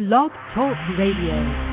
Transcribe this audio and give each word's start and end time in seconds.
Blog 0.00 0.30
Talk 0.54 0.78
Radio. 0.96 1.69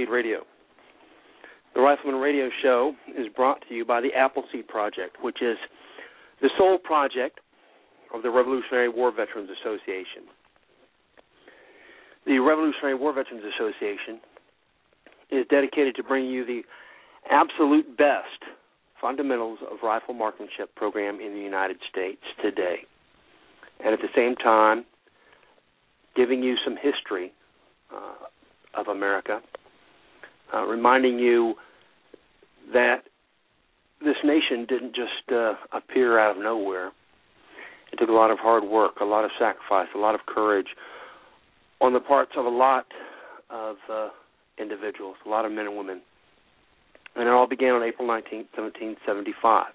Appleseed 0.00 0.12
Radio. 0.14 0.40
The 1.74 1.80
Rifleman 1.80 2.20
Radio 2.20 2.48
Show 2.62 2.94
is 3.18 3.26
brought 3.36 3.62
to 3.68 3.74
you 3.74 3.84
by 3.84 4.00
the 4.00 4.14
Appleseed 4.16 4.66
Project, 4.66 5.18
which 5.20 5.42
is 5.42 5.58
the 6.40 6.48
sole 6.56 6.78
project 6.78 7.40
of 8.14 8.22
the 8.22 8.30
Revolutionary 8.30 8.88
War 8.88 9.12
Veterans 9.12 9.50
Association. 9.60 10.24
The 12.26 12.38
Revolutionary 12.38 12.94
War 12.94 13.12
Veterans 13.12 13.44
Association 13.54 14.20
is 15.30 15.44
dedicated 15.50 15.94
to 15.96 16.02
bringing 16.02 16.30
you 16.30 16.46
the 16.46 16.62
absolute 17.30 17.96
best 17.98 18.40
fundamentals 19.00 19.58
of 19.70 19.78
rifle 19.82 20.14
marksmanship 20.14 20.74
program 20.76 21.20
in 21.20 21.34
the 21.34 21.40
United 21.40 21.76
States 21.90 22.22
today. 22.42 22.78
And 23.84 23.92
at 23.92 24.00
the 24.00 24.08
same 24.16 24.34
time, 24.34 24.84
giving 26.16 26.42
you 26.42 26.56
some 26.64 26.76
history 26.80 27.32
uh, 27.94 28.80
of 28.80 28.88
America, 28.88 29.40
uh, 30.54 30.64
reminding 30.64 31.18
you 31.18 31.54
that 32.72 33.02
this 34.00 34.16
nation 34.24 34.66
didn't 34.68 34.94
just 34.94 35.32
uh, 35.32 35.54
appear 35.72 36.18
out 36.18 36.36
of 36.36 36.42
nowhere. 36.42 36.88
It 37.92 37.98
took 37.98 38.08
a 38.08 38.12
lot 38.12 38.30
of 38.30 38.38
hard 38.38 38.64
work, 38.64 39.00
a 39.00 39.04
lot 39.04 39.24
of 39.24 39.30
sacrifice, 39.38 39.88
a 39.94 39.98
lot 39.98 40.14
of 40.14 40.20
courage 40.26 40.68
on 41.80 41.92
the 41.92 42.00
parts 42.00 42.32
of 42.36 42.44
a 42.44 42.50
lot 42.50 42.86
of 43.50 43.76
uh, 43.92 44.08
individuals, 44.58 45.16
a 45.26 45.28
lot 45.28 45.44
of 45.44 45.52
men 45.52 45.66
and 45.66 45.76
women. 45.76 46.00
And 47.16 47.26
it 47.26 47.30
all 47.30 47.48
began 47.48 47.74
on 47.74 47.82
April 47.82 48.06
19, 48.06 48.46
1775, 48.54 49.66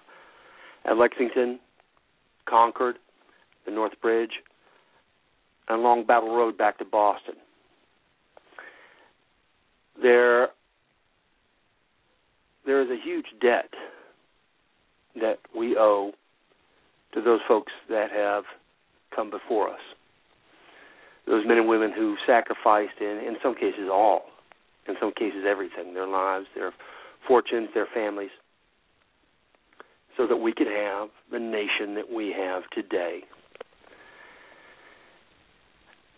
at 0.86 0.96
Lexington, 0.96 1.58
Concord, 2.48 2.96
the 3.66 3.72
North 3.72 4.00
Bridge, 4.00 4.42
and 5.68 5.80
along 5.80 6.06
Battle 6.06 6.34
Road 6.34 6.56
back 6.56 6.78
to 6.78 6.84
Boston 6.84 7.34
there 10.00 10.48
there 12.66 12.82
is 12.82 12.88
a 12.90 13.02
huge 13.02 13.26
debt 13.40 13.70
that 15.14 15.38
we 15.56 15.76
owe 15.78 16.12
to 17.14 17.22
those 17.22 17.40
folks 17.48 17.72
that 17.88 18.10
have 18.10 18.44
come 19.14 19.30
before 19.30 19.70
us. 19.70 19.80
Those 21.26 21.46
men 21.46 21.58
and 21.58 21.68
women 21.68 21.92
who 21.92 22.16
sacrificed 22.26 23.00
in 23.00 23.22
in 23.26 23.36
some 23.42 23.54
cases 23.54 23.88
all, 23.90 24.22
in 24.86 24.94
some 25.00 25.12
cases 25.12 25.44
everything, 25.48 25.94
their 25.94 26.06
lives, 26.06 26.46
their 26.54 26.72
fortunes, 27.26 27.68
their 27.74 27.88
families, 27.92 28.30
so 30.16 30.26
that 30.26 30.36
we 30.36 30.52
could 30.52 30.66
have 30.66 31.08
the 31.32 31.38
nation 31.38 31.94
that 31.94 32.10
we 32.12 32.32
have 32.32 32.62
today. 32.72 33.20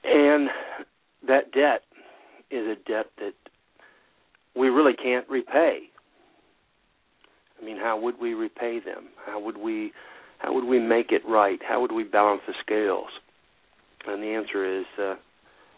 And 0.04 0.48
that 1.26 1.52
debt 1.52 1.82
is 2.50 2.66
a 2.66 2.74
debt 2.88 3.06
that 3.18 3.34
we 4.56 4.68
really 4.68 4.94
can't 4.94 5.28
repay. 5.28 5.82
I 7.60 7.64
mean, 7.64 7.76
how 7.76 7.98
would 8.00 8.20
we 8.20 8.34
repay 8.34 8.80
them? 8.84 9.08
How 9.26 9.40
would 9.40 9.58
we 9.58 9.92
how 10.38 10.54
would 10.54 10.64
we 10.64 10.78
make 10.78 11.10
it 11.10 11.22
right? 11.26 11.58
How 11.66 11.80
would 11.80 11.92
we 11.92 12.04
balance 12.04 12.42
the 12.46 12.54
scales? 12.60 13.08
And 14.06 14.22
the 14.22 14.28
answer 14.28 14.80
is 14.80 14.86
uh, 15.00 15.14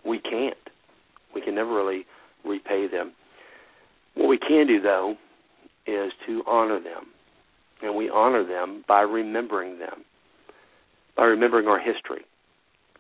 we 0.04 0.19
can't. 0.19 0.54
We 1.34 1.40
can 1.40 1.54
never 1.54 1.74
really 1.74 2.04
repay 2.44 2.86
them. 2.86 3.12
What 4.14 4.28
we 4.28 4.38
can 4.38 4.66
do 4.66 4.80
though 4.80 5.16
is 5.86 6.12
to 6.26 6.42
honor 6.46 6.78
them. 6.78 7.06
And 7.82 7.96
we 7.96 8.10
honor 8.10 8.46
them 8.46 8.84
by 8.86 9.00
remembering 9.00 9.78
them. 9.78 10.04
By 11.16 11.24
remembering 11.24 11.66
our 11.66 11.78
history. 11.78 12.24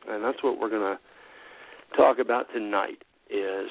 And 0.08 0.24
that's 0.24 0.42
what 0.42 0.58
we're 0.58 0.70
going 0.70 0.96
to 0.96 1.96
talk 1.96 2.18
about 2.18 2.46
tonight 2.54 3.02
is 3.28 3.68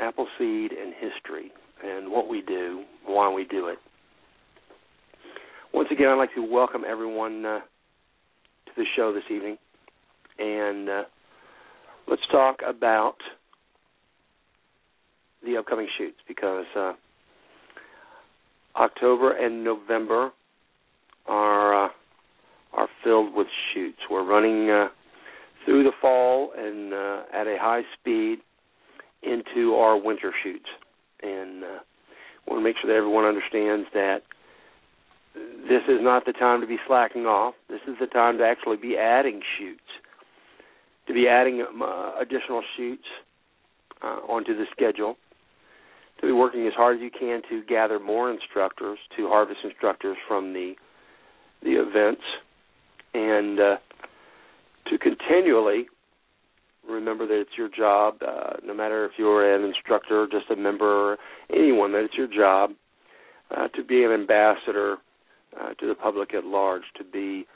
Appleseed 0.00 0.72
and 0.72 0.94
history 0.94 1.52
and 1.84 2.10
what 2.10 2.28
we 2.28 2.40
do, 2.40 2.84
why 3.04 3.32
we 3.32 3.44
do 3.44 3.68
it. 3.68 3.78
Once 5.74 5.88
again, 5.90 6.08
I'd 6.08 6.16
like 6.16 6.34
to 6.34 6.42
welcome 6.42 6.82
everyone 6.86 7.46
uh, 7.46 7.60
to 7.60 8.72
the 8.76 8.84
show 8.94 9.14
this 9.14 9.22
evening, 9.30 9.56
and 10.38 10.88
uh, 10.88 11.02
let's 12.06 12.20
talk 12.30 12.58
about 12.66 13.14
the 15.42 15.56
upcoming 15.56 15.88
shoots 15.96 16.18
because 16.28 16.66
uh, 16.76 16.92
October 18.76 19.32
and 19.32 19.64
November 19.64 20.32
are 21.26 21.86
uh, 21.86 21.88
are 22.74 22.88
filled 23.02 23.34
with 23.34 23.46
shoots. 23.72 23.98
We're 24.10 24.26
running 24.26 24.68
uh, 24.68 24.88
through 25.64 25.84
the 25.84 25.92
fall 26.02 26.52
and 26.54 26.92
uh, 26.92 27.22
at 27.32 27.46
a 27.46 27.56
high 27.58 27.82
speed 27.98 28.40
into 29.22 29.74
our 29.76 29.96
winter 29.96 30.34
shoots. 30.42 30.68
And 31.22 31.62
want 32.46 32.60
to 32.60 32.64
make 32.64 32.76
sure 32.82 32.92
that 32.92 32.98
everyone 32.98 33.24
understands 33.24 33.86
that 33.94 34.22
this 35.34 35.82
is 35.88 36.00
not 36.00 36.26
the 36.26 36.32
time 36.32 36.60
to 36.60 36.66
be 36.66 36.76
slacking 36.86 37.26
off. 37.26 37.54
This 37.68 37.80
is 37.86 37.94
the 38.00 38.06
time 38.06 38.38
to 38.38 38.44
actually 38.44 38.76
be 38.76 38.96
adding 38.96 39.40
shoots, 39.58 39.80
to 41.06 41.14
be 41.14 41.26
adding 41.28 41.64
uh, 41.82 42.12
additional 42.20 42.62
shoots 42.76 43.06
uh, 44.02 44.20
onto 44.28 44.56
the 44.56 44.64
schedule, 44.70 45.16
to 46.20 46.26
be 46.26 46.32
working 46.32 46.66
as 46.66 46.74
hard 46.74 46.96
as 46.96 47.02
you 47.02 47.10
can 47.10 47.42
to 47.48 47.62
gather 47.64 47.98
more 47.98 48.30
instructors, 48.30 48.98
to 49.16 49.28
harvest 49.28 49.60
instructors 49.64 50.16
from 50.28 50.52
the 50.52 50.74
the 51.62 51.80
events, 51.80 52.22
and 53.14 53.60
uh, 53.60 53.76
to 54.90 54.98
continually 54.98 55.86
remember 56.88 57.24
that 57.26 57.40
it's 57.40 57.56
your 57.56 57.68
job, 57.68 58.16
uh, 58.26 58.54
no 58.64 58.74
matter 58.74 59.04
if 59.04 59.12
you're 59.16 59.54
an 59.54 59.64
instructor, 59.64 60.26
just 60.30 60.50
a 60.50 60.56
member, 60.56 61.16
anyone, 61.50 61.92
that 61.92 62.02
it's 62.02 62.14
your 62.14 62.26
job 62.26 62.72
uh, 63.56 63.68
to 63.68 63.84
be 63.84 64.02
an 64.02 64.10
ambassador 64.10 64.96
uh, 65.60 65.74
to 65.74 65.86
the 65.86 65.94
public 65.94 66.34
at 66.34 66.44
large, 66.44 66.82
to 66.96 67.04
be 67.04 67.46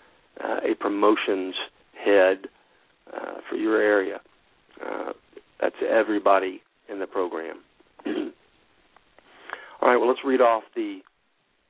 uh, 0.42 0.58
a 0.70 0.74
promotions 0.74 1.54
head 1.92 2.46
uh, 3.12 3.40
for 3.48 3.56
your 3.56 3.80
area. 3.80 4.20
Uh, 4.84 5.12
that's 5.60 5.76
everybody 5.88 6.62
in 6.90 6.98
the 6.98 7.06
program. 7.06 7.58
All 8.06 9.88
right, 9.88 9.96
well, 9.96 10.08
let's 10.08 10.20
read 10.24 10.40
off 10.40 10.64
the 10.74 11.00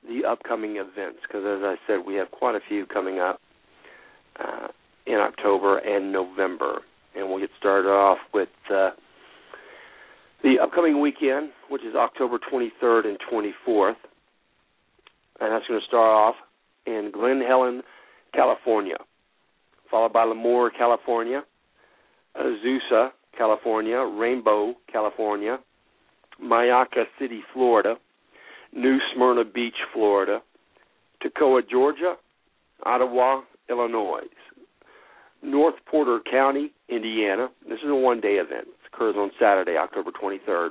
the 0.09 0.25
upcoming 0.25 0.77
events 0.77 1.19
because, 1.23 1.43
as 1.45 1.65
I 1.65 1.75
said, 1.87 2.07
we 2.07 2.15
have 2.15 2.31
quite 2.31 2.55
a 2.55 2.61
few 2.69 2.87
coming 2.87 3.19
up 3.19 3.41
uh, 4.39 4.69
in 5.07 5.17
October 5.17 5.79
and 5.79 6.13
November, 6.13 6.81
and 7.17 7.29
we'll 7.29 7.41
get 7.41 7.51
started 7.59 7.89
off 7.89 8.19
with 8.33 8.49
uh, 8.73 8.91
the 10.45 10.59
upcoming 10.63 11.01
weekend, 11.01 11.51
which 11.71 11.83
is 11.83 11.95
October 11.97 12.39
23rd 12.53 13.07
and 13.07 13.19
24th, 13.33 13.97
and 15.41 15.53
that's 15.53 15.67
going 15.67 15.81
to 15.81 15.87
start 15.87 16.11
off 16.11 16.35
in 16.87 17.11
Glen 17.13 17.43
Helen, 17.47 17.83
California, 18.35 18.97
followed 19.91 20.13
by 20.13 20.25
Lemoore, 20.25 20.71
California, 20.77 21.43
Azusa, 22.37 23.11
California, 23.37 23.99
Rainbow, 23.99 24.75
California, 24.91 25.59
Myakka 26.43 27.05
City, 27.19 27.41
Florida, 27.53 27.97
New 28.73 28.99
Smyrna 29.15 29.45
Beach, 29.45 29.77
Florida, 29.93 30.41
Toccoa, 31.23 31.63
Georgia, 31.69 32.15
Ottawa, 32.85 33.41
Illinois, 33.71 34.21
North 35.43 35.75
Porter 35.87 36.21
County, 36.31 36.73
Indiana. 36.89 37.49
This 37.69 37.79
is 37.79 37.89
a 37.89 37.95
one 37.95 38.21
day 38.21 38.35
event. 38.35 38.69
It 38.69 38.95
occurs 38.95 39.17
on 39.17 39.31
Saturday, 39.39 39.77
October 39.77 40.11
23rd. 40.11 40.71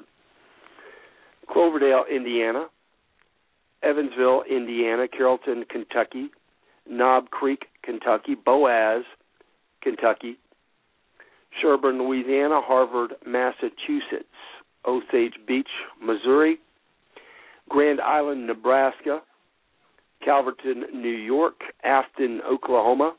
Cloverdale, 1.51 2.05
Indiana, 2.13 2.65
Evansville, 3.85 4.43
Indiana, 4.49 5.07
Carrollton, 5.07 5.63
Kentucky, 5.69 6.29
Knob 6.89 7.29
Creek, 7.29 7.65
Kentucky, 7.83 8.35
Boaz, 8.35 9.03
Kentucky, 9.81 10.37
Sherburne, 11.61 11.99
Louisiana, 11.99 12.61
Harvard, 12.61 13.13
Massachusetts, 13.25 14.25
Osage 14.85 15.35
Beach, 15.47 15.69
Missouri, 16.01 16.59
Grand 17.69 18.01
Island, 18.01 18.47
Nebraska, 18.47 19.21
Calverton, 20.23 20.85
New 20.93 21.07
York, 21.07 21.61
Afton, 21.83 22.41
Oklahoma, 22.49 23.15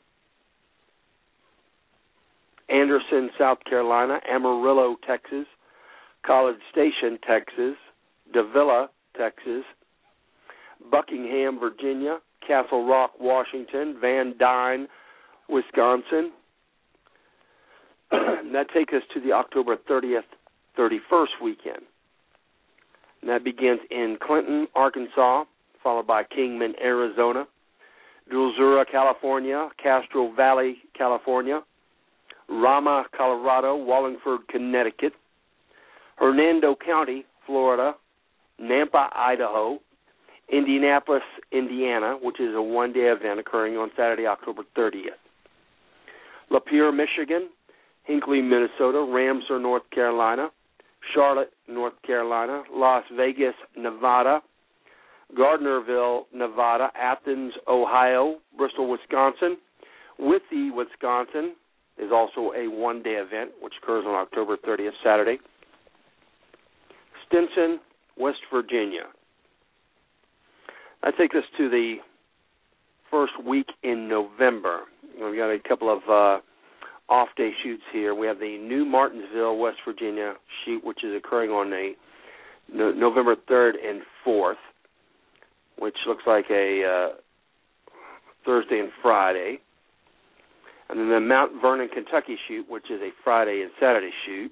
Anderson, 2.69 3.29
South 3.37 3.59
Carolina, 3.67 4.19
Amarillo, 4.29 4.97
Texas, 5.05 5.45
College 6.25 6.59
Station, 6.71 7.17
Texas, 7.25 7.75
Davilla, 8.35 8.87
Texas, 9.17 9.63
Buckingham, 10.91 11.59
Virginia, 11.59 12.19
Castle 12.45 12.87
Rock, 12.87 13.11
Washington, 13.19 13.97
Van 13.99 14.35
Dyne, 14.39 14.87
Wisconsin. 15.49 16.31
that 18.11 18.67
takes 18.73 18.93
us 18.93 19.03
to 19.13 19.19
the 19.19 19.31
October 19.31 19.75
30th, 19.89 20.21
31st 20.77 21.41
weekend. 21.43 21.81
And 23.21 23.29
that 23.29 23.43
begins 23.43 23.79
in 23.89 24.17
Clinton, 24.21 24.67
Arkansas, 24.75 25.43
followed 25.83 26.07
by 26.07 26.23
Kingman, 26.23 26.73
Arizona, 26.81 27.45
Dulzura, 28.31 28.85
California, 28.89 29.69
Castro 29.81 30.33
Valley, 30.33 30.77
California, 30.97 31.61
Ramah, 32.49 33.05
Colorado, 33.15 33.75
Wallingford, 33.75 34.47
Connecticut, 34.49 35.13
Hernando 36.17 36.75
County, 36.75 37.25
Florida, 37.45 37.93
Nampa, 38.61 39.09
Idaho, 39.15 39.79
Indianapolis, 40.51 41.23
Indiana, 41.51 42.17
which 42.21 42.39
is 42.39 42.55
a 42.55 42.61
one 42.61 42.93
day 42.93 43.11
event 43.11 43.39
occurring 43.39 43.77
on 43.77 43.91
Saturday, 43.95 44.25
October 44.25 44.63
30th. 44.77 45.19
Lapeer, 46.51 46.95
Michigan, 46.95 47.49
Hinckley, 48.03 48.41
Minnesota, 48.41 49.05
Ramseur, 49.07 49.59
North 49.59 49.83
Carolina, 49.93 50.49
Charlotte, 51.13 51.51
North 51.67 51.93
Carolina, 52.05 52.63
Las 52.73 53.03
Vegas, 53.15 53.53
Nevada, 53.75 54.41
Gardnerville, 55.37 56.23
Nevada, 56.33 56.89
Athens, 56.95 57.53
Ohio, 57.67 58.37
Bristol, 58.57 58.89
Wisconsin. 58.89 59.57
Withee, 60.17 60.71
Wisconsin 60.71 61.55
is 61.97 62.11
also 62.13 62.53
a 62.55 62.67
one 62.69 63.03
day 63.03 63.15
event 63.15 63.51
which 63.61 63.73
occurs 63.81 64.05
on 64.07 64.15
October 64.15 64.55
30th, 64.57 64.91
Saturday. 65.03 65.37
Stinson, 67.27 67.79
West 68.17 68.39
Virginia. 68.51 69.03
That 71.03 71.13
take 71.17 71.35
us 71.35 71.43
to 71.57 71.69
the 71.69 71.95
first 73.09 73.33
week 73.45 73.67
in 73.83 74.07
November. 74.07 74.81
We've 75.19 75.37
got 75.37 75.49
a 75.49 75.59
couple 75.67 75.91
of 75.91 76.01
uh, 76.09 76.41
off 77.09 77.29
day 77.37 77.51
shoots 77.63 77.83
here. 77.91 78.13
We 78.13 78.27
have 78.27 78.39
the 78.39 78.57
New 78.57 78.85
Martinsville, 78.85 79.57
West 79.57 79.77
Virginia 79.85 80.33
shoot, 80.63 80.83
which 80.83 81.03
is 81.03 81.15
occurring 81.15 81.51
on 81.51 81.71
a 81.73 81.93
no, 82.73 82.91
November 82.91 83.35
3rd 83.49 83.73
and 83.87 84.01
4th, 84.25 84.55
which 85.79 85.95
looks 86.05 86.23
like 86.27 86.45
a 86.51 86.83
uh, 86.83 87.15
Thursday 88.45 88.79
and 88.79 88.89
Friday. 89.01 89.59
And 90.89 90.99
then 90.99 91.09
the 91.09 91.19
Mount 91.19 91.61
Vernon, 91.61 91.89
Kentucky 91.93 92.37
shoot, 92.47 92.65
which 92.69 92.89
is 92.89 93.01
a 93.01 93.09
Friday 93.23 93.61
and 93.61 93.71
Saturday 93.79 94.11
shoot. 94.25 94.51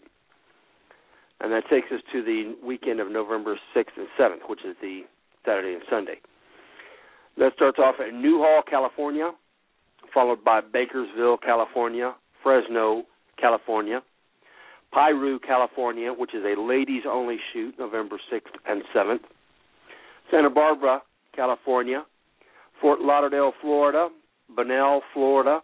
And 1.42 1.52
that 1.52 1.64
takes 1.70 1.88
us 1.92 2.02
to 2.14 2.24
the 2.24 2.56
weekend 2.66 3.00
of 3.00 3.12
November 3.12 3.58
6th 3.76 3.98
and 3.98 4.08
7th, 4.20 4.50
which 4.50 4.64
is 4.66 4.76
the 4.82 5.02
Saturday 5.46 5.74
and 5.74 5.84
Sunday. 5.90 6.20
That 7.38 7.54
starts 7.56 7.80
off 7.80 7.96
at 8.00 8.14
Newhall, 8.14 8.62
California, 8.70 9.32
followed 10.14 10.44
by 10.44 10.62
Bakersville, 10.62 11.38
California, 11.42 12.16
Fresno, 12.42 13.04
California, 13.40 14.02
Piru, 14.94 15.40
California, 15.40 16.14
which 16.14 16.34
is 16.34 16.44
a 16.46 16.60
ladies 16.60 17.04
only 17.10 17.38
shoot, 17.52 17.76
November 17.78 18.18
6th 18.32 18.42
and 18.68 18.84
7th, 18.96 19.20
Santa 20.32 20.50
Barbara, 20.50 21.02
California, 21.36 22.06
Fort 22.80 23.02
Lauderdale, 23.02 23.52
Florida, 23.62 24.10
Bunnell, 24.56 25.02
Florida, 25.14 25.60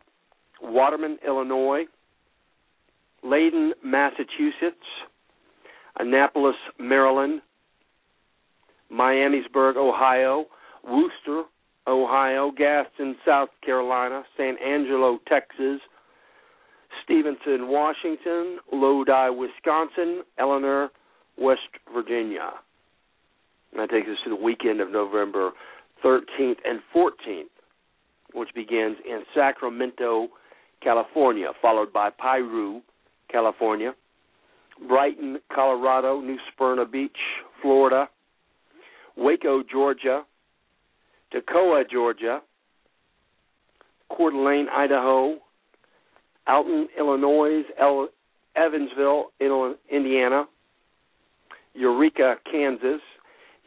Waterman, 0.61 1.17
Illinois, 1.25 1.85
Layton, 3.23 3.73
Massachusetts, 3.83 4.75
Annapolis, 5.99 6.55
Maryland, 6.79 7.41
Miamisburg, 8.91 9.77
Ohio, 9.77 10.45
Wooster, 10.83 11.43
Ohio, 11.87 12.51
Gaston, 12.55 13.15
South 13.25 13.49
Carolina, 13.65 14.23
San 14.37 14.55
Angelo, 14.63 15.19
Texas, 15.27 15.79
Stevenson, 17.03 17.67
Washington, 17.67 18.59
Lodi, 18.71 19.29
Wisconsin, 19.29 20.23
Eleanor, 20.37 20.89
West 21.37 21.61
Virginia. 21.93 22.51
And 23.71 23.81
that 23.81 23.89
takes 23.89 24.07
us 24.07 24.17
to 24.23 24.29
the 24.29 24.35
weekend 24.35 24.81
of 24.81 24.91
November 24.91 25.51
13th 26.03 26.57
and 26.65 26.81
14th, 26.95 27.43
which 28.33 28.49
begins 28.53 28.97
in 29.07 29.23
Sacramento, 29.33 30.27
California, 30.81 31.51
followed 31.61 31.91
by 31.93 32.09
Piru, 32.09 32.81
California, 33.31 33.93
Brighton, 34.87 35.39
Colorado, 35.53 36.21
New 36.21 36.37
Smyrna 36.55 36.85
Beach, 36.85 37.17
Florida, 37.61 38.09
Waco, 39.15 39.63
Georgia, 39.69 40.23
Toccoa, 41.33 41.83
Georgia, 41.89 42.41
Coeur 44.09 44.31
d'Alene, 44.31 44.67
Idaho, 44.69 45.37
Alton, 46.47 46.87
Illinois, 46.97 47.63
El- 47.79 48.09
Evansville, 48.55 49.31
Indiana, 49.89 50.45
Eureka, 51.73 52.35
Kansas, 52.51 53.01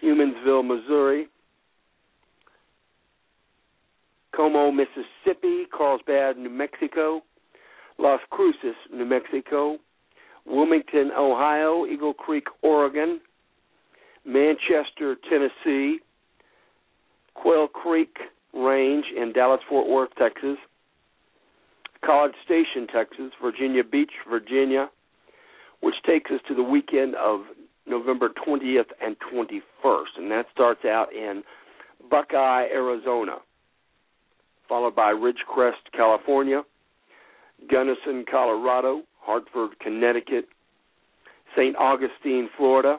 Humansville, 0.03 0.63
Missouri, 0.63 1.29
Como, 4.35 4.73
Mississippi, 4.73 5.67
Carlsbad, 5.77 6.37
New 6.37 6.51
Mexico, 6.51 7.23
Las 7.99 8.21
Cruces, 8.31 8.75
New 8.93 9.07
Mexico, 9.07 9.79
Wilmington, 10.45 11.13
Ohio, 11.17 11.87
Eagle 11.87 12.15
Creek, 12.15 12.45
Oregon, 12.63 13.21
Manchester, 14.25 15.17
Tennessee, 15.31 16.01
Quail 17.35 17.69
Creek 17.69 18.17
Range 18.53 19.05
in 19.17 19.33
Dallas 19.33 19.61
Fort 19.69 19.89
Worth, 19.89 20.11
Texas, 20.17 20.57
College 22.05 22.35
Station, 22.45 22.87
Texas, 22.93 23.33
Virginia 23.43 23.83
Beach, 23.83 24.13
Virginia, 24.29 24.89
which 25.81 25.95
takes 26.07 26.31
us 26.31 26.41
to 26.49 26.55
the 26.55 26.63
weekend 26.63 27.15
of 27.17 27.41
November 27.87 28.31
20th 28.47 28.87
and 29.03 29.17
21st, 29.33 30.19
and 30.19 30.31
that 30.31 30.47
starts 30.53 30.85
out 30.85 31.13
in 31.13 31.43
Buckeye, 32.11 32.67
Arizona, 32.73 33.37
followed 34.69 34.95
by 34.95 35.11
Ridgecrest, 35.11 35.93
California, 35.93 36.63
Gunnison, 37.71 38.25
Colorado, 38.31 39.03
Hartford, 39.21 39.79
Connecticut, 39.81 40.47
St. 41.57 41.77
Augustine, 41.77 42.49
Florida, 42.57 42.99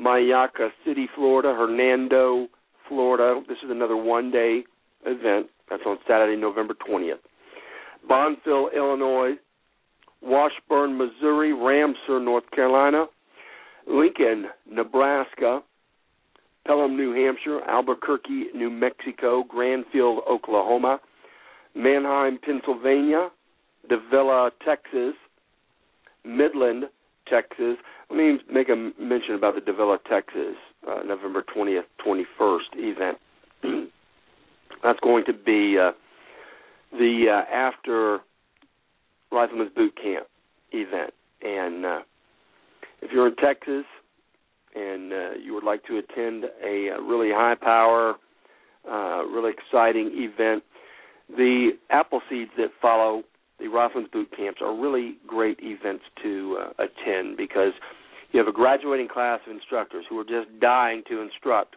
Myakka 0.00 0.68
City, 0.84 1.08
Florida, 1.14 1.54
Hernando, 1.54 2.48
Florida. 2.88 3.42
This 3.48 3.58
is 3.64 3.70
another 3.70 3.96
one 3.96 4.30
day 4.30 4.64
event. 5.06 5.46
That's 5.68 5.82
on 5.86 5.98
Saturday, 6.06 6.40
November 6.40 6.74
20th. 6.74 7.14
Bonneville, 8.08 8.70
Illinois, 8.74 9.32
Washburn, 10.20 10.96
Missouri, 10.98 11.52
Ramseur, 11.52 12.20
North 12.20 12.50
Carolina, 12.54 13.06
Lincoln, 13.86 14.46
Nebraska, 14.70 15.62
Pelham, 16.66 16.96
New 16.96 17.12
Hampshire, 17.12 17.60
Albuquerque, 17.68 18.46
New 18.54 18.70
Mexico, 18.70 19.44
Granville, 19.48 20.22
Oklahoma, 20.30 21.00
Manheim, 21.74 22.38
Pennsylvania, 22.38 23.30
Davilla, 23.90 24.50
Texas, 24.64 25.14
Midland, 26.24 26.84
Texas. 27.28 27.76
Let 28.10 28.16
me 28.16 28.38
make 28.52 28.68
a 28.68 28.76
mention 29.00 29.34
about 29.34 29.54
the 29.54 29.60
Davilla, 29.60 29.98
Texas, 30.08 30.54
uh, 30.88 31.02
November 31.04 31.44
20th, 31.56 31.82
21st 32.06 32.58
event. 32.76 33.18
That's 34.82 35.00
going 35.00 35.24
to 35.26 35.32
be 35.32 35.78
uh, 35.78 35.92
the 36.92 37.26
uh, 37.30 37.54
after 37.54 38.20
Rifleman's 39.30 39.72
Boot 39.74 39.94
Camp 39.96 40.26
event. 40.72 41.12
And 41.42 41.84
uh, 41.84 42.00
if 43.00 43.10
you're 43.12 43.28
in 43.28 43.36
Texas 43.36 43.84
and 44.74 45.12
uh, 45.12 45.30
you 45.42 45.54
would 45.54 45.64
like 45.64 45.84
to 45.86 45.98
attend 45.98 46.44
a, 46.64 46.88
a 46.88 47.02
really 47.02 47.30
high 47.30 47.54
power, 47.60 48.14
uh, 48.90 49.24
really 49.26 49.52
exciting 49.52 50.10
event, 50.14 50.62
the 51.28 51.70
Appleseeds 51.90 52.50
that 52.56 52.70
follow 52.80 53.22
the 53.58 53.68
Rifleman's 53.68 54.10
Boot 54.10 54.28
Camps 54.36 54.60
are 54.60 54.74
really 54.74 55.16
great 55.26 55.58
events 55.62 56.04
to 56.22 56.58
uh, 56.60 56.84
attend 56.84 57.36
because 57.36 57.72
you 58.32 58.38
have 58.38 58.48
a 58.48 58.52
graduating 58.52 59.08
class 59.08 59.40
of 59.46 59.52
instructors 59.52 60.04
who 60.08 60.18
are 60.18 60.24
just 60.24 60.48
dying 60.60 61.02
to 61.08 61.20
instruct 61.20 61.76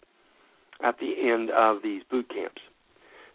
at 0.83 0.95
the 0.99 1.13
end 1.29 1.49
of 1.51 1.77
these 1.83 2.01
boot 2.09 2.27
camps. 2.29 2.61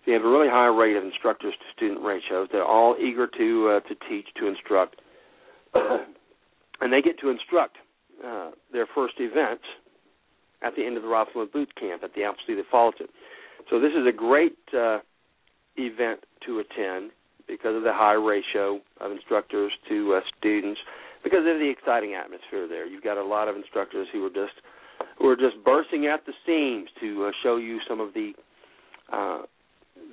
So 0.04 0.10
you 0.10 0.14
have 0.14 0.24
a 0.24 0.28
really 0.28 0.48
high 0.48 0.66
rate 0.66 0.96
of 0.96 1.04
instructors 1.04 1.54
to 1.54 1.64
student 1.76 2.02
ratios. 2.02 2.48
They're 2.50 2.64
all 2.64 2.96
eager 2.98 3.26
to 3.26 3.68
uh, 3.68 3.88
to 3.88 3.94
teach, 4.08 4.26
to 4.36 4.46
instruct, 4.48 4.96
and 5.74 6.92
they 6.92 7.02
get 7.02 7.18
to 7.20 7.28
instruct 7.28 7.76
uh, 8.26 8.50
their 8.72 8.86
first 8.94 9.14
event 9.18 9.60
at 10.62 10.74
the 10.76 10.84
end 10.84 10.96
of 10.96 11.02
the 11.02 11.08
Rifleman 11.08 11.48
Boot 11.52 11.74
Camp 11.76 12.02
at 12.02 12.14
the 12.14 12.24
Appleseed 12.24 12.58
that 12.58 12.64
follows 12.70 12.94
it. 13.00 13.10
So 13.68 13.78
this 13.78 13.92
is 13.92 14.06
a 14.06 14.12
great 14.12 14.58
uh, 14.76 14.98
event 15.76 16.20
to 16.46 16.60
attend 16.60 17.10
because 17.46 17.76
of 17.76 17.82
the 17.82 17.92
high 17.92 18.14
ratio 18.14 18.80
of 19.00 19.10
instructors 19.10 19.72
to 19.88 20.14
uh, 20.14 20.20
students, 20.38 20.80
because 21.22 21.40
of 21.40 21.58
the 21.58 21.68
exciting 21.70 22.14
atmosphere 22.14 22.66
there. 22.68 22.86
You've 22.86 23.04
got 23.04 23.18
a 23.18 23.24
lot 23.24 23.48
of 23.48 23.56
instructors 23.56 24.08
who 24.12 24.24
are 24.24 24.30
just 24.30 24.54
who 25.18 25.28
are 25.28 25.36
just 25.36 25.62
bursting 25.64 26.06
at 26.06 26.24
the 26.26 26.32
seams 26.46 26.88
to 27.00 27.26
uh, 27.26 27.30
show 27.42 27.56
you 27.56 27.78
some 27.88 28.00
of 28.00 28.14
the 28.14 28.32
uh, 29.12 29.42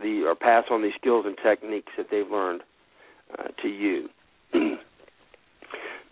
the 0.02 0.24
or 0.26 0.36
pass 0.36 0.66
on 0.70 0.82
these 0.82 0.94
skills 1.00 1.26
and 1.26 1.38
techniques 1.44 1.92
that 1.98 2.08
they've 2.12 2.30
learned 2.30 2.62
uh, 3.38 3.48
to 3.62 3.68
you. 3.68 4.10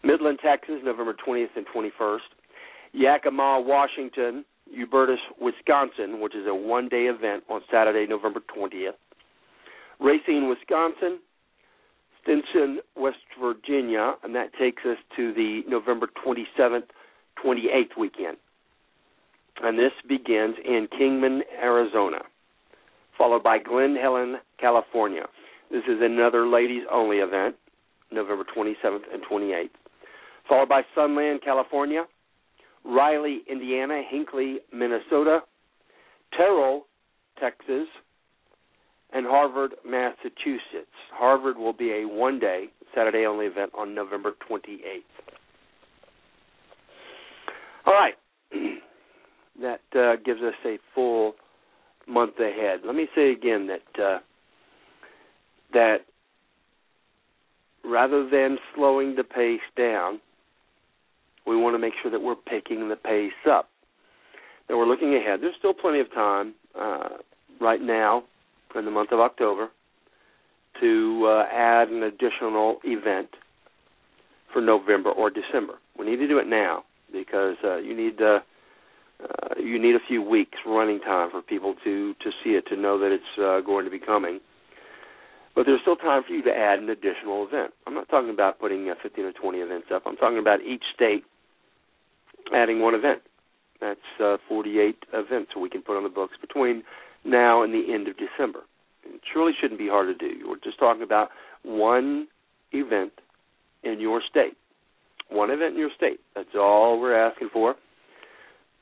Midland, 0.03 0.39
Texas, 0.43 0.75
November 0.83 1.15
20th 1.27 1.55
and 1.55 1.65
21st. 1.75 2.19
Yakima, 2.93 3.61
Washington, 3.65 4.45
Hubertus, 4.73 5.17
Wisconsin, 5.41 6.21
which 6.21 6.35
is 6.35 6.45
a 6.47 6.53
one-day 6.53 7.05
event 7.05 7.43
on 7.49 7.61
Saturday, 7.71 8.05
November 8.07 8.39
20th. 8.55 8.91
Racine, 9.99 10.47
Wisconsin, 10.47 11.19
Stinson, 12.25 12.79
West 12.97 13.17
Virginia, 13.39 14.15
and 14.23 14.35
that 14.35 14.51
takes 14.59 14.83
us 14.85 14.97
to 15.15 15.33
the 15.33 15.61
November 15.67 16.09
27th, 16.25 16.83
28th 17.43 17.97
weekend. 17.97 18.37
And 19.63 19.79
this 19.79 19.93
begins 20.07 20.55
in 20.65 20.89
Kingman, 20.97 21.43
Arizona 21.61 22.19
followed 23.17 23.43
by 23.43 23.57
Glen 23.59 23.95
Helen, 23.95 24.37
California. 24.59 25.23
This 25.71 25.83
is 25.87 25.99
another 26.01 26.47
ladies 26.47 26.83
only 26.91 27.17
event, 27.17 27.55
November 28.11 28.43
27th 28.55 29.01
and 29.13 29.23
28th. 29.29 29.69
Followed 30.47 30.69
by 30.69 30.81
Sunland, 30.93 31.41
California, 31.43 32.05
Riley, 32.83 33.41
Indiana, 33.49 34.01
Hinckley, 34.07 34.59
Minnesota, 34.71 35.39
Terrell, 36.37 36.85
Texas, 37.39 37.87
and 39.15 39.25
Harvard, 39.25 39.75
Massachusetts. 39.87 40.91
Harvard 41.13 41.57
will 41.57 41.73
be 41.73 41.89
a 41.91 42.05
one 42.05 42.37
day, 42.37 42.65
Saturday 42.93 43.25
only 43.25 43.45
event 43.45 43.71
on 43.73 43.95
November 43.95 44.33
28th. 44.49 45.03
All 47.85 47.93
right. 47.93 48.15
that 49.61 49.79
uh, 49.97 50.17
gives 50.25 50.41
us 50.41 50.53
a 50.65 50.77
full 50.93 51.35
month 52.07 52.33
ahead. 52.39 52.81
Let 52.85 52.95
me 52.95 53.07
say 53.15 53.31
again 53.31 53.67
that 53.67 54.03
uh, 54.03 54.19
that 55.71 55.97
rather 57.85 58.29
than 58.29 58.57
slowing 58.75 59.15
the 59.15 59.23
pace 59.23 59.61
down, 59.77 60.19
we 61.47 61.55
want 61.55 61.73
to 61.73 61.79
make 61.79 61.93
sure 62.01 62.11
that 62.11 62.21
we're 62.21 62.35
picking 62.35 62.89
the 62.89 62.97
pace 62.97 63.31
up. 63.49 63.69
That 64.67 64.75
we're 64.75 64.87
looking 64.87 65.15
ahead. 65.15 65.39
There's 65.41 65.55
still 65.57 65.73
plenty 65.73 66.01
of 66.01 66.13
time 66.13 66.53
uh, 66.77 67.09
right 67.61 67.81
now 67.81 68.23
in 68.79 68.85
the 68.85 68.91
month 68.91 69.11
of 69.11 69.19
October 69.19 69.69
to 70.81 71.25
uh, 71.27 71.43
add 71.53 71.89
an 71.89 72.03
additional 72.03 72.79
event 72.83 73.29
for 74.51 74.61
November 74.61 75.11
or 75.11 75.29
December. 75.29 75.75
We 75.97 76.05
need 76.05 76.17
to 76.17 76.27
do 76.27 76.37
it 76.37 76.47
now 76.47 76.83
because 77.11 77.55
uh, 77.63 77.77
you 77.77 77.95
need 77.95 78.17
to 78.17 78.43
uh, 79.23 79.55
you 79.57 79.81
need 79.81 79.95
a 79.95 80.05
few 80.07 80.21
weeks 80.21 80.57
running 80.65 80.99
time 80.99 81.31
for 81.31 81.41
people 81.41 81.75
to 81.83 82.13
to 82.15 82.31
see 82.43 82.51
it 82.51 82.65
to 82.67 82.75
know 82.75 82.99
that 82.99 83.11
it's 83.11 83.39
uh, 83.39 83.61
going 83.65 83.85
to 83.85 83.91
be 83.91 83.99
coming. 83.99 84.39
But 85.55 85.65
there's 85.65 85.79
still 85.81 85.95
time 85.95 86.23
for 86.27 86.33
you 86.33 86.43
to 86.43 86.51
add 86.51 86.79
an 86.79 86.89
additional 86.89 87.47
event. 87.47 87.71
I'm 87.87 87.93
not 87.93 88.09
talking 88.09 88.29
about 88.29 88.59
putting 88.59 88.89
uh, 88.89 88.95
15 89.01 89.23
or 89.23 89.31
20 89.31 89.59
events 89.59 89.87
up. 89.93 90.03
I'm 90.05 90.17
talking 90.17 90.37
about 90.37 90.59
each 90.61 90.83
state 90.93 91.23
adding 92.53 92.81
one 92.81 92.93
event. 92.93 93.21
That's 93.79 93.99
uh, 94.21 94.37
48 94.49 94.97
events 95.13 95.51
we 95.59 95.69
can 95.69 95.81
put 95.81 95.95
on 95.95 96.03
the 96.03 96.09
books 96.09 96.35
between 96.39 96.83
now 97.25 97.63
and 97.63 97.73
the 97.73 97.93
end 97.93 98.07
of 98.07 98.15
December. 98.17 98.59
It 99.03 99.21
surely 99.31 99.53
shouldn't 99.59 99.79
be 99.79 99.87
hard 99.87 100.07
to 100.07 100.27
do. 100.27 100.47
We're 100.47 100.59
just 100.63 100.79
talking 100.79 101.03
about 101.03 101.29
one 101.63 102.27
event 102.71 103.13
in 103.83 103.99
your 103.99 104.21
state. 104.29 104.57
One 105.29 105.49
event 105.49 105.73
in 105.73 105.79
your 105.79 105.91
state. 105.95 106.19
That's 106.35 106.55
all 106.55 106.99
we're 106.99 107.15
asking 107.15 107.49
for 107.51 107.75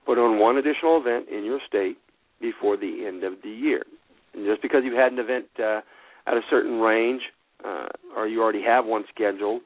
put 0.05 0.17
on 0.17 0.39
one 0.39 0.57
additional 0.57 0.99
event 0.99 1.27
in 1.29 1.43
your 1.43 1.59
state 1.67 1.97
before 2.41 2.77
the 2.77 3.05
end 3.07 3.23
of 3.23 3.33
the 3.43 3.49
year. 3.49 3.83
And 4.33 4.45
just 4.45 4.61
because 4.61 4.81
you've 4.83 4.97
had 4.97 5.13
an 5.13 5.19
event 5.19 5.45
uh, 5.59 5.81
at 6.27 6.33
a 6.33 6.41
certain 6.49 6.79
range, 6.79 7.21
uh, 7.63 7.87
or 8.15 8.27
you 8.27 8.41
already 8.41 8.63
have 8.63 8.85
one 8.85 9.03
scheduled, 9.13 9.61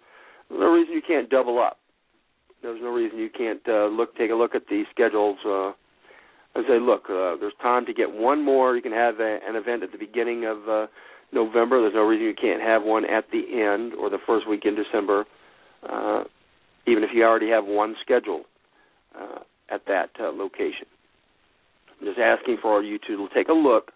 there's 0.49 0.61
no 0.61 0.71
reason 0.71 0.93
you 0.93 1.01
can't 1.05 1.29
double 1.29 1.59
up. 1.59 1.77
There's 2.61 2.81
no 2.81 2.89
reason 2.89 3.19
you 3.19 3.29
can't 3.29 3.61
uh, 3.67 3.87
look, 3.87 4.15
take 4.15 4.31
a 4.31 4.35
look 4.35 4.55
at 4.55 4.67
the 4.69 4.83
schedules 4.91 5.37
uh, 5.45 5.71
and 6.57 6.65
say, 6.67 6.79
look, 6.79 7.03
uh, 7.09 7.37
there's 7.39 7.53
time 7.61 7.85
to 7.85 7.93
get 7.93 8.11
one 8.11 8.43
more. 8.43 8.75
You 8.75 8.81
can 8.81 8.91
have 8.91 9.19
a, 9.19 9.39
an 9.47 9.55
event 9.55 9.83
at 9.83 9.91
the 9.91 9.97
beginning 9.97 10.45
of 10.45 10.67
uh, 10.67 10.87
November. 11.31 11.81
There's 11.81 11.93
no 11.93 12.03
reason 12.03 12.25
you 12.25 12.33
can't 12.33 12.61
have 12.61 12.83
one 12.83 13.05
at 13.05 13.25
the 13.31 13.43
end 13.53 13.93
or 13.93 14.09
the 14.09 14.19
first 14.25 14.47
week 14.47 14.65
in 14.65 14.75
December, 14.75 15.25
uh, 15.87 16.23
even 16.87 17.03
if 17.03 17.11
you 17.13 17.23
already 17.23 17.49
have 17.49 17.65
one 17.65 17.95
scheduled. 18.03 18.45
Uh, 19.17 19.39
at 19.69 19.81
that 19.87 20.09
uh, 20.19 20.31
location. 20.31 20.85
I'm 21.99 22.07
just 22.07 22.19
asking 22.19 22.57
for 22.61 22.83
you 22.83 22.99
to 23.07 23.27
take 23.33 23.49
a 23.49 23.53
look 23.53 23.91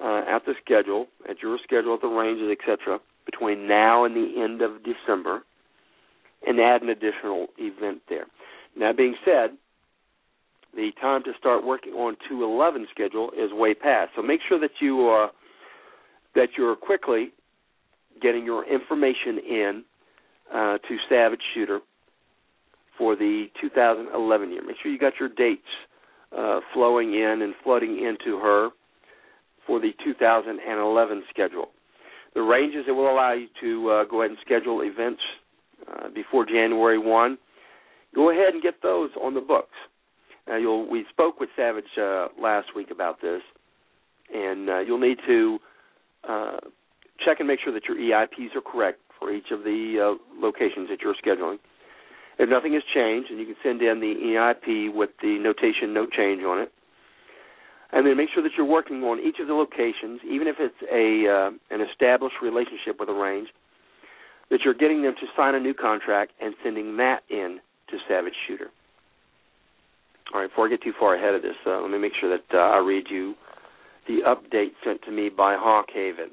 uh, 0.00 0.22
at 0.28 0.44
the 0.44 0.54
schedule, 0.64 1.06
at 1.28 1.42
your 1.42 1.58
schedule, 1.62 1.94
at 1.94 2.00
the 2.00 2.08
ranges, 2.08 2.50
etc., 2.50 2.98
between 3.24 3.66
now 3.66 4.04
and 4.04 4.14
the 4.14 4.40
end 4.42 4.62
of 4.62 4.82
December, 4.84 5.42
and 6.46 6.60
add 6.60 6.82
an 6.82 6.88
additional 6.88 7.48
event 7.58 8.02
there. 8.08 8.26
Now, 8.76 8.92
being 8.92 9.16
said, 9.24 9.56
the 10.76 10.90
time 11.00 11.22
to 11.24 11.32
start 11.38 11.64
working 11.64 11.94
on 11.94 12.16
211 12.28 12.86
schedule 12.90 13.30
is 13.36 13.50
way 13.52 13.74
past. 13.74 14.12
So 14.14 14.22
make 14.22 14.40
sure 14.48 14.60
that 14.60 14.70
you 14.80 15.00
are 15.00 15.30
that 16.34 16.48
you're 16.56 16.76
quickly 16.76 17.32
getting 18.20 18.44
your 18.44 18.64
information 18.70 19.38
in 19.38 19.84
uh, 20.52 20.78
to 20.78 20.96
Savage 21.08 21.40
Shooter 21.54 21.80
for 22.98 23.16
the 23.16 23.46
2011 23.60 24.50
year. 24.50 24.62
Make 24.64 24.76
sure 24.82 24.92
you 24.92 24.98
got 24.98 25.14
your 25.18 25.30
dates 25.30 25.62
uh, 26.36 26.60
flowing 26.74 27.14
in 27.14 27.40
and 27.42 27.54
flooding 27.64 27.96
into 27.96 28.38
her 28.38 28.70
for 29.66 29.80
the 29.80 29.92
2011 30.04 31.22
schedule. 31.30 31.68
The 32.34 32.42
ranges 32.42 32.84
that 32.86 32.94
will 32.94 33.10
allow 33.10 33.32
you 33.32 33.48
to 33.62 33.90
uh, 33.90 34.04
go 34.04 34.20
ahead 34.20 34.30
and 34.30 34.38
schedule 34.44 34.82
events 34.82 35.22
uh, 35.90 36.08
before 36.14 36.44
January 36.44 36.98
1 36.98 37.38
go 38.16 38.30
ahead 38.30 38.54
and 38.54 38.62
get 38.62 38.82
those 38.82 39.10
on 39.22 39.34
the 39.34 39.40
books. 39.40 39.76
Now, 40.48 40.56
you'll 40.56 40.88
we 40.88 41.04
spoke 41.10 41.40
with 41.40 41.50
Savage 41.56 41.84
uh, 42.00 42.28
last 42.40 42.68
week 42.74 42.90
about 42.90 43.20
this, 43.20 43.42
and 44.32 44.68
uh, 44.70 44.78
you'll 44.80 45.00
need 45.00 45.18
to 45.26 45.58
uh, 46.28 46.58
check 47.24 47.40
and 47.40 47.48
make 47.48 47.60
sure 47.62 47.72
that 47.72 47.84
your 47.86 47.96
EIPs 47.96 48.54
are 48.54 48.60
correct 48.60 49.00
for 49.18 49.32
each 49.32 49.50
of 49.50 49.64
the 49.64 50.16
uh, 50.16 50.40
locations 50.40 50.88
that 50.88 51.00
you're 51.02 51.14
scheduling. 51.14 51.58
If 52.38 52.48
nothing 52.50 52.74
has 52.74 52.82
changed, 52.94 53.30
and 53.30 53.40
you 53.40 53.46
can 53.46 53.56
send 53.62 53.80
in 53.82 54.00
the 54.00 54.14
EIP 54.14 54.94
with 54.94 55.10
the 55.22 55.38
notation 55.38 55.92
"no 55.92 56.06
change" 56.06 56.42
on 56.44 56.60
it, 56.60 56.72
and 57.92 58.06
then 58.06 58.16
make 58.16 58.28
sure 58.32 58.42
that 58.42 58.52
you're 58.56 58.66
working 58.66 59.02
on 59.02 59.18
each 59.18 59.40
of 59.40 59.48
the 59.48 59.54
locations, 59.54 60.20
even 60.28 60.46
if 60.46 60.56
it's 60.60 60.76
a 60.92 61.26
uh, 61.30 61.50
an 61.74 61.80
established 61.80 62.36
relationship 62.42 63.00
with 63.00 63.08
a 63.08 63.14
range, 63.14 63.48
that 64.50 64.60
you're 64.64 64.74
getting 64.74 65.02
them 65.02 65.14
to 65.18 65.26
sign 65.36 65.54
a 65.54 65.60
new 65.60 65.74
contract 65.74 66.32
and 66.40 66.54
sending 66.62 66.96
that 66.98 67.22
in 67.30 67.58
to 67.88 67.96
Savage 68.08 68.34
Shooter. 68.46 68.70
All 70.34 70.40
right, 70.40 70.50
before 70.50 70.66
I 70.66 70.70
get 70.70 70.82
too 70.82 70.92
far 70.98 71.14
ahead 71.14 71.34
of 71.34 71.42
this, 71.42 71.54
uh, 71.66 71.80
let 71.80 71.90
me 71.90 71.98
make 71.98 72.12
sure 72.20 72.28
that 72.30 72.56
uh, 72.56 72.58
I 72.58 72.78
read 72.78 73.06
you 73.08 73.34
the 74.08 74.18
update 74.26 74.72
sent 74.84 75.02
to 75.02 75.12
me 75.12 75.28
by 75.28 75.54
Hawkhaven. 75.54 76.30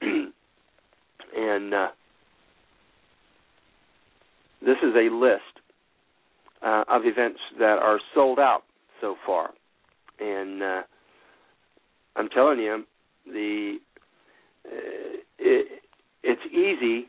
and 1.36 1.74
uh, 1.74 1.88
this 4.62 4.76
is 4.82 4.94
a 4.96 5.14
list 5.14 5.42
uh, 6.62 6.84
of 6.88 7.02
events 7.04 7.40
that 7.58 7.78
are 7.78 8.00
sold 8.14 8.38
out 8.38 8.62
so 9.00 9.16
far, 9.26 9.50
and 10.18 10.62
uh, 10.62 10.82
I'm 12.16 12.28
telling 12.30 12.58
you, 12.58 12.84
the 13.26 13.76
uh, 14.66 15.18
it, 15.38 15.82
it's 16.22 16.42
easy 16.50 17.08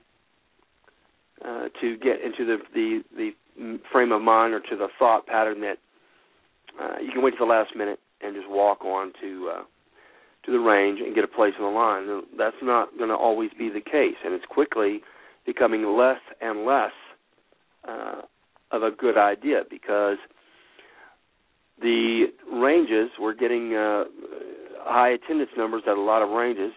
to 1.81 1.97
get 1.97 2.21
into 2.21 2.45
the, 2.45 2.57
the 2.73 3.01
the 3.57 3.79
frame 3.91 4.11
of 4.11 4.21
mind 4.21 4.53
or 4.53 4.59
to 4.59 4.75
the 4.75 4.87
thought 4.97 5.25
pattern 5.27 5.61
that 5.61 5.77
uh, 6.82 7.00
you 7.01 7.12
can 7.12 7.24
wait 7.24 7.32
to 7.32 7.38
the 7.39 7.46
last 7.46 7.75
minute 7.75 8.00
and 8.22 8.36
just 8.36 8.50
walk 8.50 8.84
on 8.84 9.12
to 9.22 9.51
uh, 9.53 9.63
to 10.46 10.51
the 10.51 10.60
range 10.60 11.00
and 11.00 11.15
get 11.15 11.24
a 11.24 11.27
place 11.27 11.53
on 11.60 11.74
the 11.74 11.77
line. 11.77 12.24
That's 12.38 12.55
not 12.62 12.98
going 12.98 13.10
to 13.10 13.15
always 13.15 13.50
be 13.58 13.70
the 13.70 13.82
case, 13.82 14.15
and 14.24 14.34
it's 14.34 14.46
quickly 14.50 15.01
becoming 15.46 15.98
less 15.98 16.20
and 16.41 16.65
less 16.65 16.91
uh, 17.88 18.22
of 18.72 18.84
a 18.84 18.91
good 18.91 19.17
idea 19.17 19.63
because 19.70 20.17
the 21.82 22.25
ranges 22.51 23.10
we're 23.20 23.34
getting 23.34 23.75
uh, 23.75 24.05
high 24.82 25.10
attendance 25.10 25.51
numbers 25.58 25.84
at 25.88 25.98
a 25.98 26.01
lot 26.01 26.22
of 26.22 26.29
ranges, 26.29 26.72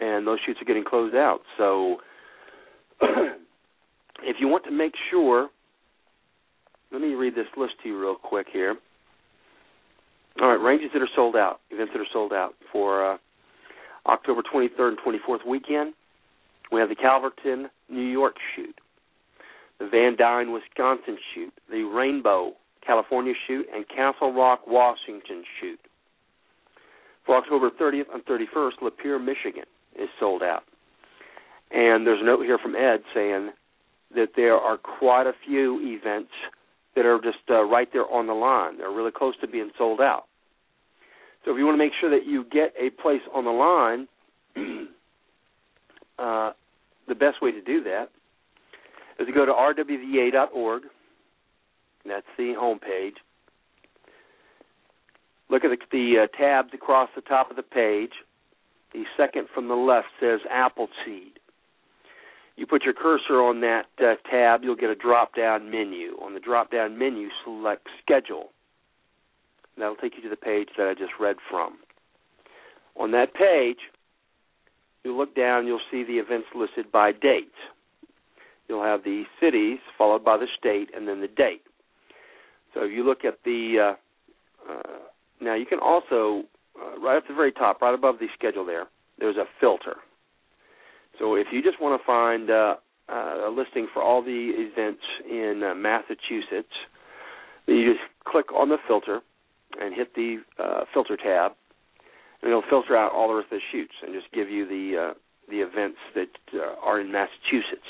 and 0.00 0.26
those 0.26 0.38
shoots 0.46 0.60
are 0.60 0.64
getting 0.64 0.84
closed 0.84 1.14
out. 1.14 1.40
So, 1.56 1.96
if 3.00 4.36
you 4.40 4.48
want 4.48 4.64
to 4.64 4.70
make 4.70 4.92
sure, 5.10 5.48
let 6.92 7.00
me 7.00 7.14
read 7.14 7.34
this 7.34 7.46
list 7.56 7.74
to 7.82 7.88
you 7.88 8.00
real 8.00 8.14
quick 8.14 8.46
here. 8.52 8.76
All 10.40 10.48
right, 10.48 10.62
ranges 10.62 10.90
that 10.92 11.02
are 11.02 11.08
sold 11.16 11.34
out, 11.34 11.60
events 11.70 11.92
that 11.94 12.00
are 12.00 12.12
sold 12.12 12.32
out 12.32 12.54
for 12.70 13.14
uh, 13.14 13.16
October 14.06 14.42
23rd 14.42 14.90
and 14.90 14.98
24th 14.98 15.44
weekend. 15.44 15.94
We 16.70 16.78
have 16.78 16.88
the 16.88 16.94
Calverton, 16.94 17.68
New 17.88 18.06
York 18.06 18.36
shoot, 18.54 18.78
the 19.80 19.88
Van 19.88 20.16
Dyne, 20.16 20.52
Wisconsin 20.52 21.18
shoot, 21.34 21.52
the 21.70 21.82
Rainbow, 21.82 22.52
California 22.86 23.32
shoot, 23.48 23.66
and 23.74 23.88
Castle 23.88 24.32
Rock, 24.32 24.60
Washington 24.66 25.42
shoot. 25.60 25.80
For 27.26 27.36
October 27.36 27.70
30th 27.70 28.06
and 28.14 28.24
31st, 28.24 28.78
Lapeer, 28.80 29.22
Michigan 29.22 29.64
is 30.00 30.08
sold 30.20 30.42
out. 30.42 30.62
And 31.72 32.06
there's 32.06 32.20
a 32.22 32.24
note 32.24 32.42
here 32.44 32.58
from 32.58 32.76
Ed 32.76 33.00
saying 33.12 33.50
that 34.14 34.28
there 34.36 34.56
are 34.56 34.78
quite 34.78 35.26
a 35.26 35.32
few 35.44 35.80
events 35.82 36.30
that 36.94 37.06
are 37.06 37.20
just 37.20 37.38
uh, 37.50 37.64
right 37.64 37.88
there 37.92 38.06
on 38.10 38.26
the 38.28 38.32
line. 38.34 38.78
They're 38.78 38.90
really 38.90 39.10
close 39.10 39.34
to 39.40 39.48
being 39.48 39.70
sold 39.76 40.00
out. 40.00 40.27
So 41.44 41.52
if 41.52 41.58
you 41.58 41.64
want 41.64 41.74
to 41.74 41.84
make 41.84 41.92
sure 42.00 42.10
that 42.10 42.26
you 42.26 42.44
get 42.44 42.74
a 42.78 42.90
place 43.00 43.22
on 43.34 43.44
the 43.44 43.50
line, 43.50 44.08
uh, 46.18 46.52
the 47.06 47.14
best 47.14 47.40
way 47.40 47.52
to 47.52 47.62
do 47.62 47.82
that 47.84 48.10
is 49.18 49.26
to 49.26 49.32
go 49.32 49.46
to 49.46 49.52
rwva.org. 49.52 50.82
That's 52.06 52.26
the 52.36 52.54
home 52.58 52.78
page. 52.78 53.14
Look 55.50 55.64
at 55.64 55.70
the, 55.70 55.78
the 55.90 56.24
uh, 56.24 56.36
tabs 56.36 56.70
across 56.74 57.08
the 57.14 57.22
top 57.22 57.50
of 57.50 57.56
the 57.56 57.62
page. 57.62 58.12
The 58.92 59.04
second 59.16 59.48
from 59.54 59.68
the 59.68 59.74
left 59.74 60.08
says 60.20 60.40
Appleseed. 60.50 61.38
You 62.56 62.66
put 62.66 62.82
your 62.82 62.94
cursor 62.94 63.40
on 63.40 63.60
that 63.60 63.86
uh, 64.00 64.14
tab, 64.28 64.64
you'll 64.64 64.74
get 64.74 64.90
a 64.90 64.94
drop 64.94 65.36
down 65.36 65.70
menu. 65.70 66.16
On 66.20 66.34
the 66.34 66.40
drop 66.40 66.72
down 66.72 66.98
menu, 66.98 67.28
select 67.44 67.86
Schedule. 68.02 68.48
That'll 69.78 69.96
take 69.96 70.16
you 70.16 70.22
to 70.22 70.28
the 70.28 70.36
page 70.36 70.68
that 70.76 70.88
I 70.88 70.94
just 70.94 71.12
read 71.20 71.36
from. 71.50 71.78
On 72.96 73.12
that 73.12 73.34
page, 73.34 73.78
you 75.04 75.16
look 75.16 75.34
down, 75.36 75.66
you'll 75.66 75.80
see 75.90 76.04
the 76.04 76.18
events 76.18 76.48
listed 76.54 76.90
by 76.90 77.12
date. 77.12 77.52
You'll 78.68 78.82
have 78.82 79.04
the 79.04 79.24
cities 79.40 79.78
followed 79.96 80.24
by 80.24 80.36
the 80.36 80.46
state 80.58 80.90
and 80.94 81.08
then 81.08 81.20
the 81.20 81.28
date. 81.28 81.62
So 82.74 82.84
if 82.84 82.92
you 82.92 83.04
look 83.04 83.24
at 83.24 83.38
the 83.44 83.94
uh, 84.68 84.70
uh, 84.70 84.98
now 85.40 85.54
you 85.54 85.66
can 85.66 85.78
also 85.78 86.42
uh, 86.80 86.98
right 87.00 87.16
at 87.16 87.26
the 87.28 87.34
very 87.34 87.52
top, 87.52 87.80
right 87.80 87.94
above 87.94 88.18
the 88.18 88.26
schedule 88.34 88.66
there, 88.66 88.86
there's 89.18 89.36
a 89.36 89.46
filter. 89.60 89.96
So 91.18 91.34
if 91.34 91.46
you 91.52 91.62
just 91.62 91.80
want 91.80 92.00
to 92.00 92.06
find 92.06 92.50
uh, 92.50 92.76
uh, 93.08 93.48
a 93.48 93.50
listing 93.50 93.88
for 93.92 94.02
all 94.02 94.22
the 94.22 94.52
events 94.54 95.02
in 95.28 95.62
uh, 95.64 95.74
Massachusetts, 95.74 96.74
you 97.66 97.92
just 97.92 98.04
click 98.24 98.52
on 98.52 98.68
the 98.68 98.78
filter 98.86 99.20
and 99.80 99.94
hit 99.94 100.14
the 100.14 100.38
uh, 100.58 100.84
filter 100.92 101.16
tab, 101.16 101.52
and 102.42 102.50
it'll 102.50 102.62
filter 102.68 102.96
out 102.96 103.12
all 103.12 103.28
the 103.28 103.34
rest 103.34 103.52
of 103.52 103.58
the 103.58 103.64
shoots 103.72 103.94
and 104.02 104.14
just 104.14 104.32
give 104.32 104.48
you 104.48 104.66
the 104.66 105.10
uh, 105.10 105.14
the 105.50 105.60
events 105.60 105.98
that 106.14 106.28
uh, 106.54 106.74
are 106.82 107.00
in 107.00 107.10
Massachusetts. 107.10 107.88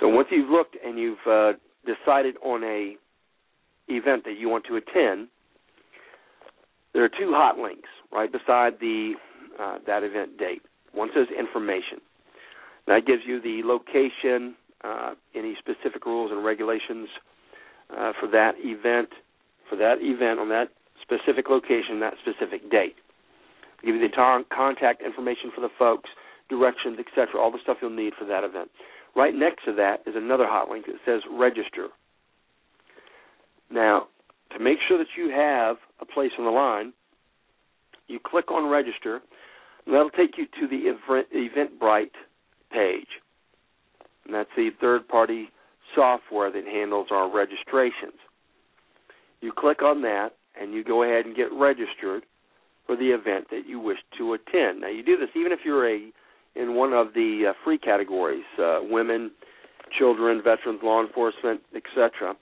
So 0.00 0.08
once 0.08 0.28
you've 0.30 0.50
looked 0.50 0.76
and 0.84 0.98
you've 0.98 1.26
uh, 1.26 1.52
decided 1.84 2.36
on 2.44 2.62
a 2.64 2.96
event 3.88 4.24
that 4.24 4.38
you 4.38 4.48
want 4.48 4.64
to 4.66 4.76
attend, 4.76 5.28
there 6.92 7.04
are 7.04 7.08
two 7.08 7.32
hot 7.32 7.58
links 7.58 7.88
right 8.12 8.30
beside 8.30 8.74
the 8.80 9.14
uh, 9.60 9.78
that 9.86 10.02
event 10.02 10.38
date. 10.38 10.62
One 10.92 11.10
says 11.14 11.26
information. 11.36 11.98
That 12.86 13.06
gives 13.06 13.22
you 13.26 13.40
the 13.40 13.62
location, 13.64 14.54
uh, 14.82 15.14
any 15.34 15.56
specific 15.58 16.04
rules 16.06 16.30
and 16.30 16.44
regulations 16.44 17.08
uh, 17.90 18.12
for 18.20 18.28
that 18.30 18.52
event, 18.58 19.08
for 19.68 19.76
that 19.76 19.96
event 20.00 20.38
on 20.40 20.48
that 20.50 20.68
specific 21.02 21.48
location, 21.48 22.00
that 22.00 22.14
specific 22.22 22.70
date. 22.70 22.96
give 23.84 23.94
you 23.94 24.00
the 24.00 24.44
contact 24.50 25.02
information 25.02 25.50
for 25.54 25.60
the 25.60 25.68
folks, 25.78 26.10
directions, 26.48 26.98
etc., 26.98 27.40
all 27.40 27.50
the 27.50 27.58
stuff 27.62 27.78
you'll 27.80 27.90
need 27.90 28.14
for 28.18 28.24
that 28.24 28.44
event. 28.44 28.70
Right 29.16 29.34
next 29.34 29.64
to 29.64 29.72
that 29.74 30.02
is 30.06 30.14
another 30.16 30.46
hot 30.46 30.68
link 30.68 30.86
that 30.86 30.96
says 31.04 31.22
register. 31.30 31.88
Now, 33.70 34.08
to 34.52 34.58
make 34.58 34.78
sure 34.86 34.98
that 34.98 35.06
you 35.16 35.30
have 35.30 35.76
a 36.00 36.04
place 36.04 36.32
on 36.38 36.44
the 36.44 36.50
line, 36.50 36.92
you 38.08 38.18
click 38.24 38.50
on 38.50 38.70
register, 38.70 39.20
and 39.86 39.94
that'll 39.94 40.10
take 40.10 40.36
you 40.36 40.46
to 40.60 40.68
the 40.68 40.94
Eventbrite 41.34 42.10
page. 42.72 43.08
And 44.24 44.34
that's 44.34 44.50
the 44.56 44.70
third 44.80 45.06
party 45.08 45.48
software 45.94 46.50
that 46.50 46.64
handles 46.64 47.08
our 47.10 47.30
registrations. 47.30 48.18
You 49.44 49.52
click 49.54 49.82
on 49.82 50.00
that 50.02 50.30
and 50.58 50.72
you 50.72 50.82
go 50.82 51.02
ahead 51.02 51.26
and 51.26 51.36
get 51.36 51.52
registered 51.52 52.24
for 52.86 52.96
the 52.96 53.10
event 53.10 53.48
that 53.50 53.66
you 53.68 53.78
wish 53.78 53.98
to 54.16 54.32
attend. 54.32 54.80
Now 54.80 54.88
you 54.88 55.02
do 55.04 55.18
this 55.18 55.28
even 55.36 55.52
if 55.52 55.58
you're 55.66 55.86
a 55.86 56.10
in 56.56 56.74
one 56.74 56.94
of 56.94 57.08
the 57.12 57.50
uh, 57.50 57.52
free 57.62 57.76
categories, 57.76 58.44
uh, 58.58 58.78
women, 58.82 59.30
children, 59.98 60.40
veterans, 60.42 60.80
law 60.82 61.04
enforcement, 61.04 61.60
etc. 61.76 62.34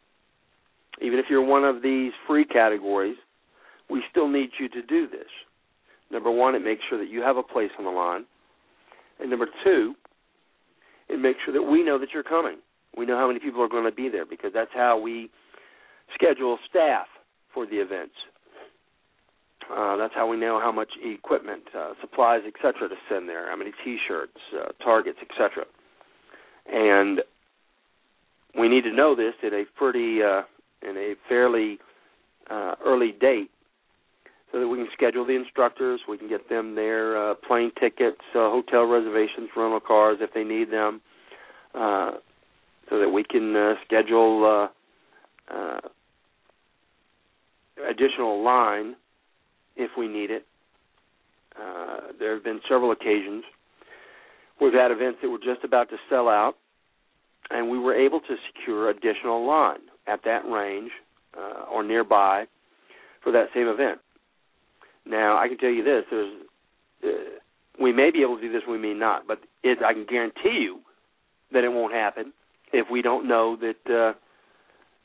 Even 1.01 1.19
if 1.19 1.25
you're 1.29 1.45
one 1.45 1.65
of 1.65 1.83
these 1.83 2.13
free 2.25 2.45
categories, 2.45 3.17
we 3.91 4.05
still 4.09 4.29
need 4.29 4.51
you 4.61 4.69
to 4.69 4.83
do 4.83 5.09
this. 5.09 5.27
Number 6.13 6.31
one, 6.31 6.55
it 6.55 6.63
makes 6.63 6.83
sure 6.89 6.99
that 6.99 7.09
you 7.09 7.21
have 7.23 7.37
a 7.37 7.43
place 7.43 7.71
on 7.81 7.85
the 7.85 7.91
line. 7.91 8.27
And 9.19 9.29
number 9.29 9.49
two, 9.65 9.95
it 11.09 11.19
makes 11.19 11.41
sure 11.45 11.55
that 11.55 11.63
we 11.63 11.83
know 11.83 11.99
that 11.99 12.11
you're 12.15 12.23
coming. 12.23 12.59
We 12.97 13.07
know 13.07 13.17
how 13.17 13.27
many 13.27 13.41
people 13.41 13.61
are 13.61 13.69
going 13.69 13.87
to 13.87 13.93
be 13.93 14.09
there 14.09 14.27
because 14.27 14.53
that's 14.55 14.71
how 14.73 15.01
we 15.01 15.31
schedule 16.15 16.59
staff 16.69 17.07
for 17.53 17.67
the 17.67 17.77
events. 17.77 18.15
Uh, 19.71 19.97
that's 19.97 20.15
how 20.15 20.27
we 20.27 20.37
know 20.37 20.61
how 20.61 20.73
much 20.73 20.91
equipment, 21.03 21.63
uh, 21.77 21.93
supplies, 22.01 22.43
etc., 22.47 22.89
to 22.89 22.97
send 23.09 23.29
there. 23.29 23.49
How 23.49 23.57
many 23.57 23.73
T-shirts, 23.85 24.37
uh, 24.59 24.73
targets, 24.85 25.19
etc. 25.23 25.65
And 26.71 27.23
we 28.59 28.69
need 28.69 28.83
to 28.83 28.93
know 28.93 29.15
this 29.15 29.35
at 29.43 29.53
a 29.53 29.65
pretty, 29.77 30.23
uh, 30.23 30.43
in 30.83 30.97
a 30.97 31.15
fairly 31.29 31.79
uh, 32.51 32.75
early 32.85 33.13
date, 33.13 33.51
so 34.51 34.61
that 34.61 34.69
we 34.69 34.77
can 34.79 34.89
schedule 34.93 35.25
the 35.25 35.37
instructors. 35.37 36.01
We 36.09 36.19
can 36.19 36.29
get 36.29 36.49
them 36.51 36.75
their 36.75 37.31
uh, 37.31 37.35
plane 37.35 37.73
tickets, 37.81 38.21
hotel 38.35 38.85
reservations, 38.85 39.49
rental 39.57 39.81
cars 39.81 40.19
if 40.21 40.35
they 40.35 40.45
need 40.45 40.71
them. 40.71 41.01
So 41.75 42.99
that 42.99 43.09
we 43.09 43.25
can 43.25 43.77
schedule 43.87 44.69
additional 47.89 48.43
line 48.43 48.97
if 49.77 49.91
we 49.97 50.09
need 50.09 50.31
it. 50.31 50.47
Uh, 51.61 52.13
there 52.19 52.35
have 52.35 52.45
been 52.45 52.61
several 52.69 52.93
occasions 52.93 53.45
we've 54.63 54.73
had 54.73 54.91
events 54.91 55.19
that 55.23 55.29
were 55.29 55.39
just 55.39 55.65
about 55.65 55.91
to 55.91 55.97
sell 56.09 56.29
out, 56.29 56.55
and 57.51 57.69
we 57.69 57.79
were 57.79 57.95
able 57.95 58.21
to 58.21 58.37
secure 58.47 58.89
additional 58.89 59.47
line 59.47 59.81
at 60.07 60.21
that 60.25 60.47
range 60.49 60.91
uh, 61.37 61.65
or 61.71 61.83
nearby 61.83 62.45
for 63.23 63.33
that 63.33 63.47
same 63.55 63.67
event. 63.67 63.99
Now, 65.05 65.37
I 65.37 65.49
can 65.49 65.59
tell 65.59 65.71
you 65.71 65.83
this: 65.83 66.05
there's, 66.11 66.33
uh, 67.05 67.09
we 67.81 67.93
may 67.93 68.11
be 68.11 68.23
able 68.23 68.37
to 68.37 68.43
do 68.43 68.53
this, 68.53 68.63
we 68.69 68.79
may 68.79 68.95
not, 68.95 69.27
but 69.27 69.41
it, 69.63 69.79
I 69.85 69.93
can 69.93 70.07
guarantee 70.09 70.61
you 70.63 70.81
that 71.53 71.65
it 71.65 71.73
won't 71.73 71.93
happen 71.93 72.33
if 72.73 72.87
we 72.91 73.03
don't 73.03 73.27
know 73.27 73.57
that 73.57 73.93
uh, 73.93 74.13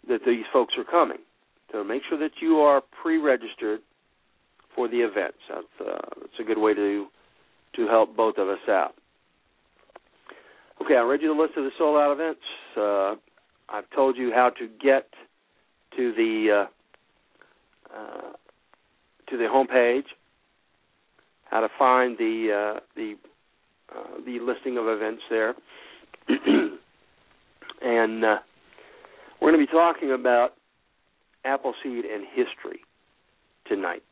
that 0.08 0.20
these 0.26 0.46
folks 0.54 0.76
are 0.78 0.84
coming. 0.84 1.18
So 1.72 1.84
make 1.84 2.02
sure 2.10 2.18
that 2.20 2.32
you 2.42 2.58
are 2.58 2.82
pre-registered 3.02 3.82
for 4.76 4.88
the 4.88 4.98
events. 4.98 5.38
That's, 5.50 5.66
uh, 5.82 6.10
that's 6.22 6.40
a 6.40 6.44
good 6.44 6.58
way 6.58 6.74
to 6.74 7.08
to 7.76 7.88
help 7.88 8.16
both 8.16 8.38
of 8.38 8.48
us 8.48 8.58
out. 8.68 8.96
Okay, 10.82 10.96
I 10.96 11.02
read 11.02 11.22
you 11.22 11.34
the 11.36 11.40
list 11.40 11.54
of 11.58 11.64
the 11.64 11.70
sold 11.78 11.98
out 11.98 12.12
events. 12.12 12.42
Uh, 12.76 13.16
I've 13.70 13.90
told 13.96 14.18
you 14.18 14.32
how 14.34 14.50
to 14.58 14.68
get 14.82 15.08
to 15.96 16.14
the 16.14 16.66
uh, 16.66 17.96
uh, 17.96 18.32
to 19.30 19.38
the 19.38 19.46
homepage, 19.46 20.06
how 21.50 21.62
to 21.62 21.70
find 21.78 22.18
the 22.18 22.76
uh, 22.76 22.80
the 22.96 23.16
uh, 23.96 24.18
the 24.26 24.40
listing 24.40 24.78
of 24.78 24.88
events 24.88 25.22
there, 25.30 25.56
and 27.82 28.24
uh, 28.24 28.38
we're 29.42 29.52
going 29.52 29.60
to 29.60 29.66
be 29.66 29.72
talking 29.72 30.12
about 30.12 30.57
Appleseed 31.48 32.06
and 32.06 32.26
history 32.34 32.82
tonight. 33.68 34.04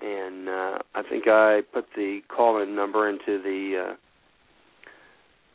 And 0.00 0.48
uh, 0.48 0.78
I 0.94 1.02
think 1.08 1.24
I 1.26 1.62
put 1.74 1.86
the 1.96 2.20
call-in 2.34 2.76
number 2.76 3.08
into 3.08 3.42
the 3.42 3.94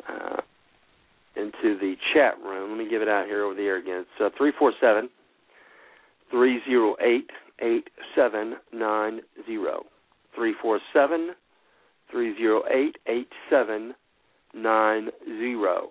uh, 0.09 0.11
uh, 0.11 0.41
into 1.35 1.79
the 1.79 1.95
chat 2.13 2.33
room. 2.43 2.71
Let 2.71 2.77
me 2.77 2.89
give 2.89 3.01
it 3.01 3.07
out 3.07 3.25
here 3.25 3.45
over 3.45 3.55
the 3.55 3.61
air 3.61 3.77
again. 3.77 4.01
It's 4.01 4.21
uh, 4.21 4.29
three 4.37 4.51
four 4.59 4.73
seven 4.81 5.09
three 6.29 6.59
zero 6.67 6.95
eight 6.99 7.29
eight 7.61 7.87
seven 8.15 8.55
nine 8.73 9.21
zero. 9.45 9.83
Three 10.35 10.53
four 10.61 10.79
seven 10.93 11.31
three 12.11 12.35
zero 12.37 12.63
eight 12.69 12.97
eight 13.07 13.29
seven 13.49 13.93
nine 14.53 15.09
zero. 15.25 15.89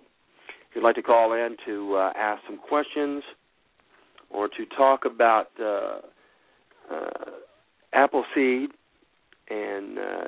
If 0.69 0.75
you'd 0.75 0.83
like 0.83 0.95
to 0.95 1.01
call 1.01 1.33
in 1.33 1.55
to 1.65 1.95
uh, 1.95 2.13
ask 2.15 2.41
some 2.47 2.57
questions 2.57 3.23
or 4.33 4.47
to 4.47 4.65
talk 4.75 5.05
about 5.05 5.47
uh, 5.59 5.99
uh, 6.91 7.31
Appleseed 7.93 8.71
and 9.49 9.99
uh, 9.99 10.23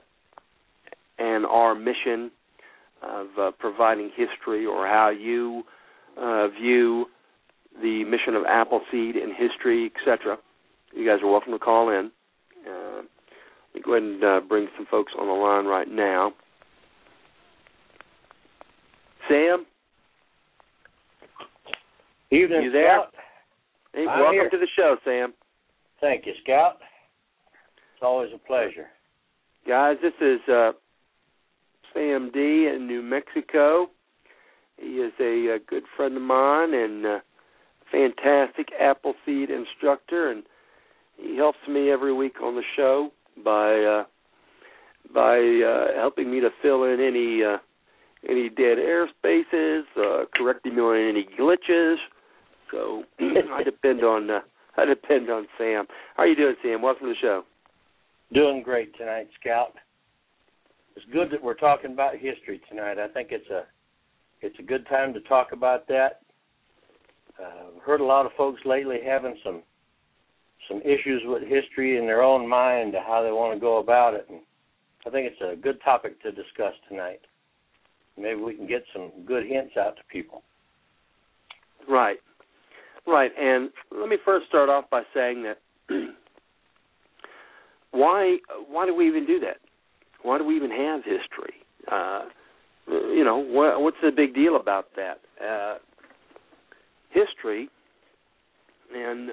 and 1.17 1.45
our 1.45 1.75
mission 1.75 2.31
of 3.01 3.27
uh, 3.39 3.51
providing 3.59 4.11
history, 4.15 4.65
or 4.65 4.87
how 4.87 5.09
you 5.09 5.63
uh, 6.17 6.47
view 6.49 7.05
the 7.81 8.03
mission 8.05 8.35
of 8.35 8.43
Appleseed 8.45 9.15
and 9.15 9.33
history, 9.35 9.91
etc. 9.95 10.37
You 10.93 11.05
guys 11.05 11.21
are 11.23 11.29
welcome 11.29 11.51
to 11.51 11.59
call 11.59 11.89
in. 11.89 12.11
Uh, 12.67 12.97
let 12.97 13.75
me 13.75 13.81
go 13.83 13.93
ahead 13.93 14.03
and 14.03 14.23
uh, 14.23 14.39
bring 14.47 14.67
some 14.77 14.85
folks 14.89 15.13
on 15.19 15.27
the 15.27 15.33
line 15.33 15.65
right 15.65 15.89
now. 15.89 16.31
Sam, 19.27 19.65
Evening, 22.31 22.63
you 22.63 22.71
there? 22.71 22.99
Scout. 22.99 23.13
Hey, 23.95 24.07
welcome 24.07 24.33
here. 24.33 24.49
to 24.49 24.57
the 24.57 24.67
show, 24.75 24.97
Sam. 25.05 25.33
Thank 26.01 26.25
you, 26.25 26.33
Scout. 26.43 26.79
It's 27.93 28.03
always 28.03 28.29
a 28.35 28.37
pleasure. 28.37 28.87
Guys, 29.65 29.95
this 30.01 30.11
is 30.19 30.41
uh, 30.49 30.73
Sam 31.93 32.29
D 32.33 32.69
in 32.75 32.87
New 32.87 33.01
Mexico. 33.01 33.87
He 34.75 34.97
is 34.97 35.13
a, 35.21 35.55
a 35.55 35.59
good 35.65 35.83
friend 35.95 36.17
of 36.17 36.23
mine 36.23 36.73
and 36.73 37.05
uh, 37.05 37.19
fantastic 37.89 38.67
Appleseed 38.77 39.49
instructor, 39.49 40.29
and 40.29 40.43
he 41.15 41.37
helps 41.37 41.59
me 41.65 41.89
every 41.89 42.11
week 42.11 42.41
on 42.43 42.55
the 42.55 42.63
show 42.75 43.11
by 43.45 43.79
uh, 43.79 44.03
by 45.13 45.37
uh, 45.37 45.97
helping 45.97 46.29
me 46.29 46.41
to 46.41 46.49
fill 46.61 46.83
in 46.83 46.99
any 46.99 47.45
uh, 47.45 47.59
any 48.29 48.49
dead 48.49 48.77
air 48.77 49.07
spaces, 49.17 49.85
uh, 49.97 50.25
correcting 50.35 50.75
me 50.75 50.81
on 50.81 50.97
any 50.97 51.25
glitches. 51.39 51.95
So 52.71 53.03
I 53.19 53.63
depend 53.63 54.03
on 54.03 54.29
uh, 54.29 54.39
I 54.77 54.85
depend 54.85 55.29
on 55.29 55.47
Sam. 55.57 55.85
How 56.15 56.23
are 56.23 56.27
you 56.27 56.35
doing, 56.35 56.55
Sam? 56.63 56.81
Welcome 56.81 57.07
to 57.07 57.13
the 57.13 57.19
show. 57.21 57.43
Doing 58.33 58.63
great 58.63 58.95
tonight, 58.97 59.27
Scout. 59.39 59.73
It's 60.95 61.05
good 61.11 61.29
that 61.31 61.41
we're 61.41 61.55
talking 61.55 61.91
about 61.91 62.13
history 62.13 62.61
tonight. 62.69 62.97
I 62.99 63.07
think 63.07 63.29
it's 63.31 63.49
a 63.49 63.63
it's 64.41 64.57
a 64.59 64.63
good 64.63 64.87
time 64.87 65.13
to 65.13 65.21
talk 65.21 65.51
about 65.51 65.87
that. 65.87 66.21
Uh, 67.39 67.75
I've 67.75 67.83
heard 67.83 68.01
a 68.01 68.05
lot 68.05 68.25
of 68.25 68.31
folks 68.37 68.61
lately 68.65 68.97
having 69.05 69.37
some 69.43 69.61
some 70.67 70.81
issues 70.81 71.21
with 71.25 71.43
history 71.43 71.97
in 71.97 72.05
their 72.05 72.23
own 72.23 72.47
mind 72.47 72.95
how 73.05 73.21
they 73.21 73.31
want 73.31 73.55
to 73.55 73.59
go 73.59 73.77
about 73.77 74.13
it, 74.13 74.25
and 74.29 74.39
I 75.05 75.09
think 75.09 75.31
it's 75.31 75.41
a 75.41 75.55
good 75.55 75.79
topic 75.83 76.21
to 76.23 76.31
discuss 76.31 76.73
tonight. 76.89 77.21
Maybe 78.17 78.39
we 78.39 78.55
can 78.55 78.67
get 78.67 78.83
some 78.93 79.11
good 79.25 79.45
hints 79.45 79.75
out 79.77 79.97
to 79.97 80.01
people. 80.09 80.43
Right. 81.87 82.17
Right. 83.07 83.31
And 83.39 83.69
let 83.91 84.09
me 84.09 84.17
first 84.23 84.47
start 84.47 84.69
off 84.69 84.89
by 84.89 85.03
saying 85.13 85.43
that 85.43 85.57
why 87.91 88.37
why 88.67 88.85
do 88.85 88.95
we 88.95 89.07
even 89.07 89.25
do 89.25 89.39
that? 89.41 89.57
Why 90.23 90.37
do 90.37 90.43
we 90.43 90.55
even 90.55 90.71
have 90.71 91.01
history? 91.03 91.53
Uh, 91.91 92.23
you 92.87 93.23
know, 93.23 93.37
what, 93.37 93.81
what's 93.81 93.97
the 94.01 94.11
big 94.11 94.33
deal 94.33 94.55
about 94.55 94.87
that? 94.95 95.19
Uh, 95.43 95.77
history, 97.11 97.69
and 98.93 99.31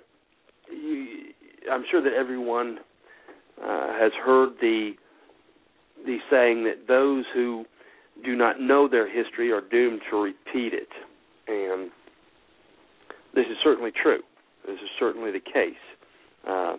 you, 0.71 1.33
I'm 1.71 1.85
sure 1.91 2.03
that 2.03 2.13
everyone 2.13 2.79
uh, 3.63 3.93
has 3.99 4.13
heard 4.25 4.51
the 4.61 4.93
the 6.05 6.19
saying 6.31 6.65
that 6.65 6.89
those 6.89 7.25
who 7.33 7.65
do 8.25 8.37
not 8.37 8.61
know 8.61 8.89
their 8.89 9.09
history 9.09 9.51
are 9.51 9.61
doomed 9.61 10.01
to 10.11 10.17
repeat 10.17 10.75
it, 10.75 10.89
and 11.49 11.91
this 13.35 13.47
is 13.47 13.57
certainly 13.63 13.91
true. 14.03 14.21
This 14.67 14.75
is 14.75 14.91
certainly 14.99 15.31
the 15.31 15.41
case. 15.41 15.75
Uh, 16.47 16.77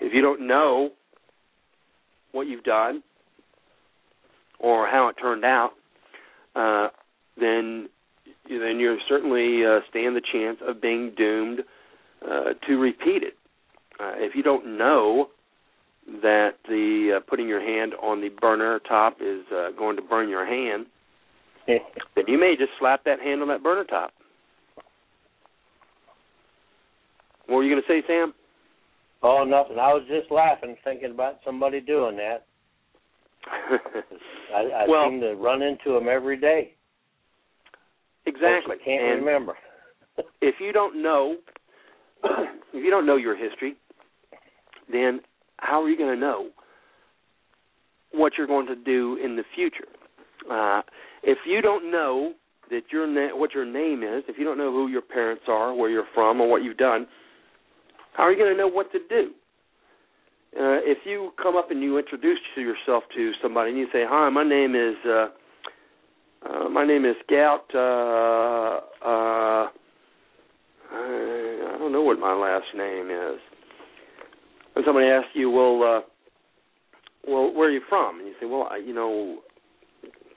if 0.00 0.12
you 0.12 0.22
don't 0.22 0.46
know 0.46 0.90
what 2.32 2.46
you've 2.46 2.64
done 2.64 3.02
or 4.58 4.86
how 4.86 5.08
it 5.08 5.16
turned 5.20 5.44
out, 5.44 5.72
uh, 6.54 6.88
then 7.38 7.88
then 8.48 8.78
you 8.78 8.96
certainly 9.08 9.64
uh, 9.64 9.80
stand 9.88 10.16
the 10.16 10.22
chance 10.32 10.58
of 10.66 10.80
being 10.80 11.12
doomed 11.16 11.60
uh, 12.24 12.54
to 12.66 12.76
repeat 12.76 13.22
it. 13.22 13.34
Uh, 14.00 14.12
if 14.16 14.34
you 14.34 14.42
don't 14.42 14.76
know 14.78 15.28
that 16.06 16.54
the 16.68 17.16
uh, 17.16 17.20
putting 17.28 17.48
your 17.48 17.60
hand 17.60 17.92
on 18.02 18.20
the 18.20 18.28
burner 18.40 18.80
top 18.80 19.18
is 19.20 19.42
uh, 19.54 19.70
going 19.78 19.96
to 19.96 20.02
burn 20.02 20.28
your 20.28 20.44
hand, 20.44 20.86
then 21.66 22.24
you 22.26 22.38
may 22.38 22.54
just 22.58 22.72
slap 22.78 23.04
that 23.04 23.20
hand 23.20 23.40
on 23.42 23.48
that 23.48 23.62
burner 23.62 23.84
top. 23.84 24.12
What 27.52 27.58
were 27.58 27.64
you 27.64 27.74
going 27.74 27.82
to 27.86 27.88
say, 27.88 28.02
Sam? 28.06 28.32
oh, 29.22 29.44
nothing. 29.44 29.78
I 29.78 29.92
was 29.92 30.04
just 30.08 30.30
laughing, 30.32 30.74
thinking 30.84 31.10
about 31.10 31.36
somebody 31.44 31.82
doing 31.82 32.16
that. 32.16 32.46
I, 34.56 34.84
I 34.84 34.88
Well- 34.88 35.10
seem 35.10 35.20
to 35.20 35.34
run 35.34 35.60
into 35.60 35.92
them 35.92 36.08
every 36.08 36.38
day. 36.38 36.72
exactly. 38.24 38.76
I 38.80 38.84
can't 38.84 39.02
and 39.04 39.26
remember. 39.26 39.52
if 40.40 40.54
you 40.60 40.72
don't 40.72 41.02
know, 41.02 41.36
if 42.24 42.82
you 42.82 42.88
don't 42.90 43.04
know 43.04 43.16
your 43.16 43.36
history, 43.36 43.76
then 44.90 45.20
how 45.58 45.82
are 45.82 45.90
you 45.90 45.98
going 45.98 46.14
to 46.14 46.18
know 46.20 46.48
what 48.12 48.32
you're 48.38 48.46
going 48.46 48.66
to 48.68 48.76
do 48.76 49.18
in 49.22 49.36
the 49.36 49.44
future? 49.54 49.88
Uh, 50.50 50.80
if 51.22 51.36
you 51.46 51.60
don't 51.60 51.90
know 51.90 52.32
that 52.70 52.84
your 52.90 53.06
na- 53.06 53.36
what 53.36 53.52
your 53.52 53.66
name 53.66 54.02
is, 54.02 54.24
if 54.26 54.38
you 54.38 54.44
don't 54.44 54.56
know 54.56 54.72
who 54.72 54.88
your 54.88 55.02
parents 55.02 55.42
are, 55.48 55.74
where 55.74 55.90
you're 55.90 56.08
from, 56.14 56.40
or 56.40 56.48
what 56.48 56.62
you've 56.62 56.78
done, 56.78 57.06
how 58.12 58.24
are 58.24 58.32
you 58.32 58.38
going 58.38 58.52
to 58.52 58.56
know 58.56 58.68
what 58.68 58.92
to 58.92 58.98
do? 59.08 59.30
Uh, 60.54 60.84
if 60.84 60.98
you 61.06 61.32
come 61.42 61.56
up 61.56 61.70
and 61.70 61.82
you 61.82 61.98
introduce 61.98 62.38
yourself 62.56 63.04
to 63.14 63.32
somebody 63.40 63.70
and 63.70 63.78
you 63.78 63.86
say, 63.90 64.04
"Hi, 64.06 64.28
my 64.28 64.44
name 64.44 64.74
is 64.74 64.96
uh, 65.06 65.28
uh, 66.46 66.68
my 66.68 66.84
name 66.86 67.06
is 67.06 67.16
Scout. 67.26 67.64
Uh, 67.74 68.80
uh, 69.02 69.68
I 70.92 71.76
don't 71.78 71.92
know 71.92 72.02
what 72.02 72.18
my 72.18 72.34
last 72.34 72.66
name 72.76 73.10
is." 73.10 73.40
And 74.76 74.84
somebody 74.84 75.06
asks 75.06 75.30
you, 75.32 75.50
"Well, 75.50 75.82
uh, 75.82 76.00
well, 77.26 77.50
where 77.54 77.68
are 77.68 77.72
you 77.72 77.80
from?" 77.88 78.18
And 78.18 78.28
you 78.28 78.34
say, 78.38 78.44
"Well, 78.44 78.68
I, 78.70 78.76
you 78.76 78.92
know, 78.92 79.38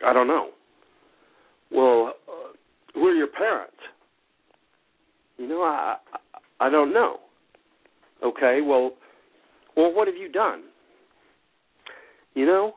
I 0.06 0.14
don't 0.14 0.28
know." 0.28 0.52
Well, 1.72 2.14
uh, 2.30 2.54
who 2.94 3.06
are 3.08 3.14
your 3.14 3.28
parents? 3.28 3.76
You 5.38 5.50
know, 5.50 5.62
I 5.62 5.98
I 6.62 6.70
don't 6.70 6.94
know. 6.94 7.20
Okay, 8.24 8.60
well, 8.62 8.92
well, 9.76 9.94
what 9.94 10.08
have 10.08 10.18
you 10.18 10.32
done? 10.32 10.64
You 12.34 12.46
know, 12.46 12.76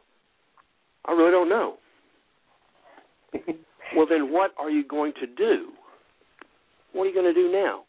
I 1.05 1.13
really 1.13 1.31
don't 1.31 1.49
know. 1.49 1.75
well, 3.97 4.07
then 4.09 4.33
what 4.33 4.53
are 4.59 4.71
you 4.71 4.87
going 4.87 5.13
to 5.21 5.27
do? 5.27 5.69
What 6.93 7.05
are 7.05 7.07
you 7.09 7.15
going 7.15 7.33
to 7.33 7.35
do 7.35 7.51
now? 7.51 7.83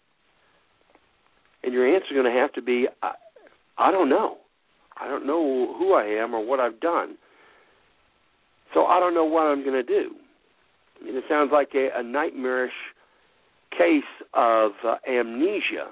And 1.64 1.74
your 1.74 1.88
answer 1.88 2.08
is 2.08 2.14
going 2.14 2.32
to 2.34 2.40
have 2.40 2.54
to 2.54 2.62
be, 2.62 2.88
I, 3.02 3.14
I 3.78 3.92
don't 3.92 4.10
know. 4.10 4.38
I 4.98 5.08
don't 5.08 5.26
know 5.26 5.76
who 5.78 5.94
I 5.94 6.04
am 6.06 6.34
or 6.34 6.46
what 6.46 6.60
I've 6.60 6.80
done. 6.80 7.18
So 8.74 8.86
I 8.86 9.00
don't 9.00 9.14
know 9.14 9.26
what 9.26 9.44
I'm 9.44 9.64
going 9.64 9.74
to 9.74 9.84
do. 9.84 10.12
I 11.00 11.06
mean, 11.06 11.16
it 11.16 11.24
sounds 11.30 11.52
like 11.52 11.70
a, 11.74 11.90
a 11.96 12.04
nightmarish 12.04 12.74
case 13.72 14.04
of 14.34 14.72
uh, 14.86 14.96
amnesia. 15.10 15.88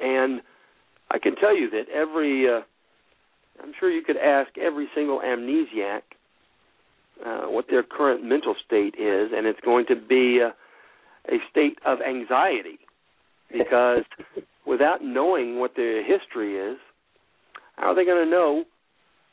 And 0.00 0.40
I 1.10 1.18
can 1.18 1.36
tell 1.36 1.56
you 1.56 1.70
that 1.70 1.88
every, 1.92 2.48
uh, 2.48 2.60
I'm 3.62 3.72
sure 3.78 3.90
you 3.90 4.02
could 4.02 4.16
ask 4.16 4.56
every 4.58 4.88
single 4.94 5.20
amnesiac 5.20 6.02
uh, 7.24 7.42
what 7.42 7.66
their 7.68 7.82
current 7.82 8.24
mental 8.24 8.54
state 8.64 8.94
is, 8.98 9.30
and 9.34 9.46
it's 9.46 9.60
going 9.60 9.86
to 9.86 9.96
be 9.96 10.40
uh, 10.44 10.50
a 11.28 11.38
state 11.50 11.78
of 11.84 11.98
anxiety 12.00 12.78
because 13.52 14.04
without 14.66 15.02
knowing 15.02 15.58
what 15.58 15.72
their 15.76 16.02
history 16.04 16.56
is, 16.56 16.78
how 17.76 17.88
are 17.88 17.94
they 17.94 18.04
going 18.04 18.24
to 18.24 18.30
know 18.30 18.64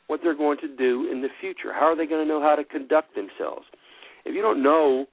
what 0.08 0.20
they're 0.22 0.36
going 0.36 0.58
to 0.58 0.68
do 0.76 1.08
in 1.10 1.22
the 1.22 1.28
future? 1.40 1.72
How 1.72 1.86
are 1.86 1.96
they 1.96 2.06
going 2.06 2.26
to 2.26 2.28
know 2.28 2.40
how 2.40 2.56
to 2.56 2.64
conduct 2.64 3.14
themselves? 3.14 3.66
If 4.24 4.34
you 4.34 4.42
don't 4.42 4.62
know 4.62 5.06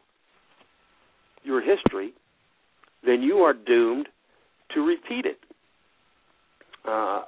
your 1.44 1.62
history, 1.62 2.14
then 3.06 3.22
you 3.22 3.38
are 3.38 3.54
doomed 3.54 4.08
to 4.74 4.82
repeat 4.82 5.26
it. 5.26 5.38
Uh, 6.88 7.22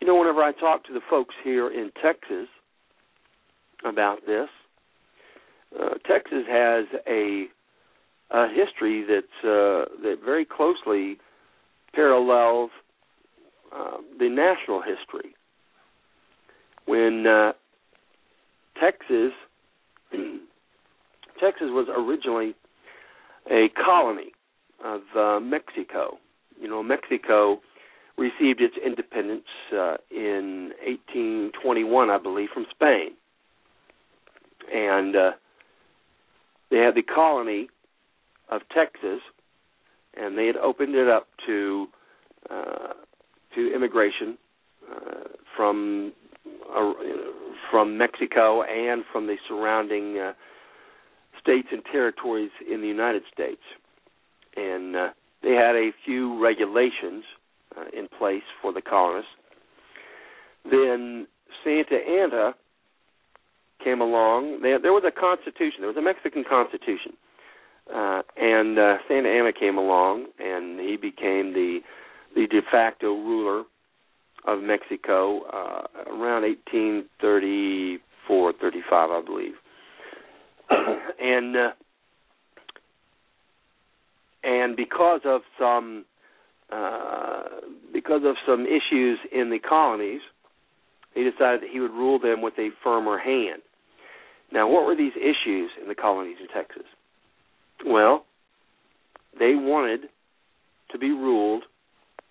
you 0.00 0.06
know, 0.06 0.16
whenever 0.16 0.42
I 0.42 0.52
talk 0.52 0.84
to 0.84 0.92
the 0.92 1.00
folks 1.08 1.34
here 1.42 1.68
in 1.68 1.90
Texas 2.02 2.48
about 3.84 4.18
this, 4.26 4.48
uh, 5.78 5.94
Texas 6.06 6.44
has 6.48 6.86
a, 7.06 7.46
a 8.30 8.48
history 8.48 9.04
that's 9.08 9.26
uh, 9.44 9.84
that 10.02 10.16
very 10.24 10.44
closely 10.44 11.18
parallels 11.94 12.70
uh, 13.74 13.98
the 14.18 14.28
national 14.28 14.82
history. 14.82 15.34
When 16.86 17.26
uh, 17.26 17.52
Texas 18.80 19.32
Texas 21.40 21.68
was 21.70 21.88
originally 21.94 22.54
a 23.50 23.68
colony 23.84 24.32
of 24.84 25.02
uh, 25.16 25.40
Mexico. 25.40 26.18
You 26.60 26.68
know, 26.68 26.82
Mexico 26.82 27.60
received 28.18 28.60
its 28.60 28.74
independence 28.84 29.46
uh, 29.72 29.96
in 30.10 30.72
1821, 30.84 32.10
I 32.10 32.18
believe, 32.18 32.48
from 32.52 32.66
Spain, 32.70 33.10
and 34.72 35.16
uh, 35.16 35.30
they 36.70 36.78
had 36.78 36.94
the 36.94 37.02
colony 37.02 37.68
of 38.50 38.62
Texas, 38.74 39.20
and 40.14 40.36
they 40.36 40.46
had 40.46 40.56
opened 40.56 40.94
it 40.94 41.08
up 41.08 41.28
to 41.46 41.86
uh, 42.50 42.92
to 43.54 43.74
immigration 43.74 44.36
uh, 44.90 45.28
from 45.56 46.12
uh, 46.74 46.92
from 47.70 47.96
Mexico 47.96 48.62
and 48.62 49.04
from 49.12 49.26
the 49.26 49.36
surrounding 49.46 50.18
uh, 50.18 50.32
states 51.40 51.68
and 51.70 51.82
territories 51.90 52.50
in 52.70 52.80
the 52.80 52.88
United 52.88 53.22
States, 53.32 53.62
and 54.56 54.96
uh, 54.96 55.08
they 55.42 55.52
had 55.52 55.76
a 55.76 55.90
few 56.04 56.42
regulations 56.42 57.24
in 57.92 58.08
place 58.18 58.42
for 58.60 58.72
the 58.72 58.82
colonists. 58.82 59.30
Then 60.64 61.28
Santa 61.64 61.96
Anna 61.96 62.54
came 63.82 64.00
along. 64.00 64.60
They, 64.62 64.76
there 64.82 64.92
was 64.92 65.04
a 65.06 65.10
constitution. 65.10 65.80
There 65.80 65.88
was 65.88 65.96
a 65.96 66.02
Mexican 66.02 66.44
constitution, 66.48 67.12
uh, 67.94 68.22
and 68.36 68.78
uh, 68.78 68.98
Santa 69.08 69.28
Anna 69.28 69.52
came 69.52 69.76
along, 69.78 70.26
and 70.38 70.78
he 70.80 70.96
became 70.96 71.52
the 71.54 71.80
the 72.34 72.46
de 72.46 72.60
facto 72.70 73.14
ruler 73.14 73.64
of 74.46 74.62
Mexico 74.62 75.42
uh, 75.44 75.86
around 76.06 76.42
1834, 76.42 78.52
35, 78.60 79.10
I 79.10 79.22
believe. 79.24 79.54
and 81.20 81.56
uh, 81.56 81.70
and 84.44 84.76
because 84.76 85.22
of 85.24 85.40
some 85.58 86.04
uh, 86.72 87.42
because 87.92 88.22
of 88.24 88.36
some 88.46 88.66
issues 88.66 89.18
in 89.32 89.50
the 89.50 89.58
colonies, 89.58 90.20
he 91.14 91.24
decided 91.24 91.62
that 91.62 91.70
he 91.72 91.80
would 91.80 91.92
rule 91.92 92.18
them 92.18 92.42
with 92.42 92.54
a 92.58 92.70
firmer 92.82 93.18
hand. 93.18 93.62
Now, 94.52 94.68
what 94.68 94.86
were 94.86 94.96
these 94.96 95.16
issues 95.16 95.70
in 95.80 95.88
the 95.88 95.94
colonies 95.94 96.36
in 96.40 96.48
Texas? 96.48 96.86
Well, 97.84 98.24
they 99.38 99.54
wanted 99.54 100.08
to 100.90 100.98
be 100.98 101.10
ruled 101.10 101.64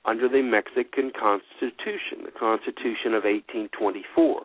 under 0.05 0.27
the 0.27 0.41
Mexican 0.41 1.11
Constitution, 1.11 2.23
the 2.25 2.31
Constitution 2.31 3.13
of 3.13 3.23
1824. 3.23 4.41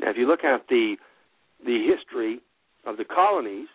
Now, 0.00 0.10
if 0.10 0.16
you 0.16 0.26
look 0.26 0.44
at 0.44 0.66
the 0.68 0.96
the 1.64 1.86
history 1.86 2.40
of 2.84 2.98
the 2.98 3.04
colonies, 3.04 3.68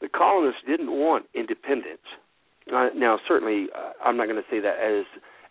the 0.00 0.08
colonists 0.08 0.62
didn't 0.66 0.90
want 0.90 1.26
independence. 1.34 2.06
Uh, 2.72 2.88
now, 2.94 3.18
certainly, 3.26 3.66
uh, 3.74 3.92
I'm 4.04 4.16
not 4.16 4.26
going 4.26 4.36
to 4.36 4.48
say 4.50 4.60
that 4.60 4.78
as 4.78 5.04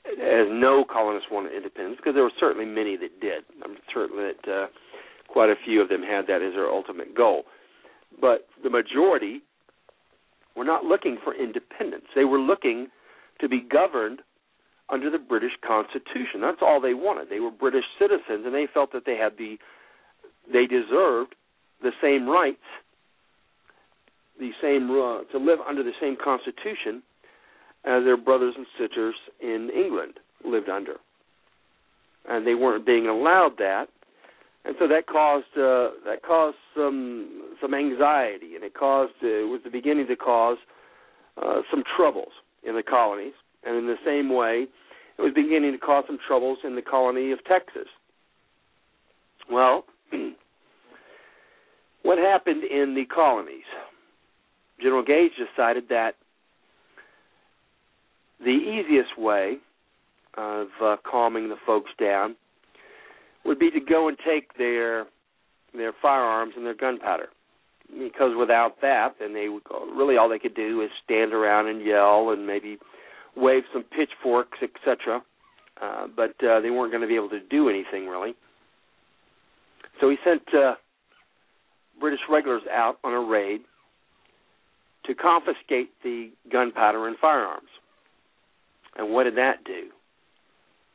as 0.07 0.47
no 0.49 0.85
colonists 0.89 1.29
wanted 1.29 1.53
independence 1.53 1.97
because 1.97 2.15
there 2.15 2.23
were 2.23 2.31
certainly 2.39 2.65
many 2.65 2.95
that 2.97 3.19
did. 3.19 3.43
I'm 3.63 3.77
certain 3.93 4.17
that 4.17 4.51
uh, 4.51 4.67
quite 5.27 5.49
a 5.49 5.55
few 5.65 5.81
of 5.81 5.89
them 5.89 6.01
had 6.01 6.25
that 6.27 6.41
as 6.41 6.53
their 6.53 6.69
ultimate 6.69 7.15
goal. 7.15 7.43
But 8.19 8.47
the 8.63 8.69
majority 8.69 9.41
were 10.55 10.63
not 10.63 10.85
looking 10.85 11.17
for 11.23 11.35
independence. 11.35 12.05
They 12.15 12.25
were 12.25 12.39
looking 12.39 12.87
to 13.41 13.47
be 13.47 13.61
governed 13.61 14.21
under 14.89 15.09
the 15.09 15.19
British 15.19 15.53
Constitution. 15.65 16.41
That's 16.41 16.61
all 16.61 16.81
they 16.81 16.93
wanted. 16.93 17.29
They 17.29 17.39
were 17.39 17.51
British 17.51 17.85
citizens, 17.99 18.45
and 18.45 18.53
they 18.53 18.67
felt 18.73 18.91
that 18.93 19.05
they 19.05 19.15
had 19.15 19.37
the 19.37 19.57
they 20.51 20.65
deserved 20.65 21.35
the 21.81 21.91
same 22.01 22.27
rights, 22.27 22.65
the 24.39 24.51
same 24.61 24.89
uh, 24.89 25.23
to 25.31 25.37
live 25.37 25.59
under 25.67 25.83
the 25.83 25.91
same 26.01 26.15
Constitution 26.21 27.03
as 27.85 28.03
their 28.03 28.17
brothers 28.17 28.53
and 28.57 28.65
sisters 28.79 29.15
in 29.41 29.69
England 29.75 30.19
lived 30.43 30.69
under, 30.69 30.95
and 32.27 32.45
they 32.45 32.55
weren't 32.55 32.85
being 32.85 33.07
allowed 33.07 33.53
that, 33.57 33.87
and 34.65 34.75
so 34.79 34.87
that 34.87 35.07
caused 35.07 35.45
uh, 35.55 35.95
that 36.05 36.21
caused 36.25 36.57
some 36.75 37.55
some 37.61 37.73
anxiety, 37.73 38.55
and 38.55 38.63
it 38.63 38.73
caused 38.73 39.13
uh, 39.23 39.27
it 39.27 39.49
was 39.49 39.61
the 39.63 39.69
beginning 39.69 40.07
to 40.07 40.15
cause 40.15 40.57
uh, 41.41 41.61
some 41.71 41.83
troubles 41.95 42.31
in 42.63 42.75
the 42.75 42.83
colonies, 42.83 43.33
and 43.63 43.77
in 43.77 43.87
the 43.87 43.95
same 44.05 44.33
way, 44.33 44.67
it 45.17 45.21
was 45.21 45.31
beginning 45.33 45.71
to 45.71 45.77
cause 45.77 46.03
some 46.07 46.19
troubles 46.27 46.59
in 46.63 46.75
the 46.75 46.81
colony 46.81 47.31
of 47.31 47.43
Texas. 47.45 47.87
Well, 49.51 49.85
what 52.03 52.17
happened 52.17 52.63
in 52.63 52.95
the 52.95 53.05
colonies? 53.05 53.63
General 54.81 55.03
Gage 55.03 55.31
decided 55.37 55.89
that 55.89 56.15
the 58.39 58.49
easiest 58.49 59.17
way 59.17 59.57
of 60.37 60.67
uh, 60.81 60.95
calming 61.09 61.49
the 61.49 61.57
folks 61.65 61.91
down 61.99 62.35
would 63.45 63.59
be 63.59 63.71
to 63.71 63.79
go 63.79 64.07
and 64.07 64.17
take 64.25 64.57
their 64.57 65.05
their 65.73 65.93
firearms 66.01 66.53
and 66.55 66.65
their 66.65 66.75
gunpowder. 66.75 67.27
Because 67.87 68.31
without 68.37 68.81
that, 68.81 69.15
then 69.19 69.33
they 69.33 69.49
would 69.49 69.63
go, 69.63 69.85
really 69.95 70.17
all 70.17 70.29
they 70.29 70.39
could 70.39 70.55
do 70.55 70.81
is 70.81 70.89
stand 71.03 71.33
around 71.33 71.67
and 71.67 71.83
yell 71.85 72.29
and 72.31 72.45
maybe 72.45 72.77
wave 73.35 73.63
some 73.73 73.83
pitchforks, 73.83 74.59
etc. 74.61 75.21
Uh, 75.81 76.07
but 76.15 76.31
uh, 76.43 76.59
they 76.59 76.69
weren't 76.69 76.91
going 76.91 77.01
to 77.01 77.07
be 77.07 77.15
able 77.15 77.29
to 77.29 77.39
do 77.39 77.69
anything 77.69 78.07
really. 78.07 78.33
So 79.99 80.09
he 80.09 80.17
sent 80.23 80.41
uh, 80.53 80.75
British 81.99 82.21
regulars 82.29 82.63
out 82.71 82.97
on 83.03 83.13
a 83.13 83.19
raid 83.19 83.61
to 85.09 85.15
confiscate 85.15 85.89
the 86.03 86.29
gunpowder 86.51 87.07
and 87.07 87.17
firearms. 87.17 87.69
And 88.95 89.11
what 89.11 89.23
did 89.23 89.35
that 89.37 89.63
do? 89.65 89.87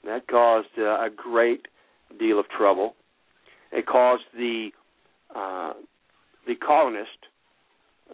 That 0.04 0.28
caused 0.28 0.68
uh, 0.78 0.82
a 0.82 1.08
great 1.14 1.66
deal 2.18 2.38
of 2.38 2.46
trouble. 2.48 2.94
It 3.72 3.86
caused 3.86 4.22
the 4.36 4.70
uh, 5.34 5.72
the 6.46 6.54
colonists 6.54 7.10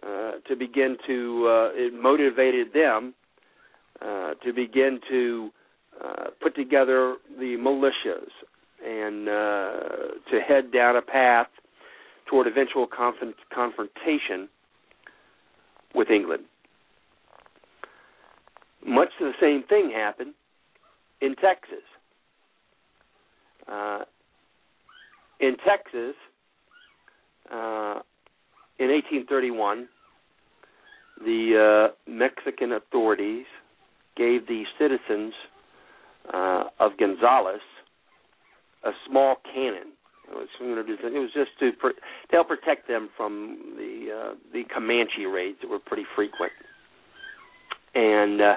uh, 0.01 0.31
to 0.47 0.55
begin 0.55 0.97
to 1.05 1.47
uh, 1.47 1.69
it 1.73 1.93
motivated 1.93 2.73
them 2.73 3.13
uh, 4.01 4.33
to 4.43 4.53
begin 4.53 4.99
to 5.07 5.51
uh, 6.03 6.23
put 6.41 6.55
together 6.55 7.17
the 7.37 7.57
militias 7.59 8.31
and 8.83 9.25
to 10.31 10.39
head 10.39 10.71
down 10.73 10.95
a 10.95 11.01
path 11.01 11.47
toward 12.27 12.47
eventual 12.47 12.87
conf- 12.87 13.35
confrontation 13.53 14.49
with 15.93 16.09
England. 16.09 16.43
Much 18.85 19.09
of 19.19 19.27
the 19.27 19.33
same 19.39 19.63
thing 19.67 19.91
happened 19.95 20.33
in 21.21 21.35
Texas. 21.35 21.83
Uh, 23.71 23.99
in 25.39 25.55
Texas, 25.65 26.15
uh, 27.51 27.99
in 28.79 28.89
1831, 28.89 29.87
the 31.23 31.89
uh, 31.89 32.09
Mexican 32.09 32.73
authorities 32.73 33.45
gave 34.17 34.47
the 34.47 34.63
citizens 34.79 35.33
uh, 36.33 36.63
of 36.79 36.97
Gonzales 36.97 37.61
a 38.83 38.91
small 39.07 39.35
cannon. 39.53 39.93
Was, 40.33 40.47
it 40.59 41.19
was 41.19 41.31
just 41.33 41.51
to 41.59 41.71
to 41.71 41.93
help 42.31 42.47
protect 42.47 42.87
them 42.87 43.09
from 43.15 43.75
the 43.77 44.07
uh, 44.11 44.35
the 44.53 44.63
Comanche 44.73 45.25
raids 45.25 45.57
that 45.61 45.69
were 45.69 45.79
pretty 45.79 46.05
frequent, 46.15 46.51
and 47.95 48.41
uh, 48.41 48.55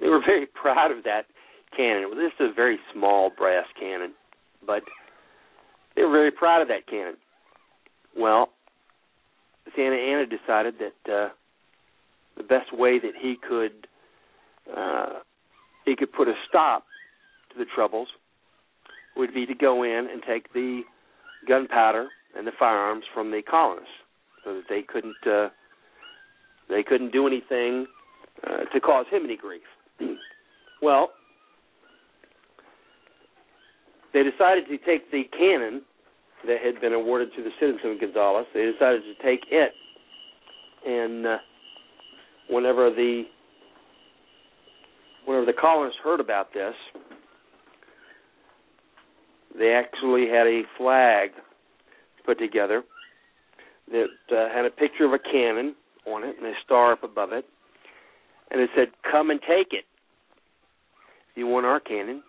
they 0.00 0.08
were 0.08 0.20
very 0.26 0.46
proud 0.46 0.90
of 0.90 1.04
that 1.04 1.26
cannon. 1.76 2.02
It 2.02 2.08
was 2.08 2.30
just 2.30 2.40
a 2.40 2.52
very 2.52 2.78
small 2.92 3.30
brass 3.36 3.66
cannon, 3.78 4.12
but 4.66 4.82
they 5.96 6.02
were 6.02 6.12
very 6.12 6.30
proud 6.30 6.62
of 6.62 6.68
that 6.68 6.86
cannon. 6.86 7.16
Well, 8.16 8.50
Santa 9.76 9.96
Anna 9.96 10.26
decided 10.26 10.74
that 10.78 11.12
uh, 11.12 11.28
the 12.36 12.42
best 12.42 12.72
way 12.72 12.98
that 12.98 13.12
he 13.20 13.36
could 13.46 13.86
uh, 14.74 15.20
he 15.84 15.96
could 15.96 16.12
put 16.12 16.28
a 16.28 16.34
stop 16.48 16.84
to 17.52 17.58
the 17.58 17.66
troubles 17.74 18.08
would 19.16 19.34
be 19.34 19.46
to 19.46 19.54
go 19.54 19.82
in 19.82 20.08
and 20.10 20.22
take 20.26 20.52
the 20.52 20.82
gunpowder 21.48 22.08
and 22.36 22.46
the 22.46 22.52
firearms 22.58 23.04
from 23.14 23.30
the 23.30 23.42
colonists, 23.42 23.88
so 24.44 24.54
that 24.54 24.64
they 24.68 24.82
couldn't 24.82 25.26
uh, 25.26 25.48
they 26.68 26.82
couldn't 26.82 27.12
do 27.12 27.26
anything 27.26 27.86
uh, 28.46 28.64
to 28.72 28.80
cause 28.80 29.06
him 29.10 29.24
any 29.24 29.36
grief. 29.36 29.62
well, 30.82 31.10
they 34.12 34.22
decided 34.22 34.66
to 34.68 34.78
take 34.78 35.10
the 35.10 35.24
cannon 35.36 35.82
that 36.46 36.58
had 36.64 36.80
been 36.80 36.92
awarded 36.92 37.30
to 37.36 37.42
the 37.42 37.50
citizens 37.58 37.94
of 37.94 38.00
Gonzales. 38.00 38.46
They 38.54 38.70
decided 38.70 39.02
to 39.02 39.14
take 39.24 39.40
it, 39.50 39.72
and 40.86 41.26
uh, 41.26 41.38
whenever 42.48 42.90
the 42.90 43.24
whenever 45.24 45.46
the 45.46 45.52
colonists 45.52 45.98
heard 46.02 46.20
about 46.20 46.54
this, 46.54 46.74
they 49.58 49.72
actually 49.72 50.28
had 50.28 50.46
a 50.46 50.62
flag 50.76 51.30
put 52.24 52.38
together 52.38 52.82
that 53.90 54.08
uh, 54.30 54.48
had 54.54 54.64
a 54.64 54.70
picture 54.70 55.04
of 55.04 55.12
a 55.12 55.18
cannon 55.18 55.74
on 56.06 56.24
it 56.24 56.36
and 56.38 56.46
a 56.46 56.52
star 56.64 56.92
up 56.92 57.02
above 57.02 57.32
it, 57.32 57.44
and 58.50 58.60
it 58.60 58.70
said, 58.76 58.88
"Come 59.10 59.30
and 59.30 59.40
take 59.40 59.72
it. 59.72 59.84
If 61.30 61.36
you 61.36 61.46
want 61.46 61.66
our 61.66 61.80
cannon, 61.80 62.22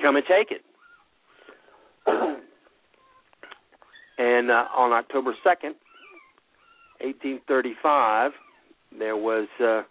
come 0.00 0.16
and 0.16 0.24
take 0.26 0.50
it." 0.50 0.62
and 4.18 4.50
uh, 4.50 4.64
on 4.74 4.92
October 4.92 5.34
second, 5.44 5.74
eighteen 7.00 7.40
thirty-five, 7.46 8.32
there 8.98 9.16
was 9.16 9.48
uh, 9.62 9.82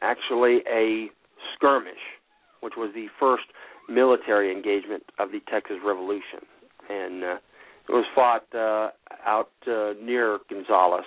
actually 0.00 0.60
a 0.70 1.08
skirmish, 1.54 1.94
which 2.60 2.74
was 2.76 2.90
the 2.94 3.06
first 3.20 3.44
military 3.92 4.52
engagement 4.52 5.04
of 5.18 5.30
the 5.30 5.40
Texas 5.50 5.76
Revolution, 5.84 6.40
and 6.88 7.24
uh, 7.24 7.36
it 7.88 7.92
was 7.92 8.04
fought 8.14 8.46
uh, 8.54 8.90
out 9.26 9.50
uh, 9.66 9.92
near 10.02 10.38
Gonzales, 10.48 11.04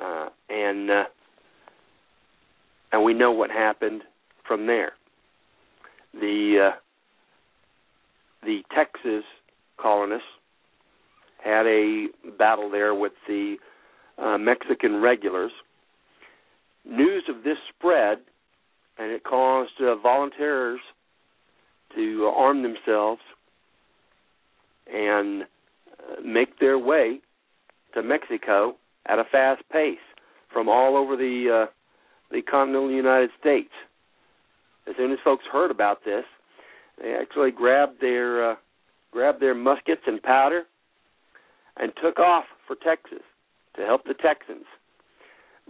uh, 0.00 0.28
and 0.48 0.90
uh, 0.90 1.04
and 2.92 3.04
we 3.04 3.14
know 3.14 3.32
what 3.32 3.50
happened 3.50 4.02
from 4.46 4.66
there. 4.66 4.92
The 6.12 6.70
uh, 6.72 6.76
the 8.44 8.62
Texas 8.74 9.24
colonists 9.80 10.26
had 11.42 11.66
a 11.66 12.06
battle 12.38 12.70
there 12.70 12.94
with 12.94 13.12
the 13.28 13.56
uh, 14.18 14.38
Mexican 14.38 15.00
regulars. 15.00 15.52
News 16.86 17.24
of 17.28 17.44
this 17.44 17.56
spread, 17.76 18.18
and 18.98 19.10
it 19.10 19.24
caused 19.24 19.72
uh, 19.80 19.96
volunteers 19.96 20.80
to 21.94 22.32
arm 22.36 22.62
themselves 22.62 23.20
and 24.92 25.42
uh, 25.42 26.20
make 26.24 26.58
their 26.58 26.78
way 26.78 27.20
to 27.94 28.02
Mexico 28.02 28.76
at 29.06 29.18
a 29.18 29.24
fast 29.30 29.62
pace 29.70 29.98
from 30.52 30.68
all 30.68 30.96
over 30.96 31.16
the 31.16 31.66
uh, 31.66 31.70
the 32.30 32.42
continental 32.42 32.90
United 32.90 33.30
States. 33.40 33.70
As 34.88 34.94
soon 34.96 35.12
as 35.12 35.18
folks 35.24 35.44
heard 35.50 35.70
about 35.70 36.04
this, 36.04 36.24
they 37.00 37.14
actually 37.14 37.50
grabbed 37.50 38.00
their 38.00 38.52
uh, 38.52 38.54
grabbed 39.12 39.40
their 39.40 39.54
muskets 39.54 40.02
and 40.06 40.22
powder 40.22 40.64
and 41.76 41.92
took 42.02 42.18
off 42.18 42.44
for 42.66 42.76
Texas 42.76 43.22
to 43.76 43.82
help 43.82 44.04
the 44.04 44.14
Texans. 44.14 44.66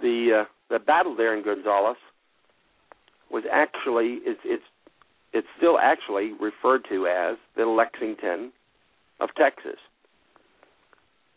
The 0.00 0.42
uh, 0.42 0.44
the 0.70 0.78
battle 0.78 1.14
there 1.16 1.36
in 1.36 1.44
Gonzales 1.44 1.96
was 3.30 3.44
actually 3.52 4.18
it's 4.24 4.40
it's 4.44 4.64
it's 5.34 5.48
still 5.56 5.78
actually 5.78 6.32
referred 6.40 6.86
to 6.88 7.06
as 7.06 7.36
the 7.56 7.66
Lexington 7.66 8.52
of 9.20 9.28
Texas, 9.36 9.78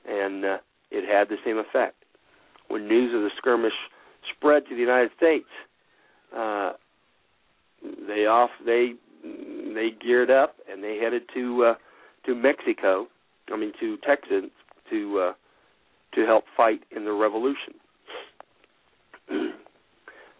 and 0.07 0.45
uh, 0.45 0.57
it 0.91 1.03
had 1.03 1.29
the 1.29 1.37
same 1.43 1.57
effect. 1.57 1.95
When 2.69 2.87
news 2.87 3.13
of 3.13 3.21
the 3.21 3.31
skirmish 3.37 3.73
spread 4.35 4.63
to 4.69 4.75
the 4.75 4.81
United 4.81 5.09
States, 5.17 5.47
uh, 6.35 6.73
they 8.07 8.27
off 8.27 8.51
they 8.65 8.93
they 9.23 9.89
geared 9.99 10.29
up 10.29 10.55
and 10.71 10.83
they 10.83 10.97
headed 10.97 11.23
to 11.33 11.65
uh, 11.65 11.75
to 12.27 12.35
Mexico. 12.35 13.07
I 13.51 13.57
mean 13.57 13.73
to 13.79 13.97
Texas 14.05 14.51
to 14.91 15.19
uh, 15.19 15.33
to 16.13 16.25
help 16.25 16.43
fight 16.55 16.81
in 16.95 17.03
the 17.03 17.13
revolution. 17.13 17.73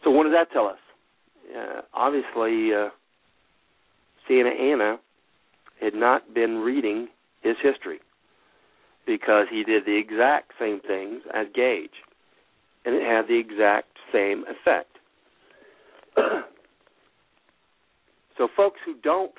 so 0.04 0.12
what 0.12 0.24
does 0.24 0.34
that 0.34 0.52
tell 0.52 0.68
us? 0.68 0.78
Uh, 1.56 1.82
obviously, 1.94 2.74
uh, 2.74 2.90
Santa 4.28 4.50
Anna 4.50 5.00
had 5.82 5.94
not 5.94 6.34
been 6.34 6.58
reading 6.58 7.08
his 7.42 7.56
history 7.62 8.00
because 9.06 9.48
he 9.50 9.64
did 9.64 9.86
the 9.86 9.96
exact 9.96 10.52
same 10.60 10.82
things 10.82 11.22
as 11.34 11.48
Gage, 11.54 11.90
and 12.86 12.96
it 12.96 13.04
had 13.04 13.28
the 13.28 13.38
exact 13.38 13.88
same 14.12 14.44
effect. 14.50 14.98
so, 18.38 18.48
folks 18.56 18.80
who 18.86 18.96
don't 19.02 19.34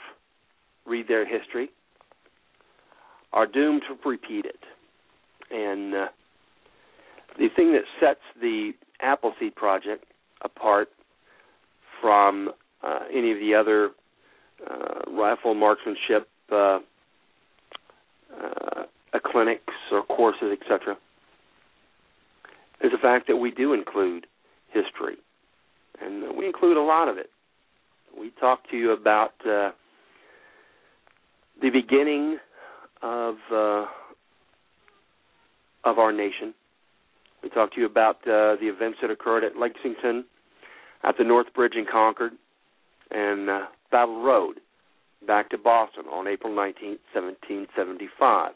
read 0.87 1.07
their 1.09 1.27
history 1.27 1.71
are 3.33 3.47
doomed 3.47 3.83
to 3.89 4.09
repeat 4.09 4.47
it. 4.47 4.61
And 5.51 5.95
uh, 5.95 6.07
the 7.39 7.49
thing 7.55 7.73
that 7.73 7.83
sets 8.01 8.21
the 8.41 8.73
Appleseed 9.01 9.55
Project 9.55 10.05
apart 10.43 10.89
from 12.01 12.51
uh, 12.83 13.01
any 13.13 13.33
of 13.33 13.39
the 13.39 13.55
other 13.55 13.91
uh, 14.67 15.11
rifle 15.13 15.55
marksmanship 15.55 16.29
uh, 16.51 16.79
uh, 18.33 18.85
clinics 19.25 19.75
or 19.93 20.03
courses, 20.05 20.57
etc., 20.61 20.97
is 22.83 22.93
the 22.93 22.99
fact 22.99 23.27
that 23.27 23.37
we 23.37 23.51
do 23.51 23.73
include 23.73 24.27
history, 24.71 25.17
and 26.01 26.37
we 26.37 26.47
include 26.47 26.77
a 26.77 26.83
lot 26.83 27.09
of 27.09 27.19
it. 27.19 27.31
We 28.19 28.31
talk 28.41 28.69
to 28.71 28.77
you 28.77 28.93
about 28.93 29.33
uh, 29.45 29.71
the 31.61 31.71
beginning 31.71 32.39
of 33.03 33.37
uh, 33.53 33.87
of 35.85 35.99
our 35.99 36.13
nation. 36.13 36.55
We 37.43 37.49
talk 37.51 37.73
to 37.75 37.81
you 37.81 37.87
about 37.87 38.17
uh, 38.23 38.57
the 38.61 38.69
events 38.69 38.99
that 39.01 39.11
occurred 39.11 39.45
at 39.45 39.57
Lexington, 39.57 40.25
at 41.05 41.17
the 41.17 41.25
North 41.25 41.53
Bridge 41.55 41.75
in 41.77 41.87
Concord, 41.91 42.33
and 43.11 43.49
uh, 43.49 43.61
Battle 43.91 44.23
Road 44.23 44.61
back 45.27 45.51
to 45.51 45.59
Boston 45.59 46.05
on 46.07 46.27
April 46.27 46.55
19, 46.55 46.99
1775. 47.13 48.53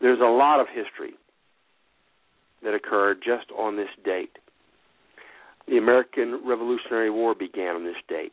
There's 0.00 0.20
a 0.20 0.24
lot 0.24 0.60
of 0.60 0.66
history 0.68 1.14
that 2.62 2.74
occurred 2.74 3.18
just 3.24 3.50
on 3.56 3.76
this 3.76 3.88
date. 4.04 4.38
The 5.68 5.78
American 5.78 6.40
Revolutionary 6.46 7.10
War 7.10 7.34
began 7.34 7.76
on 7.76 7.84
this 7.84 7.96
date. 8.08 8.32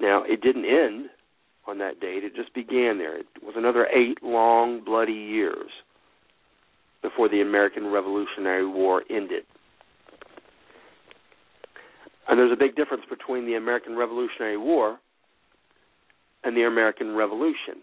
Now, 0.00 0.22
it 0.24 0.40
didn't 0.40 0.64
end 0.64 1.10
on 1.66 1.78
that 1.78 2.00
date, 2.00 2.24
it 2.24 2.34
just 2.34 2.54
began 2.54 2.96
there. 2.96 3.18
It 3.18 3.26
was 3.42 3.54
another 3.56 3.86
eight 3.88 4.22
long, 4.22 4.82
bloody 4.82 5.12
years 5.12 5.70
before 7.02 7.28
the 7.28 7.42
American 7.42 7.88
Revolutionary 7.88 8.66
War 8.66 9.02
ended. 9.10 9.44
And 12.28 12.38
there's 12.38 12.52
a 12.52 12.56
big 12.56 12.76
difference 12.76 13.04
between 13.08 13.46
the 13.46 13.54
American 13.54 13.96
Revolutionary 13.96 14.58
War 14.58 14.98
and 16.44 16.56
the 16.56 16.62
American 16.62 17.14
Revolution. 17.14 17.82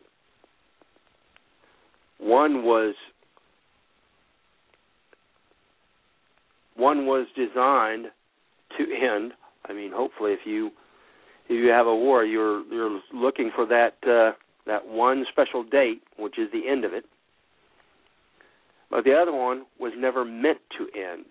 One 2.19 2.63
was 2.63 2.95
one 6.75 7.05
was 7.05 7.27
designed 7.35 8.07
to 8.77 8.83
end. 8.83 9.33
I 9.67 9.73
mean, 9.73 9.91
hopefully, 9.93 10.31
if 10.33 10.39
you 10.45 10.67
if 11.47 11.51
you 11.51 11.69
have 11.69 11.87
a 11.87 11.95
war, 11.95 12.23
you're 12.23 12.63
you're 12.71 13.01
looking 13.13 13.51
for 13.55 13.65
that 13.65 13.95
uh, 14.03 14.37
that 14.67 14.87
one 14.87 15.25
special 15.31 15.63
date, 15.63 16.01
which 16.17 16.37
is 16.37 16.49
the 16.51 16.69
end 16.69 16.85
of 16.85 16.93
it. 16.93 17.05
But 18.89 19.03
the 19.03 19.13
other 19.13 19.33
one 19.33 19.65
was 19.79 19.93
never 19.97 20.23
meant 20.23 20.59
to 20.77 20.87
end. 20.97 21.25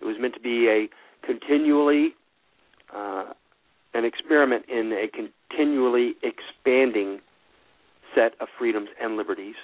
It 0.00 0.04
was 0.04 0.16
meant 0.18 0.34
to 0.34 0.40
be 0.40 0.68
a 0.68 0.88
continually 1.26 2.14
uh, 2.94 3.32
an 3.94 4.04
experiment 4.04 4.64
in 4.68 4.92
a 4.92 5.06
continually 5.08 6.14
expanding 6.22 7.20
set 8.14 8.32
of 8.40 8.48
freedoms 8.58 8.88
and 9.00 9.16
liberties, 9.16 9.54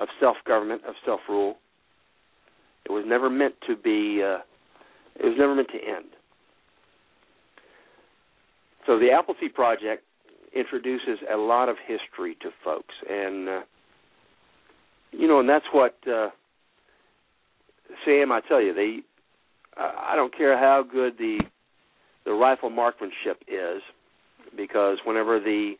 of 0.00 0.08
self 0.18 0.36
government, 0.46 0.82
of 0.86 0.94
self 1.04 1.20
rule. 1.28 1.56
It 2.84 2.92
was 2.92 3.04
never 3.06 3.30
meant 3.30 3.54
to 3.66 3.76
be. 3.76 4.22
Uh, 4.22 4.38
it 5.16 5.24
was 5.24 5.34
never 5.38 5.54
meant 5.54 5.68
to 5.68 5.78
end. 5.78 6.06
So 8.86 8.98
the 8.98 9.10
Appleseed 9.10 9.54
Project 9.54 10.04
introduces 10.54 11.18
a 11.32 11.36
lot 11.36 11.68
of 11.68 11.76
history 11.86 12.36
to 12.40 12.50
folks, 12.64 12.94
and 13.08 13.48
uh, 13.48 13.60
you 15.12 15.26
know, 15.28 15.40
and 15.40 15.48
that's 15.48 15.66
what 15.72 15.96
uh, 16.10 16.28
Sam. 18.04 18.32
I 18.32 18.40
tell 18.48 18.60
you, 18.60 18.74
they. 18.74 18.98
I 19.78 20.14
don't 20.16 20.36
care 20.36 20.58
how 20.58 20.82
good 20.90 21.18
the 21.18 21.38
the 22.24 22.32
rifle 22.32 22.70
marksmanship 22.70 23.42
is, 23.46 23.82
because 24.56 24.98
whenever 25.04 25.38
the 25.38 25.74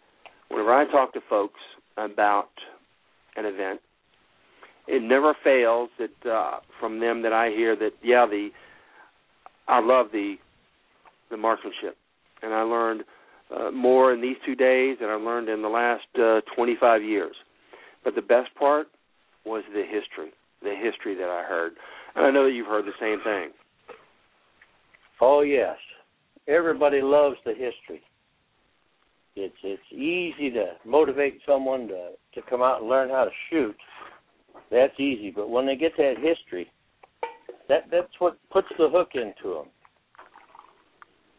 whenever 0.48 0.74
I 0.74 0.90
talk 0.90 1.12
to 1.14 1.20
folks 1.28 1.60
about 1.96 2.50
an 3.36 3.46
event, 3.46 3.80
it 4.86 5.02
never 5.02 5.34
fails 5.42 5.88
that 5.98 6.30
uh, 6.30 6.60
from 6.78 7.00
them 7.00 7.22
that 7.22 7.32
I 7.32 7.48
hear 7.50 7.76
that 7.76 7.92
yeah 8.02 8.26
the 8.26 8.50
I 9.68 9.80
love 9.80 10.06
the 10.12 10.36
the 11.30 11.36
marksmanship, 11.36 11.96
and 12.42 12.54
I 12.54 12.62
learned 12.62 13.04
uh, 13.54 13.70
more 13.70 14.12
in 14.12 14.20
these 14.20 14.36
two 14.44 14.54
days 14.54 14.98
than 15.00 15.08
I 15.08 15.14
learned 15.14 15.48
in 15.48 15.62
the 15.62 15.68
last 15.68 16.06
uh, 16.20 16.40
25 16.54 17.02
years. 17.02 17.34
But 18.04 18.14
the 18.14 18.22
best 18.22 18.54
part 18.58 18.86
was 19.44 19.64
the 19.72 19.82
history, 19.82 20.32
the 20.62 20.74
history 20.74 21.14
that 21.16 21.28
I 21.28 21.42
heard, 21.42 21.72
I 22.16 22.30
know 22.30 22.44
that 22.44 22.52
you've 22.52 22.66
heard 22.66 22.86
the 22.86 22.92
same 22.98 23.20
thing. 23.22 23.50
Oh 25.20 25.42
yes, 25.42 25.76
everybody 26.48 27.00
loves 27.02 27.36
the 27.44 27.52
history. 27.52 28.02
It's 29.34 29.54
it's 29.62 29.92
easy 29.92 30.50
to 30.50 30.72
motivate 30.84 31.40
someone 31.46 31.88
to 31.88 32.10
to 32.34 32.42
come 32.48 32.62
out 32.62 32.80
and 32.80 32.88
learn 32.88 33.10
how 33.10 33.24
to 33.24 33.30
shoot. 33.50 33.76
That's 34.70 34.98
easy, 34.98 35.30
but 35.30 35.50
when 35.50 35.66
they 35.66 35.76
get 35.76 35.92
that 35.98 36.14
history, 36.20 36.70
that 37.68 37.84
that's 37.90 38.12
what 38.18 38.38
puts 38.50 38.68
the 38.78 38.88
hook 38.90 39.10
into 39.14 39.54
them. 39.54 39.66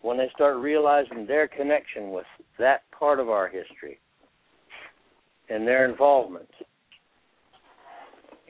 When 0.02 0.18
they 0.18 0.30
start 0.34 0.58
realizing 0.58 1.26
their 1.26 1.48
connection 1.48 2.12
with 2.12 2.26
that 2.60 2.82
part 2.98 3.20
of 3.20 3.30
our 3.30 3.48
history 3.48 4.00
and 5.50 5.68
their 5.68 5.90
involvement, 5.90 6.50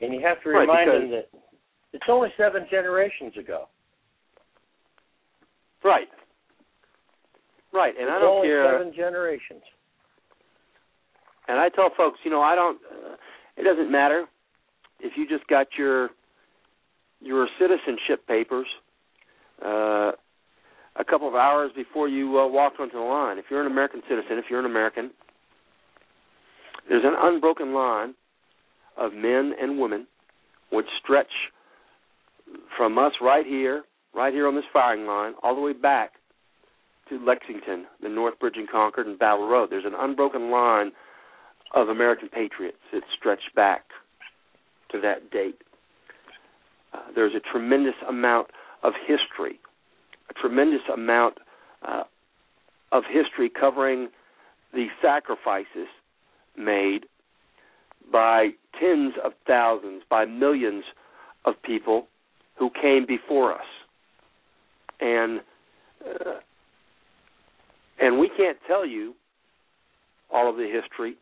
and 0.00 0.12
you 0.12 0.20
have 0.20 0.42
to 0.42 0.50
remind 0.50 0.90
right, 0.90 1.00
them 1.00 1.10
that 1.10 1.28
it's 1.98 2.06
only 2.08 2.28
seven 2.36 2.64
generations 2.70 3.32
ago. 3.36 3.64
Right. 5.82 6.06
Right, 7.72 7.92
and 7.98 8.04
it's 8.04 8.12
I 8.16 8.20
don't 8.20 8.36
only 8.36 8.48
care. 8.48 8.78
Seven 8.78 8.92
generations. 8.94 9.62
And 11.48 11.58
I 11.58 11.68
tell 11.70 11.90
folks, 11.96 12.20
you 12.24 12.30
know, 12.30 12.40
I 12.40 12.54
don't. 12.54 12.78
Uh, 12.84 13.16
it 13.56 13.64
doesn't 13.64 13.90
matter 13.90 14.26
if 15.00 15.14
you 15.16 15.28
just 15.28 15.46
got 15.48 15.66
your 15.76 16.10
your 17.20 17.48
citizenship 17.58 18.24
papers 18.28 18.66
uh, 19.64 20.12
a 20.94 21.04
couple 21.08 21.26
of 21.26 21.34
hours 21.34 21.72
before 21.74 22.08
you 22.08 22.38
uh, 22.38 22.46
walked 22.46 22.78
onto 22.78 22.94
the 22.94 23.02
line. 23.02 23.38
If 23.38 23.46
you're 23.50 23.60
an 23.60 23.70
American 23.70 24.02
citizen, 24.08 24.38
if 24.38 24.44
you're 24.48 24.60
an 24.60 24.66
American, 24.66 25.10
there's 26.88 27.04
an 27.04 27.14
unbroken 27.20 27.74
line 27.74 28.14
of 28.96 29.12
men 29.12 29.52
and 29.60 29.80
women 29.80 30.06
which 30.70 30.86
stretch 31.02 31.32
from 32.76 32.98
us 32.98 33.12
right 33.20 33.46
here, 33.46 33.84
right 34.14 34.32
here 34.32 34.46
on 34.46 34.54
this 34.54 34.64
firing 34.72 35.06
line, 35.06 35.34
all 35.42 35.54
the 35.54 35.60
way 35.60 35.72
back 35.72 36.12
to 37.08 37.18
Lexington, 37.24 37.86
the 38.02 38.08
North 38.08 38.38
Bridge 38.38 38.56
and 38.56 38.68
Concord, 38.68 39.06
and 39.06 39.18
Battle 39.18 39.48
Road. 39.48 39.70
There's 39.70 39.84
an 39.84 39.94
unbroken 39.98 40.50
line 40.50 40.92
of 41.74 41.88
American 41.88 42.28
patriots 42.28 42.78
that 42.92 43.02
stretch 43.18 43.42
back 43.54 43.84
to 44.90 45.00
that 45.00 45.30
date. 45.30 45.60
Uh, 46.92 47.00
there's 47.14 47.34
a 47.34 47.52
tremendous 47.52 47.94
amount 48.08 48.48
of 48.82 48.92
history, 49.06 49.60
a 50.30 50.34
tremendous 50.34 50.80
amount 50.92 51.38
uh, 51.86 52.04
of 52.92 53.04
history 53.10 53.50
covering 53.50 54.08
the 54.72 54.86
sacrifices 55.02 55.88
made 56.56 57.04
by 58.10 58.50
tens 58.80 59.14
of 59.22 59.32
thousands, 59.46 60.02
by 60.08 60.24
millions 60.24 60.84
of 61.44 61.54
people 61.62 62.06
who 62.58 62.70
came 62.70 63.06
before 63.06 63.54
us. 63.54 63.66
And 65.00 65.40
uh, 66.04 66.40
and 68.00 68.18
we 68.18 68.30
can't 68.36 68.58
tell 68.66 68.86
you 68.86 69.14
all 70.32 70.48
of 70.48 70.56
the 70.56 70.68
history. 70.70 71.16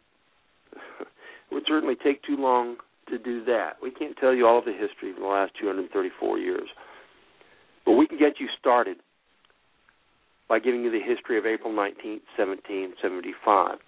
it 1.00 1.54
would 1.54 1.64
certainly 1.66 1.94
take 1.94 2.22
too 2.22 2.36
long 2.36 2.76
to 3.08 3.18
do 3.18 3.44
that. 3.44 3.74
We 3.82 3.90
can't 3.90 4.16
tell 4.18 4.34
you 4.34 4.46
all 4.46 4.58
of 4.58 4.64
the 4.64 4.72
history 4.72 5.10
of 5.10 5.16
the 5.16 5.26
last 5.26 5.52
234 5.60 6.38
years. 6.38 6.68
But 7.84 7.92
we 7.92 8.06
can 8.06 8.18
get 8.18 8.40
you 8.40 8.48
started 8.58 8.98
by 10.48 10.58
giving 10.58 10.82
you 10.82 10.90
the 10.90 11.00
history 11.00 11.38
of 11.38 11.46
April 11.46 11.72
19, 11.72 12.20
1775, 12.36 13.78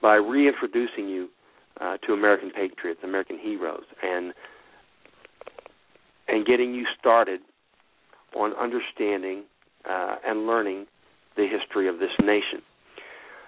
by 0.00 0.14
reintroducing 0.14 1.08
you 1.08 1.28
uh, 1.80 1.96
to 2.06 2.12
American 2.12 2.50
patriots, 2.50 3.00
American 3.02 3.38
heroes, 3.38 3.84
and 4.02 4.32
and 6.32 6.46
getting 6.46 6.74
you 6.74 6.84
started 6.98 7.40
on 8.34 8.52
understanding 8.54 9.44
uh, 9.88 10.16
and 10.26 10.46
learning 10.46 10.86
the 11.36 11.46
history 11.46 11.88
of 11.88 11.98
this 11.98 12.10
nation. 12.20 12.62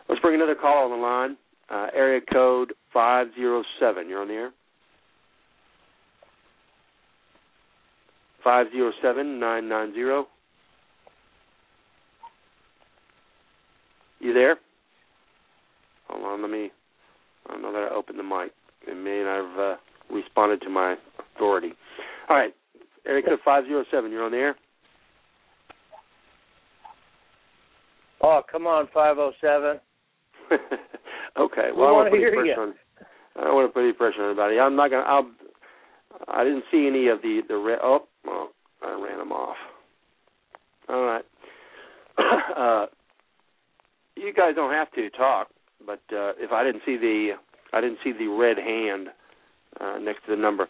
Let's 0.08 0.20
bring 0.20 0.34
another 0.34 0.54
call 0.54 0.84
on 0.84 0.90
the 0.90 1.04
line. 1.04 1.36
Uh, 1.70 1.88
area 1.96 2.20
code 2.30 2.74
507. 2.92 4.08
You're 4.08 4.20
on 4.20 4.28
the 4.28 4.34
air. 4.34 4.50
507 8.44 9.40
990. 9.40 10.28
You 14.20 14.34
there? 14.34 14.56
Hold 16.08 16.24
on, 16.24 16.42
let 16.42 16.50
me. 16.50 16.70
I 17.48 17.52
don't 17.52 17.62
know 17.62 17.72
that 17.72 17.88
I 17.90 17.94
opened 17.94 18.18
the 18.18 18.22
mic. 18.22 18.52
It 18.86 18.94
may 18.94 19.22
not 19.22 19.48
have 19.48 19.58
uh, 19.58 20.14
responded 20.14 20.60
to 20.62 20.68
my 20.68 20.96
authority. 21.34 21.72
All 22.28 22.36
right, 22.36 22.54
area 23.06 23.22
code 23.22 23.38
507. 23.44 24.10
You're 24.10 24.24
on 24.24 24.32
the 24.32 24.38
air. 24.38 24.56
Oh, 28.22 28.42
come 28.50 28.66
on, 28.66 28.88
507. 28.94 29.80
okay. 31.38 31.70
We 31.72 31.78
Well, 31.78 31.88
I 31.88 31.92
wanna 31.92 32.10
put 32.10 32.20
any 32.20 32.30
pressure 32.30 32.46
you. 32.46 32.62
on. 32.62 32.74
I 33.36 33.44
don't 33.44 33.54
want 33.54 33.68
to 33.68 33.72
put 33.72 33.82
any 33.82 33.92
pressure 33.92 34.22
on 34.22 34.30
anybody. 34.30 34.58
I'm 34.58 34.76
not 34.76 34.90
gonna. 34.90 35.02
I'll. 35.02 35.30
I 36.28 36.44
didn't 36.44 36.64
see 36.70 36.86
any 36.86 37.08
of 37.08 37.20
the 37.22 37.40
the. 37.48 37.56
Re- 37.56 37.78
oh, 37.82 38.06
well, 38.24 38.50
I 38.82 38.92
ran 38.92 39.18
them 39.18 39.32
off. 39.32 39.56
All 40.88 41.02
right. 41.02 41.24
uh, 42.56 42.86
you 44.16 44.32
guys 44.32 44.54
don't 44.54 44.72
have 44.72 44.92
to 44.92 45.10
talk, 45.10 45.48
but 45.84 46.00
uh, 46.12 46.32
if 46.38 46.52
I 46.52 46.62
didn't 46.62 46.82
see 46.86 46.96
the 46.96 47.32
I 47.72 47.80
didn't 47.80 47.98
see 48.04 48.12
the 48.12 48.28
red 48.28 48.56
hand 48.56 49.08
uh, 49.80 49.98
next 50.00 50.24
to 50.26 50.36
the 50.36 50.40
number. 50.40 50.68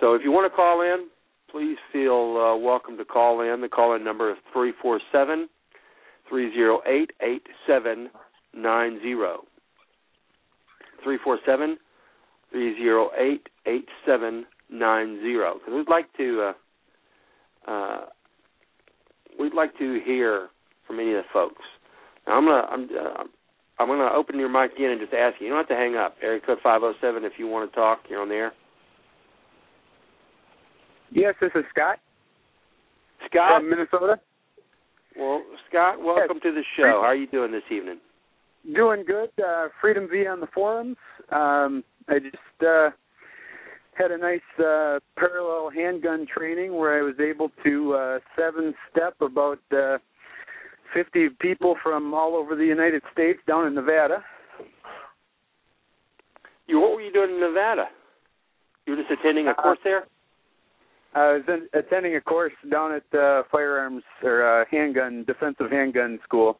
So 0.00 0.14
if 0.14 0.22
you 0.22 0.30
want 0.30 0.50
to 0.50 0.54
call 0.54 0.82
in, 0.82 1.08
please 1.50 1.76
feel 1.92 2.36
uh, 2.36 2.56
welcome 2.56 2.96
to 2.98 3.04
call 3.04 3.40
in. 3.40 3.60
The 3.60 3.68
call 3.68 3.94
in 3.94 4.04
number 4.04 4.30
is 4.30 4.36
three 4.52 4.72
four 4.80 5.00
seven 5.12 5.48
three 6.28 6.52
zero 6.52 6.80
eight 6.86 7.10
eight 7.22 7.42
seven 7.66 8.10
nine 8.54 9.00
zero. 9.02 9.40
Three 11.02 11.18
four 11.22 11.38
seven 11.46 11.78
three 12.50 12.76
zero 12.76 13.10
eight 13.18 13.48
eight 13.66 13.86
seven 14.06 14.44
nine 14.70 15.20
zero. 15.22 15.54
Because 15.54 15.74
we'd 15.74 15.88
like 15.88 16.12
to 16.16 16.52
uh, 17.66 17.70
uh, 17.70 18.00
we'd 19.38 19.54
like 19.54 19.76
to 19.78 20.00
hear 20.04 20.48
from 20.86 21.00
any 21.00 21.10
of 21.10 21.16
the 21.16 21.28
folks. 21.32 21.64
Now 22.26 22.36
I'm 22.36 22.44
gonna 22.44 22.66
I'm 22.70 22.84
uh, 22.84 23.24
I'm 23.78 23.88
gonna 23.88 24.10
open 24.14 24.38
your 24.38 24.48
mic 24.48 24.74
again 24.74 24.90
and 24.90 25.00
just 25.00 25.14
ask 25.14 25.40
you. 25.40 25.46
You 25.46 25.52
don't 25.52 25.60
have 25.60 25.68
to 25.68 25.74
hang 25.74 25.96
up. 25.96 26.16
Area 26.22 26.40
code 26.44 26.58
five 26.62 26.82
oh 26.82 26.94
seven 27.00 27.24
if 27.24 27.32
you 27.38 27.46
want 27.46 27.70
to 27.70 27.76
talk. 27.76 28.00
You're 28.08 28.22
on 28.22 28.28
the 28.28 28.34
air. 28.34 28.52
Yes, 31.10 31.34
this 31.40 31.50
is 31.54 31.64
Scott 31.70 31.98
Scott. 33.30 33.60
from 33.60 33.70
Minnesota. 33.70 34.20
well, 35.16 35.42
Scott, 35.68 36.02
welcome 36.02 36.38
to 36.42 36.52
the 36.52 36.62
show. 36.76 37.00
How 37.02 37.08
are 37.08 37.14
you 37.14 37.26
doing 37.26 37.52
this 37.52 37.62
evening? 37.70 37.98
Doing 38.74 39.04
good. 39.06 39.30
Uh, 39.42 39.68
Freedom 39.80 40.08
V 40.10 40.26
on 40.26 40.40
the 40.40 40.46
forums. 40.54 40.96
Um, 41.32 41.82
I 42.08 42.18
just 42.18 42.36
uh, 42.66 42.90
had 43.94 44.10
a 44.10 44.18
nice 44.18 44.40
uh, 44.58 44.98
parallel 45.16 45.70
handgun 45.74 46.26
training 46.26 46.76
where 46.76 46.98
I 46.98 47.02
was 47.02 47.14
able 47.20 47.50
to 47.64 47.94
uh, 47.94 48.18
seven 48.36 48.74
step 48.90 49.14
about 49.20 49.60
uh, 49.72 49.98
50 50.94 51.28
people 51.40 51.76
from 51.82 52.12
all 52.14 52.34
over 52.36 52.54
the 52.54 52.64
United 52.64 53.02
States 53.12 53.38
down 53.46 53.66
in 53.66 53.74
Nevada. 53.74 54.22
You 56.66 56.80
what 56.80 56.92
were 56.92 57.00
you 57.00 57.12
doing 57.12 57.30
in 57.34 57.40
Nevada? 57.40 57.86
You 58.86 58.94
were 58.96 59.02
just 59.02 59.10
attending 59.20 59.46
a 59.46 59.50
Uh, 59.52 59.54
course 59.54 59.78
there. 59.84 60.06
I 61.14 61.32
was 61.32 61.42
in, 61.48 61.68
attending 61.78 62.16
a 62.16 62.20
course 62.20 62.52
down 62.70 62.92
at 62.92 63.18
uh, 63.18 63.42
firearms 63.50 64.02
or 64.22 64.42
uh, 64.62 64.64
handgun 64.70 65.24
defensive 65.26 65.70
handgun 65.70 66.18
school. 66.22 66.58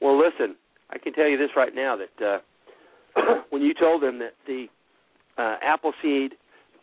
Well, 0.00 0.18
listen, 0.18 0.56
I 0.90 0.98
can 0.98 1.12
tell 1.12 1.26
you 1.28 1.36
this 1.36 1.50
right 1.56 1.74
now 1.74 1.96
that 1.96 2.24
uh, 2.24 3.34
when 3.50 3.62
you 3.62 3.74
told 3.74 4.02
them 4.02 4.18
that 4.20 4.34
the 4.46 4.66
uh, 5.38 5.56
Appleseed 5.62 6.34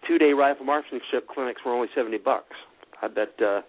two-day 0.08 0.34
rifle 0.34 0.66
marksmanship 0.66 1.28
clinics 1.34 1.62
were 1.66 1.74
only 1.74 1.88
seventy 1.96 2.18
bucks, 2.18 2.56
I 3.02 3.08
bet 3.08 3.30
uh, 3.42 3.62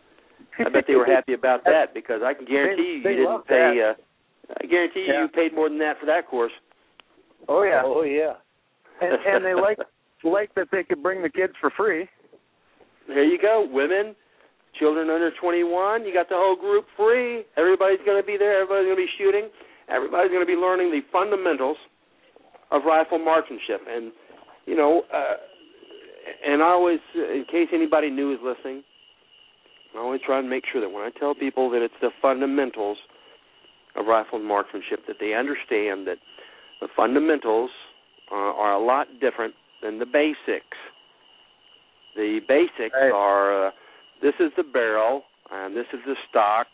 I 0.59 0.69
bet 0.71 0.85
they 0.89 0.95
were 0.95 1.07
happy 1.15 1.35
about 1.35 1.65
that 1.65 1.95
because 1.95 2.23
I 2.25 2.35
can 2.35 2.45
guarantee 2.47 2.99
you 2.99 3.03
They- 3.03 3.11
you 3.11 3.17
they 3.17 3.23
didn't 3.23 3.47
pay. 3.47 3.79
that. 3.79 3.91
Uh, 3.91 4.55
I 4.63 4.67
guarantee 4.67 5.01
you 5.01 5.13
Yeah. 5.13 5.23
you 5.23 5.29
paid 5.29 5.55
more 5.55 5.69
than 5.69 5.79
that 5.79 5.99
for 6.01 6.07
that 6.07 6.27
course. 6.29 6.53
Oh 7.49 7.63
yeah, 7.63 7.83
Oh 7.85 8.03
yeah. 8.03 8.35
and, 9.01 9.15
and 9.27 9.45
they 9.45 9.55
like 9.55 9.79
like 10.25 10.55
that 10.57 10.69
they 10.73 10.83
could 10.85 11.03
bring 11.03 11.23
the 11.23 11.31
kids 11.31 11.53
for 11.61 11.71
free. 11.77 12.09
There 13.09 13.25
you 13.25 13.39
go, 13.39 13.67
women, 13.71 14.15
children 14.79 15.11
under 15.11 15.31
21. 15.41 16.05
You 16.05 16.15
got 16.15 16.29
the 16.29 16.37
whole 16.37 16.57
group 16.57 16.87
free. 16.97 17.45
Everybody's 17.57 18.01
going 18.07 18.21
to 18.21 18.27
be 18.27 18.37
there. 18.37 18.63
Everybody's 18.63 18.87
going 18.87 18.97
to 18.97 19.05
be 19.05 19.13
shooting. 19.19 19.51
Everybody's 19.89 20.31
going 20.31 20.43
to 20.43 20.47
be 20.47 20.59
learning 20.59 20.91
the 20.91 21.01
fundamentals 21.13 21.77
of 22.71 22.83
rifle 22.85 23.19
marksmanship. 23.19 23.83
And 23.89 24.13
you 24.67 24.77
know, 24.77 25.03
uh, 25.13 25.37
and 26.47 26.63
I 26.63 26.67
always, 26.67 27.01
in 27.15 27.45
case 27.51 27.69
anybody 27.73 28.11
new 28.11 28.33
is 28.33 28.39
listening, 28.43 28.83
I 29.95 29.99
always 29.99 30.21
try 30.25 30.39
and 30.39 30.49
make 30.49 30.65
sure 30.71 30.81
that 30.81 30.89
when 30.89 31.03
I 31.03 31.11
tell 31.19 31.35
people 31.35 31.71
that 31.71 31.83
it's 31.83 31.95
the 32.01 32.11
fundamentals 32.21 32.97
of 33.97 34.07
rifle 34.07 34.39
marksmanship, 34.39 35.01
that 35.07 35.17
they 35.21 35.35
understand 35.35 36.07
that 36.07 36.19
the 36.81 36.89
fundamentals 36.97 37.71
uh, 38.31 38.35
are 38.35 38.73
a 38.73 38.83
lot 38.83 39.09
different 39.21 39.55
than 39.83 39.99
the 39.99 40.07
basics. 40.07 40.77
The 42.17 42.41
basics 42.47 42.95
Right. 42.95 43.11
are 43.13 43.69
uh, 43.69 43.71
this 44.23 44.35
is 44.41 44.53
the 44.57 44.63
barrel, 44.63 45.23
and 45.51 45.77
this 45.77 45.87
is 45.93 46.01
the 46.07 46.15
stock, 46.31 46.67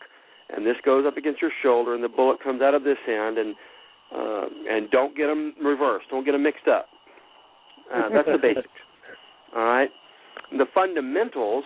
and 0.49 0.65
this 0.65 0.75
goes 0.85 1.05
up 1.07 1.17
against 1.17 1.41
your 1.41 1.51
shoulder, 1.63 1.95
and 1.95 2.03
the 2.03 2.09
bullet 2.09 2.41
comes 2.43 2.61
out 2.61 2.73
of 2.73 2.83
this 2.83 2.97
end, 3.07 3.37
and 3.37 3.55
uh, 4.15 4.45
and 4.69 4.89
don't 4.91 5.15
get 5.15 5.27
them 5.27 5.53
reversed, 5.63 6.05
don't 6.09 6.25
get 6.25 6.31
them 6.33 6.43
mixed 6.43 6.67
up. 6.67 6.87
Uh, 7.93 8.09
that's 8.09 8.27
the 8.27 8.37
basics. 8.41 8.67
All 9.55 9.63
right. 9.63 9.89
The 10.51 10.65
fundamentals 10.73 11.63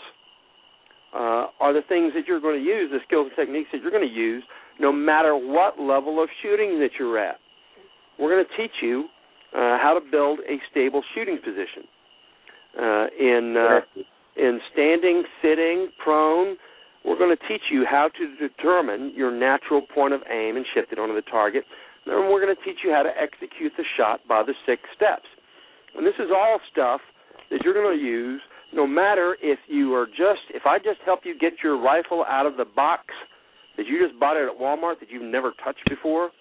uh, 1.13 1.47
are 1.59 1.73
the 1.73 1.81
things 1.87 2.11
that 2.15 2.27
you're 2.27 2.41
going 2.41 2.59
to 2.59 2.65
use, 2.65 2.91
the 2.91 2.99
skills 3.07 3.27
and 3.29 3.35
techniques 3.35 3.69
that 3.71 3.81
you're 3.81 3.91
going 3.91 4.07
to 4.07 4.13
use, 4.13 4.43
no 4.79 4.91
matter 4.91 5.35
what 5.37 5.79
level 5.79 6.21
of 6.21 6.27
shooting 6.41 6.79
that 6.79 6.89
you're 6.99 7.17
at. 7.17 7.35
We're 8.19 8.29
going 8.31 8.43
to 8.45 8.61
teach 8.61 8.75
you 8.81 9.05
uh, 9.55 9.77
how 9.79 9.97
to 9.97 10.11
build 10.11 10.39
a 10.39 10.57
stable 10.71 11.01
shooting 11.15 11.37
position 11.37 11.83
uh, 12.79 13.07
in 13.19 13.55
uh, 13.57 14.01
in 14.35 14.59
standing, 14.71 15.23
sitting, 15.41 15.89
prone. 16.03 16.57
We're 17.05 17.17
going 17.17 17.35
to 17.35 17.47
teach 17.47 17.63
you 17.69 17.85
how 17.89 18.09
to 18.17 18.47
determine 18.47 19.13
your 19.15 19.31
natural 19.31 19.81
point 19.81 20.13
of 20.13 20.21
aim 20.31 20.55
and 20.55 20.65
shift 20.73 20.91
it 20.91 20.99
onto 20.99 21.13
the 21.13 21.21
target. 21.21 21.65
And 22.05 22.31
we're 22.31 22.41
going 22.41 22.55
to 22.55 22.63
teach 22.63 22.79
you 22.83 22.91
how 22.91 23.03
to 23.03 23.11
execute 23.19 23.73
the 23.77 23.83
shot 23.97 24.21
by 24.27 24.41
the 24.43 24.53
six 24.65 24.81
steps. 24.95 25.27
And 25.95 26.05
this 26.07 26.15
is 26.17 26.31
all 26.33 26.59
stuff 26.71 27.01
that 27.51 27.61
you're 27.63 27.73
going 27.73 27.97
to 27.97 28.03
use 28.03 28.41
no 28.73 28.87
matter 28.87 29.37
if 29.41 29.59
you 29.67 29.93
are 29.93 30.07
just, 30.07 30.41
if 30.49 30.65
I 30.65 30.79
just 30.79 30.99
help 31.05 31.21
you 31.23 31.37
get 31.37 31.53
your 31.63 31.79
rifle 31.79 32.25
out 32.27 32.45
of 32.45 32.57
the 32.57 32.65
box 32.65 33.05
that 33.77 33.85
you 33.85 34.05
just 34.05 34.19
bought 34.19 34.37
it 34.37 34.49
at 34.49 34.59
Walmart 34.59 34.99
that 34.99 35.09
you've 35.09 35.21
never 35.21 35.53
touched 35.63 35.87
before, 35.89 36.31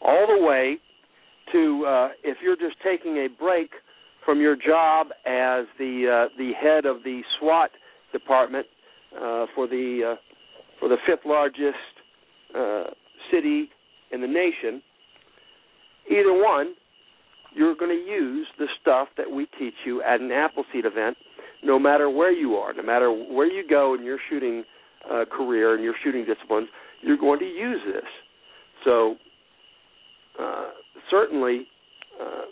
all 0.00 0.26
the 0.26 0.44
way 0.44 0.78
to 1.52 1.84
uh, 1.86 2.08
if 2.24 2.38
you're 2.42 2.56
just 2.56 2.76
taking 2.82 3.18
a 3.18 3.28
break 3.28 3.70
from 4.26 4.40
your 4.40 4.56
job 4.56 5.06
as 5.24 5.64
the 5.78 6.26
uh, 6.28 6.36
the 6.36 6.52
head 6.60 6.84
of 6.84 7.02
the 7.04 7.22
SWAT 7.38 7.70
department 8.12 8.66
uh, 9.14 9.46
for 9.54 9.66
the 9.66 10.14
uh, 10.14 10.16
for 10.78 10.90
the 10.90 10.96
fifth 11.06 11.24
largest 11.24 11.76
uh, 12.54 12.84
city 13.32 13.70
in 14.12 14.20
the 14.20 14.26
nation. 14.26 14.82
Either 16.10 16.32
one, 16.32 16.74
you're 17.54 17.74
going 17.74 17.90
to 17.90 18.10
use 18.10 18.46
the 18.58 18.66
stuff 18.80 19.08
that 19.16 19.30
we 19.30 19.46
teach 19.58 19.74
you 19.84 20.02
at 20.02 20.20
an 20.20 20.30
Appleseed 20.30 20.84
event, 20.84 21.16
no 21.64 21.78
matter 21.78 22.10
where 22.10 22.32
you 22.32 22.54
are, 22.54 22.72
no 22.74 22.82
matter 22.82 23.10
where 23.10 23.50
you 23.50 23.66
go 23.66 23.94
in 23.94 24.04
your 24.04 24.18
shooting 24.28 24.62
uh, 25.10 25.24
career 25.24 25.74
and 25.74 25.82
your 25.82 25.94
shooting 26.04 26.24
disciplines, 26.24 26.68
you're 27.00 27.16
going 27.16 27.38
to 27.38 27.46
use 27.46 27.80
this. 27.86 28.04
So 28.84 29.16
uh, 30.38 30.70
certainly, 31.10 31.66
uh, 32.20 32.42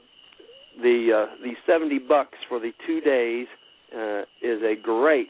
the 0.83 1.27
uh, 1.27 1.35
the 1.43 1.53
seventy 1.67 1.99
bucks 1.99 2.39
for 2.49 2.59
the 2.59 2.73
two 2.87 3.01
days 3.01 3.47
uh, 3.95 4.23
is 4.43 4.63
a 4.63 4.75
great 4.81 5.29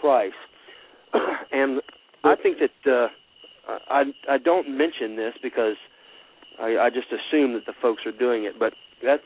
price, 0.00 0.32
and 1.52 1.80
I 2.24 2.34
think 2.36 2.58
that 2.58 2.90
uh, 2.90 3.08
I 3.88 4.04
I 4.28 4.38
don't 4.38 4.76
mention 4.76 5.16
this 5.16 5.34
because 5.42 5.76
I, 6.60 6.76
I 6.76 6.90
just 6.90 7.08
assume 7.08 7.54
that 7.54 7.66
the 7.66 7.74
folks 7.80 8.02
are 8.06 8.16
doing 8.16 8.44
it, 8.44 8.58
but 8.58 8.72
that's 9.02 9.22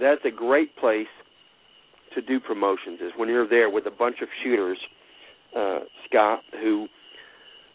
that's 0.00 0.24
a 0.24 0.30
great 0.30 0.76
place 0.76 1.06
to 2.14 2.22
do 2.22 2.40
promotions 2.40 3.00
is 3.00 3.12
when 3.16 3.28
you're 3.28 3.48
there 3.48 3.70
with 3.70 3.86
a 3.86 3.90
bunch 3.90 4.16
of 4.22 4.28
shooters, 4.42 4.78
uh, 5.56 5.80
Scott, 6.08 6.40
who 6.52 6.88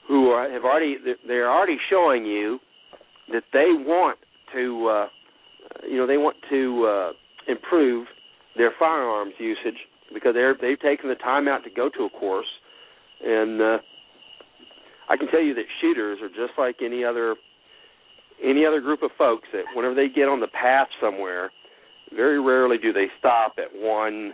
who 0.08 0.30
are, 0.30 0.50
have 0.52 0.64
already 0.64 0.98
they're 1.28 1.52
already 1.52 1.78
showing 1.90 2.26
you 2.26 2.60
that 3.32 3.44
they 3.54 3.68
want 3.70 4.20
to 4.54 4.88
uh, 4.88 5.08
you 5.90 5.98
know 5.98 6.08
they 6.08 6.18
want 6.18 6.38
to 6.50 6.86
uh, 6.86 7.52
improve 7.52 8.08
their 8.56 8.72
firearms 8.78 9.34
usage 9.40 9.78
because 10.14 10.34
they're 10.34 10.56
they've 10.60 10.80
taken 10.80 11.10
the 11.10 11.16
time 11.16 11.48
out 11.48 11.64
to 11.64 11.70
go 11.70 11.90
to 11.90 12.04
a 12.04 12.10
course 12.10 12.48
and 13.26 13.62
uh, 13.62 13.78
I 15.10 15.18
can 15.18 15.28
tell 15.28 15.42
you 15.42 15.54
that 15.56 15.66
shooters 15.82 16.20
are 16.22 16.30
just 16.30 16.58
like 16.58 16.78
any 16.84 17.04
other 17.04 17.36
any 18.44 18.66
other 18.66 18.82
group 18.82 19.04
of 19.04 19.12
folks 19.18 19.48
that 19.54 19.64
whenever 19.76 19.96
they 19.96 20.10
get 20.10 20.28
on 20.28 20.40
the 20.40 20.48
path 20.48 20.88
somewhere, 21.02 21.52
very 22.14 22.42
rarely 22.42 22.78
do 22.78 22.92
they 22.92 23.08
stop 23.20 23.56
at 23.58 23.68
one 23.74 24.34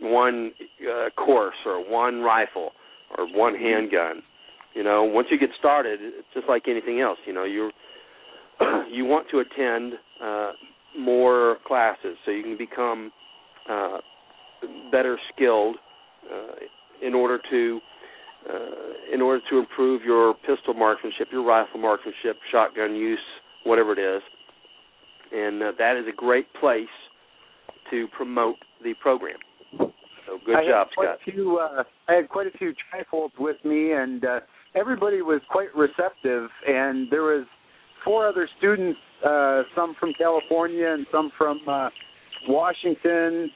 one 0.00 0.52
uh, 0.82 1.10
course 1.10 1.56
or 1.66 1.88
one 1.88 2.20
rifle 2.20 2.72
or 3.16 3.26
one 3.26 3.54
handgun. 3.54 4.22
You 4.74 4.84
know, 4.84 5.04
once 5.04 5.28
you 5.30 5.38
get 5.38 5.50
started, 5.58 5.98
it's 6.00 6.28
just 6.32 6.48
like 6.48 6.68
anything 6.68 7.00
else. 7.00 7.18
You 7.26 7.32
know, 7.32 7.44
you 7.44 7.70
you 8.90 9.04
want 9.04 9.26
to 9.30 9.38
attend 9.40 9.94
uh, 10.22 10.52
more 10.98 11.56
classes 11.66 12.16
so 12.24 12.30
you 12.30 12.42
can 12.42 12.56
become 12.56 13.12
uh, 13.68 13.98
better 14.90 15.18
skilled 15.32 15.76
uh, 16.30 17.06
in 17.06 17.14
order 17.14 17.38
to 17.50 17.80
uh, 18.48 19.14
in 19.14 19.20
order 19.20 19.42
to 19.50 19.58
improve 19.58 20.02
your 20.02 20.34
pistol 20.34 20.72
marksmanship, 20.72 21.28
your 21.30 21.44
rifle 21.44 21.78
marksmanship, 21.78 22.36
shotgun 22.50 22.94
use, 22.94 23.18
whatever 23.64 23.92
it 23.92 23.98
is. 23.98 24.22
And 25.32 25.62
uh, 25.62 25.72
that 25.78 25.96
is 25.96 26.06
a 26.08 26.16
great 26.16 26.46
place 26.58 26.86
to 27.90 28.08
promote 28.16 28.56
the 28.82 28.94
program. 29.00 29.36
So 29.78 30.38
good 30.46 30.56
I 30.56 30.66
job, 30.66 30.88
Scott. 30.92 31.18
Few, 31.24 31.58
uh, 31.58 31.82
I 32.08 32.14
had 32.14 32.28
quite 32.28 32.46
a 32.46 32.56
few 32.56 32.72
trifolds 32.72 33.38
with 33.38 33.56
me, 33.64 33.92
and 33.92 34.24
uh, 34.24 34.40
everybody 34.74 35.22
was 35.22 35.40
quite 35.50 35.74
receptive. 35.76 36.48
And 36.66 37.08
there 37.10 37.22
was 37.22 37.46
four 38.04 38.28
other 38.28 38.48
students, 38.58 38.98
uh, 39.24 39.62
some 39.74 39.94
from 39.98 40.12
California 40.18 40.88
and 40.88 41.06
some 41.12 41.30
from 41.36 41.60
uh, 41.68 41.88
Washington, 42.48 43.50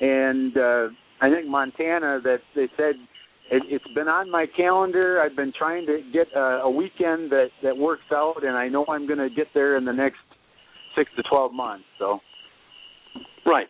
and 0.00 0.56
uh, 0.56 0.88
I 1.20 1.30
think 1.30 1.46
Montana. 1.46 2.20
That 2.22 2.38
they 2.54 2.68
said 2.76 2.94
it, 3.50 3.62
it's 3.68 3.84
been 3.94 4.08
on 4.08 4.30
my 4.30 4.46
calendar. 4.56 5.20
I've 5.20 5.36
been 5.36 5.52
trying 5.56 5.86
to 5.86 6.00
get 6.12 6.28
a, 6.34 6.62
a 6.64 6.70
weekend 6.70 7.30
that 7.30 7.48
that 7.62 7.76
works 7.76 8.10
out, 8.12 8.44
and 8.44 8.56
I 8.56 8.68
know 8.68 8.84
I'm 8.88 9.06
going 9.06 9.18
to 9.18 9.30
get 9.34 9.48
there 9.54 9.76
in 9.76 9.84
the 9.84 9.92
next 9.92 10.18
six 10.96 11.10
to 11.16 11.22
twelve 11.28 11.52
months. 11.52 11.84
So 11.98 12.20
Right, 13.46 13.66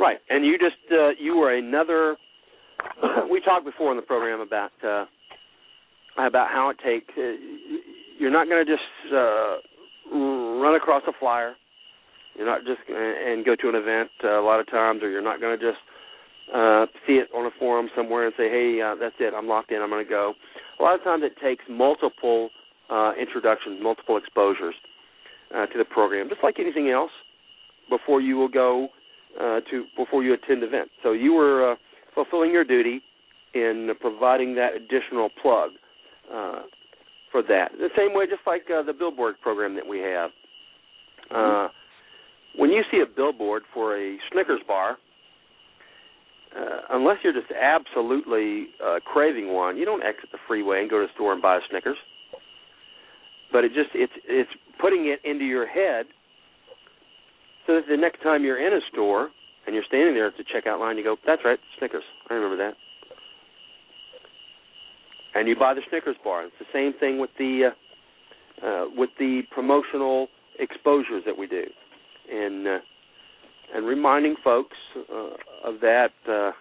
right. 0.00 0.18
And 0.28 0.44
you 0.44 0.58
just 0.58 0.76
uh, 0.92 1.10
you 1.18 1.36
were 1.36 1.56
another. 1.56 2.16
we 3.30 3.40
talked 3.40 3.64
before 3.64 3.90
in 3.90 3.96
the 3.96 4.02
program 4.02 4.40
about 4.40 4.70
uh, 4.84 5.04
about 6.18 6.48
how 6.50 6.70
it 6.70 6.76
takes. 6.84 7.12
Uh, 7.16 7.32
you're 8.18 8.30
not 8.30 8.48
going 8.48 8.64
to 8.64 8.70
just 8.70 9.12
uh, 9.12 9.56
run 10.12 10.74
across 10.74 11.02
a 11.06 11.12
flyer. 11.18 11.54
You're 12.36 12.46
not 12.46 12.60
just 12.66 12.80
and 12.88 13.44
go 13.44 13.56
to 13.56 13.68
an 13.68 13.74
event 13.74 14.10
uh, 14.22 14.40
a 14.40 14.44
lot 14.44 14.60
of 14.60 14.70
times, 14.70 15.02
or 15.02 15.08
you're 15.08 15.22
not 15.22 15.40
going 15.40 15.58
to 15.58 15.64
just 15.64 15.80
uh, 16.54 16.86
see 17.06 17.14
it 17.14 17.28
on 17.34 17.46
a 17.46 17.50
forum 17.58 17.88
somewhere 17.96 18.26
and 18.26 18.34
say, 18.36 18.50
"Hey, 18.50 18.80
uh, 18.80 18.94
that's 18.94 19.14
it. 19.20 19.32
I'm 19.34 19.48
locked 19.48 19.72
in. 19.72 19.80
I'm 19.80 19.88
going 19.88 20.04
to 20.04 20.08
go." 20.08 20.34
A 20.78 20.82
lot 20.82 20.94
of 20.94 21.02
times, 21.02 21.22
it 21.24 21.32
takes 21.42 21.64
multiple 21.70 22.50
uh, 22.90 23.12
introductions, 23.18 23.80
multiple 23.82 24.18
exposures 24.18 24.74
uh, 25.54 25.66
to 25.66 25.78
the 25.78 25.84
program, 25.84 26.28
just 26.28 26.42
like 26.42 26.56
anything 26.58 26.90
else. 26.90 27.10
Before 27.88 28.20
you 28.20 28.36
will 28.36 28.48
go 28.48 28.88
uh, 29.40 29.60
to 29.70 29.84
before 29.96 30.22
you 30.22 30.34
attend 30.34 30.62
the 30.62 30.66
event. 30.66 30.90
So 31.02 31.12
you 31.12 31.32
were 31.32 31.72
uh, 31.72 31.76
fulfilling 32.14 32.50
your 32.50 32.64
duty 32.64 33.00
in 33.54 33.90
providing 34.00 34.54
that 34.56 34.74
additional 34.74 35.30
plug 35.40 35.70
uh, 36.32 36.62
for 37.36 37.42
that. 37.42 37.72
The 37.76 37.90
same 37.94 38.14
way, 38.14 38.24
just 38.24 38.46
like 38.46 38.62
uh, 38.72 38.82
the 38.82 38.94
billboard 38.94 39.34
program 39.42 39.74
that 39.74 39.86
we 39.86 39.98
have. 39.98 40.30
Uh, 41.30 41.68
when 42.56 42.70
you 42.70 42.82
see 42.90 43.02
a 43.02 43.06
billboard 43.06 43.62
for 43.74 43.98
a 43.98 44.16
Snickers 44.32 44.60
bar, 44.66 44.96
uh, 46.56 46.80
unless 46.90 47.16
you're 47.22 47.34
just 47.34 47.52
absolutely 47.52 48.68
uh, 48.82 49.00
craving 49.04 49.52
one, 49.52 49.76
you 49.76 49.84
don't 49.84 50.02
exit 50.02 50.30
the 50.32 50.38
freeway 50.48 50.80
and 50.80 50.88
go 50.88 51.00
to 51.00 51.06
the 51.06 51.12
store 51.14 51.34
and 51.34 51.42
buy 51.42 51.56
a 51.56 51.60
Snickers. 51.68 51.98
But 53.52 53.64
it 53.64 53.72
just 53.74 53.90
it's 53.92 54.12
it's 54.24 54.50
putting 54.80 55.12
it 55.12 55.20
into 55.28 55.44
your 55.44 55.66
head 55.66 56.06
so 57.66 57.74
that 57.74 57.82
the 57.86 57.98
next 57.98 58.22
time 58.22 58.44
you're 58.44 58.64
in 58.64 58.72
a 58.72 58.80
store 58.92 59.28
and 59.66 59.74
you're 59.74 59.84
standing 59.86 60.14
there 60.14 60.28
at 60.28 60.34
the 60.38 60.44
checkout 60.44 60.80
line, 60.80 60.96
you 60.96 61.04
go, 61.04 61.16
"That's 61.26 61.42
right, 61.44 61.58
Snickers. 61.78 62.04
I 62.30 62.34
remember 62.34 62.56
that." 62.56 62.76
And 65.36 65.48
you 65.48 65.56
buy 65.56 65.74
the 65.74 65.82
Snickers 65.90 66.16
bar. 66.24 66.44
It's 66.44 66.54
the 66.58 66.66
same 66.72 66.92
thing 66.98 67.18
with 67.18 67.30
the 67.38 67.70
uh, 67.70 68.66
uh, 68.66 68.84
with 68.96 69.10
the 69.18 69.42
promotional 69.50 70.28
exposures 70.58 71.22
that 71.26 71.36
we 71.36 71.46
do, 71.46 71.64
and 72.32 72.66
uh, 72.66 72.78
and 73.74 73.86
reminding 73.86 74.36
folks 74.42 74.76
uh, 74.96 75.68
of 75.68 75.80
that, 75.80 76.10
uh, 76.28 76.52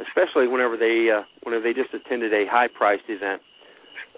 especially 0.00 0.48
whenever 0.48 0.76
they 0.76 1.08
uh, 1.14 1.22
whenever 1.42 1.62
they 1.62 1.74
just 1.74 1.92
attended 1.92 2.32
a 2.32 2.44
high 2.50 2.68
priced 2.68 3.04
event, 3.08 3.42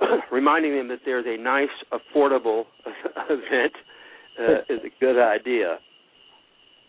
reminding 0.33 0.77
them 0.77 0.89
that 0.89 1.01
there's 1.05 1.27
a 1.27 1.41
nice, 1.41 1.69
affordable 1.93 2.65
event 3.31 3.73
uh, 4.39 4.73
is 4.73 4.81
a 4.85 5.01
good 5.01 5.21
idea. 5.21 5.79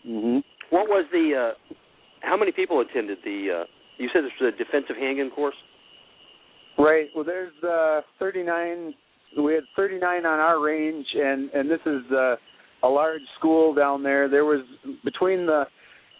Mm-hmm. 0.06 0.38
What 0.70 0.88
was 0.88 1.06
the? 1.12 1.52
Uh, 1.52 1.74
how 2.20 2.36
many 2.36 2.52
people 2.52 2.80
attended 2.80 3.18
the? 3.24 3.62
Uh, 3.62 3.64
you 3.98 4.08
said 4.12 4.24
this 4.24 4.32
was 4.40 4.52
a 4.54 4.56
defensive 4.56 4.96
handgun 4.96 5.30
course. 5.30 5.56
Right. 6.78 7.06
Well, 7.14 7.24
there's 7.24 7.52
uh, 7.62 8.02
39. 8.18 8.94
We 9.42 9.54
had 9.54 9.64
39 9.76 10.26
on 10.26 10.38
our 10.40 10.62
range, 10.62 11.06
and 11.14 11.50
and 11.50 11.70
this 11.70 11.80
is 11.86 12.02
uh, 12.12 12.36
a 12.82 12.88
large 12.88 13.22
school 13.38 13.74
down 13.74 14.02
there. 14.02 14.28
There 14.28 14.44
was 14.44 14.64
between 15.04 15.46
the 15.46 15.64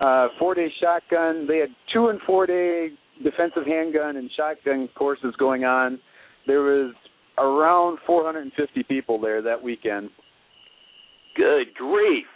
uh, 0.01 0.29
four 0.39 0.55
day 0.55 0.69
shotgun. 0.81 1.47
They 1.47 1.59
had 1.59 1.69
two 1.93 2.09
and 2.09 2.21
four 2.27 2.47
day 2.47 2.91
defensive 3.23 3.65
handgun 3.67 4.17
and 4.17 4.31
shotgun 4.37 4.89
courses 4.95 5.35
going 5.39 5.65
on. 5.65 5.99
There 6.47 6.61
was 6.61 6.95
around 7.39 7.99
450 8.07 8.83
people 8.85 9.21
there 9.21 9.43
that 9.43 9.63
weekend. 9.63 10.11
Good 11.37 11.75
grief! 11.75 12.27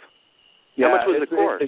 Yeah, 0.75 0.87
How 0.87 0.97
much 0.97 1.01
was 1.07 1.27
the 1.29 1.35
course? 1.35 1.63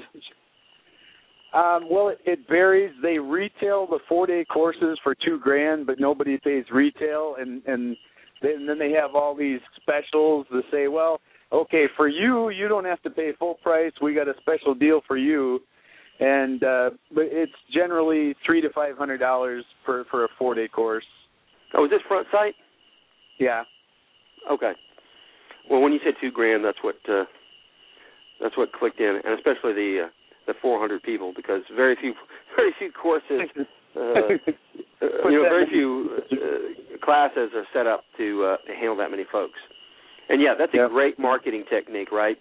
Um, 1.54 1.88
well, 1.90 2.08
it, 2.10 2.18
it 2.26 2.40
varies. 2.50 2.92
They 3.02 3.20
retail 3.20 3.86
the 3.86 4.00
four 4.10 4.26
day 4.26 4.44
courses 4.46 4.98
for 5.04 5.14
two 5.14 5.40
grand, 5.40 5.86
but 5.86 6.00
nobody 6.00 6.40
pays 6.44 6.66
retail, 6.74 7.36
and 7.40 7.62
and, 7.68 7.96
they, 8.42 8.54
and 8.54 8.68
then 8.68 8.80
they 8.80 8.92
have 8.92 9.16
all 9.16 9.36
these 9.36 9.60
specials 9.82 10.48
to 10.52 10.62
say, 10.72 10.88
well, 10.88 11.22
okay, 11.52 11.86
for 11.96 12.08
you, 12.08 12.50
you 12.50 12.68
don't 12.68 12.86
have 12.86 13.02
to 13.04 13.10
pay 13.12 13.32
full 13.38 13.56
price. 13.56 13.92
We 14.02 14.16
got 14.16 14.28
a 14.28 14.34
special 14.42 14.74
deal 14.74 15.02
for 15.08 15.16
you, 15.16 15.60
and 16.20 16.64
uh, 16.64 16.90
but 17.14 17.26
it's 17.26 17.54
generally 17.72 18.36
three 18.46 18.62
to 18.62 18.70
five 18.72 18.98
hundred 18.98 19.20
dollars 19.20 19.64
for 19.86 20.06
for 20.10 20.26
a 20.26 20.28
four 20.40 20.56
day 20.56 20.68
course. 20.68 21.06
Oh, 21.76 21.86
is 21.86 21.92
this 21.92 22.02
Front 22.08 22.28
Sight? 22.32 22.56
Yeah. 23.40 23.64
Okay. 24.52 24.74
Well, 25.70 25.82
when 25.82 25.94
you 25.94 26.00
said 26.04 26.16
two 26.20 26.32
grand, 26.32 26.66
that's 26.66 26.78
what 26.84 26.96
uh, 27.08 27.26
that's 28.42 28.58
what 28.58 28.74
clicked 28.74 29.00
in, 29.00 29.22
and 29.24 29.34
especially 29.38 29.74
the 29.74 30.06
uh, 30.06 30.10
the 30.48 30.54
400 30.62 31.02
people, 31.04 31.34
because 31.36 31.62
very 31.76 31.96
few 32.00 32.14
very 32.56 32.74
few 32.80 32.92
courses, 32.92 33.42
uh, 33.96 34.00
uh, 34.00 35.30
you 35.30 35.38
know, 35.42 35.50
very 35.50 35.66
few 35.70 36.10
uh, 36.32 36.98
classes 37.04 37.50
are 37.56 37.66
set 37.74 37.88
up 37.88 38.04
to 38.18 38.44
uh, 38.44 38.58
to 38.68 38.74
handle 38.74 38.96
that 38.98 39.12
many 39.12 39.26
folks. 39.32 39.60
And 40.30 40.42
yeah, 40.42 40.54
that's 40.58 40.74
a 40.74 40.78
Yep. 40.78 40.90
great 40.92 41.20
marketing 41.20 41.66
technique, 41.70 42.12
right? 42.12 42.38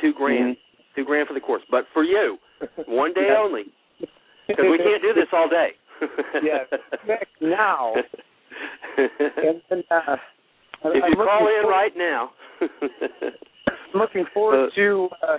Two 0.00 0.12
grand, 0.12 0.56
two 0.94 1.04
grand 1.04 1.26
for 1.26 1.34
the 1.34 1.40
course, 1.40 1.62
but 1.70 1.84
for 1.92 2.04
you, 2.04 2.38
one 2.86 3.12
day 3.12 3.26
Yeah. 3.30 3.38
only, 3.38 3.64
because 4.46 4.64
we 4.70 4.78
can't 4.78 5.02
do 5.02 5.12
this 5.14 5.26
all 5.32 5.48
day. 5.48 5.70
Yeah. 6.42 6.62
Now. 7.40 7.92
And, 8.96 9.60
and, 9.70 9.84
uh, 9.90 10.16
if 10.84 11.02
I'm 11.04 11.10
you 11.10 11.16
call 11.16 11.46
in 11.48 11.62
forward- 11.62 11.70
right 11.70 11.92
now. 11.96 12.30
I'm 12.60 14.00
looking 14.00 14.24
forward 14.32 14.66
Uh, 14.66 14.74
to 14.76 15.08
uh, 15.26 15.38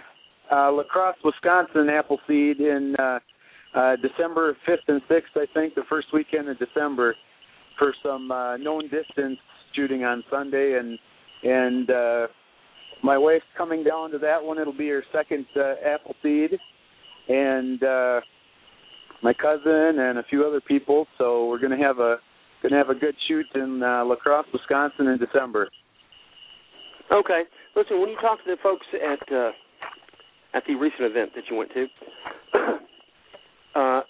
uh, 0.51 0.71
La 0.71 0.83
Crosse, 0.83 1.17
Wisconsin 1.23 1.89
Appleseed 1.89 2.59
in 2.59 2.95
uh, 2.99 3.19
uh, 3.75 3.95
December 3.97 4.57
5th 4.67 4.77
and 4.87 5.01
6th, 5.09 5.35
I 5.35 5.45
think, 5.53 5.75
the 5.75 5.83
first 5.89 6.07
weekend 6.13 6.49
of 6.49 6.57
December, 6.57 7.15
for 7.77 7.93
some 8.03 8.31
uh, 8.31 8.57
known 8.57 8.83
distance 8.89 9.39
shooting 9.75 10.03
on 10.03 10.23
Sunday, 10.29 10.77
and 10.79 10.99
and 11.41 11.89
uh, 11.89 12.27
my 13.03 13.17
wife's 13.17 13.45
coming 13.57 13.83
down 13.83 14.11
to 14.11 14.17
that 14.19 14.43
one. 14.43 14.57
It'll 14.57 14.73
be 14.73 14.89
her 14.89 15.03
second 15.13 15.45
uh, 15.55 15.75
Appleseed, 15.85 16.57
and 17.29 17.81
uh, 17.81 18.19
my 19.23 19.33
cousin 19.33 19.99
and 19.99 20.17
a 20.17 20.23
few 20.29 20.45
other 20.45 20.61
people. 20.61 21.07
So 21.17 21.47
we're 21.47 21.59
gonna 21.59 21.77
have 21.77 21.99
a 21.99 22.17
gonna 22.61 22.77
have 22.77 22.89
a 22.89 22.95
good 22.95 23.15
shoot 23.27 23.45
in 23.55 23.81
uh, 23.81 24.03
La 24.05 24.15
Crosse, 24.15 24.47
Wisconsin 24.51 25.07
in 25.07 25.17
December. 25.17 25.69
Okay. 27.11 27.43
Listen, 27.75 28.01
when 28.01 28.09
you 28.09 28.17
talk 28.21 28.43
to 28.43 28.51
the 28.51 28.57
folks 28.61 28.85
at 28.93 29.33
uh, 29.33 29.51
at 30.53 30.63
the 30.67 30.75
recent 30.75 31.01
event 31.03 31.31
that 31.35 31.43
you 31.49 31.55
went 31.55 31.71
to, 31.73 31.85
uh, 33.79 34.01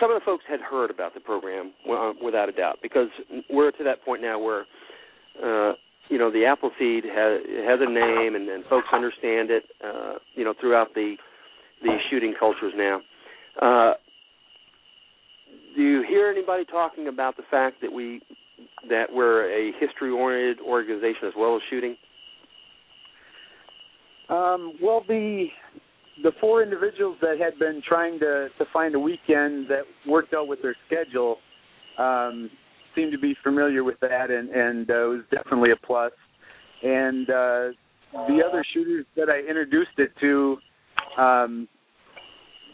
some 0.00 0.10
of 0.10 0.20
the 0.20 0.24
folks 0.24 0.44
had 0.48 0.60
heard 0.60 0.90
about 0.90 1.14
the 1.14 1.20
program 1.20 1.72
well, 1.86 2.10
uh, 2.10 2.24
without 2.24 2.48
a 2.48 2.52
doubt 2.52 2.78
because 2.82 3.08
we're 3.50 3.70
to 3.72 3.84
that 3.84 4.04
point 4.04 4.22
now 4.22 4.38
where 4.38 4.66
uh, 5.42 5.72
you 6.08 6.18
know 6.18 6.30
the 6.30 6.44
Appleseed 6.44 7.04
has 7.04 7.40
has 7.66 7.80
a 7.80 7.90
name 7.90 8.34
and, 8.34 8.48
and 8.48 8.64
folks 8.66 8.86
understand 8.92 9.50
it. 9.50 9.64
Uh, 9.84 10.14
you 10.34 10.44
know 10.44 10.54
throughout 10.60 10.88
the 10.94 11.16
the 11.82 11.96
shooting 12.10 12.34
cultures 12.38 12.72
now. 12.76 13.00
Uh, 13.60 13.94
do 15.74 15.82
you 15.82 16.04
hear 16.08 16.28
anybody 16.28 16.64
talking 16.64 17.08
about 17.08 17.36
the 17.36 17.42
fact 17.50 17.76
that 17.82 17.92
we 17.92 18.20
that 18.88 19.06
we're 19.12 19.50
a 19.50 19.72
history 19.78 20.10
oriented 20.10 20.64
organization 20.64 21.26
as 21.26 21.32
well 21.36 21.56
as 21.56 21.62
shooting? 21.70 21.96
Um, 24.28 24.74
well, 24.82 25.04
the 25.06 25.46
the 26.22 26.32
four 26.40 26.62
individuals 26.62 27.16
that 27.20 27.38
had 27.38 27.58
been 27.58 27.82
trying 27.86 28.18
to 28.20 28.48
to 28.58 28.64
find 28.72 28.94
a 28.94 28.98
weekend 28.98 29.68
that 29.68 29.82
worked 30.06 30.34
out 30.34 30.48
with 30.48 30.60
their 30.62 30.76
schedule 30.86 31.36
um, 31.98 32.50
seemed 32.94 33.12
to 33.12 33.18
be 33.18 33.36
familiar 33.42 33.84
with 33.84 33.98
that, 34.00 34.30
and 34.30 34.48
and 34.50 34.90
uh, 34.90 34.94
it 34.94 35.08
was 35.08 35.24
definitely 35.30 35.70
a 35.70 35.86
plus. 35.86 36.12
And 36.82 37.28
uh, 37.30 37.68
the 38.28 38.42
other 38.46 38.64
shooters 38.72 39.06
that 39.16 39.28
I 39.28 39.48
introduced 39.48 39.98
it 39.98 40.10
to 40.20 40.56
um, 41.18 41.68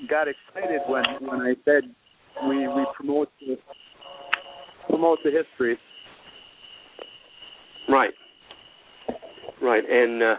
got 0.09 0.27
excited 0.29 0.81
when 0.89 1.05
when 1.21 1.41
I 1.41 1.55
said 1.65 1.85
we 2.49 2.67
we 2.69 2.87
promote 2.97 3.29
the, 3.41 3.57
promote 4.89 5.19
the 5.25 5.31
history. 5.31 5.79
Right. 7.89 8.13
Right, 9.61 9.85
and 9.89 10.23
uh, 10.23 10.35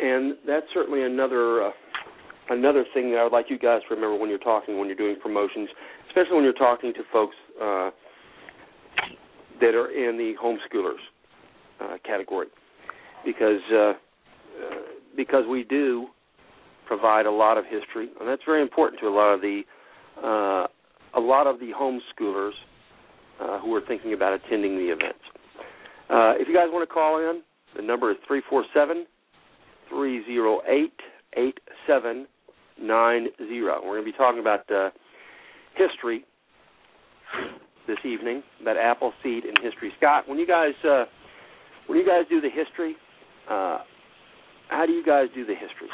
and 0.00 0.36
that's 0.46 0.66
certainly 0.72 1.02
another 1.02 1.64
uh, 1.64 1.70
another 2.50 2.84
thing 2.92 3.10
that 3.10 3.18
I 3.18 3.22
would 3.24 3.32
like 3.32 3.46
you 3.48 3.58
guys 3.58 3.80
to 3.88 3.94
remember 3.94 4.16
when 4.16 4.28
you're 4.28 4.38
talking, 4.38 4.78
when 4.78 4.88
you're 4.88 4.96
doing 4.96 5.16
promotions, 5.20 5.68
especially 6.08 6.34
when 6.34 6.44
you're 6.44 6.52
talking 6.52 6.92
to 6.94 7.00
folks 7.12 7.36
uh, 7.60 7.90
that 9.60 9.74
are 9.74 9.90
in 9.90 10.18
the 10.18 10.34
homeschoolers 10.42 11.00
uh, 11.80 11.96
category, 12.04 12.48
because 13.24 13.60
uh, 13.72 13.76
uh, 13.76 13.94
because 15.16 15.44
we 15.48 15.64
do 15.64 16.08
provide 16.86 17.26
a 17.26 17.30
lot 17.30 17.56
of 17.56 17.64
history, 17.64 18.10
and 18.18 18.28
that's 18.28 18.42
very 18.44 18.62
important 18.62 19.00
to 19.00 19.06
a 19.06 19.14
lot 19.14 19.32
of 19.32 19.40
the 19.40 19.62
uh, 20.22 20.66
a 21.18 21.20
lot 21.20 21.46
of 21.46 21.58
the 21.60 21.70
homeschoolers 21.78 22.52
uh, 23.40 23.58
who 23.60 23.74
are 23.74 23.82
thinking 23.86 24.12
about 24.12 24.32
attending 24.32 24.76
the 24.76 24.92
events. 24.92 25.20
If 26.12 26.48
you 26.48 26.54
guys 26.54 26.68
want 26.70 26.88
to 26.88 26.92
call 26.92 27.18
in, 27.18 27.42
the 27.76 27.82
number 27.82 28.10
is 28.10 28.16
347 28.26 29.06
308 29.90 30.92
8790. 31.36 32.28
We're 32.80 33.82
going 33.82 34.00
to 34.00 34.04
be 34.04 34.16
talking 34.16 34.40
about 34.40 34.70
uh, 34.70 34.90
history 35.74 36.24
this 37.86 37.98
evening, 38.04 38.42
about 38.62 38.76
Appleseed 38.76 39.44
and 39.44 39.58
history. 39.62 39.92
Scott, 39.98 40.28
when 40.28 40.38
you 40.38 40.46
guys 40.46 40.72
uh, 40.88 41.04
when 41.86 41.98
you 41.98 42.06
guys 42.06 42.22
do 42.30 42.40
the 42.40 42.48
history, 42.48 42.96
uh, 43.48 43.78
how 44.68 44.86
do 44.86 44.92
you 44.92 45.04
guys 45.04 45.26
do 45.34 45.44
the 45.44 45.54
history? 45.54 45.88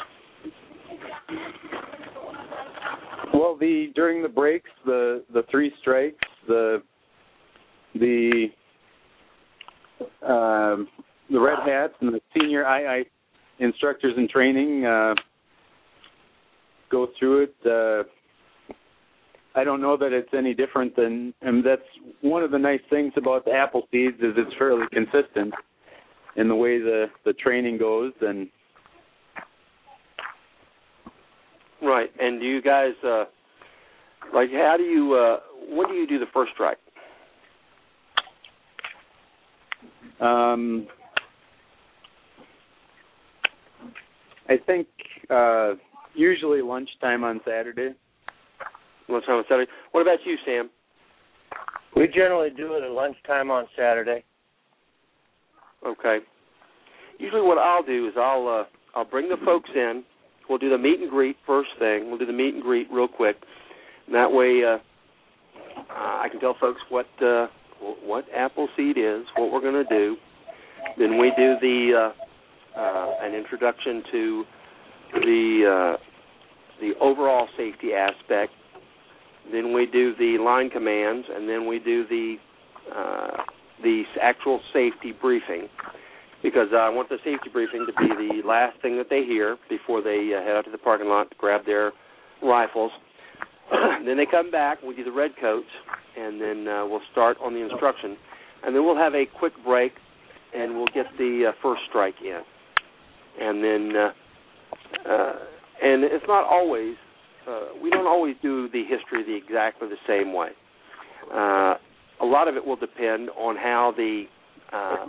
Well, 3.33 3.57
the 3.59 3.91
during 3.95 4.21
the 4.21 4.29
breaks, 4.29 4.69
the 4.85 5.23
the 5.33 5.43
three 5.49 5.71
strikes, 5.81 6.17
the 6.47 6.81
the 7.95 8.47
um, 10.21 10.87
the 11.29 11.39
red 11.39 11.59
hats 11.65 11.93
and 12.01 12.13
the 12.13 12.21
senior 12.33 12.63
II 12.63 13.05
instructors 13.59 14.13
in 14.17 14.27
training 14.27 14.85
uh, 14.85 15.13
go 16.89 17.07
through 17.19 17.43
it. 17.43 17.55
Uh, 17.65 18.03
I 19.55 19.63
don't 19.63 19.81
know 19.81 19.97
that 19.97 20.13
it's 20.13 20.29
any 20.37 20.53
different 20.53 20.95
than, 20.95 21.33
and 21.41 21.65
that's 21.65 21.81
one 22.21 22.43
of 22.43 22.51
the 22.51 22.59
nice 22.59 22.79
things 22.89 23.11
about 23.17 23.43
the 23.43 23.51
Appleseeds 23.51 24.19
is 24.19 24.35
it's 24.37 24.53
fairly 24.57 24.85
consistent 24.93 25.53
in 26.35 26.47
the 26.47 26.55
way 26.55 26.79
the 26.79 27.07
the 27.25 27.33
training 27.33 27.77
goes 27.77 28.13
and. 28.21 28.47
Right, 31.81 32.09
and 32.19 32.39
do 32.39 32.45
you 32.45 32.61
guys 32.61 32.93
uh, 33.03 33.25
like 34.33 34.49
how 34.51 34.75
do 34.77 34.83
you 34.83 35.13
uh, 35.13 35.39
when 35.69 35.87
do 35.87 35.93
you 35.95 36.07
do 36.07 36.19
the 36.19 36.25
first 36.33 36.51
strike? 36.53 36.77
Um, 40.19 40.87
I 44.49 44.55
think 44.65 44.87
uh, 45.29 45.73
usually 46.15 46.61
lunchtime 46.61 47.23
on 47.23 47.41
Saturday. 47.45 47.93
Lunchtime 49.09 49.35
on 49.35 49.43
Saturday. 49.49 49.71
What 49.91 50.01
about 50.01 50.19
you, 50.25 50.35
Sam? 50.45 50.69
We 51.95 52.07
generally 52.07 52.49
do 52.49 52.73
it 52.73 52.83
at 52.83 52.91
lunchtime 52.91 53.49
on 53.49 53.65
Saturday. 53.77 54.23
Okay. 55.85 56.19
Usually, 57.19 57.41
what 57.41 57.57
I'll 57.57 57.83
do 57.83 58.07
is 58.07 58.13
I'll 58.17 58.47
uh, 58.47 58.97
I'll 58.97 59.05
bring 59.05 59.29
the 59.29 59.37
folks 59.43 59.69
in. 59.73 60.03
We'll 60.47 60.59
do 60.59 60.69
the 60.69 60.77
meet 60.77 60.99
and 60.99 61.09
greet 61.09 61.35
first 61.45 61.69
thing. 61.79 62.09
We'll 62.09 62.19
do 62.19 62.25
the 62.25 62.33
meet 62.33 62.53
and 62.53 62.63
greet 62.63 62.87
real 62.91 63.07
quick. 63.07 63.35
And 64.05 64.15
that 64.15 64.31
way, 64.31 64.61
uh, 64.63 64.77
I 65.91 66.27
can 66.29 66.39
tell 66.39 66.55
folks 66.59 66.79
what 66.89 67.07
uh, 67.21 67.47
what 67.79 68.25
Appleseed 68.35 68.97
is, 68.97 69.25
what 69.35 69.51
we're 69.51 69.61
going 69.61 69.85
to 69.85 69.89
do. 69.89 70.15
Then 70.97 71.17
we 71.17 71.31
do 71.35 71.55
the 71.61 72.11
uh, 72.11 72.26
uh, 72.77 73.11
an 73.21 73.33
introduction 73.33 74.03
to 74.11 74.43
the 75.13 75.95
uh, 75.97 76.03
the 76.79 76.91
overall 77.01 77.47
safety 77.57 77.93
aspect. 77.93 78.53
Then 79.51 79.73
we 79.73 79.85
do 79.85 80.13
the 80.15 80.37
line 80.43 80.69
commands, 80.69 81.27
and 81.33 81.47
then 81.47 81.67
we 81.67 81.79
do 81.79 82.05
the 82.07 82.35
uh, 82.93 83.43
the 83.83 84.03
actual 84.21 84.59
safety 84.73 85.13
briefing. 85.19 85.67
Because 86.43 86.67
I 86.71 86.89
want 86.89 87.09
the 87.09 87.17
safety 87.23 87.49
briefing 87.51 87.87
to 87.87 87.93
be 87.93 88.09
the 88.09 88.47
last 88.47 88.79
thing 88.81 88.95
that 88.97 89.07
they 89.09 89.23
hear 89.23 89.57
before 89.69 90.03
they 90.03 90.33
uh, 90.37 90.43
head 90.45 90.55
out 90.55 90.65
to 90.65 90.71
the 90.71 90.77
parking 90.77 91.07
lot 91.07 91.31
to 91.31 91.35
grab 91.37 91.65
their 91.65 91.93
rifles. 92.43 92.91
then 94.05 94.17
they 94.17 94.27
come 94.29 94.51
back. 94.51 94.83
We 94.83 94.95
do 94.95 95.03
the 95.03 95.11
red 95.11 95.31
coats, 95.41 95.67
and 96.15 96.39
then 96.39 96.67
uh, 96.67 96.85
we'll 96.85 97.01
start 97.11 97.37
on 97.41 97.53
the 97.53 97.59
instruction, 97.59 98.17
and 98.63 98.75
then 98.75 98.85
we'll 98.85 98.97
have 98.97 99.15
a 99.15 99.25
quick 99.39 99.53
break, 99.65 99.93
and 100.55 100.75
we'll 100.75 100.93
get 100.93 101.05
the 101.17 101.49
uh, 101.49 101.51
first 101.61 101.81
strike 101.89 102.15
in, 102.23 102.41
and 103.39 103.63
then 103.63 103.93
uh, 103.95 105.09
uh, 105.09 105.33
and 105.81 106.03
it's 106.03 106.25
not 106.27 106.43
always 106.43 106.95
uh, 107.47 107.67
we 107.81 107.89
don't 107.89 108.07
always 108.07 108.35
do 108.41 108.69
the 108.69 108.83
history 108.83 109.23
the 109.23 109.35
exactly 109.35 109.87
the 109.87 109.95
same 110.07 110.33
way. 110.33 110.49
Uh, 111.33 111.75
a 112.21 112.25
lot 112.25 112.47
of 112.47 112.55
it 112.55 112.65
will 112.65 112.75
depend 112.75 113.29
on 113.31 113.55
how 113.55 113.93
the 113.95 114.23
uh, 114.73 115.05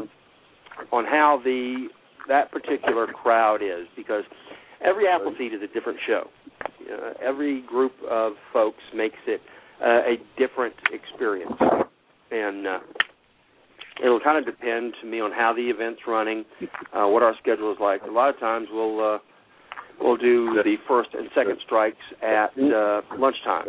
on 0.93 1.05
how 1.05 1.41
the 1.45 1.89
that 2.29 2.51
particular 2.53 3.07
crowd 3.07 3.63
is 3.63 3.87
because 3.97 4.25
every 4.85 5.07
Appleseed 5.09 5.53
is 5.55 5.63
a 5.63 5.73
different 5.73 5.99
show. 6.07 6.29
Uh, 6.63 7.13
every 7.23 7.63
group 7.63 7.93
of 8.09 8.35
folks 8.53 8.83
makes 8.95 9.19
it 9.27 9.41
uh, 9.83 10.01
a 10.01 10.17
different 10.39 10.75
experience, 10.93 11.53
and 12.31 12.67
uh, 12.67 12.79
it'll 14.03 14.21
kind 14.21 14.39
of 14.39 14.45
depend 14.45 14.95
to 15.01 15.07
me 15.07 15.21
on 15.21 15.33
how 15.33 15.53
the 15.55 15.63
event's 15.63 16.01
running, 16.07 16.45
uh, 16.93 17.07
what 17.07 17.23
our 17.23 17.35
schedule 17.41 17.73
is 17.73 17.79
like. 17.81 18.03
A 18.03 18.11
lot 18.11 18.29
of 18.29 18.39
times 18.39 18.69
we'll 18.71 19.15
uh, 19.15 19.19
we'll 20.01 20.17
do 20.17 20.55
the 20.63 20.77
first 20.87 21.11
and 21.15 21.29
second 21.35 21.59
strikes 21.65 21.97
at 22.23 22.51
uh, 22.59 23.03
lunchtime, 23.19 23.69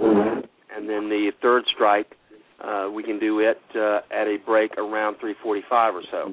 and 0.00 0.88
then 0.88 1.08
the 1.08 1.30
third 1.42 1.64
strike 1.74 2.16
uh, 2.62 2.88
we 2.94 3.02
can 3.02 3.18
do 3.18 3.40
it 3.40 3.60
uh, 3.76 4.00
at 4.10 4.26
a 4.26 4.36
break 4.44 4.72
around 4.78 5.16
3:45 5.16 5.94
or 5.94 6.02
so, 6.10 6.32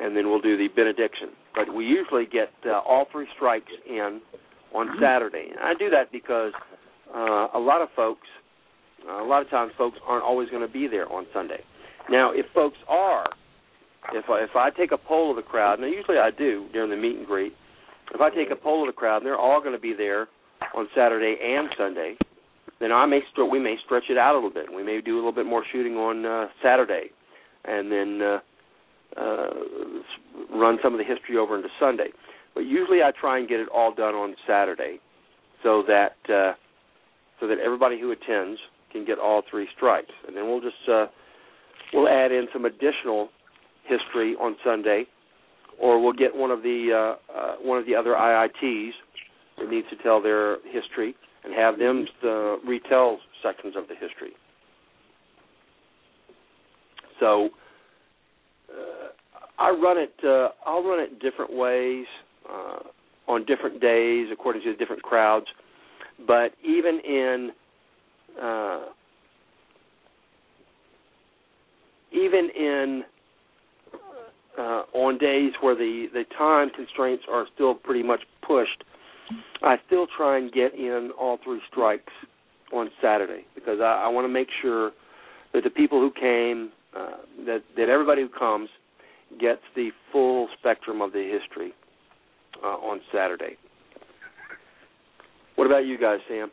and 0.00 0.16
then 0.16 0.28
we'll 0.28 0.40
do 0.40 0.56
the 0.56 0.68
benediction. 0.74 1.30
But 1.54 1.72
we 1.74 1.84
usually 1.84 2.26
get 2.26 2.50
uh, 2.66 2.80
all 2.80 3.06
three 3.12 3.26
strikes 3.36 3.70
in 3.88 4.20
on 4.74 4.88
Saturday. 5.00 5.48
And 5.50 5.60
I 5.60 5.74
do 5.74 5.90
that 5.90 6.12
because 6.12 6.52
uh, 7.14 7.48
a 7.54 7.58
lot 7.58 7.82
of 7.82 7.88
folks, 7.94 8.26
uh, 9.08 9.22
a 9.22 9.26
lot 9.26 9.42
of 9.42 9.50
times, 9.50 9.72
folks 9.78 9.98
aren't 10.06 10.24
always 10.24 10.48
going 10.50 10.66
to 10.66 10.72
be 10.72 10.88
there 10.88 11.10
on 11.10 11.26
Sunday. 11.32 11.62
Now, 12.10 12.32
if 12.32 12.46
folks 12.54 12.78
are, 12.88 13.26
if 14.12 14.24
I, 14.30 14.42
if 14.42 14.56
I 14.56 14.70
take 14.70 14.92
a 14.92 14.98
poll 14.98 15.30
of 15.30 15.36
the 15.36 15.42
crowd, 15.42 15.80
and 15.80 15.92
usually 15.92 16.18
I 16.18 16.30
do 16.30 16.66
during 16.72 16.90
the 16.90 16.96
meet 16.96 17.16
and 17.16 17.26
greet, 17.26 17.52
if 18.14 18.20
I 18.20 18.30
take 18.30 18.50
a 18.50 18.56
poll 18.56 18.88
of 18.88 18.94
the 18.94 18.98
crowd 18.98 19.18
and 19.18 19.26
they're 19.26 19.36
all 19.36 19.60
going 19.60 19.74
to 19.74 19.80
be 19.80 19.92
there 19.92 20.28
on 20.74 20.88
Saturday 20.94 21.36
and 21.42 21.68
Sunday, 21.76 22.16
then 22.80 22.92
I 22.92 23.06
may 23.06 23.20
st- 23.32 23.50
we 23.50 23.58
may 23.58 23.76
stretch 23.84 24.04
it 24.08 24.16
out 24.16 24.34
a 24.34 24.36
little 24.36 24.50
bit. 24.50 24.72
We 24.74 24.82
may 24.82 25.00
do 25.00 25.14
a 25.14 25.18
little 25.18 25.32
bit 25.32 25.46
more 25.46 25.64
shooting 25.72 25.94
on 25.94 26.24
uh, 26.24 26.46
Saturday, 26.62 27.10
and 27.64 27.90
then 27.90 28.22
uh, 28.22 28.38
uh, 29.20 29.50
run 30.54 30.78
some 30.82 30.94
of 30.94 30.98
the 30.98 31.04
history 31.04 31.36
over 31.36 31.56
into 31.56 31.68
Sunday. 31.80 32.08
But 32.54 32.60
usually 32.60 33.02
I 33.02 33.10
try 33.18 33.38
and 33.38 33.48
get 33.48 33.60
it 33.60 33.68
all 33.74 33.92
done 33.92 34.14
on 34.14 34.34
Saturday, 34.46 35.00
so 35.62 35.82
that 35.86 36.16
uh, 36.32 36.52
so 37.40 37.46
that 37.46 37.58
everybody 37.58 38.00
who 38.00 38.12
attends 38.12 38.58
can 38.92 39.04
get 39.04 39.18
all 39.18 39.42
three 39.50 39.68
strikes, 39.76 40.12
and 40.26 40.36
then 40.36 40.46
we'll 40.46 40.60
just 40.60 40.88
uh, 40.90 41.06
we'll 41.92 42.08
add 42.08 42.32
in 42.32 42.46
some 42.52 42.64
additional 42.64 43.28
history 43.84 44.34
on 44.34 44.56
Sunday, 44.64 45.04
or 45.80 46.02
we'll 46.02 46.12
get 46.12 46.34
one 46.34 46.50
of 46.50 46.62
the 46.62 47.16
uh, 47.16 47.32
uh, 47.38 47.54
one 47.62 47.78
of 47.78 47.86
the 47.86 47.94
other 47.94 48.10
IITs 48.10 48.90
that 49.58 49.70
needs 49.70 49.86
to 49.90 49.96
tell 50.02 50.22
their 50.22 50.58
history 50.70 51.14
and 51.44 51.54
have 51.54 51.78
them 51.78 52.06
uh, 52.24 52.58
retell 52.58 53.18
sections 53.42 53.74
of 53.76 53.88
the 53.88 53.94
history. 53.94 54.32
So 57.20 57.50
uh, 58.70 59.08
I 59.58 59.70
run 59.70 59.98
it. 59.98 60.14
Uh, 60.22 60.48
I'll 60.66 60.84
run 60.84 61.00
it 61.00 61.20
different 61.20 61.56
ways 61.56 62.06
uh, 62.48 62.78
on 63.26 63.44
different 63.44 63.80
days 63.80 64.28
according 64.32 64.62
to 64.62 64.72
the 64.72 64.76
different 64.76 65.02
crowds. 65.02 65.46
But 66.26 66.52
even 66.64 67.00
in 67.00 67.50
uh, 68.40 68.80
even 72.18 72.50
in 72.50 73.02
uh, 74.58 74.82
on 74.92 75.18
days 75.18 75.52
where 75.60 75.74
the 75.74 76.06
the 76.12 76.24
time 76.36 76.70
constraints 76.70 77.24
are 77.30 77.46
still 77.54 77.74
pretty 77.74 78.02
much 78.02 78.20
pushed, 78.46 78.82
I 79.62 79.76
still 79.86 80.06
try 80.16 80.38
and 80.38 80.52
get 80.52 80.74
in 80.74 81.10
all 81.18 81.38
three 81.44 81.60
strikes 81.70 82.12
on 82.72 82.90
Saturday 83.00 83.44
because 83.54 83.78
I, 83.80 84.04
I 84.04 84.08
want 84.08 84.24
to 84.24 84.32
make 84.32 84.48
sure 84.60 84.92
that 85.54 85.64
the 85.64 85.70
people 85.70 86.00
who 86.00 86.10
came, 86.10 86.70
uh, 86.96 87.18
that 87.46 87.62
that 87.76 87.88
everybody 87.88 88.22
who 88.22 88.28
comes, 88.28 88.68
gets 89.40 89.62
the 89.76 89.90
full 90.12 90.48
spectrum 90.58 91.00
of 91.00 91.12
the 91.12 91.38
history 91.38 91.72
uh, 92.62 92.66
on 92.66 93.00
Saturday. 93.12 93.56
What 95.56 95.66
about 95.66 95.86
you 95.86 95.98
guys, 95.98 96.18
Sam? 96.28 96.50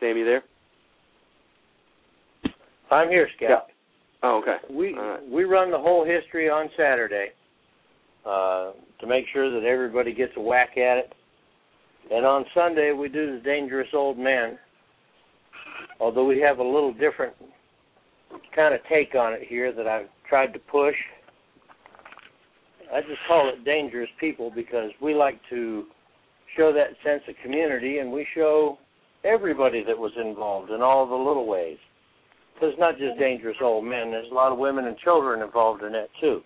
Sam, 0.00 0.16
you 0.16 0.24
there? 0.24 0.42
I'm 2.90 3.08
here, 3.08 3.28
Scout. 3.36 3.48
Yeah. 3.50 3.58
Oh, 4.22 4.42
okay. 4.42 4.56
We 4.72 4.94
right. 4.94 5.20
we 5.28 5.44
run 5.44 5.70
the 5.70 5.78
whole 5.78 6.04
history 6.04 6.48
on 6.48 6.68
Saturday 6.76 7.28
uh, 8.24 8.72
to 9.00 9.06
make 9.06 9.24
sure 9.32 9.50
that 9.50 9.66
everybody 9.66 10.14
gets 10.14 10.32
a 10.36 10.40
whack 10.40 10.76
at 10.76 10.98
it. 10.98 11.12
And 12.10 12.24
on 12.24 12.44
Sunday 12.54 12.92
we 12.92 13.08
do 13.08 13.36
the 13.36 13.42
dangerous 13.42 13.88
old 13.92 14.18
men. 14.18 14.58
Although 16.00 16.26
we 16.26 16.40
have 16.40 16.58
a 16.58 16.62
little 16.62 16.92
different 16.92 17.34
kind 18.54 18.74
of 18.74 18.80
take 18.88 19.14
on 19.14 19.32
it 19.32 19.42
here 19.48 19.72
that 19.72 19.86
I've 19.86 20.08
tried 20.28 20.52
to 20.54 20.58
push. 20.58 20.94
I 22.92 23.00
just 23.00 23.20
call 23.26 23.50
it 23.52 23.64
dangerous 23.64 24.08
people 24.20 24.50
because 24.54 24.90
we 25.02 25.14
like 25.14 25.40
to 25.50 25.84
show 26.56 26.72
that 26.72 26.88
sense 27.04 27.22
of 27.28 27.34
community 27.42 27.98
and 27.98 28.10
we 28.10 28.26
show 28.34 28.78
everybody 29.26 29.82
that 29.84 29.98
was 29.98 30.12
involved 30.16 30.70
in 30.70 30.82
all 30.82 31.06
the 31.06 31.14
little 31.14 31.46
ways. 31.46 31.78
So 32.60 32.68
it's 32.68 32.78
not 32.78 32.96
just 32.96 33.18
dangerous 33.18 33.56
old 33.60 33.84
men. 33.84 34.10
There's 34.10 34.30
a 34.30 34.34
lot 34.34 34.52
of 34.52 34.58
women 34.58 34.86
and 34.86 34.96
children 34.98 35.42
involved 35.42 35.82
in 35.82 35.92
that 35.92 36.08
too. 36.20 36.40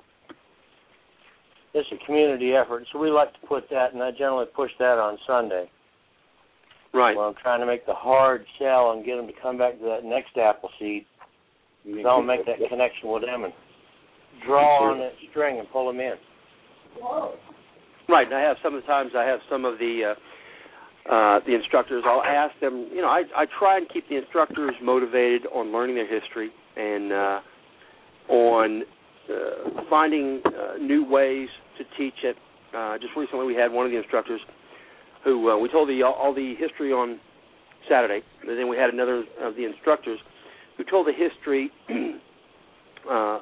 It's 1.73 1.89
a 1.93 2.05
community 2.05 2.53
effort, 2.55 2.85
so 2.93 2.99
we 2.99 3.11
like 3.11 3.33
to 3.41 3.47
put 3.47 3.71
that, 3.71 3.93
and 3.93 4.03
I 4.03 4.11
generally 4.11 4.47
push 4.57 4.73
that 4.81 4.99
on 4.99 5.19
Sunday. 5.25 5.71
Right. 6.93 7.17
When 7.17 7.27
I'm 7.27 7.35
trying 7.41 7.61
to 7.61 7.67
make 7.67 7.87
the 7.87 7.95
hard 7.95 8.45
sell 8.59 8.91
and 8.91 9.05
get 9.05 9.15
them 9.15 9.29
to 9.29 9.33
come 9.41 9.57
back 9.57 9.79
to 9.79 9.85
that 9.85 10.03
next 10.03 10.37
apple 10.37 10.71
seed, 10.81 11.07
so 11.87 12.09
I'll 12.09 12.23
make 12.23 12.45
that 12.47 12.59
connection 12.69 13.09
with 13.09 13.23
them 13.23 13.45
and 13.45 13.53
draw 14.45 14.91
on 14.91 14.99
that 14.99 15.13
string 15.31 15.61
and 15.61 15.71
pull 15.71 15.87
them 15.87 16.01
in. 16.01 16.15
Right. 18.09 18.27
And 18.27 18.35
I 18.35 18.41
have 18.41 18.57
some 18.65 18.81
times 18.87 19.13
I 19.17 19.25
have 19.25 19.39
some 19.49 19.65
of 19.65 19.79
the 19.79 20.11
uh, 20.11 20.15
uh, 21.09 21.41
the 21.47 21.55
instructors. 21.55 22.05
I'll 22.07 22.23
ask 22.23 22.59
them. 22.61 22.89
You 22.93 23.03
know, 23.03 23.09
I 23.09 23.23
I 23.37 23.47
try 23.59 23.79
and 23.79 23.89
keep 23.89 24.09
the 24.09 24.17
instructors 24.17 24.75
motivated 24.83 25.47
on 25.53 25.73
learning 25.73 25.97
their 25.97 26.21
history 26.21 26.51
and 26.77 27.13
uh, 27.13 27.41
on 28.29 28.83
uh, 29.29 29.83
finding 29.89 30.43
uh, 30.45 30.77
new 30.79 31.05
ways 31.05 31.49
to 31.79 31.85
teach 31.97 32.23
it. 32.23 32.37
Uh, 32.77 32.99
just 32.99 33.17
recently, 33.17 33.47
we 33.47 33.55
had 33.55 33.73
one 33.73 33.87
of 33.87 33.93
the 33.93 33.99
instructors 33.99 34.41
who 35.25 35.51
uh, 35.51 35.59
we 35.59 35.69
told 35.69 35.89
the 35.89 36.03
all 36.03 36.35
the 36.35 36.55
history 36.59 36.93
on 36.93 37.19
Saturday, 37.89 38.21
and 38.43 38.59
then 38.59 38.69
we 38.69 38.77
had 38.77 38.91
another 38.91 39.25
of 39.41 39.57
the 39.57 39.65
instructors 39.65 40.19
who 40.77 40.85
told 40.85 41.07
the 41.07 41.13
history, 41.13 41.71
uh, 43.11 43.41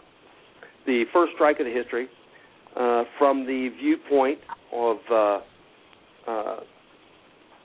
the 0.86 1.04
first 1.12 1.32
strike 1.34 1.60
of 1.60 1.66
the 1.66 1.72
history, 1.72 2.08
uh, 2.76 3.04
from 3.18 3.46
the 3.46 3.70
viewpoint 3.80 4.38
of 4.72 4.96
uh, 5.10 5.38
uh, 6.26 6.56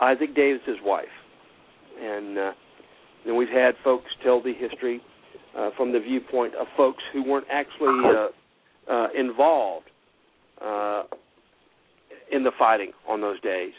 Isaac 0.03 0.35
Davis's 0.35 0.77
wife, 0.83 1.05
and 2.01 2.37
uh, 2.37 2.51
then 3.25 3.37
we've 3.37 3.47
had 3.47 3.75
folks 3.83 4.11
tell 4.21 4.41
the 4.41 4.53
history 4.53 5.01
uh, 5.57 5.69
from 5.77 5.93
the 5.93 5.99
viewpoint 5.99 6.55
of 6.55 6.67
folks 6.75 7.01
who 7.13 7.23
weren't 7.23 7.47
actually 7.49 8.03
uh, 8.05 8.91
uh, 8.91 9.07
involved 9.17 9.87
uh, 10.61 11.03
in 12.31 12.43
the 12.43 12.51
fighting 12.59 12.91
on 13.07 13.21
those 13.21 13.39
days. 13.41 13.71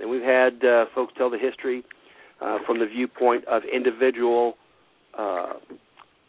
And 0.00 0.10
we've 0.10 0.22
had 0.22 0.64
uh, 0.64 0.86
folks 0.94 1.12
tell 1.16 1.30
the 1.30 1.38
history 1.38 1.84
uh, 2.40 2.58
from 2.66 2.80
the 2.80 2.86
viewpoint 2.86 3.44
of 3.46 3.62
individual 3.72 4.54
uh, 5.16 5.54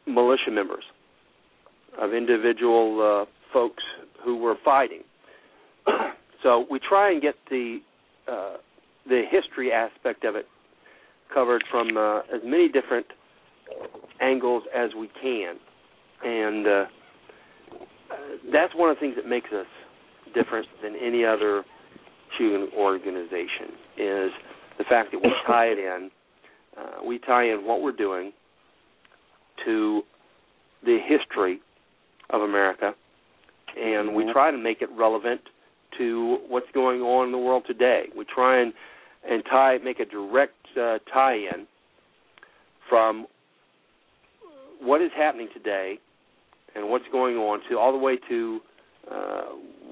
militia 0.06 0.52
members, 0.52 0.84
of 2.00 2.14
individual 2.14 3.26
uh, 3.28 3.52
folks 3.52 3.84
who 4.24 4.38
were 4.38 4.56
fighting. 4.64 5.02
so 6.44 6.68
we 6.70 6.80
try 6.80 7.12
and 7.12 7.22
get 7.22 7.36
the 7.50 7.80
uh, 8.28 8.58
the 9.10 9.24
history 9.30 9.72
aspect 9.72 10.24
of 10.24 10.36
it 10.36 10.46
covered 11.34 11.64
from 11.70 11.98
uh, 11.98 12.20
as 12.34 12.42
many 12.44 12.70
different 12.70 13.06
angles 14.22 14.64
as 14.76 14.92
we 14.98 15.10
can, 15.22 15.56
and 16.24 16.68
uh, 16.68 16.86
that's 18.52 18.74
one 18.76 18.90
of 18.90 18.96
the 18.96 19.00
things 19.00 19.16
that 19.16 19.28
makes 19.28 19.50
us 19.52 19.68
different 20.34 20.68
than 20.82 20.96
any 20.96 21.26
other 21.26 21.64
shooting 22.38 22.70
organization 22.76 23.74
is 23.98 24.32
the 24.78 24.84
fact 24.88 25.12
that 25.12 25.20
we 25.22 25.32
tie 25.48 25.66
it 25.66 25.78
in. 25.78 26.10
Uh, 26.78 27.04
we 27.06 27.20
tie 27.20 27.44
in 27.44 27.66
what 27.66 27.82
we're 27.82 27.92
doing 27.92 28.32
to 29.66 30.02
the 30.84 30.98
history 31.08 31.60
of 32.30 32.42
America, 32.42 32.94
and 33.78 34.16
we 34.16 34.32
try 34.32 34.52
to 34.52 34.58
make 34.58 34.82
it 34.82 34.90
relevant 34.98 35.42
to 35.98 36.38
what's 36.48 36.68
going 36.74 37.02
on 37.02 37.26
in 37.26 37.32
the 37.32 37.38
world 37.38 37.64
today. 37.68 38.04
We 38.16 38.26
try 38.26 38.62
and 38.62 38.74
and 39.28 39.44
tie 39.50 39.78
make 39.84 40.00
a 40.00 40.06
direct 40.06 40.54
uh, 40.80 41.00
tie-in 41.12 41.68
from 42.90 43.28
what 44.82 45.02
is 45.02 45.12
happening 45.16 45.50
today 45.54 46.00
and 46.76 46.90
what's 46.90 47.06
going 47.12 47.36
on 47.36 47.60
to 47.70 47.78
all 47.78 47.92
the 47.92 47.98
way 47.98 48.18
to 48.30 48.60
uh, 49.12 49.42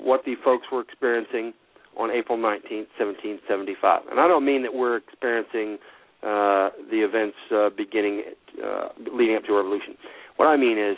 what 0.01 0.23
the 0.25 0.35
folks 0.43 0.65
were 0.71 0.81
experiencing 0.81 1.53
on 1.97 2.11
April 2.11 2.37
19th, 2.37 2.87
1775. 2.99 4.03
And 4.11 4.19
I 4.19 4.27
don't 4.27 4.45
mean 4.45 4.61
that 4.63 4.73
we're 4.73 4.97
experiencing 4.97 5.77
uh, 6.23 6.69
the 6.89 7.03
events 7.03 7.37
uh, 7.51 7.69
beginning 7.75 8.23
uh, 8.63 8.89
leading 9.13 9.35
up 9.35 9.43
to 9.45 9.53
a 9.53 9.57
revolution. 9.57 9.95
What 10.37 10.45
I 10.45 10.57
mean 10.57 10.77
is 10.77 10.97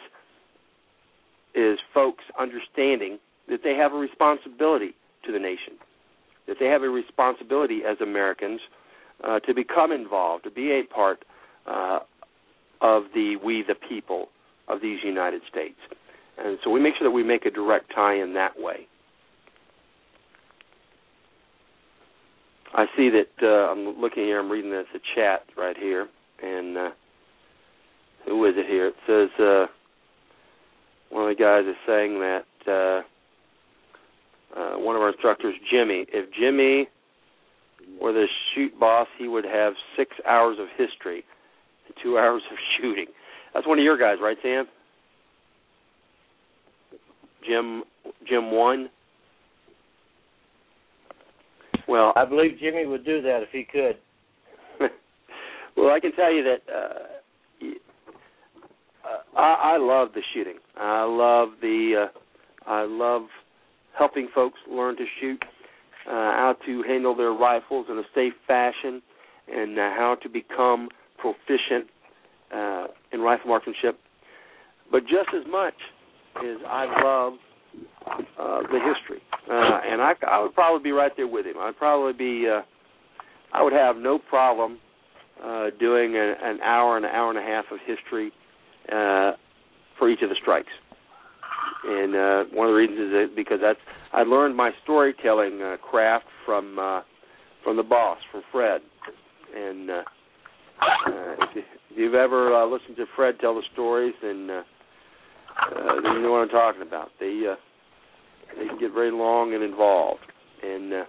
is 1.55 1.79
folks 1.93 2.23
understanding 2.39 3.19
that 3.47 3.61
they 3.63 3.73
have 3.75 3.93
a 3.93 3.97
responsibility 3.97 4.93
to 5.25 5.31
the 5.31 5.39
nation, 5.39 5.73
that 6.49 6.57
they 6.59 6.65
have 6.65 6.83
a 6.83 6.89
responsibility 6.89 7.81
as 7.89 8.01
Americans 8.01 8.59
uh, 9.23 9.39
to 9.41 9.53
become 9.53 9.91
involved, 9.91 10.43
to 10.43 10.51
be 10.51 10.71
a 10.71 10.83
part 10.93 11.23
uh, 11.65 11.99
of 12.81 13.03
the 13.13 13.35
we 13.43 13.63
the 13.65 13.75
people 13.75 14.27
of 14.67 14.81
these 14.81 14.99
United 15.03 15.41
States. 15.49 15.77
And 16.37 16.57
so 16.63 16.69
we 16.69 16.79
make 16.79 16.95
sure 16.97 17.07
that 17.07 17.11
we 17.11 17.23
make 17.23 17.45
a 17.45 17.51
direct 17.51 17.93
tie 17.93 18.15
in 18.15 18.33
that 18.33 18.59
way. 18.59 18.87
I 22.73 22.85
see 22.95 23.09
that 23.09 23.31
uh, 23.41 23.71
I'm 23.71 23.99
looking 23.99 24.23
here. 24.23 24.39
I'm 24.39 24.49
reading 24.49 24.71
this 24.71 24.85
the 24.93 24.99
chat 25.15 25.43
right 25.57 25.75
here, 25.77 26.07
and 26.41 26.77
uh, 26.77 26.89
who 28.25 28.45
is 28.45 28.53
it 28.57 28.67
here? 28.67 28.87
It 28.87 28.95
says 29.07 29.29
uh, 29.43 29.65
one 31.09 31.29
of 31.29 31.35
the 31.35 31.43
guys 31.43 31.65
is 31.67 31.75
saying 31.87 32.19
that 32.19 32.71
uh, 32.71 33.01
uh, 34.55 34.73
one 34.73 34.95
of 34.95 35.01
our 35.01 35.09
instructors, 35.09 35.55
Jimmy, 35.71 36.05
if 36.11 36.31
Jimmy 36.33 36.87
were 38.01 38.13
the 38.13 38.25
shoot 38.53 38.77
boss, 38.79 39.07
he 39.17 39.27
would 39.27 39.45
have 39.45 39.73
six 39.97 40.11
hours 40.27 40.57
of 40.59 40.67
history 40.77 41.23
and 41.87 41.95
two 42.01 42.17
hours 42.17 42.41
of 42.51 42.57
shooting. 42.77 43.07
That's 43.53 43.67
one 43.67 43.79
of 43.79 43.83
your 43.83 43.97
guys, 43.97 44.17
right, 44.21 44.37
Sam? 44.41 44.65
Jim 47.47 47.83
Jim 48.27 48.51
one. 48.51 48.89
Well, 51.87 52.13
I 52.15 52.25
believe 52.25 52.59
Jimmy 52.59 52.85
would 52.85 53.03
do 53.03 53.21
that 53.21 53.41
if 53.41 53.49
he 53.51 53.63
could. 53.63 53.97
well, 55.75 55.89
I 55.89 55.99
can 55.99 56.11
tell 56.11 56.31
you 56.31 56.43
that 56.43 56.59
uh, 56.71 57.65
uh, 59.03 59.39
I, 59.39 59.73
I 59.73 59.77
love 59.77 60.09
the 60.13 60.21
shooting. 60.33 60.57
I 60.77 61.03
love 61.03 61.49
the 61.61 62.07
uh, 62.07 62.69
I 62.69 62.83
love 62.83 63.23
helping 63.99 64.29
folks 64.33 64.57
learn 64.71 64.95
to 64.95 65.05
shoot, 65.19 65.43
uh, 66.07 66.11
how 66.11 66.55
to 66.65 66.83
handle 66.83 67.15
their 67.15 67.33
rifles 67.33 67.85
in 67.91 67.97
a 67.99 68.03
safe 68.15 68.33
fashion, 68.47 69.01
and 69.51 69.77
uh, 69.77 69.81
how 69.95 70.15
to 70.23 70.29
become 70.29 70.89
proficient 71.17 71.85
uh, 72.55 72.87
in 73.11 73.19
rifle 73.19 73.49
marksmanship. 73.49 73.99
But 74.91 75.01
just 75.01 75.29
as 75.35 75.45
much 75.51 75.75
as 76.37 76.57
I 76.67 76.85
love 77.03 77.33
uh, 78.39 78.61
the 78.61 78.79
history, 78.79 79.21
uh, 79.51 79.79
and 79.85 80.01
I, 80.01 80.13
I 80.27 80.41
would 80.41 80.55
probably 80.55 80.83
be 80.83 80.91
right 80.91 81.11
there 81.15 81.27
with 81.27 81.45
him. 81.45 81.55
I'd 81.59 81.77
probably 81.77 82.13
be, 82.13 82.47
uh, 82.47 82.61
I 83.53 83.61
would 83.61 83.73
have 83.73 83.97
no 83.97 84.17
problem 84.17 84.79
uh, 85.43 85.67
doing 85.79 86.15
a, 86.15 86.35
an 86.41 86.59
hour 86.61 86.97
an 86.97 87.05
hour 87.05 87.29
and 87.29 87.37
a 87.37 87.41
half 87.41 87.65
of 87.71 87.79
history 87.85 88.31
uh, 88.91 89.33
for 89.97 90.09
each 90.09 90.21
of 90.21 90.29
the 90.29 90.35
strikes. 90.41 90.71
And 91.83 92.15
uh, 92.15 92.43
one 92.53 92.67
of 92.67 92.73
the 92.73 92.77
reasons 92.77 92.99
is 92.99 93.11
that 93.11 93.35
because 93.35 93.59
that's 93.61 93.79
I 94.11 94.23
learned 94.23 94.55
my 94.55 94.71
storytelling 94.83 95.61
uh, 95.61 95.77
craft 95.77 96.25
from 96.45 96.77
uh, 96.77 97.01
from 97.63 97.77
the 97.77 97.83
boss, 97.83 98.17
from 98.31 98.41
Fred. 98.51 98.81
And 99.55 99.89
uh, 99.89 99.93
uh, 99.93 101.33
if, 101.39 101.55
you, 101.55 101.61
if 101.91 101.97
you've 101.97 102.13
ever 102.15 102.53
uh, 102.53 102.65
listened 102.65 102.97
to 102.97 103.05
Fred 103.15 103.35
tell 103.39 103.55
the 103.55 103.63
stories, 103.73 104.13
then 104.21 104.49
uh, 104.49 104.63
uh, 105.61 105.95
then 106.03 106.13
you 106.15 106.21
know 106.21 106.31
what 106.31 106.41
I'm 106.41 106.49
talking 106.49 106.81
about. 106.81 107.09
They 107.19 107.43
uh, 107.49 107.55
they 108.57 108.67
can 108.67 108.79
get 108.79 108.93
very 108.93 109.11
long 109.11 109.53
and 109.53 109.63
involved, 109.63 110.25
and 110.63 110.93
uh, 110.93 111.03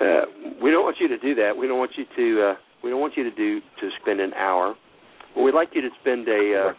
uh, 0.00 0.24
we 0.62 0.70
don't 0.70 0.84
want 0.84 0.96
you 1.00 1.08
to 1.08 1.18
do 1.18 1.34
that. 1.36 1.56
We 1.56 1.66
don't 1.66 1.78
want 1.78 1.92
you 1.96 2.04
to 2.16 2.50
uh, 2.50 2.54
we 2.82 2.90
don't 2.90 3.00
want 3.00 3.16
you 3.16 3.24
to 3.24 3.34
do 3.34 3.60
to 3.60 3.90
spend 4.02 4.20
an 4.20 4.32
hour. 4.34 4.74
But 5.34 5.42
we'd 5.42 5.54
like 5.54 5.70
you 5.72 5.82
to 5.82 5.90
spend 6.00 6.28
a 6.28 6.68
uh, 6.68 6.72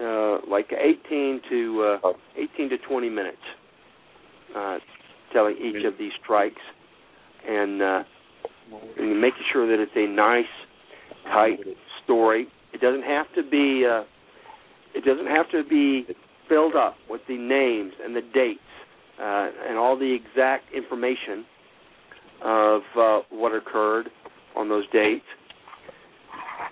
uh, 0.00 0.38
like 0.48 0.72
18 0.72 1.40
to 1.50 1.98
uh, 2.04 2.12
18 2.36 2.70
to 2.70 2.78
20 2.78 3.08
minutes 3.08 3.36
uh, 4.54 4.78
telling 5.32 5.56
each 5.56 5.84
of 5.84 5.94
these 5.98 6.12
strikes, 6.22 6.60
and, 7.46 7.82
uh, 7.82 8.02
and 8.98 9.20
making 9.20 9.42
sure 9.52 9.66
that 9.68 9.82
it's 9.82 9.92
a 9.94 10.06
nice, 10.06 10.44
tight 11.24 11.58
story. 12.04 12.48
It 12.72 12.80
doesn't 12.80 13.04
have 13.04 13.26
to 13.34 13.42
be. 13.42 13.86
Uh, 13.86 14.04
it 14.94 15.04
doesn't 15.04 15.26
have 15.26 15.50
to 15.50 15.62
be 15.68 16.06
filled 16.48 16.74
up 16.74 16.96
with 17.10 17.20
the 17.28 17.36
names 17.36 17.92
and 18.02 18.16
the 18.16 18.22
dates 18.22 18.60
uh, 19.20 19.50
and 19.68 19.76
all 19.76 19.98
the 19.98 20.14
exact 20.14 20.64
information 20.74 21.44
of 22.42 22.80
uh, 22.98 23.20
what 23.30 23.54
occurred 23.54 24.08
on 24.56 24.68
those 24.68 24.84
dates. 24.90 25.24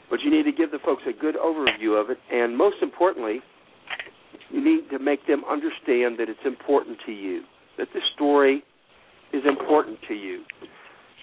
But 0.09 0.21
you 0.21 0.31
need 0.31 0.45
to 0.45 0.53
give 0.53 0.71
the 0.71 0.79
folks 0.85 1.03
a 1.09 1.13
good 1.13 1.35
overview 1.37 2.01
of 2.01 2.11
it, 2.11 2.19
and 2.31 2.57
most 2.57 2.77
importantly, 2.81 3.41
you 4.51 4.65
need 4.65 4.89
to 4.91 4.99
make 4.99 5.27
them 5.27 5.43
understand 5.49 6.19
that 6.19 6.29
it's 6.29 6.45
important 6.45 6.99
to 7.07 7.13
you, 7.13 7.43
that 7.79 7.89
the 7.93 8.01
story 8.15 8.63
is 9.33 9.43
important 9.47 9.99
to 10.09 10.15
you. 10.15 10.45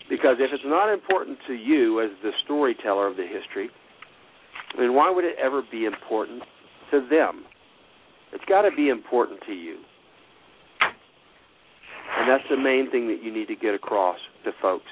Because 0.09 0.35
if 0.39 0.51
it's 0.53 0.63
not 0.65 0.91
important 0.91 1.37
to 1.47 1.53
you 1.53 2.01
as 2.01 2.09
the 2.21 2.31
storyteller 2.43 3.07
of 3.07 3.15
the 3.15 3.23
history, 3.23 3.69
then 4.77 4.93
why 4.93 5.09
would 5.09 5.23
it 5.23 5.35
ever 5.41 5.61
be 5.71 5.85
important 5.85 6.43
to 6.91 7.07
them? 7.09 7.45
It's 8.33 8.43
got 8.45 8.63
to 8.63 8.71
be 8.75 8.89
important 8.89 9.39
to 9.47 9.53
you. 9.53 9.77
And 12.17 12.29
that's 12.29 12.43
the 12.49 12.57
main 12.57 12.91
thing 12.91 13.07
that 13.07 13.23
you 13.23 13.33
need 13.33 13.47
to 13.47 13.55
get 13.55 13.73
across 13.73 14.17
to 14.43 14.51
folks. 14.61 14.89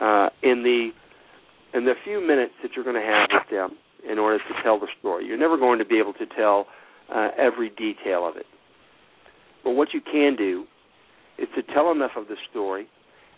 Uh, 0.00 0.28
in 0.42 0.62
the 0.62 0.90
in 1.74 1.84
the 1.84 1.94
few 2.04 2.24
minutes 2.24 2.52
that 2.62 2.72
you're 2.74 2.84
going 2.84 2.96
to 2.96 3.02
have 3.02 3.28
with 3.32 3.50
them 3.50 3.76
in 4.08 4.18
order 4.18 4.38
to 4.38 4.62
tell 4.62 4.78
the 4.78 4.86
story, 5.00 5.26
you're 5.26 5.38
never 5.38 5.56
going 5.56 5.78
to 5.78 5.84
be 5.84 5.98
able 5.98 6.12
to 6.14 6.26
tell 6.26 6.66
uh, 7.12 7.28
every 7.36 7.70
detail 7.70 8.26
of 8.26 8.36
it. 8.36 8.46
But 9.64 9.72
what 9.72 9.88
you 9.92 10.00
can 10.00 10.36
do 10.36 10.66
is 11.38 11.48
to 11.56 11.62
tell 11.74 11.90
enough 11.90 12.12
of 12.16 12.28
the 12.28 12.36
story 12.50 12.86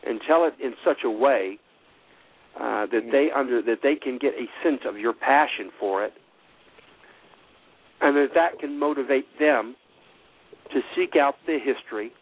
and 0.07 0.21
tell 0.27 0.45
it 0.45 0.55
in 0.63 0.75
such 0.85 0.99
a 1.05 1.11
way 1.11 1.59
uh, 2.57 2.87
that 2.87 3.09
they 3.11 3.29
under 3.35 3.63
that 3.63 3.79
they 3.83 3.95
can 3.95 4.19
get 4.19 4.33
a 4.35 4.47
sense 4.65 4.81
of 4.87 4.99
your 4.99 5.13
passion 5.13 5.71
for 5.79 6.05
it, 6.05 6.13
and 8.01 8.17
that 8.17 8.29
that 8.35 8.59
can 8.59 8.79
motivate 8.79 9.27
them 9.39 9.77
to 10.73 10.81
seek 10.97 11.17
out 11.17 11.35
the 11.47 11.59
history 11.63 12.13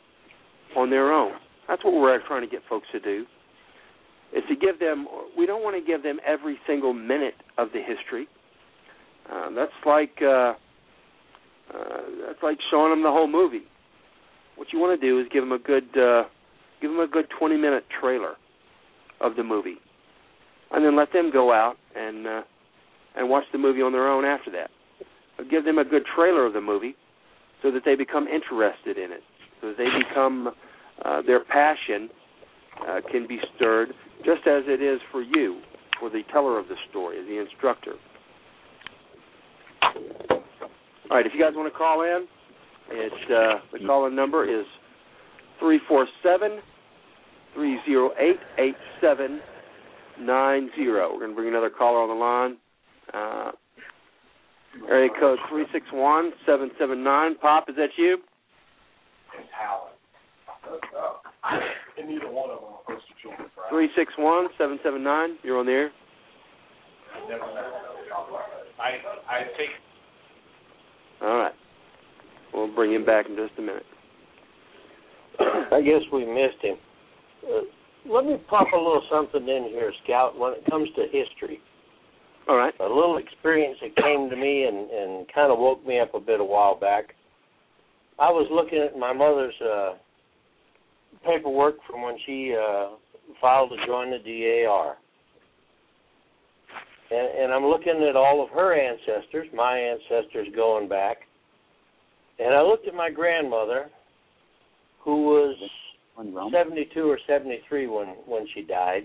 on 0.77 0.91
their 0.91 1.13
own. 1.13 1.33
That's 1.69 1.85
what 1.85 1.95
we're 1.95 2.21
trying 2.27 2.43
to 2.43 2.49
get 2.49 2.63
folks 2.69 2.87
to 2.93 3.01
do. 3.01 3.27
Is 4.35 4.43
to 4.49 4.57
give 4.57 4.81
them. 4.81 5.07
We 5.39 5.47
don't 5.47 5.63
want 5.63 5.77
to 5.77 5.87
give 5.87 6.03
them 6.03 6.19
every 6.27 6.59
single 6.67 6.93
minute 6.93 7.35
of 7.57 7.69
the 7.73 7.81
history. 7.81 8.27
Um, 9.33 9.55
that's 9.55 9.71
like 9.87 10.19
uh, 10.21 10.55
uh, 11.73 12.01
that's 12.27 12.43
like 12.43 12.59
showing 12.71 12.91
them 12.91 13.03
the 13.05 13.11
whole 13.11 13.29
movie. 13.29 13.63
What 14.57 14.69
you 14.73 14.81
want 14.81 15.01
to 15.01 15.07
do 15.07 15.21
is 15.21 15.27
give 15.33 15.43
them 15.43 15.53
a 15.53 15.59
good 15.59 15.87
uh, 15.97 16.25
give 16.81 16.91
them 16.91 17.01
a 17.01 17.07
good 17.07 17.27
20 17.39 17.57
minute 17.57 17.85
trailer 18.01 18.35
of 19.21 19.37
the 19.37 19.45
movie, 19.45 19.77
and 20.73 20.85
then 20.85 20.97
let 20.97 21.13
them 21.13 21.31
go 21.33 21.53
out 21.53 21.77
and 21.95 22.27
uh, 22.27 22.43
and 23.17 23.31
watch 23.31 23.45
the 23.53 23.59
movie 23.59 23.83
on 23.83 23.93
their 23.93 24.09
own 24.09 24.25
after 24.25 24.51
that. 24.51 24.71
But 25.37 25.49
give 25.49 25.65
them 25.65 25.79
a 25.79 25.85
good 25.85 26.03
trailer 26.15 26.45
of 26.45 26.53
the 26.53 26.61
movie 26.61 26.97
so 27.63 27.71
that 27.71 27.83
they 27.85 27.95
become 27.95 28.27
interested 28.27 28.99
in 28.99 29.13
it, 29.13 29.23
so 29.61 29.69
that 29.69 29.79
they 29.79 29.87
become 30.09 30.51
uh, 31.05 31.23
their 31.23 31.45
passion 31.45 32.11
uh, 32.89 33.01
can 33.11 33.27
be 33.27 33.39
stirred, 33.57 33.89
just 34.25 34.47
as 34.47 34.65
it 34.67 34.83
is 34.83 35.01
for 35.11 35.23
you, 35.23 35.61
for 36.01 36.11
the 36.11 36.23
teller 36.33 36.59
of 36.59 36.69
the 36.69 36.77
story, 36.91 37.23
the 37.25 37.41
instructor. 37.41 37.95
All 41.11 41.19
right, 41.19 41.27
if 41.27 41.33
you 41.35 41.41
guys 41.41 41.53
want 41.55 41.73
to 41.73 41.79
call 41.79 42.03
in, 42.03 42.27
it's 42.91 43.31
uh, 43.31 43.61
the 43.73 43.87
call-in 43.87 44.15
number 44.15 44.45
is 44.45 44.67
three 45.59 45.81
four 45.89 46.07
seven 46.23 46.61
three 47.55 47.79
zero 47.87 48.11
eight 48.19 48.41
eight 48.59 48.77
seven 49.01 49.41
nine 50.21 50.71
zero. 50.77 51.13
We're 51.13 51.21
going 51.21 51.31
to 51.31 51.37
bring 51.37 51.49
another 51.49 51.71
caller 51.71 52.01
on 52.01 52.09
the 52.09 52.15
line. 52.15 52.57
Uh, 53.13 53.53
area 54.89 55.11
code 55.21 55.39
three 55.49 55.67
six 55.73 55.87
one 55.93 56.33
seven 56.47 56.71
seven 56.79 57.05
nine. 57.05 57.37
Pop, 57.37 57.69
is 57.69 57.77
that 57.77 57.91
you? 57.97 58.19
It's 59.39 59.49
Howard. 59.53 59.93
And 61.99 62.09
neither 62.09 62.31
one 62.31 62.51
of 62.51 62.61
them 62.61 62.69
are 62.71 62.83
close 62.87 63.01
to 63.09 63.15
children. 63.23 63.49
Three 63.71 63.89
six 63.97 64.13
one 64.19 64.49
seven 64.59 64.79
seven 64.83 65.03
nine. 65.03 65.37
You're 65.43 65.59
on 65.59 65.67
the 65.67 65.73
air. 65.73 65.91
I 68.81 68.91
I 69.29 69.43
take 69.57 69.71
All 71.23 71.37
right. 71.37 71.55
We'll 72.53 72.75
bring 72.75 72.93
him 72.93 73.05
back 73.05 73.27
in 73.29 73.37
just 73.37 73.53
a 73.59 73.63
minute. 73.63 73.87
I 75.73 75.81
guess 75.81 76.03
we 76.13 76.25
missed 76.25 76.63
him. 76.63 76.77
Uh, 77.45 77.63
let 78.07 78.25
me 78.25 78.37
pop 78.49 78.69
a 78.73 78.77
little 78.77 79.03
something 79.11 79.43
in 79.43 79.65
here, 79.71 79.93
Scout. 80.05 80.39
When 80.39 80.53
it 80.53 80.65
comes 80.71 80.89
to 80.97 81.03
history, 81.11 81.61
All 82.49 82.57
right. 82.57 82.75
a 82.79 82.85
little 82.85 83.19
experience 83.19 83.79
that 83.83 83.97
came 83.97 84.31
to 84.31 84.37
me 84.37 84.65
and 84.65 84.91
and 84.91 85.27
kind 85.35 85.51
of 85.51 85.59
woke 85.59 85.85
me 85.87 85.99
up 85.99 86.15
a 86.15 86.21
bit 86.21 86.41
a 86.41 86.45
while 86.45 86.79
back. 86.79 87.15
I 88.19 88.31
was 88.31 88.47
looking 88.51 88.79
at 88.79 88.97
my 88.97 89.13
mother's 89.13 89.55
uh, 89.61 89.95
paperwork 91.27 91.77
from 91.89 92.03
when 92.03 92.17
she 92.27 92.55
uh, 92.55 92.91
filed 93.41 93.71
to 93.71 93.87
join 93.87 94.11
the 94.11 94.19
DAR. 94.19 94.97
And, 97.11 97.39
and 97.39 97.53
I'm 97.53 97.65
looking 97.65 98.07
at 98.09 98.17
all 98.17 98.43
of 98.43 98.51
her 98.51 98.75
ancestors, 98.75 99.49
my 99.55 99.79
ancestors 99.79 100.49
going 100.55 100.89
back. 100.89 101.19
And 102.39 102.55
I 102.55 102.63
looked 102.63 102.89
at 102.89 102.95
my 102.95 103.11
grandmother, 103.11 103.91
who 105.05 105.25
was 105.25 105.57
72 106.17 107.01
or 107.01 107.19
73 107.27 107.87
when 107.87 108.07
when 108.27 108.47
she 108.55 108.63
died. 108.63 109.05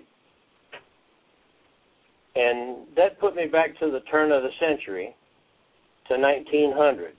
And 2.36 2.88
that 2.96 3.20
put 3.20 3.36
me 3.36 3.48
back 3.48 3.78
to 3.80 3.92
the 3.92 4.00
turn 4.12 4.32
of 4.32 4.44
the 4.44 4.50
century 4.60 5.16
to 6.08 6.18
1900. 6.18 7.14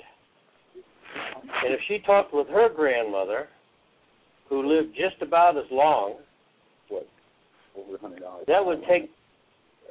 And 1.64 1.74
if 1.74 1.80
she 1.88 1.98
talked 2.06 2.32
with 2.32 2.48
her 2.48 2.68
grandmother, 2.74 3.48
who 4.50 4.66
lived 4.68 4.94
just 4.94 5.22
about 5.22 5.56
as 5.56 5.64
long, 5.70 6.16
what, 6.88 7.06
Over 7.78 7.96
a 7.96 7.98
hundred 8.00 8.20
dollars. 8.20 8.44
that 8.48 8.64
would 8.64 8.82
take 8.86 9.08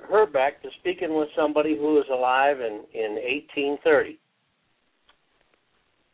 her 0.07 0.25
back 0.27 0.61
to 0.61 0.69
speaking 0.79 1.15
with 1.17 1.29
somebody 1.35 1.75
who 1.75 1.95
was 1.95 2.05
alive 2.11 2.59
in 2.59 2.83
in 2.93 3.13
1830. 3.15 4.19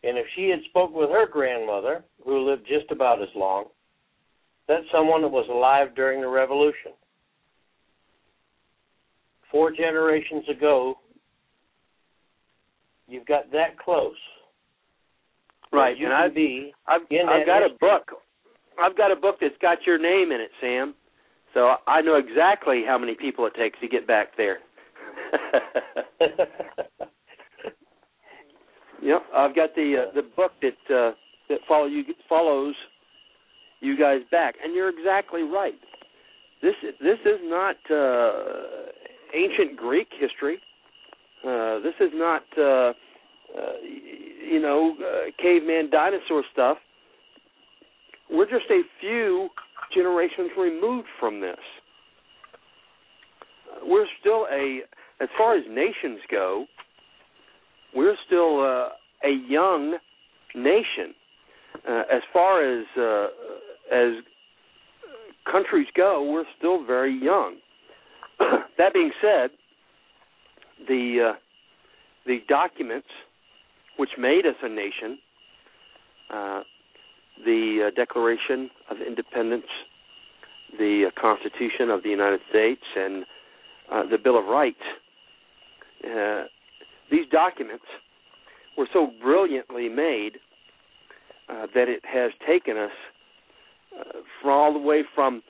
And 0.03 0.17
if 0.19 0.25
she 0.35 0.49
had 0.49 0.59
spoke 0.69 0.93
with 0.93 1.09
her 1.09 1.27
grandmother, 1.27 2.03
who 2.23 2.47
lived 2.47 2.67
just 2.67 2.91
about 2.91 3.21
as 3.21 3.29
long, 3.35 3.65
that's 4.67 4.85
someone 4.93 5.21
that 5.23 5.27
was 5.31 5.47
alive 5.49 5.95
during 5.95 6.21
the 6.21 6.27
Revolution. 6.27 6.91
Four 9.51 9.71
generations 9.71 10.43
ago, 10.49 10.95
you've 13.07 13.25
got 13.25 13.51
that 13.51 13.77
close. 13.79 14.13
Right, 15.71 15.97
You 15.97 16.05
and 16.07 16.13
can 16.13 16.21
I've 16.23 16.35
be 16.35 16.73
I've, 16.87 17.01
I've 17.01 17.09
that 17.09 17.45
got 17.45 17.63
a 17.63 17.69
book. 17.79 18.21
I've 18.81 18.97
got 18.97 19.11
a 19.11 19.15
book 19.15 19.37
that's 19.41 19.57
got 19.61 19.79
your 19.85 19.97
name 19.97 20.31
in 20.31 20.41
it, 20.41 20.51
Sam. 20.61 20.95
So 21.53 21.75
I 21.87 22.01
know 22.01 22.15
exactly 22.15 22.83
how 22.85 22.97
many 22.97 23.15
people 23.15 23.45
it 23.45 23.53
takes 23.55 23.79
to 23.79 23.87
get 23.87 24.05
back 24.07 24.35
there. 24.37 24.59
yep, 29.01 29.23
I've 29.33 29.55
got 29.55 29.73
the 29.75 30.07
uh, 30.07 30.13
the 30.13 30.21
book 30.35 30.51
that 30.61 30.93
uh, 30.93 31.13
that 31.49 31.59
follow 31.67 31.85
you 31.85 32.03
follows 32.27 32.75
you 33.79 33.97
guys 33.97 34.19
back, 34.31 34.55
and 34.63 34.75
you're 34.75 34.89
exactly 34.89 35.43
right. 35.43 35.79
This 36.61 36.73
is, 36.83 36.95
this 36.99 37.19
is 37.25 37.39
not 37.43 37.75
uh, 37.89 38.91
ancient 39.33 39.77
Greek 39.77 40.07
history. 40.19 40.59
Uh, 41.45 41.79
this 41.79 41.93
is 41.99 42.11
not 42.13 42.43
uh, 42.57 42.61
uh, 42.61 42.93
you 44.49 44.59
know 44.59 44.95
uh, 44.99 45.31
caveman 45.41 45.89
dinosaur 45.89 46.43
stuff. 46.51 46.77
We're 48.31 48.45
just 48.45 48.69
a 48.69 48.81
few 48.99 49.49
generations 49.93 50.51
removed 50.57 51.07
from 51.19 51.41
this. 51.41 51.57
We're 53.83 54.07
still 54.19 54.47
a, 54.51 54.79
as 55.21 55.29
far 55.37 55.55
as 55.57 55.63
nations 55.69 56.19
go, 56.31 56.65
we're 57.95 58.15
still 58.25 58.61
uh, 58.61 58.89
a 59.23 59.31
young 59.47 59.97
nation. 60.55 61.13
Uh, 61.87 62.03
as 62.11 62.21
far 62.33 62.63
as 62.63 62.85
uh, 62.97 63.27
as 63.91 64.13
countries 65.49 65.87
go, 65.95 66.29
we're 66.31 66.45
still 66.57 66.83
very 66.85 67.13
young. 67.13 67.57
that 68.77 68.93
being 68.93 69.11
said, 69.21 69.51
the 70.87 71.31
uh, 71.31 71.37
the 72.25 72.39
documents 72.47 73.07
which 73.97 74.09
made 74.17 74.45
us 74.45 74.55
a 74.61 74.69
nation, 74.69 75.17
uh, 76.33 76.61
the 77.43 77.87
uh, 77.87 77.95
Declaration 77.95 78.69
of 78.89 78.97
Independence, 79.05 79.65
the 80.77 81.07
uh, 81.07 81.21
Constitution 81.21 81.89
of 81.89 82.03
the 82.03 82.09
United 82.09 82.39
States, 82.49 82.81
and 82.95 83.25
uh, 83.91 84.03
the 84.09 84.17
Bill 84.17 84.37
of 84.37 84.45
Rights. 84.45 84.77
Uh, 86.03 86.43
these 87.11 87.25
documents 87.31 87.85
were 88.77 88.87
so 88.93 89.11
brilliantly 89.21 89.89
made 89.89 90.37
uh, 91.49 91.67
that 91.73 91.87
it 91.87 92.01
has 92.03 92.31
taken 92.47 92.77
us 92.77 92.91
uh, 93.97 94.19
from 94.41 94.51
all 94.51 94.73
the 94.73 94.79
way 94.79 95.03
from 95.13 95.41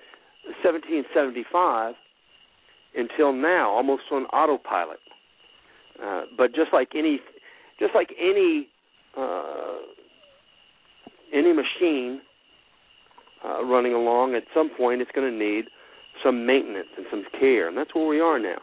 1775 0.64 1.96
until 2.96 3.34
now, 3.34 3.70
almost 3.70 4.04
on 4.12 4.26
autopilot. 4.26 5.00
But 6.38 6.54
just 6.54 6.72
like 6.74 6.90
any, 6.96 7.20
just 7.80 7.96
like 7.96 8.14
any 8.20 8.68
any 11.36 11.54
machine 11.54 12.22
uh, 13.44 13.64
running 13.64 13.94
along, 13.94 14.36
at 14.36 14.44
some 14.54 14.70
point 14.76 15.02
it's 15.02 15.12
going 15.12 15.32
to 15.32 15.38
need 15.38 15.66
some 16.24 16.46
maintenance 16.46 16.88
and 16.98 17.06
some 17.12 17.24
care, 17.40 17.68
and 17.68 17.78
that's 17.78 17.94
where 17.94 18.08
we 18.08 18.20
are 18.20 18.40
now. 18.40 18.60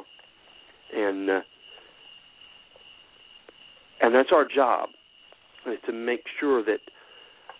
And 0.94 1.30
uh, 1.30 1.40
and 4.00 4.14
that's 4.14 4.30
our 4.32 4.44
job 4.44 4.88
is 5.66 5.78
to 5.86 5.92
make 5.92 6.24
sure 6.40 6.64
that 6.64 6.80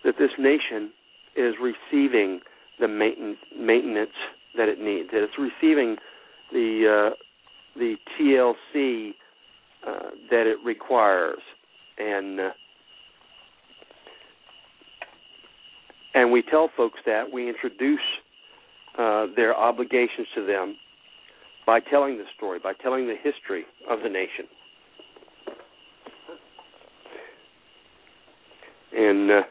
that 0.03 0.15
this 0.19 0.31
nation 0.37 0.91
is 1.35 1.55
receiving 1.61 2.41
the 2.79 2.87
mainten- 2.87 3.35
maintenance 3.57 4.11
that 4.57 4.67
it 4.67 4.79
needs, 4.79 5.09
that 5.11 5.23
it's 5.23 5.37
receiving 5.39 5.95
the 6.51 7.11
uh, 7.13 7.79
the 7.79 7.95
TLC 8.19 9.11
uh, 9.87 10.09
that 10.29 10.47
it 10.47 10.57
requires, 10.63 11.39
and 11.97 12.39
uh, 12.39 12.49
and 16.13 16.31
we 16.31 16.41
tell 16.41 16.69
folks 16.75 16.99
that 17.05 17.23
we 17.31 17.49
introduce 17.49 17.99
uh, 18.97 19.27
their 19.35 19.55
obligations 19.55 20.27
to 20.35 20.45
them 20.45 20.75
by 21.65 21.79
telling 21.79 22.17
the 22.17 22.25
story, 22.35 22.59
by 22.61 22.73
telling 22.73 23.07
the 23.07 23.15
history 23.15 23.65
of 23.89 23.99
the 24.03 24.09
nation. 24.09 24.45
And 28.95 29.31
uh, 29.31 29.41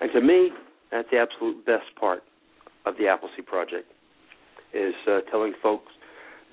and 0.00 0.10
to 0.12 0.20
me, 0.20 0.50
that's 0.90 1.08
the 1.10 1.18
absolute 1.18 1.64
best 1.66 1.84
part 1.98 2.22
of 2.84 2.94
the 2.98 3.08
Appleseed 3.08 3.46
Project 3.46 3.90
is 4.72 4.94
uh, 5.10 5.20
telling 5.30 5.52
folks 5.62 5.92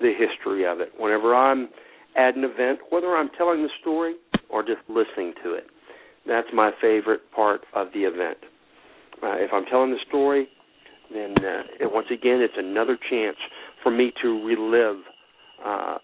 the 0.00 0.12
history 0.18 0.66
of 0.66 0.80
it. 0.80 0.92
Whenever 0.98 1.34
I'm 1.34 1.68
at 2.16 2.36
an 2.36 2.44
event, 2.44 2.80
whether 2.90 3.16
I'm 3.16 3.28
telling 3.36 3.62
the 3.62 3.68
story 3.80 4.14
or 4.50 4.62
just 4.62 4.80
listening 4.88 5.34
to 5.44 5.54
it, 5.54 5.66
That's 6.26 6.48
my 6.52 6.70
favorite 6.80 7.20
part 7.34 7.62
of 7.74 7.88
the 7.92 8.00
event. 8.00 8.38
Uh, 9.22 9.36
if 9.36 9.50
I'm 9.52 9.64
telling 9.66 9.90
the 9.90 9.98
story, 10.08 10.48
then 11.12 11.34
uh, 11.38 11.62
once 11.82 12.08
again, 12.10 12.40
it's 12.40 12.54
another 12.56 12.98
chance 13.10 13.36
for 13.82 13.90
me 13.90 14.12
to 14.22 14.44
relive 14.44 15.02
uh, 15.64 15.98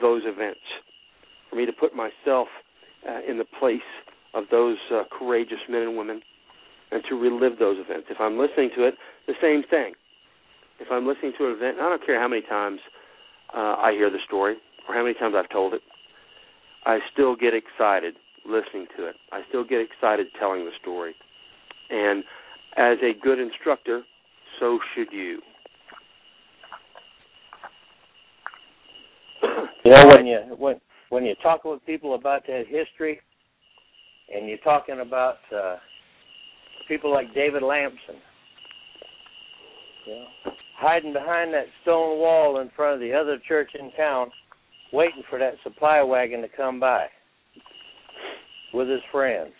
those 0.00 0.22
events, 0.24 0.60
for 1.50 1.56
me 1.56 1.66
to 1.66 1.72
put 1.72 1.94
myself 1.94 2.48
uh, 3.08 3.20
in 3.28 3.38
the 3.38 3.44
place 3.58 3.80
of 4.34 4.44
those 4.50 4.78
uh, 4.92 5.02
courageous 5.16 5.58
men 5.68 5.82
and 5.82 5.96
women, 5.96 6.20
and 6.90 7.02
to 7.08 7.16
relive 7.16 7.58
those 7.58 7.76
events. 7.78 8.08
If 8.10 8.18
I'm 8.20 8.38
listening 8.38 8.70
to 8.76 8.86
it, 8.86 8.94
the 9.26 9.34
same 9.42 9.62
thing. 9.68 9.94
If 10.80 10.88
I'm 10.90 11.06
listening 11.06 11.32
to 11.38 11.46
an 11.46 11.52
event, 11.52 11.78
I 11.80 11.88
don't 11.88 12.04
care 12.04 12.20
how 12.20 12.28
many 12.28 12.42
times 12.42 12.80
uh, 13.54 13.76
I 13.78 13.92
hear 13.92 14.10
the 14.10 14.18
story 14.26 14.56
or 14.88 14.94
how 14.94 15.02
many 15.02 15.14
times 15.14 15.34
I've 15.36 15.50
told 15.50 15.74
it, 15.74 15.82
I 16.84 16.98
still 17.12 17.36
get 17.36 17.52
excited 17.54 18.14
listening 18.46 18.86
to 18.96 19.06
it. 19.06 19.16
I 19.30 19.40
still 19.48 19.64
get 19.64 19.80
excited 19.80 20.26
telling 20.38 20.64
the 20.64 20.70
story. 20.80 21.14
And 21.90 22.24
as 22.76 22.98
a 23.02 23.12
good 23.20 23.38
instructor, 23.38 24.02
so 24.60 24.78
should 24.94 25.12
you. 25.12 25.40
You 29.84 29.90
know 29.90 30.06
when 30.06 30.26
you 30.26 30.38
when 30.56 30.80
when 31.08 31.26
you're 31.26 31.34
talking 31.42 31.72
with 31.72 31.84
people 31.84 32.14
about 32.14 32.46
that 32.46 32.66
history, 32.68 33.20
and 34.32 34.48
you're 34.48 34.58
talking 34.58 35.00
about 35.00 35.38
uh, 35.52 35.74
people 36.86 37.12
like 37.12 37.34
David 37.34 37.64
Lamson, 37.64 38.14
you 40.06 40.12
know, 40.12 40.52
hiding 40.78 41.12
behind 41.12 41.52
that 41.54 41.66
stone 41.82 42.20
wall 42.20 42.60
in 42.60 42.70
front 42.76 42.94
of 42.94 43.00
the 43.00 43.12
other 43.12 43.38
church 43.48 43.72
in 43.76 43.90
town, 43.96 44.30
waiting 44.92 45.24
for 45.28 45.40
that 45.40 45.54
supply 45.64 46.00
wagon 46.00 46.42
to 46.42 46.48
come 46.56 46.78
by 46.78 47.08
with 48.72 48.88
his 48.88 49.00
friends, 49.10 49.52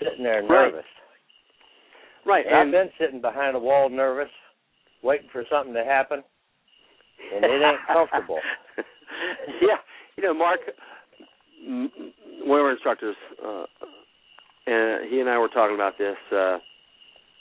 sitting 0.00 0.24
there 0.24 0.42
nervous. 0.42 0.84
Right, 2.26 2.46
And 2.46 2.56
I've 2.56 2.70
been 2.70 2.90
sitting 2.98 3.20
behind 3.20 3.54
a 3.54 3.58
wall 3.58 3.90
nervous, 3.90 4.30
waiting 5.02 5.28
for 5.30 5.44
something 5.50 5.74
to 5.74 5.84
happen, 5.84 6.22
and 7.34 7.44
it 7.44 7.62
ain't 7.62 7.86
comfortable. 7.86 8.38
yeah, 9.60 9.76
you 10.16 10.24
know, 10.24 10.34
Mark, 10.34 10.60
one 11.66 12.60
of 12.60 12.64
our 12.64 12.72
instructors, 12.72 13.16
uh, 13.44 13.64
and 14.66 15.10
he 15.10 15.20
and 15.20 15.28
I 15.28 15.38
were 15.38 15.48
talking 15.48 15.74
about 15.74 15.98
this 15.98 16.16
uh, 16.32 16.56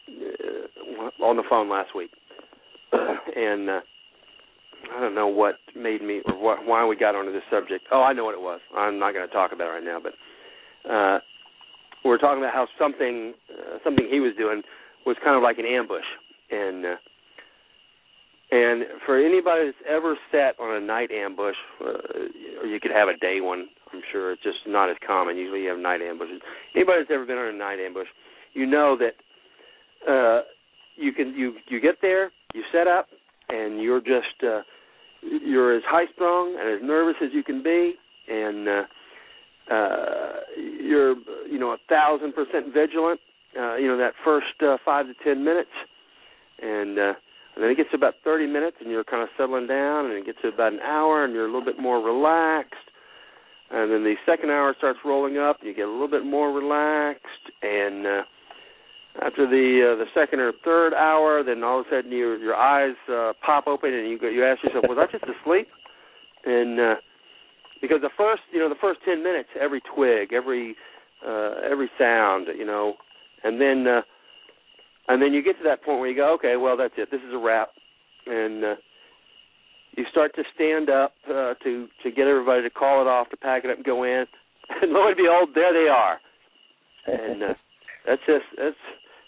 uh, 0.10 1.24
on 1.24 1.38
the 1.38 1.44
phone 1.50 1.70
last 1.70 1.96
week, 1.96 2.12
and 2.92 3.70
uh, 3.70 3.80
I 4.92 5.00
don't 5.00 5.16
know 5.16 5.28
what 5.28 5.56
made 5.76 6.02
me 6.02 6.22
or 6.26 6.38
what, 6.38 6.66
why 6.66 6.86
we 6.86 6.96
got 6.96 7.16
onto 7.16 7.32
this 7.32 7.44
subject. 7.52 7.86
Oh, 7.92 8.02
I 8.02 8.14
know 8.14 8.26
what 8.26 8.36
it 8.36 8.42
was. 8.42 8.60
I'm 8.76 9.00
not 9.00 9.14
going 9.14 9.28
to 9.28 9.34
talk 9.34 9.52
about 9.52 9.68
it 9.68 9.80
right 9.80 9.84
now, 9.84 10.00
but 10.02 10.14
uh, 10.90 11.20
we 12.04 12.10
were 12.10 12.18
talking 12.18 12.44
about 12.44 12.54
how 12.54 12.68
something 12.78 13.34
uh, 13.50 13.78
something 13.84 14.08
he 14.10 14.20
was 14.20 14.34
doing 14.38 14.62
was 15.06 15.16
kind 15.24 15.36
of 15.36 15.44
like 15.44 15.58
an 15.58 15.66
ambush, 15.66 16.06
and 16.52 16.86
uh, 16.86 16.96
and 18.52 18.84
for 19.06 19.18
anybody 19.18 19.66
that's 19.66 19.90
ever 19.90 20.18
sat 20.32 20.60
on 20.60 20.76
a 20.76 20.86
night 20.86 21.12
ambush, 21.12 21.56
uh, 21.82 22.62
or 22.62 22.68
you 22.68 22.80
could 22.80 22.92
have 22.92 23.08
a 23.08 23.18
day 23.18 23.42
one, 23.42 23.68
I'm 23.94 24.02
sure 24.12 24.34
it's 24.34 24.44
just 24.44 24.60
not 24.68 24.90
as 24.90 24.98
common. 25.06 25.38
Usually 25.38 25.64
you 25.64 25.70
have 25.70 25.80
night 25.80 26.02
ambushes. 26.02 26.42
Anybody 26.76 27.00
that's 27.02 27.12
ever 27.12 27.26
been 27.26 27.38
on 27.38 27.56
a 27.56 27.58
night 27.58 27.80
ambush, 27.80 28.08
you 28.54 28.66
know 28.66 28.98
that 28.98 30.12
uh, 30.12 30.42
you 30.96 31.14
can 31.14 31.34
you 31.34 31.54
you 31.68 31.80
get 31.80 31.96
there, 32.02 32.32
you 32.54 32.64
set 32.72 32.88
up, 32.88 33.08
and 33.50 33.82
you're 33.82 34.02
just 34.02 34.44
uh, 34.44 34.62
you're 35.44 35.76
as 35.76 35.84
high 35.86 36.06
strung 36.14 36.58
and 36.60 36.82
as 36.82 36.88
nervous 36.88 37.16
as 37.24 37.30
you 37.34 37.44
can 37.44 37.64
be, 37.64 37.94
and 38.28 38.68
uh, 38.68 38.84
uh, 39.74 40.34
you're 40.58 41.16
you 41.50 41.60
know 41.60 41.72
a 41.72 41.78
thousand 41.90 42.34
percent 42.34 42.74
vigilant. 42.74 43.20
Uh, 43.58 43.76
you 43.76 43.88
know 43.88 43.98
that 43.98 44.14
first 44.24 44.48
uh, 44.62 44.78
five 44.84 45.06
to 45.06 45.14
ten 45.24 45.44
minutes, 45.44 45.70
and 46.62 46.98
uh, 46.98 47.14
and 47.56 47.64
then 47.64 47.70
it 47.70 47.78
gets 47.78 47.92
to 47.92 47.98
about 47.98 48.16
30 48.24 48.48
minutes, 48.48 48.78
and 48.82 48.90
you're 48.90 49.04
kind 49.04 49.22
of 49.22 49.30
settling 49.38 49.68
down, 49.68 50.06
and 50.06 50.16
it 50.16 50.26
gets 50.26 50.40
to 50.42 50.48
about 50.48 50.74
an 50.74 50.80
hour, 50.80 51.24
and 51.24 51.34
you're 51.34 51.46
a 51.46 51.52
little 51.52 51.66
bit 51.66 51.80
more 51.80 52.00
relaxed. 52.00 52.74
And 53.70 53.92
then 53.92 54.04
the 54.04 54.16
second 54.26 54.50
hour 54.50 54.74
starts 54.78 55.00
rolling 55.06 55.38
up, 55.38 55.58
you 55.62 55.74
get 55.74 55.88
a 55.88 55.92
little 55.92 56.08
bit 56.08 56.26
more 56.26 56.52
relaxed. 56.52 57.46
And 57.62 58.08
uh, 58.08 58.22
after 59.22 59.46
the 59.46 59.94
uh, 59.94 59.98
the 59.98 60.06
second 60.14 60.40
or 60.40 60.52
third 60.64 60.94
hour, 60.94 61.44
then 61.44 61.64
all 61.64 61.82
of 61.82 61.86
a 61.88 61.90
sudden 61.90 62.12
your 62.12 62.38
your 62.38 62.56
eyes 62.56 62.96
uh, 63.12 63.34
pop 63.46 63.68
open, 63.68 63.94
and 63.94 64.10
you 64.10 64.18
go, 64.18 64.28
you 64.28 64.44
ask 64.44 64.64
yourself, 64.64 64.86
was 64.88 64.98
I 64.98 65.12
just 65.12 65.24
asleep? 65.24 65.68
And 66.46 66.80
uh, 66.80 66.96
because 67.82 68.02
the 68.02 68.10
first 68.18 68.42
you 68.52 68.60
know 68.60 68.70
the 68.70 68.82
first 68.82 69.00
10 69.06 69.24
minutes, 69.24 69.50
every 69.60 69.82
twig, 69.96 70.34
every 70.34 70.76
uh, 71.26 71.56
every 71.70 71.90
sound, 71.98 72.48
you 72.58 72.66
know, 72.66 72.96
and 73.44 73.60
then. 73.62 73.88
Uh, 73.88 74.02
and 75.06 75.22
then 75.22 75.34
you 75.34 75.44
get 75.44 75.58
to 75.58 75.64
that 75.66 75.84
point 75.84 76.00
where 76.00 76.10
you 76.10 76.16
go, 76.16 76.34
okay, 76.36 76.56
well 76.56 76.78
that's 76.78 76.94
it. 76.96 77.12
This 77.12 77.20
is 77.28 77.34
a 77.34 77.38
wrap, 77.38 77.72
and 78.26 78.64
uh, 78.64 78.76
you 79.98 80.06
start 80.10 80.34
to 80.36 80.44
stand 80.56 80.90
up 80.90 81.14
uh, 81.28 81.56
to 81.64 81.88
to 82.04 82.12
get 82.12 82.28
everybody 82.28 82.62
to 82.64 82.70
call 82.70 83.02
it 83.02 83.08
off, 83.08 83.30
to 83.32 83.38
pack 83.38 83.66
it 83.66 83.70
up 83.70 83.78
and 83.78 83.86
go 83.86 84.04
in, 84.04 84.26
and 84.82 84.92
lo 84.92 85.08
and 85.08 85.18
behold, 85.18 85.50
there 85.54 85.74
they 85.74 85.90
are. 85.90 86.20
And 87.06 87.44
uh, 87.44 87.54
that's 88.08 88.22
just 88.26 88.46
that's 88.58 88.78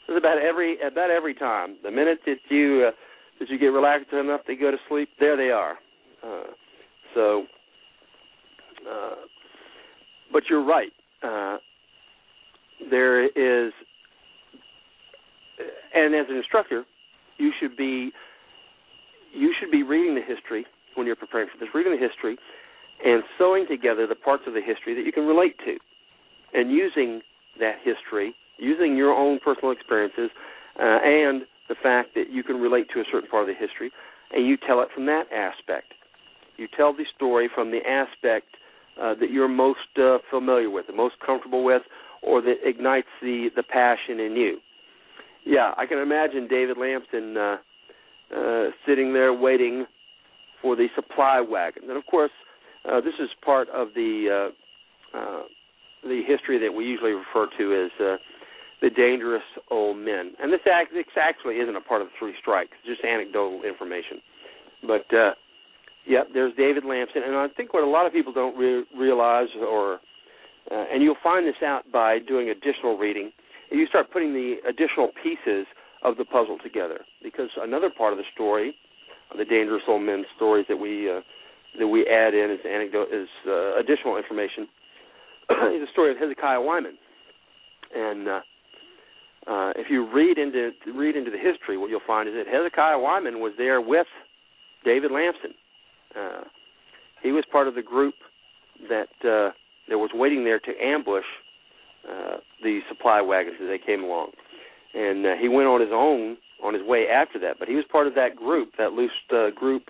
that's 0.08 0.18
about 0.18 0.38
every 0.38 0.78
about 0.82 1.10
every 1.10 1.34
time. 1.34 1.78
The 1.84 1.92
minute 1.92 2.20
that 2.26 2.38
you 2.50 2.88
uh, 2.88 2.92
that 3.40 3.50
you 3.50 3.58
get 3.58 3.68
relaxed 3.68 4.14
enough 4.14 4.46
to 4.46 4.56
go 4.56 4.72
to 4.72 4.78
sleep, 4.88 5.10
there 5.20 5.36
they 5.36 5.50
are. 5.50 5.76
Uh, 6.24 6.52
so, 7.14 7.46
uh, 8.90 9.16
but 10.32 10.44
you're 10.50 10.66
right. 10.66 10.92
Uh, 11.24 11.58
there 12.90 13.26
is 13.26 13.74
and 15.94 16.14
as 16.14 16.26
an 16.30 16.36
instructor, 16.36 16.84
you 17.38 17.52
should 17.60 17.76
be 17.78 18.12
you 19.34 19.54
should 19.60 19.72
be 19.72 19.84
reading 19.84 20.16
the 20.16 20.22
history 20.22 20.66
when 20.96 21.06
you're 21.06 21.16
preparing 21.16 21.50
for 21.52 21.58
this, 21.58 21.70
reading 21.74 21.98
the 21.98 22.08
history 22.08 22.38
and 23.04 23.24
sewing 23.38 23.66
together 23.68 24.08
the 24.08 24.16
parts 24.16 24.44
of 24.48 24.54
the 24.54 24.62
history 24.62 24.96
that 24.96 25.06
you 25.06 25.12
can 25.12 25.26
relate 25.26 25.58
to, 25.66 25.76
and 26.54 26.72
using 26.72 27.22
that 27.60 27.76
history, 27.84 28.34
using 28.58 28.96
your 28.96 29.14
own 29.14 29.40
personal 29.40 29.72
experiences, 29.72 30.30
uh, 30.80 31.00
and 31.04 31.44
the 31.68 31.76
fact 31.82 32.10
that 32.16 32.30
you 32.32 32.44
can 32.44 32.58
relate 32.58 32.88
to 32.94 33.00
a 33.00 33.04
certain 33.12 33.30
part 33.30 33.50
of 33.50 33.56
the 33.56 33.60
history, 33.60 33.92
and 34.32 34.48
you 34.48 34.58
tell 34.58 34.82
it 34.82 34.90
from 34.94 35.06
that 35.08 35.26
aspect. 35.32 35.94
You 36.58 36.68
tell 36.76 36.94
the 36.94 37.06
story 37.16 37.50
from 37.54 37.72
the 37.72 37.80
aspect 37.88 38.48
uh, 39.02 39.14
that 39.20 39.30
you're 39.32 39.48
most 39.48 39.80
uh, 39.98 40.20
familiar 40.30 40.70
with, 40.70 40.88
the 40.88 40.94
most 40.94 41.16
comfortable 41.26 41.64
with, 41.64 41.82
or 42.22 42.42
that 42.42 42.56
ignites 42.64 43.08
the 43.22 43.50
the 43.56 43.64
passion 43.64 44.20
in 44.20 44.36
you. 44.36 44.58
Yeah, 45.46 45.74
I 45.78 45.86
can 45.86 46.00
imagine 46.00 46.48
David 46.48 46.78
Lamson 46.78 47.38
uh, 47.38 47.58
uh, 48.36 48.66
sitting 48.88 49.14
there 49.14 49.34
waiting 49.34 49.86
for 50.62 50.76
the 50.76 50.88
supply 50.96 51.40
wagon. 51.42 51.84
And 51.90 51.98
of 51.98 52.06
course, 52.08 52.32
uh, 52.90 53.02
this 53.02 53.14
is 53.20 53.30
part 53.44 53.70
of 53.70 53.90
the 53.94 54.50
uh, 55.14 55.18
uh, 55.18 55.44
the 56.04 56.22
history 56.28 56.60
that 56.60 56.74
we 56.74 56.86
usually 56.86 57.12
refer 57.12 57.48
to 57.58 57.86
as 57.86 57.92
uh, 58.00 58.16
the 58.82 58.90
dangerous 58.90 59.44
old 59.72 59.98
men. 59.98 60.34
And 60.42 60.52
this, 60.52 60.62
act, 60.72 60.92
this 60.94 61.06
actually 61.20 61.56
isn't 61.56 61.76
a 61.76 61.82
part 61.82 62.02
of 62.02 62.08
the 62.08 62.14
three 62.20 62.34
strikes; 62.42 62.74
just 62.86 63.04
anecdotal 63.04 63.64
information. 63.64 64.22
But 64.82 65.08
uh, 65.16 65.32
yeah, 66.06 66.24
there's 66.34 66.54
David 66.56 66.86
Lamson, 66.86 67.24
and 67.26 67.36
I 67.36 67.48
think 67.56 67.74
what 67.74 67.84
a 67.84 67.90
lot 67.90 68.06
of 68.06 68.14
people 68.14 68.34
don't 68.34 68.58
re- 68.58 68.86
realize, 68.98 69.48
or 69.60 70.00
uh, 70.72 70.86
and 70.92 71.02
you'll 71.02 71.22
find 71.24 71.48
this 71.48 71.62
out 71.66 71.84
by 71.92 72.20
doing 72.20 72.50
additional 72.50 72.98
reading 72.98 73.32
you 73.72 73.88
start 73.88 74.12
putting 74.12 74.34
the 74.34 74.56
additional 74.68 75.10
pieces 75.24 75.66
of 76.04 76.18
the 76.18 76.26
puzzle 76.26 76.58
together. 76.64 77.00
Because 77.24 77.50
another 77.58 77.90
part 77.96 78.14
of 78.14 78.18
the 78.18 78.26
story, 78.34 78.76
the 79.36 79.46
dangerous 79.46 79.84
old 79.88 80.04
men 80.04 80.24
stories 80.36 80.66
that 80.70 80.78
we 80.78 81.10
uh, 81.10 81.22
that 81.80 81.88
we 81.88 82.08
add 82.08 82.34
in 82.34 82.52
as 82.52 82.60
anecdote 82.66 83.10
is 83.12 83.28
uh, 83.48 83.78
additional 83.78 84.18
information, 84.18 84.64
is 85.76 85.84
the 85.84 85.88
story 85.92 86.12
of 86.12 86.18
Hezekiah 86.18 86.62
Wyman. 86.62 86.98
And 87.94 88.28
uh, 88.28 88.40
uh, 89.48 89.74
if 89.76 89.88
you 89.90 90.12
read 90.12 90.38
into 90.38 90.72
read 90.96 91.16
into 91.16 91.32
the 91.32 91.38
history, 91.38 91.78
what 91.78 91.90
you'll 91.90 92.00
find 92.06 92.28
is 92.28 92.36
that 92.36 92.48
Hezekiah 92.48 93.00
Wyman 93.00 93.40
was 93.40 93.54
there 93.58 93.80
with 93.80 94.08
David 94.84 95.12
Lamson. 95.12 95.54
Uh, 96.18 96.44
he 97.22 97.32
was 97.32 97.44
part 97.52 97.68
of 97.68 97.76
the 97.76 97.82
group 97.82 98.16
that 98.90 99.10
uh, 99.22 99.52
that 99.90 99.98
was 99.98 100.10
waiting 100.14 100.44
there 100.44 100.60
to 100.60 100.72
ambush 100.82 101.26
uh, 102.10 102.38
the 102.64 102.80
supply 102.90 103.22
wagons 103.22 103.58
as 103.62 103.68
they 103.68 103.80
came 103.84 104.04
along. 104.04 104.32
And 104.94 105.26
uh, 105.26 105.30
he 105.40 105.48
went 105.48 105.68
on 105.68 105.82
his 105.82 105.92
own 105.92 106.38
on 106.64 106.74
his 106.74 106.84
way 106.84 107.06
after 107.08 107.38
that, 107.40 107.58
but 107.60 107.68
he 107.68 107.76
was 107.76 107.84
part 107.92 108.08
of 108.08 108.16
that 108.16 108.36
group, 108.36 108.72
that 108.78 108.94
loose 108.94 109.12
uh, 109.32 109.50
group 109.52 109.84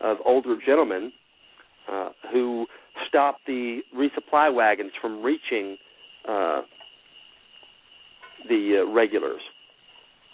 of 0.00 0.18
older 0.24 0.56
gentlemen 0.64 1.12
uh, 1.90 2.10
who 2.32 2.66
stopped 3.08 3.40
the 3.46 3.80
resupply 3.96 4.52
wagons 4.52 4.92
from 5.00 5.22
reaching 5.22 5.76
uh, 6.28 6.62
the 8.48 8.82
uh, 8.82 8.92
regulars 8.92 9.40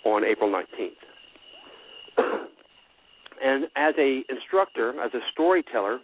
on 0.04 0.24
April 0.24 0.50
19th. 0.50 0.90
and 3.44 3.64
as 3.76 3.94
a 3.98 4.22
instructor, 4.28 5.00
as 5.00 5.12
a 5.14 5.20
storyteller, 5.32 5.98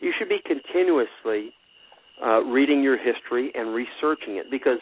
you 0.00 0.12
should 0.18 0.28
be 0.28 0.38
continuously 0.44 1.52
uh, 2.24 2.42
reading 2.42 2.82
your 2.82 2.96
history 2.96 3.52
and 3.54 3.74
researching 3.74 4.36
it 4.36 4.50
because 4.50 4.78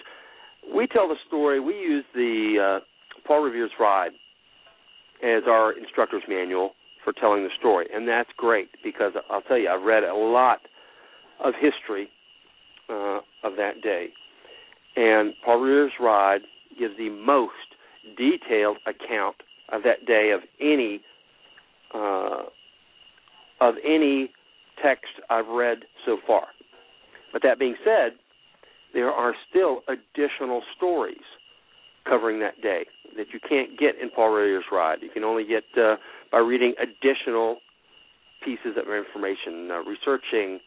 we 0.75 0.87
tell 0.87 1.09
the 1.09 1.17
story. 1.27 1.61
We 1.61 1.75
use 1.75 2.05
the 2.15 2.79
uh, 2.81 2.85
Paul 3.27 3.43
Revere's 3.43 3.73
Ride 3.79 4.13
as 5.23 5.43
our 5.49 5.73
instructor's 5.73 6.23
manual 6.29 6.73
for 7.03 7.13
telling 7.13 7.43
the 7.43 7.51
story, 7.59 7.87
and 7.93 8.09
that's 8.09 8.31
great 8.37 8.69
because 8.83 9.13
I'll 9.31 9.43
tell 9.43 9.59
you, 9.59 9.69
I've 9.69 9.85
read 9.85 10.05
a 10.05 10.15
lot 10.15 10.61
of 11.43 11.55
history 11.61 12.09
uh, 12.89 13.21
of 13.43 13.57
that 13.57 13.83
day, 13.83 14.09
and 14.97 15.35
Paul 15.45 15.61
Revere's 15.61 15.93
Ride 16.01 16.43
gives 16.79 16.97
the 16.97 17.11
most 17.11 17.53
detailed 18.17 18.79
account 18.87 19.37
of 19.71 19.83
that 19.83 20.07
day 20.07 20.33
of 20.35 20.41
any 20.61 21.01
uh, 21.95 22.45
of 23.61 23.75
any 23.85 24.31
text 24.83 25.07
I've 25.31 25.47
read 25.47 25.79
so 26.05 26.19
far. 26.27 26.47
But 27.33 27.43
that 27.43 27.59
being 27.59 27.77
said, 27.85 28.13
there 28.93 29.11
are 29.11 29.35
still 29.49 29.83
additional 29.89 30.63
stories 30.77 31.23
covering 32.09 32.41
that 32.41 32.61
day 32.61 32.87
that 33.17 33.27
you 33.33 33.41
can't 33.49 33.79
get 33.79 33.95
in 34.01 34.11
Paul 34.11 34.31
Revere's 34.31 34.65
Ride. 34.71 34.99
You 35.03 35.11
can 35.11 35.25
only 35.25 35.45
get 35.45 35.65
uh, 35.77 35.97
by 36.31 36.39
reading 36.39 36.75
additional 36.81 37.59
pieces 38.45 38.77
of 38.77 38.93
information, 38.93 39.71
uh, 39.71 39.83
researching 39.85 40.61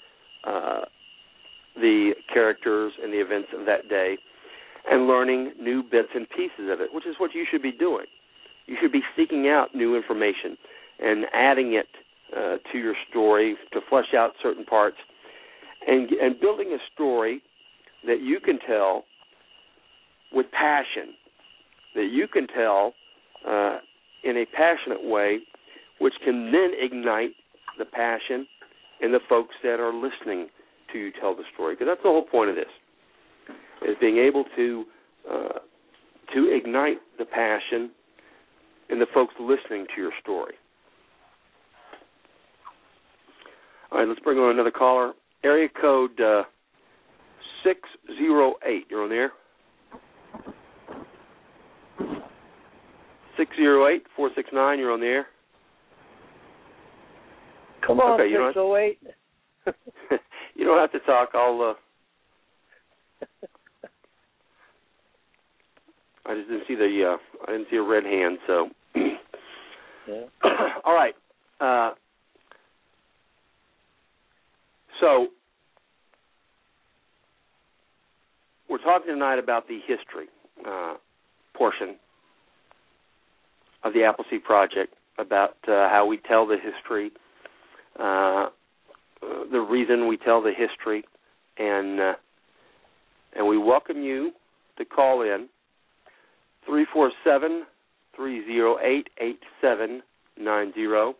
uh, 0.45 0.81
the 1.79 2.13
characters 2.33 2.93
and 3.01 3.11
the 3.13 3.17
events 3.21 3.49
of 3.57 3.65
that 3.65 3.89
day, 3.89 4.17
and 4.89 5.07
learning 5.07 5.53
new 5.59 5.83
bits 5.83 6.09
and 6.15 6.27
pieces 6.29 6.71
of 6.71 6.81
it, 6.81 6.93
which 6.93 7.05
is 7.05 7.15
what 7.17 7.33
you 7.33 7.45
should 7.49 7.61
be 7.61 7.71
doing. 7.71 8.05
You 8.67 8.77
should 8.81 8.91
be 8.91 9.01
seeking 9.15 9.47
out 9.47 9.73
new 9.73 9.95
information 9.95 10.57
and 10.99 11.25
adding 11.33 11.73
it 11.73 11.87
uh, 12.35 12.57
to 12.71 12.77
your 12.77 12.95
story 13.09 13.55
to 13.73 13.79
flesh 13.89 14.13
out 14.15 14.31
certain 14.41 14.65
parts, 14.65 14.97
and 15.85 16.09
and 16.11 16.39
building 16.39 16.73
a 16.73 16.93
story 16.93 17.41
that 18.05 18.21
you 18.21 18.39
can 18.39 18.59
tell 18.67 19.05
with 20.33 20.45
passion, 20.51 21.13
that 21.95 22.09
you 22.11 22.27
can 22.27 22.47
tell 22.47 22.93
uh, 23.47 23.77
in 24.23 24.37
a 24.37 24.45
passionate 24.45 25.03
way, 25.03 25.39
which 25.99 26.13
can 26.23 26.51
then 26.51 26.71
ignite 26.79 27.31
the 27.77 27.85
passion 27.85 28.45
in 29.01 29.11
the 29.11 29.19
folks 29.29 29.55
that 29.63 29.79
are 29.79 29.93
listening 29.93 30.49
to 30.93 30.99
you 30.99 31.11
tell 31.19 31.35
the 31.35 31.43
story. 31.53 31.75
Because 31.75 31.87
that's 31.89 32.03
the 32.03 32.09
whole 32.09 32.25
point 32.25 32.49
of 32.49 32.55
this: 32.55 32.65
is 33.87 33.95
being 33.99 34.17
able 34.17 34.45
to 34.55 34.85
uh, 35.29 35.59
to 36.33 36.55
ignite 36.55 36.97
the 37.17 37.25
passion 37.25 37.91
in 38.89 38.99
the 38.99 39.07
folks 39.13 39.33
listening 39.39 39.85
to 39.95 40.01
your 40.01 40.11
story. 40.21 40.53
All 43.91 43.99
right, 43.99 44.07
let's 44.07 44.19
bring 44.19 44.37
on 44.37 44.51
another 44.51 44.71
caller. 44.71 45.13
Area 45.43 45.69
code 45.79 46.19
uh, 46.19 46.43
608. 47.63 48.85
You're 48.89 49.03
on 49.03 49.09
there. 49.09 49.31
608 53.37 54.03
469. 54.15 54.79
You're 54.79 54.91
on 54.91 54.99
there. 54.99 55.27
Come 57.85 57.99
on, 57.99 58.19
Okay, 58.19 58.29
you 58.29 58.37
know 58.37 58.67
what? 58.67 59.75
608. 60.57 60.59
you 60.59 60.65
don't 60.65 60.79
have 60.79 60.91
to 60.91 60.99
talk. 60.99 61.29
I'll. 61.33 61.61
Uh, 61.61 61.73
I 66.25 66.35
just 66.35 66.49
didn't 66.49 66.63
see 66.67 66.75
the. 66.75 67.13
Uh, 67.13 67.17
I 67.47 67.51
didn't 67.51 67.67
see 67.69 67.77
a 67.77 67.83
red 67.83 68.03
hand. 68.03 68.37
So. 68.47 68.69
Yeah. 70.07 70.23
All 70.85 70.93
right. 70.93 71.13
Uh, 71.59 71.91
so 75.01 75.27
we're 78.69 78.77
talking 78.79 79.13
tonight 79.13 79.39
about 79.39 79.67
the 79.67 79.79
history 79.87 80.27
uh, 80.67 80.95
portion 81.55 81.95
of 83.83 83.93
the 83.93 84.03
Appleseed 84.03 84.43
Project, 84.43 84.93
about 85.17 85.55
uh, 85.67 85.89
how 85.89 86.05
we 86.07 86.17
tell 86.17 86.45
the 86.45 86.57
history, 86.57 87.11
uh, 87.99 88.47
the 89.21 89.59
reason 89.59 90.07
we 90.07 90.17
tell 90.17 90.41
the 90.41 90.53
history, 90.55 91.03
and 91.57 91.99
uh, 91.99 92.13
and 93.35 93.47
we 93.47 93.57
welcome 93.57 94.01
you 94.01 94.31
to 94.77 94.85
call 94.85 95.21
in 95.21 95.47
three 96.65 96.85
four 96.93 97.11
seven 97.23 97.63
three 98.15 98.45
zero 98.45 98.77
eight 98.81 99.09
eight 99.19 99.39
seven 99.61 100.01
nine 100.39 100.73
zero. 100.73 101.15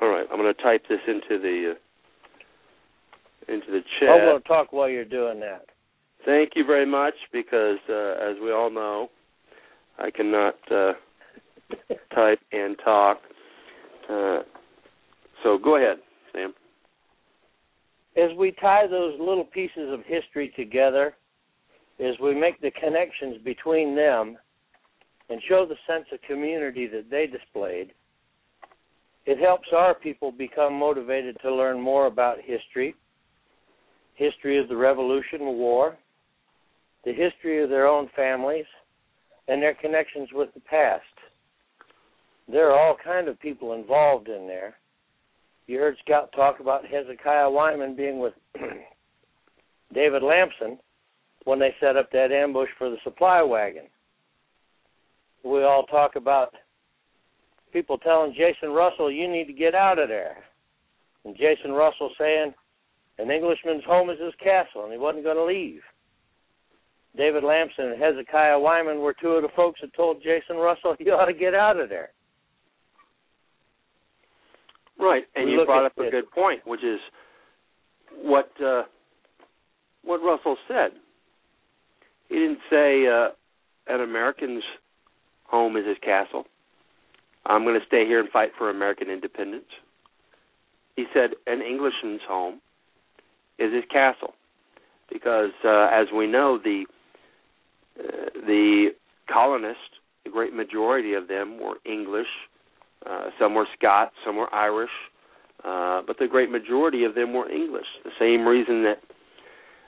All 0.00 0.08
right, 0.08 0.26
I'm 0.32 0.38
going 0.38 0.52
to 0.52 0.62
type 0.62 0.82
this 0.88 0.98
into 1.06 1.40
the 1.40 1.74
uh, 1.74 3.52
into 3.52 3.70
the 3.70 3.80
chat. 4.00 4.08
I'm 4.08 4.20
going 4.20 4.42
to 4.42 4.48
talk 4.48 4.72
while 4.72 4.88
you're 4.88 5.04
doing 5.04 5.38
that. 5.40 5.66
Thank 6.24 6.52
you 6.54 6.64
very 6.64 6.86
much, 6.86 7.14
because 7.32 7.78
uh, 7.88 8.14
as 8.20 8.36
we 8.42 8.52
all 8.52 8.70
know, 8.70 9.10
I 9.98 10.10
cannot 10.10 10.54
uh, 10.70 10.92
type 12.14 12.40
and 12.52 12.76
talk. 12.84 13.18
Uh, 14.12 14.42
so 15.42 15.58
go 15.58 15.76
ahead, 15.76 15.96
Sam. 16.32 16.52
As 18.16 18.36
we 18.36 18.52
tie 18.60 18.86
those 18.86 19.14
little 19.18 19.44
pieces 19.44 19.90
of 19.90 20.00
history 20.06 20.52
together, 20.54 21.14
as 21.98 22.14
we 22.22 22.34
make 22.34 22.60
the 22.60 22.70
connections 22.72 23.38
between 23.42 23.96
them 23.96 24.36
and 25.30 25.40
show 25.48 25.64
the 25.66 25.76
sense 25.86 26.04
of 26.12 26.20
community 26.22 26.86
that 26.88 27.10
they 27.10 27.26
displayed, 27.26 27.92
it 29.24 29.38
helps 29.38 29.68
our 29.74 29.94
people 29.94 30.30
become 30.30 30.74
motivated 30.74 31.38
to 31.42 31.54
learn 31.54 31.80
more 31.80 32.06
about 32.06 32.36
history, 32.44 32.94
history 34.14 34.58
of 34.58 34.68
the 34.68 34.76
Revolution 34.76 35.40
War, 35.40 35.96
the 37.04 37.12
history 37.12 37.62
of 37.62 37.70
their 37.70 37.86
own 37.86 38.10
families, 38.14 38.66
and 39.48 39.62
their 39.62 39.74
connections 39.74 40.28
with 40.34 40.52
the 40.54 40.60
past. 40.60 41.02
There 42.50 42.70
are 42.70 42.78
all 42.78 42.96
kind 43.02 43.28
of 43.28 43.40
people 43.40 43.72
involved 43.74 44.28
in 44.28 44.46
there. 44.46 44.74
You 45.66 45.78
heard 45.78 45.96
Scout 46.04 46.32
talk 46.34 46.60
about 46.60 46.86
Hezekiah 46.86 47.48
Wyman 47.48 47.96
being 47.96 48.18
with 48.18 48.34
David 49.94 50.22
Lamson 50.22 50.78
when 51.44 51.58
they 51.58 51.74
set 51.80 51.96
up 51.96 52.10
that 52.12 52.32
ambush 52.32 52.68
for 52.78 52.90
the 52.90 52.96
supply 53.04 53.42
wagon. 53.42 53.84
We 55.44 55.62
all 55.62 55.84
talk 55.84 56.16
about 56.16 56.54
people 57.72 57.98
telling 57.98 58.34
Jason 58.34 58.70
Russell, 58.70 59.10
you 59.10 59.28
need 59.30 59.46
to 59.46 59.52
get 59.52 59.74
out 59.74 59.98
of 59.98 60.08
there. 60.08 60.36
And 61.24 61.36
Jason 61.36 61.72
Russell 61.72 62.10
saying, 62.18 62.52
an 63.18 63.30
Englishman's 63.30 63.84
home 63.84 64.10
is 64.10 64.18
his 64.20 64.34
castle, 64.42 64.84
and 64.84 64.92
he 64.92 64.98
wasn't 64.98 65.24
going 65.24 65.36
to 65.36 65.44
leave. 65.44 65.80
David 67.16 67.44
Lamson 67.44 67.92
and 67.92 68.02
Hezekiah 68.02 68.58
Wyman 68.58 69.00
were 69.00 69.14
two 69.20 69.32
of 69.32 69.42
the 69.42 69.48
folks 69.54 69.80
that 69.80 69.94
told 69.94 70.22
Jason 70.22 70.56
Russell 70.56 70.96
he 70.98 71.10
ought 71.10 71.26
to 71.26 71.34
get 71.34 71.54
out 71.54 71.78
of 71.78 71.88
there. 71.88 72.10
Right, 75.02 75.24
and 75.34 75.46
We 75.46 75.52
you 75.52 75.64
brought 75.64 75.84
up 75.86 75.98
a 75.98 76.10
good 76.10 76.30
point, 76.30 76.60
which 76.64 76.84
is 76.84 77.00
what 78.22 78.50
uh, 78.64 78.84
what 80.04 80.18
Russell 80.22 80.56
said. 80.68 80.92
He 82.28 82.36
didn't 82.36 82.60
say 82.70 83.06
uh, 83.06 83.30
an 83.88 84.00
American's 84.00 84.62
home 85.44 85.76
is 85.76 85.86
his 85.86 85.98
castle. 86.02 86.44
I'm 87.44 87.64
going 87.64 87.78
to 87.78 87.86
stay 87.86 88.06
here 88.06 88.20
and 88.20 88.30
fight 88.30 88.50
for 88.56 88.70
American 88.70 89.10
independence. 89.10 89.66
He 90.94 91.06
said 91.12 91.30
an 91.46 91.62
Englishman's 91.62 92.20
home 92.28 92.60
is 93.58 93.74
his 93.74 93.84
castle, 93.90 94.34
because 95.12 95.50
uh, 95.64 95.88
as 95.92 96.06
we 96.16 96.28
know, 96.28 96.58
the 96.62 96.84
uh, 97.98 98.30
the 98.46 98.90
colonists, 99.28 99.82
the 100.24 100.30
great 100.30 100.54
majority 100.54 101.14
of 101.14 101.26
them 101.26 101.58
were 101.60 101.76
English. 101.84 102.28
Uh, 103.08 103.30
some 103.38 103.54
were 103.54 103.66
Scots, 103.76 104.12
some 104.24 104.36
were 104.36 104.52
Irish, 104.54 104.90
uh, 105.64 106.02
but 106.06 106.18
the 106.18 106.26
great 106.26 106.50
majority 106.50 107.04
of 107.04 107.14
them 107.14 107.32
were 107.32 107.50
English. 107.50 107.86
The 108.04 108.10
same 108.18 108.46
reason 108.46 108.82
that 108.84 109.00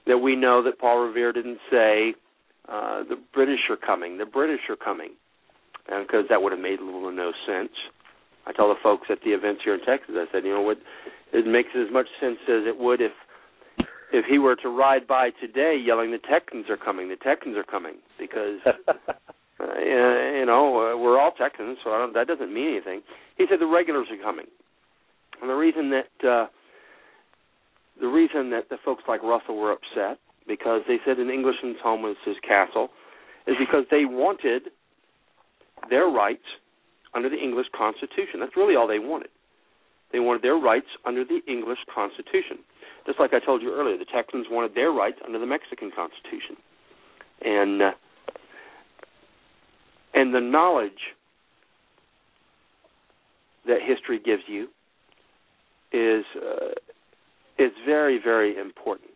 that 0.07 0.19
we 0.19 0.37
know 0.37 0.63
that 0.63 0.79
Paul 0.79 0.99
Revere 0.99 1.33
didn't 1.33 1.59
say 1.71 2.15
uh, 2.69 3.05
the 3.09 3.17
British 3.33 3.71
are 3.71 3.77
coming, 3.77 4.19
the 4.19 4.27
British 4.27 4.61
are 4.69 4.77
coming, 4.77 5.13
because 5.87 6.27
that 6.29 6.43
would 6.43 6.53
have 6.53 6.61
made 6.61 6.81
little 6.81 7.05
or 7.05 7.13
no 7.13 7.33
sense. 7.47 7.73
I 8.47 8.53
tell 8.53 8.69
the 8.69 8.75
folks 8.83 9.09
at 9.11 9.19
the 9.25 9.31
events 9.31 9.63
here 9.65 9.75
in 9.75 9.81
Texas, 9.81 10.15
I 10.19 10.27
said, 10.31 10.45
you 10.45 10.53
know 10.53 10.61
what, 10.61 10.77
it 11.33 11.47
makes 11.47 11.71
as 11.75 11.91
much 11.91 12.07
sense 12.21 12.37
as 12.43 12.67
it 12.67 12.79
would 12.79 13.01
if 13.01 13.13
if 14.13 14.25
he 14.27 14.39
were 14.39 14.55
to 14.57 14.69
ride 14.69 15.09
by 15.09 15.31
today 15.31 15.77
yelling, 15.77 16.13
"The 16.13 16.19
Texans 16.19 16.71
are 16.71 16.77
coming! 16.77 17.09
The 17.09 17.17
Texans 17.17 17.57
are 17.57 17.65
coming!" 17.65 17.97
Because 18.19 18.61
uh, 19.65 19.81
you 19.81 20.47
know 20.47 20.93
uh, 20.93 20.97
we're 20.97 21.19
all 21.19 21.33
Texans, 21.33 21.79
so 21.83 22.11
that 22.15 22.27
doesn't 22.27 22.53
mean 22.53 22.71
anything. 22.71 23.03
He 23.37 23.47
said 23.49 23.61
the 23.61 23.67
regulars 23.67 24.09
are 24.11 24.23
coming, 24.23 24.47
and 25.41 25.51
the 25.51 25.55
reason 25.55 25.91
that 25.91 26.29
uh, 26.29 26.47
the 28.01 28.09
reason 28.09 28.51
that 28.51 28.69
the 28.71 28.77
folks 28.85 29.05
like 29.09 29.23
Russell 29.23 29.57
were 29.57 29.73
upset 29.73 30.19
because 30.47 30.83
they 30.87 30.99
said 31.05 31.19
an 31.19 31.31
Englishman's 31.31 31.79
home 31.83 32.03
was 32.03 32.17
his 32.25 32.37
castle 32.47 32.89
is 33.47 33.57
because 33.59 33.85
they 33.91 34.05
wanted 34.05 34.71
their 35.91 36.07
rights 36.07 36.45
under 37.15 37.29
the 37.29 37.37
English 37.37 37.67
Constitution. 37.77 38.41
That's 38.41 38.57
really 38.57 38.75
all 38.75 38.89
they 38.89 38.99
wanted. 38.99 39.31
They 40.13 40.21
wanted 40.21 40.43
their 40.43 40.57
rights 40.57 40.87
under 41.05 41.25
the 41.25 41.41
English 41.49 41.79
Constitution. 41.93 42.59
Just 43.07 43.21
like 43.21 43.35
I 43.35 43.45
told 43.45 43.63
you 43.63 43.75
earlier, 43.75 43.99
the 43.99 44.07
Texans 44.07 44.47
wanted 44.51 44.75
their 44.75 44.91
rights 44.91 45.19
under 45.25 45.39
the 45.39 45.47
Mexican 45.47 45.91
Constitution. 45.95 46.57
And 47.43 47.83
uh, 47.83 47.91
and 50.15 50.35
the 50.35 50.41
knowledge 50.41 51.15
that 53.67 53.79
history 53.85 54.21
gives 54.25 54.43
you 54.47 54.69
is 55.93 56.25
uh, 56.37 56.73
is 57.59 57.73
very 57.87 58.19
very 58.23 58.57
important. 58.59 59.11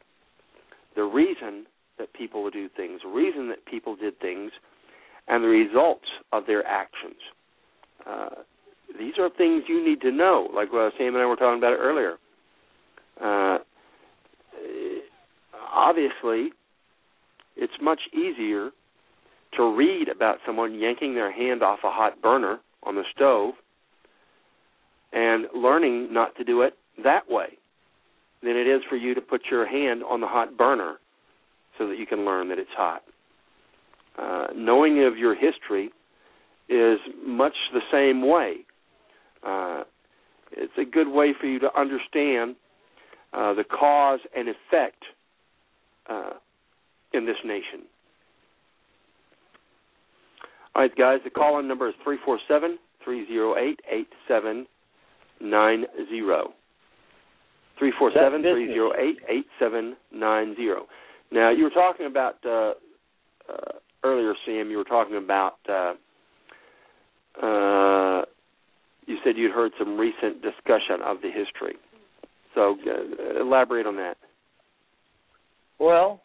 The 0.97 1.05
reason 1.05 1.67
that 1.99 2.13
people 2.13 2.49
do 2.51 2.69
things, 2.77 3.01
the 3.03 3.11
reason 3.11 3.49
that 3.49 3.65
people 3.67 3.97
did 3.97 4.19
things, 4.21 4.53
and 5.27 5.45
the 5.45 5.49
results 5.49 6.07
of 6.33 6.47
their 6.47 6.67
actions. 6.67 7.17
Uh, 8.07 8.29
these 8.99 9.15
are 9.19 9.29
things 9.29 9.65
you 9.69 9.85
need 9.85 10.01
to 10.01 10.11
know, 10.11 10.49
like 10.55 10.73
what 10.73 10.93
Sam 10.97 11.15
and 11.15 11.19
I 11.19 11.27
were 11.27 11.37
talking 11.37 11.59
about 11.59 11.75
earlier. 11.79 12.15
Uh, 13.23 13.59
obviously, 15.75 16.53
it's 17.57 17.75
much 17.83 18.01
easier 18.15 18.71
to 19.57 19.75
read 19.75 20.09
about 20.09 20.39
someone 20.47 20.79
yanking 20.79 21.15
their 21.15 21.33
hand 21.33 21.63
off 21.63 21.81
a 21.85 21.91
hot 21.91 22.21
burner 22.23 22.59
on 22.83 22.95
the 22.95 23.05
stove 23.15 23.55
and 25.13 25.47
learning 25.55 26.13
not 26.13 26.37
to 26.37 26.45
do 26.45 26.63
it 26.63 26.75
that 27.03 27.31
way 27.31 27.59
than 28.43 28.57
it 28.57 28.67
is 28.67 28.83
for 28.89 28.97
you 28.97 29.15
to 29.15 29.21
put 29.21 29.43
your 29.51 29.67
hand 29.67 30.03
on 30.05 30.21
the 30.21 30.27
hot 30.27 30.57
burner 30.57 30.97
so 31.77 31.89
that 31.89 31.99
you 31.99 32.07
can 32.07 32.25
learn 32.25 32.49
that 32.49 32.59
it's 32.59 32.71
hot. 32.77 33.03
Uh, 34.19 34.49
knowing 34.55 35.05
of 35.05 35.17
your 35.17 35.35
history 35.35 35.91
is 36.69 36.99
much 37.25 37.55
the 37.73 37.81
same 37.91 38.27
way. 38.27 38.57
Uh, 39.47 39.85
it's 40.53 40.73
a 40.79 40.85
good 40.85 41.09
way 41.09 41.33
for 41.39 41.47
you 41.47 41.59
to 41.59 41.69
understand 41.79 42.57
uh, 43.33 43.55
the 43.55 43.65
cause 43.65 44.21
and 44.37 44.49
effect 44.49 45.03
uh, 46.09 46.31
in 47.13 47.27
this 47.27 47.37
nation. 47.45 47.83
All 50.79 50.85
right, 50.85 50.97
guys, 50.97 51.19
the 51.25 51.31
call 51.31 51.59
in 51.59 51.67
number 51.67 51.89
is 51.89 51.95
347 52.05 52.79
308 53.03 53.81
8790. 53.91 54.69
347 57.81 58.43
308 58.43 59.19
8790. 59.29 60.87
Now, 61.33 61.51
you 61.51 61.65
were 61.65 61.71
talking 61.71 62.07
about 62.07 62.37
uh, 62.47 62.75
uh, 63.51 63.73
earlier, 64.05 64.35
Sam, 64.47 64.71
you 64.71 64.77
were 64.77 64.85
talking 64.85 65.17
about, 65.17 65.57
uh, 65.69 65.95
uh, 67.45 68.23
you 69.09 69.19
said 69.25 69.37
you'd 69.37 69.51
heard 69.51 69.73
some 69.81 69.99
recent 69.99 70.43
discussion 70.43 71.03
of 71.05 71.21
the 71.23 71.33
history. 71.33 71.75
So, 72.55 72.77
uh, 72.87 73.41
elaborate 73.41 73.89
on 73.89 73.97
that. 73.97 74.17
Well, 75.81 76.23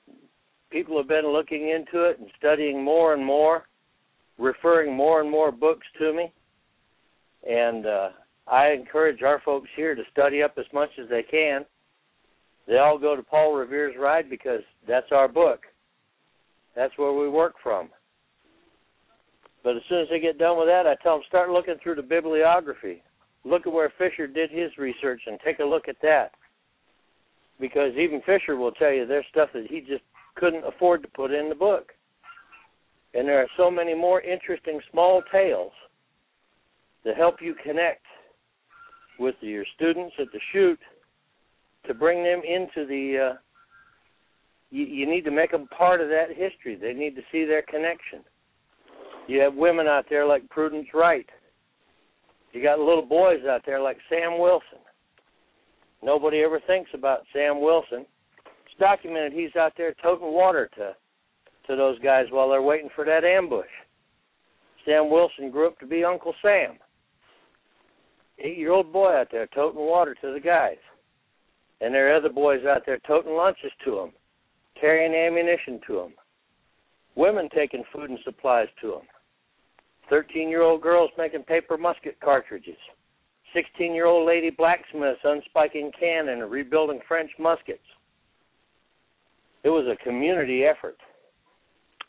people 0.70 0.96
have 0.98 1.08
been 1.08 1.26
looking 1.26 1.70
into 1.70 2.04
it 2.08 2.20
and 2.20 2.30
studying 2.38 2.84
more 2.84 3.16
and 3.16 3.26
more 3.26 3.64
referring 4.38 4.94
more 4.94 5.22
and 5.22 5.30
more 5.30 5.52
books 5.52 5.86
to 6.00 6.14
me, 6.14 6.34
and 7.48 7.86
uh, 7.86 8.10
I 8.48 8.72
encourage 8.72 9.22
our 9.22 9.42
folks 9.44 9.70
here 9.76 9.96
to 9.96 10.04
study 10.12 10.42
up 10.42 10.56
as 10.58 10.66
much 10.74 10.90
as 11.02 11.10
they 11.10 11.24
can. 11.24 11.66
They 12.68 12.78
all 12.78 12.98
go 12.98 13.16
to 13.16 13.24
Paul 13.24 13.54
Revere's 13.56 13.96
Ride 14.00 14.30
because 14.30 14.62
that's 14.88 15.12
our 15.12 15.28
book. 15.28 15.62
That's 16.76 16.94
where 16.98 17.14
we 17.14 17.30
work 17.30 17.56
from. 17.62 17.90
But 19.64 19.78
as 19.78 19.84
soon 19.88 20.02
as 20.02 20.08
they 20.10 20.20
get 20.20 20.38
done 20.38 20.58
with 20.58 20.68
that, 20.68 20.88
I 20.88 20.96
tell 21.02 21.16
them 21.16 21.24
start 21.28 21.50
looking 21.50 21.76
through 21.82 21.96
the 21.96 22.02
bibliography. 22.02 23.02
Look 23.46 23.66
at 23.68 23.74
where 23.74 23.94
Fisher 23.98 24.28
did 24.28 24.50
his 24.52 24.78
research 24.78 25.22
and 25.28 25.40
take 25.44 25.60
a 25.60 25.64
look 25.64 25.88
at 25.88 26.02
that. 26.02 26.32
Because 27.60 27.94
even 27.98 28.22
Fisher 28.26 28.56
will 28.56 28.72
tell 28.72 28.92
you 28.92 29.06
there's 29.06 29.26
stuff 29.30 29.50
that 29.54 29.68
he 29.70 29.80
just 29.80 30.04
couldn't 30.36 30.66
afford 30.66 31.02
to 31.04 31.08
put 31.10 31.32
in 31.32 31.50
the 31.50 31.56
book. 31.56 31.92
And 33.14 33.28
there 33.28 33.40
are 33.40 33.48
so 33.58 33.70
many 33.70 33.94
more 33.94 34.22
interesting 34.22 34.80
small 34.92 35.22
tales 35.32 35.72
that 37.06 37.16
help 37.16 37.36
you 37.42 37.56
connect 37.64 38.06
with 39.20 39.36
your 39.42 39.66
students 39.76 40.16
at 40.20 40.28
the 40.34 40.40
shoot 40.52 40.80
to 41.86 41.94
bring 41.94 42.24
them 42.24 42.42
into 42.48 42.88
the. 42.88 43.32
Uh, 43.32 43.38
you, 44.72 44.86
you 44.86 45.10
need 45.10 45.24
to 45.26 45.32
make 45.32 45.52
them 45.52 45.68
part 45.68 46.02
of 46.02 46.10
that 46.10 46.30
history. 46.30 46.76
They 46.76 46.94
need 46.94 47.16
to 47.16 47.22
see 47.32 47.46
their 47.46 47.62
connection. 47.62 48.24
You 49.28 49.40
have 49.42 49.54
women 49.54 49.88
out 49.88 50.06
there 50.10 50.26
like 50.26 50.50
Prudence 50.50 50.88
Wright. 50.94 51.28
You 52.54 52.64
got 52.64 52.80
little 52.80 53.06
boys 53.06 53.42
out 53.50 53.62
there 53.66 53.82
like 53.82 53.98
Sam 54.10 54.40
Wilson. 54.40 54.80
Nobody 56.04 56.42
ever 56.42 56.60
thinks 56.66 56.90
about 56.94 57.22
Sam 57.32 57.62
Wilson. 57.62 58.06
It's 58.66 58.80
documented 58.80 59.34
he's 59.34 59.56
out 59.56 59.74
there 59.78 59.94
toting 60.02 60.34
water 60.34 60.70
to 60.78 60.96
to 61.68 61.76
those 61.76 62.00
guys 62.00 62.26
while 62.30 62.50
they're 62.50 62.62
waiting 62.62 62.90
for 62.96 63.06
that 63.06 63.24
ambush. 63.24 63.66
Sam 64.86 65.10
Wilson 65.10 65.50
grew 65.50 65.68
up 65.68 65.80
to 65.80 65.86
be 65.86 66.04
Uncle 66.04 66.34
Sam. 66.42 66.78
Eight 68.40 68.58
year 68.58 68.72
old 68.72 68.92
boy 68.92 69.12
out 69.14 69.28
there 69.32 69.48
toting 69.48 69.80
water 69.80 70.16
to 70.22 70.34
the 70.34 70.40
guys. 70.40 70.78
And 71.82 71.94
there 71.94 72.12
are 72.12 72.18
other 72.18 72.30
boys 72.30 72.62
out 72.66 72.84
there 72.86 73.00
toting 73.06 73.34
lunches 73.34 73.72
to 73.86 73.96
them, 73.96 74.12
carrying 74.80 75.14
ammunition 75.14 75.80
to 75.88 75.96
them, 75.96 76.14
women 77.16 77.50
taking 77.54 77.84
food 77.94 78.10
and 78.10 78.20
supplies 78.24 78.68
to 78.82 78.92
them, 78.92 79.02
13 80.10 80.50
year 80.50 80.62
old 80.62 80.82
girls 80.82 81.12
making 81.18 81.44
paper 81.44 81.78
musket 81.78 82.18
cartridges, 82.22 82.78
16 83.54 83.94
year 83.94 84.06
old 84.06 84.28
lady 84.28 84.50
blacksmiths 84.50 85.20
unspiking 85.24 85.92
cannon 86.00 86.42
and 86.42 86.52
rebuilding 86.52 87.00
French 87.08 87.32
muskets. 87.40 87.80
It 89.64 89.70
was 89.70 89.86
a 89.88 90.04
community 90.04 90.64
effort. 90.66 90.98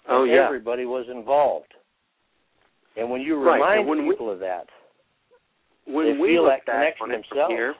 Oh 0.08 0.24
yeah. 0.24 0.44
Everybody 0.46 0.84
was 0.84 1.06
involved. 1.10 1.72
And 2.96 3.10
when 3.10 3.20
you 3.20 3.36
remind 3.36 3.80
and 3.80 3.88
when 3.88 4.06
we- 4.06 4.14
people 4.14 4.30
of 4.30 4.38
that, 4.40 4.66
when 5.86 6.18
we 6.20 6.28
feel 6.28 6.44
look 6.44 6.52
that 6.52 6.66
back 6.66 6.98
connection 6.98 7.36
themselves. 7.36 7.52
here, 7.52 7.74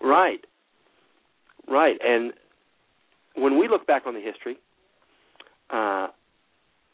right, 0.00 0.40
right, 1.68 1.96
and 2.04 2.32
when 3.34 3.58
we 3.58 3.68
look 3.68 3.86
back 3.86 4.06
on 4.06 4.14
the 4.14 4.20
history, 4.20 4.58
uh, 5.70 6.08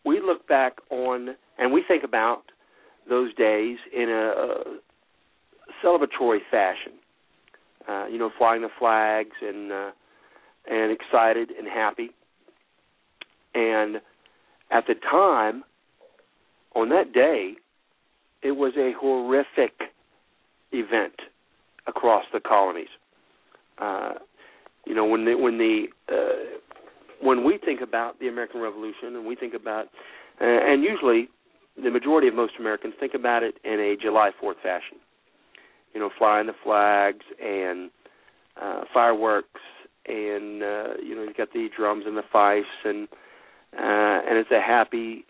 we 0.05 0.21
look 0.21 0.47
back 0.49 0.79
on 0.91 1.37
and 1.59 1.73
we 1.73 1.83
think 1.87 2.05
about 2.05 2.43
those 3.09 3.33
days 3.35 3.79
in 3.93 4.09
a, 4.09 4.13
a 4.13 4.65
celebratory 5.85 6.41
fashion. 6.51 6.93
Uh, 7.89 8.07
you 8.07 8.19
know, 8.19 8.31
flying 8.37 8.61
the 8.61 8.69
flags 8.79 9.35
and 9.41 9.73
uh, 9.73 9.91
and 10.71 10.93
excited 10.93 11.51
and 11.51 11.67
happy. 11.67 12.11
And 13.59 13.97
at 14.71 14.87
the 14.87 14.95
time, 14.95 15.65
on 16.77 16.91
that 16.91 17.13
day, 17.13 17.55
it 18.43 18.53
was 18.53 18.73
a 18.77 18.93
horrific 18.99 19.73
event 20.71 21.15
across 21.89 22.25
the 22.33 22.39
colonies. 22.39 22.89
Uh, 23.79 24.15
you 24.87 24.95
know, 24.95 25.05
when 25.05 25.25
the 25.25 25.35
when 25.35 25.59
the 25.59 25.87
uh, 26.09 26.59
when 27.21 27.45
we 27.45 27.59
think 27.59 27.81
about 27.81 28.21
the 28.21 28.29
American 28.29 28.61
Revolution, 28.61 29.17
and 29.17 29.27
we 29.27 29.35
think 29.35 29.55
about, 29.55 29.87
uh, 30.41 30.45
and 30.45 30.85
usually 30.85 31.29
the 31.83 31.91
majority 31.91 32.29
of 32.29 32.35
most 32.35 32.55
Americans 32.61 32.95
think 33.01 33.15
about 33.15 33.43
it 33.43 33.57
in 33.65 33.81
a 33.81 33.97
July 34.01 34.31
Fourth 34.41 34.59
fashion. 34.63 34.99
You 35.95 36.01
know, 36.01 36.11
flying 36.17 36.47
the 36.47 36.53
flags 36.63 37.25
and 37.43 37.91
uh, 38.61 38.83
fireworks, 38.95 39.61
and 40.07 40.63
uh, 40.63 40.95
you 41.03 41.17
know, 41.17 41.25
you've 41.25 41.37
got 41.37 41.53
the 41.53 41.69
drums 41.77 42.05
and 42.07 42.17
the 42.17 42.23
fifes, 42.33 42.69
and 42.85 43.09
uh, 43.11 43.17
and 43.73 44.39
it's 44.39 44.51
a 44.51 44.61
happy 44.61 45.25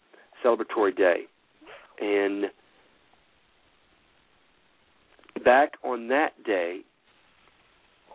celebratory 0.44 0.96
day. 0.96 1.22
And 2.00 2.46
back 5.44 5.72
on 5.82 6.08
that 6.08 6.30
day, 6.44 6.80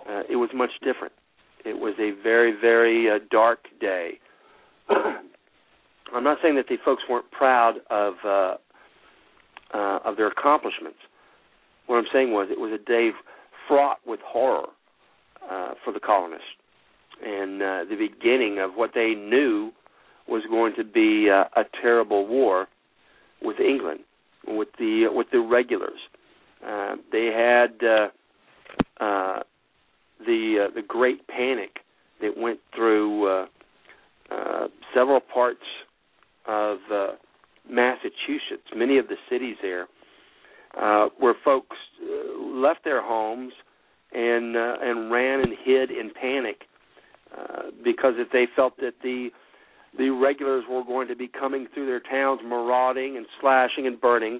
uh, 0.09 0.23
it 0.29 0.35
was 0.35 0.49
much 0.53 0.71
different. 0.83 1.13
It 1.65 1.77
was 1.79 1.93
a 1.99 2.11
very, 2.21 2.53
very 2.59 3.09
uh, 3.09 3.19
dark 3.31 3.59
day. 3.79 4.19
I'm 4.89 6.23
not 6.23 6.37
saying 6.41 6.55
that 6.55 6.67
the 6.67 6.77
folks 6.83 7.03
weren't 7.09 7.29
proud 7.31 7.75
of 7.89 8.13
uh, 8.25 8.55
uh, 9.73 9.99
of 10.05 10.17
their 10.17 10.27
accomplishments. 10.27 10.99
What 11.87 11.97
I'm 11.97 12.05
saying 12.13 12.31
was 12.31 12.49
it 12.51 12.59
was 12.59 12.71
a 12.71 12.83
day 12.83 13.09
fraught 13.67 13.97
with 14.05 14.19
horror 14.23 14.67
uh, 15.49 15.71
for 15.83 15.91
the 15.91 15.99
colonists, 15.99 16.45
and 17.25 17.61
uh, 17.61 17.85
the 17.89 17.95
beginning 17.95 18.59
of 18.59 18.73
what 18.75 18.91
they 18.93 19.13
knew 19.15 19.71
was 20.27 20.43
going 20.49 20.73
to 20.75 20.83
be 20.83 21.29
uh, 21.29 21.45
a 21.59 21.63
terrible 21.81 22.27
war 22.27 22.67
with 23.41 23.59
England, 23.59 24.01
with 24.47 24.69
the 24.79 25.07
with 25.11 25.27
the 25.31 25.39
regulars. 25.39 25.99
Uh, 26.65 26.95
they 27.11 27.25
had 27.25 27.85
uh, 27.85 29.03
uh, 29.03 29.39
the 30.25 30.67
uh, 30.67 30.73
the 30.73 30.81
Great 30.87 31.27
Panic 31.27 31.79
that 32.21 32.37
went 32.37 32.59
through 32.75 33.27
uh, 33.27 33.45
uh, 34.31 34.67
several 34.93 35.19
parts 35.19 35.63
of 36.47 36.77
uh, 36.91 37.07
Massachusetts, 37.69 38.67
many 38.75 38.97
of 38.97 39.07
the 39.07 39.15
cities 39.29 39.55
there, 39.61 39.87
uh, 40.79 41.09
where 41.19 41.35
folks 41.43 41.77
uh, 42.01 42.41
left 42.43 42.83
their 42.83 43.01
homes 43.01 43.53
and 44.13 44.55
uh, 44.55 44.75
and 44.81 45.11
ran 45.11 45.41
and 45.41 45.53
hid 45.63 45.91
in 45.91 46.11
panic 46.19 46.61
uh, 47.37 47.63
because 47.83 48.13
if 48.17 48.31
they 48.31 48.47
felt 48.55 48.77
that 48.77 48.93
the 49.01 49.29
the 49.97 50.09
regulars 50.09 50.63
were 50.69 50.83
going 50.83 51.07
to 51.07 51.15
be 51.15 51.27
coming 51.27 51.67
through 51.73 51.85
their 51.85 51.99
towns, 51.99 52.41
marauding 52.43 53.17
and 53.17 53.25
slashing 53.39 53.85
and 53.85 53.99
burning 53.99 54.39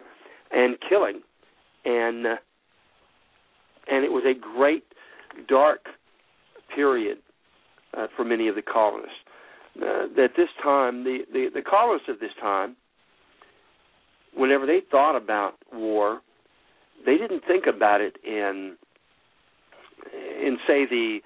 and 0.52 0.78
killing, 0.88 1.22
and 1.86 2.26
uh, 2.26 2.36
and 3.88 4.06
it 4.06 4.12
was 4.12 4.24
a 4.26 4.34
great 4.34 4.84
dark 5.48 5.86
period 6.74 7.18
uh, 7.96 8.08
for 8.16 8.24
many 8.24 8.48
of 8.48 8.56
the 8.56 8.62
colonists. 8.62 9.16
Uh, 9.82 10.06
at 10.24 10.32
this 10.38 10.50
time, 10.62 11.04
the, 11.04 11.20
the 11.32 11.50
the 11.54 11.62
colonists 11.62 12.10
of 12.10 12.20
this 12.20 12.32
time, 12.40 12.76
whenever 14.36 14.66
they 14.66 14.80
thought 14.92 15.16
about 15.16 15.56
war, 15.72 16.22
they 17.06 17.18
didn't 17.18 17.44
think 17.48 17.66
about 17.68 18.02
it 18.02 18.16
in 18.24 18.76
in 20.14 20.58
say 20.68 20.86
the 20.86 21.20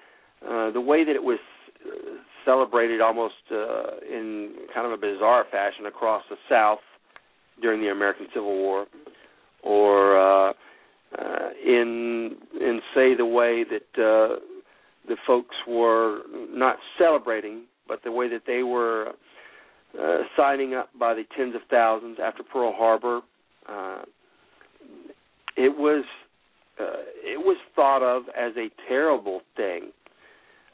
uh, 0.46 0.70
the 0.70 0.80
way 0.80 1.04
that 1.04 1.14
it 1.14 1.22
was 1.22 1.38
celebrated 2.48 3.02
almost 3.02 3.34
uh, 3.52 3.98
in 4.10 4.54
kind 4.74 4.86
of 4.86 4.92
a 4.92 4.96
bizarre 4.96 5.44
fashion 5.50 5.84
across 5.84 6.22
the 6.30 6.36
South 6.48 6.78
during 7.60 7.82
the 7.82 7.88
American 7.88 8.26
Civil 8.32 8.56
War, 8.56 8.86
or 9.62 10.18
uh, 10.18 10.52
uh, 11.18 11.48
in 11.64 12.36
in 12.58 12.80
say 12.94 13.14
the 13.14 13.26
way 13.26 13.64
that 13.64 14.02
uh, 14.02 14.40
the 15.06 15.16
folks 15.26 15.56
were 15.66 16.20
not 16.50 16.76
celebrating, 16.98 17.64
but 17.86 18.02
the 18.02 18.12
way 18.12 18.28
that 18.28 18.42
they 18.46 18.62
were 18.62 19.12
uh, 20.00 20.18
signing 20.36 20.74
up 20.74 20.88
by 20.98 21.12
the 21.14 21.24
tens 21.36 21.54
of 21.54 21.60
thousands 21.70 22.18
after 22.22 22.42
Pearl 22.42 22.72
Harbor. 22.76 23.20
Uh, 23.68 24.02
it 25.56 25.76
was 25.76 26.04
uh, 26.80 27.02
it 27.24 27.38
was 27.38 27.56
thought 27.74 28.02
of 28.02 28.24
as 28.36 28.52
a 28.56 28.70
terrible 28.88 29.40
thing. 29.56 29.90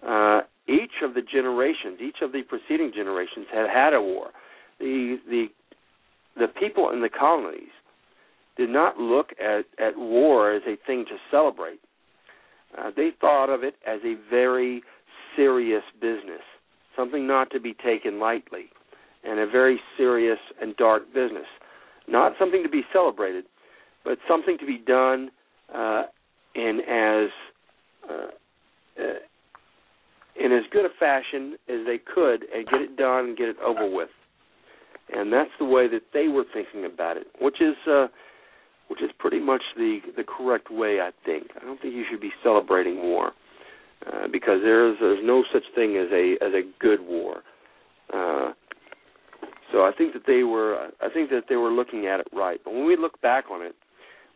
Uh, 0.06 0.40
each 0.66 1.02
of 1.02 1.14
the 1.14 1.22
generations, 1.22 1.98
each 2.00 2.18
of 2.22 2.32
the 2.32 2.42
preceding 2.42 2.92
generations, 2.94 3.46
had 3.52 3.68
had 3.68 3.94
a 3.94 4.00
war. 4.00 4.30
The 4.78 5.18
the 5.28 5.46
the 6.36 6.48
people 6.48 6.90
in 6.90 7.00
the 7.00 7.08
colonies 7.08 7.72
did 8.56 8.70
not 8.70 8.98
look 8.98 9.30
at 9.40 9.64
at 9.78 9.96
war 9.96 10.52
as 10.52 10.62
a 10.66 10.76
thing 10.86 11.04
to 11.08 11.16
celebrate. 11.30 11.80
Uh, 12.76 12.90
they 12.96 13.10
thought 13.20 13.50
of 13.50 13.62
it 13.62 13.74
as 13.86 14.00
a 14.04 14.16
very 14.30 14.82
serious 15.36 15.82
business, 16.00 16.42
something 16.96 17.26
not 17.26 17.50
to 17.50 17.60
be 17.60 17.74
taken 17.74 18.18
lightly, 18.18 18.66
and 19.22 19.38
a 19.38 19.46
very 19.46 19.80
serious 19.96 20.38
and 20.60 20.76
dark 20.76 21.06
business. 21.14 21.46
Not 22.08 22.32
something 22.38 22.62
to 22.62 22.68
be 22.68 22.82
celebrated, 22.92 23.44
but 24.04 24.18
something 24.28 24.58
to 24.58 24.66
be 24.66 24.78
done 24.78 25.30
uh, 25.74 26.04
in 26.54 26.80
as 26.88 27.30
uh, 28.10 28.26
uh, 29.00 29.18
in 30.38 30.52
as 30.52 30.64
good 30.70 30.84
a 30.84 30.88
fashion 30.98 31.56
as 31.68 31.86
they 31.86 31.98
could 31.98 32.44
and 32.54 32.66
get 32.66 32.80
it 32.80 32.96
done 32.96 33.26
and 33.26 33.36
get 33.36 33.48
it 33.48 33.56
over 33.64 33.88
with. 33.88 34.08
And 35.12 35.32
that's 35.32 35.50
the 35.58 35.64
way 35.64 35.86
that 35.88 36.02
they 36.12 36.28
were 36.28 36.44
thinking 36.52 36.84
about 36.84 37.16
it, 37.16 37.26
which 37.40 37.60
is 37.60 37.76
uh, 37.86 38.06
which 38.88 39.02
is 39.02 39.10
pretty 39.18 39.40
much 39.40 39.62
the 39.76 40.00
the 40.16 40.24
correct 40.24 40.70
way, 40.70 41.00
I 41.00 41.10
think. 41.24 41.48
I 41.60 41.64
don't 41.64 41.80
think 41.80 41.94
you 41.94 42.04
should 42.10 42.20
be 42.20 42.32
celebrating 42.42 43.02
war 43.02 43.32
uh, 44.06 44.28
because 44.32 44.60
there's 44.62 44.96
there's 45.00 45.20
no 45.22 45.44
such 45.52 45.64
thing 45.74 45.96
as 45.96 46.10
a 46.12 46.36
as 46.44 46.52
a 46.54 46.62
good 46.80 47.00
war. 47.00 47.42
Uh, 48.12 48.52
so 49.72 49.82
I 49.82 49.92
think 49.96 50.12
that 50.14 50.22
they 50.26 50.42
were 50.42 50.88
I 51.02 51.08
think 51.12 51.30
that 51.30 51.44
they 51.48 51.56
were 51.56 51.70
looking 51.70 52.06
at 52.06 52.20
it 52.20 52.28
right. 52.32 52.60
But 52.64 52.74
when 52.74 52.86
we 52.86 52.96
look 52.96 53.20
back 53.20 53.44
on 53.50 53.62
it, 53.62 53.74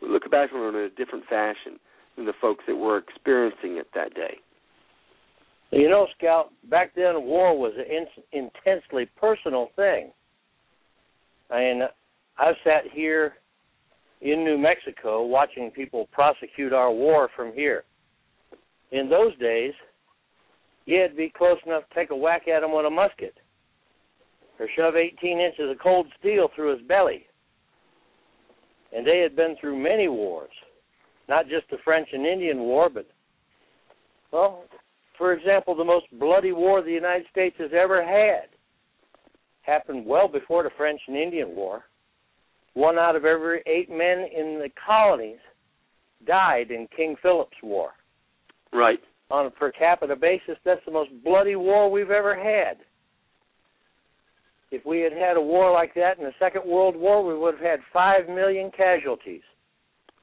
we 0.02 0.08
look 0.08 0.30
back 0.30 0.50
on 0.52 0.74
it 0.74 0.78
in 0.78 0.84
a 0.84 0.90
different 0.90 1.24
fashion 1.26 1.78
than 2.16 2.26
the 2.26 2.32
folks 2.40 2.64
that 2.66 2.76
were 2.76 2.98
experiencing 2.98 3.76
it 3.76 3.88
that 3.94 4.14
day. 4.14 4.38
You 5.70 5.88
know, 5.88 6.06
Scout, 6.16 6.50
back 6.70 6.94
then 6.94 7.24
war 7.24 7.58
was 7.58 7.72
an 7.76 7.84
in- 7.84 8.46
intensely 8.54 9.08
personal 9.16 9.68
thing. 9.76 10.10
I 11.50 11.58
mean, 11.58 11.82
I've 12.38 12.56
sat 12.64 12.84
here 12.92 13.34
in 14.20 14.44
New 14.44 14.58
Mexico 14.58 15.24
watching 15.24 15.70
people 15.70 16.08
prosecute 16.12 16.72
our 16.72 16.90
war 16.90 17.28
from 17.36 17.52
here. 17.52 17.84
In 18.92 19.08
those 19.08 19.36
days, 19.38 19.72
had 20.86 21.10
to 21.10 21.16
be 21.16 21.32
close 21.36 21.58
enough 21.66 21.82
to 21.88 21.94
take 21.94 22.10
a 22.10 22.16
whack 22.16 22.48
at 22.48 22.62
him 22.62 22.72
with 22.74 22.86
a 22.86 22.90
musket 22.90 23.34
or 24.58 24.68
shove 24.76 24.96
18 24.96 25.38
inches 25.38 25.70
of 25.70 25.78
cold 25.82 26.06
steel 26.18 26.48
through 26.54 26.76
his 26.76 26.86
belly. 26.86 27.26
And 28.94 29.06
they 29.06 29.20
had 29.20 29.36
been 29.36 29.54
through 29.60 29.80
many 29.82 30.08
wars, 30.08 30.50
not 31.28 31.48
just 31.48 31.68
the 31.70 31.76
French 31.84 32.08
and 32.12 32.26
Indian 32.26 32.60
War, 32.60 32.88
but, 32.88 33.06
well, 34.32 34.64
for 35.18 35.32
example, 35.32 35.74
the 35.74 35.84
most 35.84 36.06
bloody 36.18 36.52
war 36.52 36.80
the 36.80 36.92
United 36.92 37.26
States 37.30 37.56
has 37.58 37.70
ever 37.74 38.02
had 38.02 38.48
happened 39.62 40.06
well 40.06 40.28
before 40.28 40.62
the 40.62 40.70
French 40.76 41.00
and 41.08 41.16
Indian 41.16 41.54
War. 41.54 41.82
One 42.74 42.96
out 42.96 43.16
of 43.16 43.24
every 43.24 43.62
eight 43.66 43.90
men 43.90 44.26
in 44.34 44.60
the 44.60 44.70
colonies 44.86 45.40
died 46.26 46.70
in 46.70 46.88
King 46.96 47.16
Philip's 47.20 47.56
War. 47.62 47.90
Right. 48.72 49.00
On 49.30 49.46
a 49.46 49.50
per 49.50 49.72
capita 49.72 50.16
basis, 50.16 50.56
that's 50.64 50.80
the 50.86 50.92
most 50.92 51.10
bloody 51.24 51.56
war 51.56 51.90
we've 51.90 52.10
ever 52.10 52.34
had. 52.34 52.78
If 54.70 54.86
we 54.86 55.00
had 55.00 55.12
had 55.12 55.36
a 55.36 55.40
war 55.40 55.72
like 55.72 55.94
that 55.94 56.18
in 56.18 56.24
the 56.24 56.32
Second 56.38 56.62
World 56.64 56.94
War, 56.94 57.24
we 57.24 57.36
would 57.36 57.54
have 57.54 57.62
had 57.62 57.80
five 57.92 58.28
million 58.28 58.70
casualties. 58.70 59.42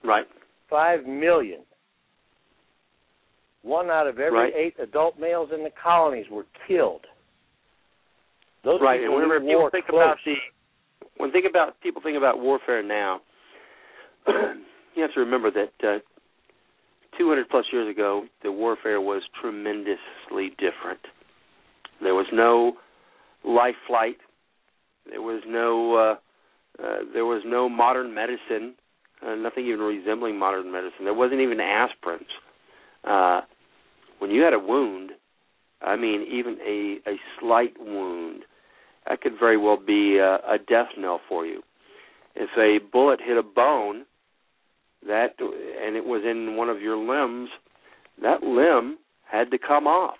Right. 0.04 0.26
Five 0.70 1.06
million. 1.06 1.62
One 3.66 3.90
out 3.90 4.06
of 4.06 4.20
every 4.20 4.38
right. 4.38 4.54
eight 4.56 4.76
adult 4.80 5.20
males 5.20 5.50
in 5.52 5.64
the 5.64 5.72
colonies 5.82 6.28
were 6.30 6.46
killed. 6.68 7.02
Those 8.64 8.80
right, 8.80 9.00
people 9.00 9.16
and 9.18 9.28
whenever 9.28 9.40
people 9.40 9.70
think 9.72 9.88
close. 9.88 10.04
about 10.04 10.18
the 10.24 10.36
when 11.18 11.32
think 11.32 11.46
about 11.50 11.82
people 11.82 12.00
think 12.04 12.16
about 12.16 12.40
warfare 12.40 12.84
now, 12.84 13.22
you 14.28 15.02
have 15.02 15.14
to 15.16 15.20
remember 15.20 15.50
that 15.50 15.72
uh, 15.84 15.98
200 17.18 17.50
plus 17.50 17.66
years 17.74 17.90
ago, 17.90 18.26
the 18.44 18.52
warfare 18.52 19.02
was 19.02 19.24
tremendously 19.42 20.50
different. 20.60 21.00
There 22.04 22.14
was 22.14 22.28
no 22.32 22.74
life 23.44 23.76
flight. 23.88 24.18
There 25.10 25.24
was 25.24 25.42
no 25.48 25.96
uh, 25.96 26.84
uh, 26.84 26.98
there 27.14 27.26
was 27.26 27.42
no 27.48 27.68
modern 27.68 28.14
medicine. 28.14 28.76
Uh, 29.26 29.34
nothing 29.34 29.66
even 29.66 29.80
resembling 29.80 30.38
modern 30.38 30.72
medicine. 30.72 31.04
There 31.04 31.16
wasn't 31.16 31.42
even 31.42 31.58
aspirins. 31.58 32.30
Uh, 33.04 33.42
when 34.20 34.32
you 34.32 34.42
had 34.42 34.54
a 34.54 34.60
wound, 34.60 35.12
I 35.82 35.96
mean, 35.96 36.26
even 36.32 36.58
a 36.66 37.10
a 37.10 37.16
slight 37.40 37.74
wound, 37.80 38.44
that 39.08 39.22
could 39.22 39.34
very 39.40 39.58
well 39.58 39.78
be 39.78 40.18
a, 40.18 40.36
a 40.36 40.58
death 40.58 40.90
knell 40.98 41.22
for 41.28 41.46
you. 41.46 41.62
If 42.36 42.50
a 42.58 42.84
bullet 42.92 43.20
hit 43.26 43.38
a 43.38 43.44
bone, 43.44 44.06
that 45.08 45.36
and 45.40 45.96
it 45.96 46.06
was 46.06 46.24
in 46.26 46.56
one 46.56 46.70
of 46.70 46.82
your 46.82 46.98
limbs, 46.98 47.50
that 48.22 48.44
limb 48.44 48.98
had 49.24 49.52
to 49.52 49.58
come 49.58 49.88
off. 49.88 50.18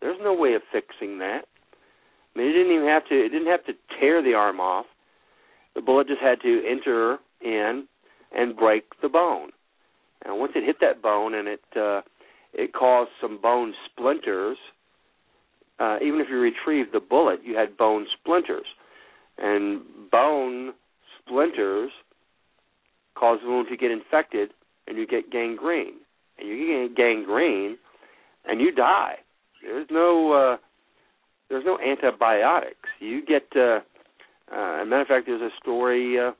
There's 0.00 0.18
no 0.20 0.34
way 0.34 0.54
of 0.54 0.62
fixing 0.72 1.18
that. 1.18 1.42
I 2.34 2.38
mean, 2.38 2.48
it 2.48 2.52
didn't 2.52 2.72
even 2.72 2.88
have 2.88 3.06
to. 3.08 3.14
It 3.14 3.28
didn't 3.28 3.48
have 3.48 3.64
to 3.66 3.72
tear 4.00 4.22
the 4.22 4.34
arm 4.34 4.60
off. 4.60 4.86
The 5.74 5.80
bullet 5.80 6.08
just 6.08 6.20
had 6.20 6.40
to 6.42 6.62
enter 6.68 7.18
in 7.40 7.86
and 8.34 8.56
break 8.56 8.84
the 9.00 9.08
bone. 9.08 9.50
And 10.24 10.38
once 10.38 10.52
it 10.54 10.64
hit 10.64 10.76
that 10.80 11.02
bone 11.02 11.34
and 11.34 11.48
it 11.48 11.64
uh, 11.76 12.02
it 12.52 12.72
caused 12.72 13.10
some 13.20 13.40
bone 13.40 13.74
splinters, 13.86 14.58
uh, 15.78 15.98
even 16.04 16.20
if 16.20 16.28
you 16.30 16.38
retrieved 16.38 16.90
the 16.92 17.00
bullet, 17.00 17.40
you 17.44 17.56
had 17.56 17.76
bone 17.76 18.06
splinters, 18.20 18.66
and 19.38 19.82
bone 20.10 20.72
splinters 21.18 21.90
cause 23.14 23.38
the 23.42 23.48
wound 23.48 23.68
to 23.70 23.76
get 23.76 23.90
infected, 23.90 24.50
and 24.86 24.96
you 24.96 25.06
get 25.06 25.30
gangrene, 25.30 25.94
and 26.38 26.48
you 26.48 26.86
get 26.88 26.96
gangrene, 26.96 27.78
and 28.46 28.60
you 28.60 28.72
die. 28.72 29.16
There's 29.62 29.86
no 29.90 30.32
uh, 30.32 30.56
there's 31.48 31.64
no 31.64 31.78
antibiotics. 31.78 32.88
You 33.00 33.24
get 33.24 33.44
uh, 33.56 33.80
uh, 34.52 34.80
as 34.80 34.82
a 34.82 34.86
matter 34.86 35.02
of 35.02 35.08
fact, 35.08 35.26
there's 35.26 35.40
a 35.40 35.54
story, 35.60 36.18
uh, 36.18 36.32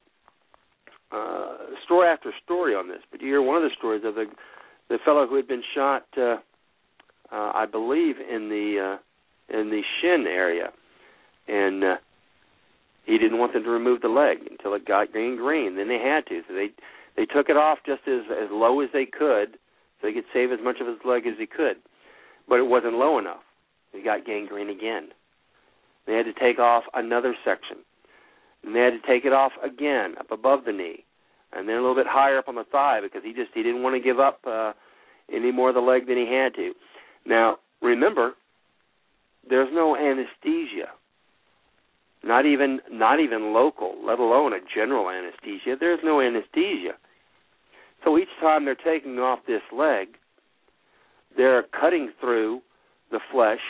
uh, 1.12 1.56
story 1.84 2.08
after 2.08 2.32
story 2.44 2.74
on 2.74 2.88
this. 2.88 3.00
But 3.10 3.20
you 3.22 3.28
hear 3.28 3.42
one 3.42 3.56
of 3.56 3.62
the 3.62 3.74
stories 3.76 4.02
of 4.04 4.14
the 4.14 4.26
the 4.88 4.98
fellow 5.04 5.26
who 5.26 5.36
had 5.36 5.48
been 5.48 5.62
shot, 5.74 6.06
uh, 6.16 6.36
uh, 7.32 7.52
I 7.54 7.66
believe, 7.70 8.16
in 8.18 8.48
the 8.48 8.96
uh, 8.98 9.56
in 9.58 9.70
the 9.70 9.82
shin 10.00 10.26
area, 10.26 10.70
and 11.48 11.84
uh, 11.84 11.96
he 13.04 13.18
didn't 13.18 13.38
want 13.38 13.52
them 13.52 13.64
to 13.64 13.70
remove 13.70 14.00
the 14.00 14.08
leg 14.08 14.38
until 14.50 14.74
it 14.74 14.86
got 14.86 15.12
gangrene. 15.12 15.76
Then 15.76 15.88
they 15.88 15.98
had 15.98 16.26
to, 16.26 16.42
so 16.48 16.54
they 16.54 16.70
they 17.16 17.26
took 17.26 17.48
it 17.48 17.56
off 17.56 17.78
just 17.86 18.02
as 18.06 18.22
as 18.30 18.48
low 18.50 18.80
as 18.80 18.90
they 18.92 19.06
could, 19.06 19.58
so 20.00 20.06
they 20.06 20.12
could 20.12 20.24
save 20.32 20.52
as 20.52 20.60
much 20.62 20.76
of 20.80 20.86
his 20.86 20.98
leg 21.04 21.26
as 21.26 21.34
he 21.38 21.46
could. 21.46 21.76
But 22.48 22.58
it 22.58 22.66
wasn't 22.66 22.94
low 22.94 23.18
enough. 23.18 23.42
He 23.92 24.02
got 24.02 24.26
gangrene 24.26 24.70
again. 24.70 25.08
They 26.06 26.14
had 26.14 26.26
to 26.26 26.32
take 26.32 26.58
off 26.58 26.84
another 26.94 27.34
section. 27.44 27.78
And 28.64 28.74
they 28.74 28.80
had 28.80 28.90
to 28.90 29.06
take 29.06 29.24
it 29.24 29.32
off 29.32 29.52
again, 29.62 30.14
up 30.18 30.30
above 30.30 30.64
the 30.64 30.72
knee. 30.72 31.04
And 31.52 31.68
then 31.68 31.76
a 31.76 31.80
little 31.80 31.94
bit 31.94 32.06
higher 32.08 32.38
up 32.38 32.48
on 32.48 32.54
the 32.54 32.64
thigh 32.64 33.00
because 33.02 33.22
he 33.24 33.32
just 33.32 33.50
he 33.54 33.62
didn't 33.62 33.82
want 33.82 33.94
to 33.94 34.00
give 34.00 34.18
up 34.18 34.40
uh, 34.46 34.72
any 35.32 35.52
more 35.52 35.68
of 35.68 35.74
the 35.74 35.80
leg 35.80 36.06
than 36.06 36.16
he 36.16 36.26
had 36.26 36.54
to. 36.54 36.72
Now 37.26 37.58
remember, 37.80 38.32
there's 39.48 39.70
no 39.72 39.96
anesthesia, 39.96 40.90
not 42.24 42.46
even 42.46 42.80
not 42.90 43.20
even 43.20 43.52
local, 43.52 43.96
let 44.04 44.18
alone 44.18 44.52
a 44.52 44.58
general 44.74 45.10
anesthesia. 45.10 45.76
There's 45.78 46.00
no 46.02 46.20
anesthesia. 46.20 46.94
So 48.04 48.18
each 48.18 48.28
time 48.40 48.64
they're 48.64 48.74
taking 48.74 49.18
off 49.18 49.40
this 49.46 49.62
leg, 49.76 50.08
they're 51.36 51.64
cutting 51.78 52.12
through 52.20 52.60
the 53.10 53.20
flesh 53.30 53.60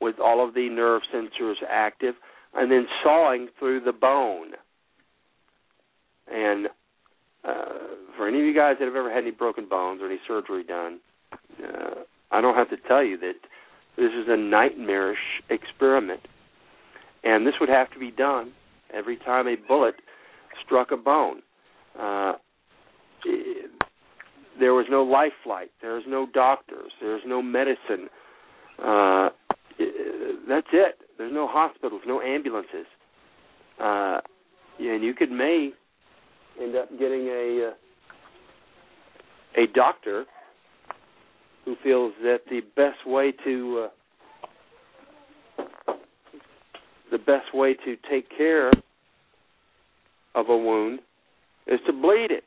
with 0.00 0.18
all 0.18 0.46
of 0.46 0.54
the 0.54 0.68
nerve 0.70 1.02
sensors 1.14 1.56
active 1.68 2.14
and 2.54 2.70
then 2.70 2.86
sawing 3.02 3.48
through 3.58 3.80
the 3.80 3.92
bone. 3.92 4.52
And 6.32 6.68
uh, 7.44 7.64
for 8.16 8.28
any 8.28 8.40
of 8.40 8.46
you 8.46 8.54
guys 8.54 8.76
that 8.78 8.86
have 8.86 8.96
ever 8.96 9.12
had 9.12 9.22
any 9.22 9.30
broken 9.30 9.68
bones 9.68 10.00
or 10.02 10.06
any 10.06 10.20
surgery 10.26 10.64
done, 10.64 11.00
uh, 11.32 12.02
I 12.30 12.40
don't 12.40 12.54
have 12.54 12.70
to 12.70 12.76
tell 12.88 13.02
you 13.02 13.18
that 13.18 13.34
this 13.96 14.12
is 14.12 14.26
a 14.28 14.36
nightmarish 14.36 15.18
experiment. 15.48 16.20
And 17.24 17.46
this 17.46 17.54
would 17.60 17.68
have 17.68 17.90
to 17.92 17.98
be 17.98 18.10
done 18.10 18.52
every 18.92 19.16
time 19.16 19.46
a 19.46 19.56
bullet 19.68 19.96
struck 20.64 20.90
a 20.90 20.96
bone. 20.96 21.42
Uh, 21.98 22.32
there 24.58 24.74
was 24.74 24.86
no 24.90 25.02
life 25.02 25.32
flight. 25.42 25.70
There's 25.80 26.04
no 26.06 26.26
doctors. 26.32 26.92
There's 27.00 27.22
no 27.26 27.42
medicine. 27.42 28.08
Uh, 28.82 29.30
that's 30.48 30.68
it. 30.72 30.98
There's 31.18 31.32
no 31.32 31.46
hospitals, 31.46 32.02
no 32.06 32.20
ambulances. 32.20 32.86
Uh, 33.78 34.20
and 34.78 35.02
you 35.02 35.14
could 35.14 35.30
may 35.30 35.72
end 36.60 36.76
up 36.76 36.90
getting 36.98 37.26
a 37.26 37.70
uh, 37.70 39.62
a 39.62 39.66
doctor 39.74 40.24
who 41.64 41.76
feels 41.82 42.12
that 42.22 42.40
the 42.48 42.60
best 42.76 43.06
way 43.06 43.32
to 43.44 43.86
uh, 43.86 43.88
the 47.10 47.18
best 47.18 47.54
way 47.54 47.74
to 47.74 47.96
take 48.10 48.26
care 48.36 48.70
of 50.34 50.48
a 50.48 50.56
wound 50.56 51.00
is 51.66 51.80
to 51.86 51.92
bleed 51.92 52.28
it. 52.30 52.44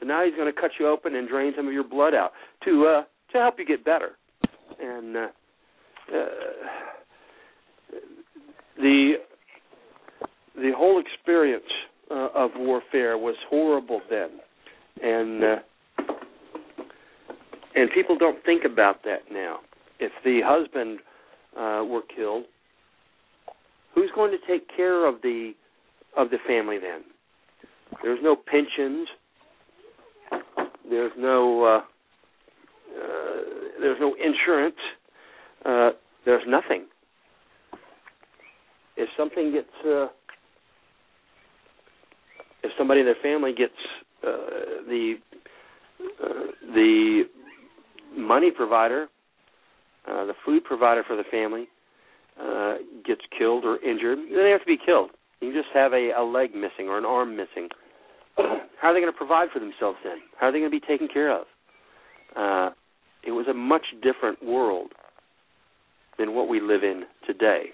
So 0.00 0.06
now 0.06 0.24
he's 0.24 0.34
going 0.34 0.52
to 0.52 0.58
cut 0.58 0.72
you 0.78 0.88
open 0.88 1.14
and 1.14 1.28
drain 1.28 1.52
some 1.56 1.66
of 1.66 1.72
your 1.72 1.84
blood 1.84 2.14
out 2.14 2.32
to 2.64 2.86
uh, 2.86 3.04
to 3.32 3.38
help 3.38 3.56
you 3.58 3.66
get 3.66 3.84
better. 3.84 4.12
And 4.80 5.16
uh, 5.16 5.26
uh, 6.14 6.26
the 8.76 9.14
the 10.56 10.72
whole 10.76 11.00
experience 11.00 11.64
uh, 12.10 12.28
of 12.34 12.50
warfare 12.56 13.18
was 13.18 13.34
horrible 13.48 14.00
then, 14.08 14.30
and 15.02 15.44
uh, 15.44 15.56
and 17.74 17.90
people 17.94 18.16
don't 18.16 18.42
think 18.44 18.64
about 18.64 19.02
that 19.04 19.30
now. 19.30 19.58
If 19.98 20.12
the 20.24 20.40
husband 20.44 21.00
uh, 21.56 21.84
were 21.84 22.02
killed, 22.14 22.44
who's 23.94 24.10
going 24.14 24.30
to 24.30 24.38
take 24.46 24.68
care 24.74 25.06
of 25.06 25.22
the 25.22 25.52
of 26.16 26.30
the 26.30 26.38
family 26.46 26.78
then? 26.78 27.02
There's 28.02 28.20
no 28.22 28.36
pensions. 28.36 29.08
There's 30.88 31.12
no 31.18 31.64
uh, 31.64 31.80
uh, 32.96 33.42
there's 33.80 33.98
no 34.00 34.14
insurance. 34.14 34.76
Uh, 35.64 35.90
there's 36.24 36.44
nothing. 36.46 36.86
If 38.96 39.08
something 39.16 39.52
gets 39.52 39.68
uh, 39.86 40.06
if 42.66 42.72
somebody 42.76 43.00
in 43.00 43.06
their 43.06 43.16
family 43.22 43.52
gets 43.52 43.72
uh, 44.26 44.84
the 44.86 45.14
uh, 46.22 46.28
the 46.74 47.24
money 48.16 48.50
provider, 48.50 49.06
uh, 50.06 50.24
the 50.26 50.34
food 50.44 50.64
provider 50.64 51.02
for 51.06 51.16
the 51.16 51.24
family, 51.30 51.68
uh, 52.40 52.74
gets 53.04 53.22
killed 53.36 53.64
or 53.64 53.82
injured, 53.82 54.18
then 54.18 54.44
they 54.44 54.50
have 54.50 54.60
to 54.60 54.66
be 54.66 54.78
killed. 54.84 55.10
You 55.40 55.52
just 55.52 55.68
have 55.74 55.92
a, 55.92 56.10
a 56.16 56.22
leg 56.22 56.54
missing 56.54 56.88
or 56.88 56.98
an 56.98 57.04
arm 57.04 57.36
missing. 57.36 57.68
How 58.36 58.88
are 58.88 58.94
they 58.94 59.00
going 59.00 59.12
to 59.12 59.16
provide 59.16 59.48
for 59.52 59.58
themselves 59.58 59.98
then? 60.04 60.18
How 60.38 60.48
are 60.48 60.52
they 60.52 60.58
going 60.58 60.70
to 60.70 60.80
be 60.80 60.86
taken 60.86 61.08
care 61.08 61.32
of? 61.32 61.46
Uh, 62.36 62.70
it 63.26 63.32
was 63.32 63.46
a 63.48 63.54
much 63.54 63.86
different 64.02 64.42
world 64.44 64.92
than 66.18 66.34
what 66.34 66.48
we 66.48 66.60
live 66.60 66.82
in 66.82 67.04
today. 67.26 67.66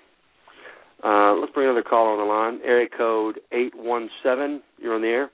Uh, 1.02 1.34
let's 1.34 1.52
bring 1.52 1.66
another 1.66 1.82
caller 1.82 2.10
on 2.12 2.18
the 2.18 2.24
line. 2.24 2.60
Area 2.64 2.88
code 2.96 3.40
817. 3.50 4.62
You're 4.78 4.94
on 4.94 5.02
the 5.02 5.08
air. 5.08 5.30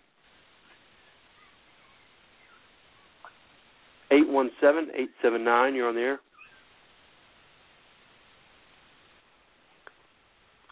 817 4.10 4.94
879. 4.94 5.74
You're 5.74 5.88
on 5.88 5.94
the 5.94 6.00
air. 6.00 6.20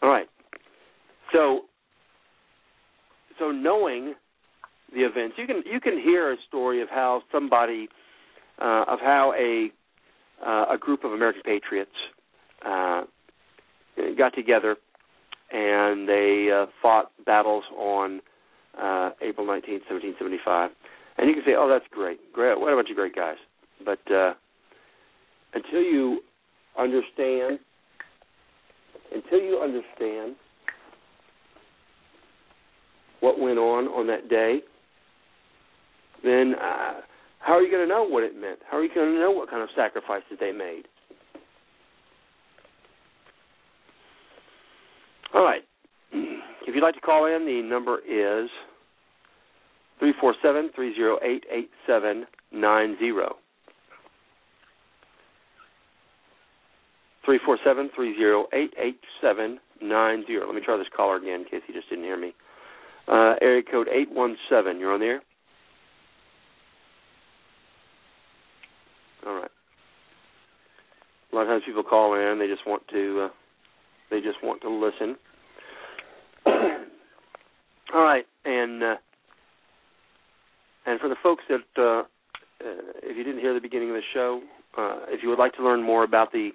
All 0.02 0.08
right. 0.08 0.26
So, 1.32 1.62
so 3.38 3.50
knowing 3.50 4.14
the 4.94 5.00
events, 5.00 5.34
you 5.36 5.46
can 5.46 5.62
you 5.70 5.80
can 5.80 6.00
hear 6.00 6.32
a 6.32 6.36
story 6.48 6.80
of 6.80 6.88
how 6.88 7.22
somebody, 7.30 7.88
uh, 8.60 8.84
of 8.88 9.00
how 9.00 9.34
a 9.38 9.70
uh, 10.46 10.74
a 10.74 10.78
group 10.78 11.04
of 11.04 11.12
American 11.12 11.42
patriots 11.42 11.90
uh, 12.64 13.02
got 14.16 14.34
together 14.34 14.76
and 15.52 16.08
they 16.08 16.50
uh, 16.52 16.66
fought 16.82 17.10
battles 17.24 17.64
on 17.76 18.20
uh, 18.80 19.10
April 19.22 19.46
19, 19.46 19.80
1775. 19.88 20.70
And 21.18 21.28
you 21.28 21.34
can 21.34 21.44
say, 21.46 21.54
"Oh, 21.56 21.68
that's 21.68 21.86
great, 21.90 22.32
great! 22.32 22.58
What 22.58 22.72
a 22.72 22.76
bunch 22.76 22.90
of 22.90 22.96
great 22.96 23.14
guys!" 23.14 23.36
But 23.84 24.00
uh, 24.12 24.34
until 25.54 25.80
you 25.80 26.20
understand, 26.78 27.58
until 29.14 29.40
you 29.40 29.60
understand 29.62 30.36
what 33.20 33.40
went 33.40 33.58
on 33.58 33.86
on 33.88 34.06
that 34.08 34.28
day, 34.28 34.60
then 36.22 36.54
uh, 36.60 37.00
how 37.40 37.54
are 37.54 37.62
you 37.62 37.70
going 37.70 37.86
to 37.86 37.88
know 37.88 38.04
what 38.04 38.24
it 38.24 38.38
meant? 38.38 38.58
How 38.70 38.76
are 38.78 38.84
you 38.84 38.94
going 38.94 39.14
to 39.14 39.20
know 39.20 39.30
what 39.30 39.48
kind 39.48 39.62
of 39.62 39.68
sacrifices 39.74 40.36
they 40.38 40.52
made? 40.52 40.84
All 45.36 45.44
right. 45.44 45.62
If 46.12 46.74
you'd 46.74 46.82
like 46.82 46.94
to 46.94 47.00
call 47.00 47.26
in, 47.26 47.44
the 47.44 47.60
number 47.62 47.98
is 47.98 48.48
three 49.98 50.14
four 50.18 50.34
seven 50.42 50.70
three 50.74 50.94
zero 50.94 51.18
eight 51.22 51.44
eight 51.52 51.68
seven 51.86 52.24
nine 52.50 52.96
zero. 52.98 53.36
Three 57.26 57.38
four 57.44 57.58
seven 57.62 57.90
three 57.94 58.16
zero 58.16 58.46
eight 58.54 58.72
eight 58.82 59.00
seven 59.20 59.58
nine 59.82 60.24
zero. 60.26 60.46
Let 60.46 60.54
me 60.54 60.62
try 60.64 60.78
this 60.78 60.86
caller 60.96 61.16
again 61.16 61.40
in 61.40 61.44
case 61.44 61.60
he 61.66 61.74
just 61.74 61.90
didn't 61.90 62.04
hear 62.04 62.18
me. 62.18 62.32
Uh, 63.06 63.34
area 63.42 63.62
code 63.62 63.88
eight 63.88 64.10
one 64.10 64.38
seven. 64.48 64.80
You're 64.80 64.94
on 64.94 65.00
the 65.00 65.06
air. 65.06 65.22
All 69.26 69.34
right. 69.34 69.50
A 71.30 71.36
lot 71.36 71.42
of 71.42 71.48
times 71.48 71.64
people 71.66 71.82
call 71.82 72.14
in, 72.14 72.38
they 72.38 72.46
just 72.46 72.66
want 72.66 72.82
to, 72.88 73.26
uh, 73.26 73.28
they 74.10 74.20
just 74.20 74.38
want 74.42 74.62
to 74.62 74.70
listen. 74.70 75.16
All 77.94 78.02
right, 78.02 78.24
and 78.44 78.82
uh, 78.82 78.96
and 80.86 81.00
for 81.00 81.08
the 81.08 81.16
folks 81.22 81.42
that, 81.48 81.60
uh, 81.76 81.82
uh, 81.82 82.04
if 83.02 83.16
you 83.16 83.24
didn't 83.24 83.40
hear 83.40 83.54
the 83.54 83.60
beginning 83.60 83.90
of 83.90 83.96
the 83.96 84.02
show, 84.14 84.40
uh, 84.78 85.00
if 85.08 85.22
you 85.22 85.28
would 85.28 85.38
like 85.38 85.54
to 85.54 85.64
learn 85.64 85.82
more 85.82 86.04
about 86.04 86.32
the 86.32 86.50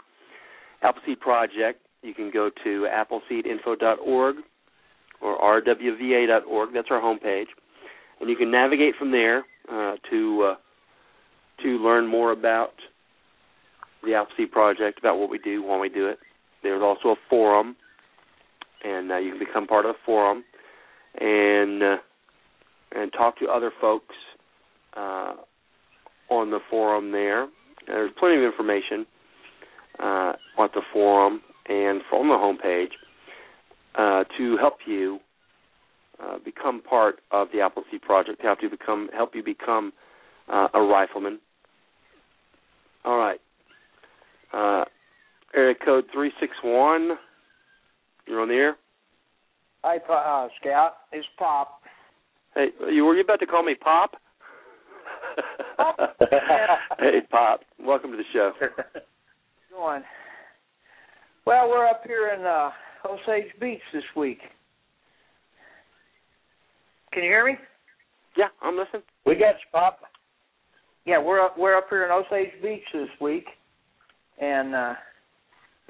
Appleseed 0.81 1.19
Project, 1.19 1.81
you 2.01 2.13
can 2.13 2.31
go 2.31 2.49
to 2.63 2.88
appleseedinfo.org 2.88 4.35
or 5.22 5.38
rwva.org. 5.38 6.69
That's 6.73 6.88
our 6.89 7.01
homepage, 7.01 7.47
and 8.19 8.30
you 8.30 8.35
can 8.35 8.51
navigate 8.51 8.95
from 8.97 9.11
there 9.11 9.43
uh, 9.72 9.95
to 10.09 10.53
to 11.63 11.68
learn 11.77 12.07
more 12.07 12.31
about 12.31 12.73
the 14.03 14.15
Appleseed 14.15 14.51
Project, 14.51 14.99
about 14.99 15.19
what 15.19 15.30
we 15.30 15.38
do, 15.38 15.61
why 15.63 15.80
we 15.80 15.89
do 15.89 16.07
it. 16.07 16.19
There's 16.63 16.81
also 16.81 17.09
a 17.09 17.15
forum, 17.30 17.76
and 18.83 19.11
uh, 19.11 19.17
you 19.17 19.31
can 19.31 19.39
become 19.39 19.67
part 19.67 19.85
of 19.85 19.95
the 19.95 19.99
forum 20.05 20.43
and 21.19 21.83
uh, 21.83 21.97
and 22.93 23.11
talk 23.13 23.37
to 23.39 23.45
other 23.47 23.71
folks 23.79 24.15
uh, 24.97 25.33
on 26.29 26.51
the 26.51 26.59
forum 26.69 27.11
there. 27.11 27.47
There's 27.87 28.11
plenty 28.19 28.37
of 28.37 28.43
information 28.43 29.05
uh, 29.99 30.33
on 30.57 30.69
the 30.73 30.81
forum 30.93 31.41
and 31.67 32.01
from 32.09 32.27
the 32.27 32.33
homepage 32.33 32.91
uh, 33.95 34.23
to 34.37 34.57
help 34.57 34.77
you 34.85 35.19
uh, 36.21 36.37
become 36.43 36.81
part 36.81 37.19
of 37.31 37.47
the 37.53 37.61
Appleseed 37.61 38.01
Project, 38.01 38.39
to 38.41 38.47
help 38.47 38.59
you 38.61 38.69
become 38.69 39.09
help 39.13 39.35
you 39.35 39.43
become 39.43 39.93
uh, 40.51 40.67
a 40.73 40.81
rifleman. 40.81 41.39
All 43.03 43.17
right. 43.17 43.39
Uh, 44.53 44.85
area 45.55 45.75
code 45.83 46.05
three 46.13 46.31
six 46.39 46.53
one. 46.63 47.11
You're 48.27 48.41
on 48.41 48.48
the 48.48 48.56
air. 48.56 48.77
Hi, 49.84 49.98
uh, 49.98 50.48
Scout. 50.60 50.93
It's 51.11 51.27
Pop. 51.38 51.81
Hey, 52.56 52.68
you 52.91 53.06
were 53.06 53.15
you 53.15 53.22
about 53.22 53.39
to 53.39 53.45
call 53.45 53.64
me 53.64 53.76
Pop? 53.76 54.11
hey, 56.99 57.22
Pop. 57.30 57.61
Welcome 57.80 58.11
to 58.11 58.18
the 58.18 58.23
show. 58.34 58.52
Going. 59.72 60.03
Well, 61.45 61.69
we're 61.69 61.88
up 61.88 62.03
here 62.06 62.34
in 62.38 62.45
uh, 62.45 62.69
Osage 63.10 63.52
Beach 63.60 63.81
this 63.93 64.03
week. 64.15 64.39
Can 67.14 67.23
you 67.23 67.30
hear 67.30 67.45
me? 67.45 67.56
Yeah, 68.38 68.48
I'm 68.61 68.77
listening. 68.77 69.02
We 69.26 69.34
got 69.34 69.56
you, 69.56 69.72
Pop. 69.72 69.99
Yeah, 71.06 71.19
we're 71.19 71.43
up 71.43 71.57
we're 71.57 71.76
up 71.76 71.88
here 71.89 72.06
in 72.06 72.11
Osage 72.11 72.61
Beach 72.61 72.84
this 72.93 73.10
week, 73.19 73.45
and 74.39 74.76
uh, 74.76 74.93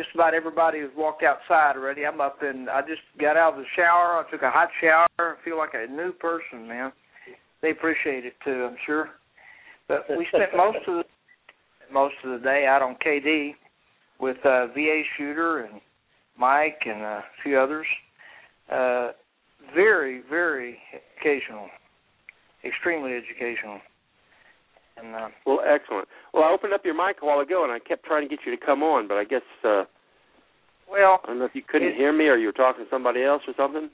just 0.02 0.16
about 0.16 0.34
everybody 0.34 0.80
has 0.80 0.90
walked 0.98 1.24
outside 1.24 1.76
already. 1.76 2.06
I'm 2.06 2.22
up 2.22 2.38
and 2.42 2.70
I 2.70 2.82
just 2.82 3.02
got 3.20 3.38
out 3.38 3.54
of 3.54 3.60
the 3.60 3.66
shower. 3.76 4.24
I 4.26 4.32
took 4.32 4.42
a 4.42 4.50
hot 4.50 4.70
shower. 4.82 5.08
I 5.20 5.36
feel 5.46 5.58
like 5.58 5.72
a 5.74 5.92
new 5.92 6.12
person, 6.14 6.68
man. 6.68 6.92
They 7.62 7.70
appreciate 7.72 8.26
it 8.26 8.34
too, 8.44 8.68
I'm 8.70 8.78
sure. 8.86 9.10
But 9.88 10.06
we 10.18 10.26
spent 10.30 10.56
most 10.56 10.80
of 10.88 10.96
the 10.96 11.04
most 11.92 12.16
of 12.24 12.32
the 12.32 12.44
day 12.44 12.66
out 12.68 12.82
on 12.82 12.96
KD 13.06 13.52
with 14.20 14.38
uh, 14.46 14.68
VA 14.68 15.02
shooter 15.18 15.60
and 15.66 15.82
Mike 16.40 16.80
and 16.86 17.02
a 17.02 17.24
few 17.44 17.60
others. 17.60 17.86
Uh, 18.72 19.10
very, 19.76 20.22
very 20.30 20.78
educational, 20.94 21.68
extremely 22.66 23.14
educational. 23.14 23.80
And 24.98 25.16
uh, 25.16 25.28
Well, 25.46 25.60
excellent. 25.68 26.08
Well, 26.34 26.44
I 26.44 26.52
opened 26.54 26.74
up 26.74 26.86
your 26.86 26.94
mic 26.96 27.18
a 27.22 27.26
while 27.26 27.40
ago, 27.40 27.64
and 27.64 27.72
I 27.74 27.80
kept 27.80 28.06
trying 28.06 28.28
to 28.28 28.34
get 28.34 28.46
you 28.46 28.56
to 28.58 28.66
come 28.66 28.84
on, 28.84 29.08
but 29.08 29.18
I 29.18 29.24
guess 29.26 29.42
uh, 29.64 29.84
well, 30.90 31.20
I 31.24 31.28
don't 31.28 31.40
know 31.40 31.46
if 31.46 31.56
you 31.56 31.62
couldn't 31.68 31.90
It- 31.90 31.96
hear 31.96 32.12
me 32.14 32.28
or 32.28 32.36
you 32.38 32.48
were 32.48 32.52
talking 32.54 32.84
to 32.84 32.90
somebody 32.90 33.24
else 33.24 33.42
or 33.48 33.54
something. 33.56 33.90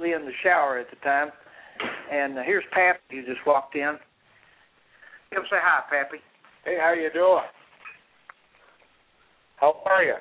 in 0.00 0.24
the 0.26 0.32
shower 0.42 0.78
at 0.78 0.90
the 0.90 0.96
time. 0.96 1.30
And 2.10 2.38
uh, 2.38 2.42
here's 2.42 2.64
Pappy 2.72 3.00
who 3.10 3.22
just 3.24 3.44
walked 3.46 3.74
in. 3.74 3.98
Give 5.30 5.40
him 5.40 5.46
say 5.50 5.56
hi, 5.60 5.82
Pappy. 5.90 6.18
Hey, 6.64 6.78
how 6.80 6.92
you 6.92 7.10
doing? 7.12 7.44
How 9.56 9.76
are 9.86 10.02
you? 10.02 10.14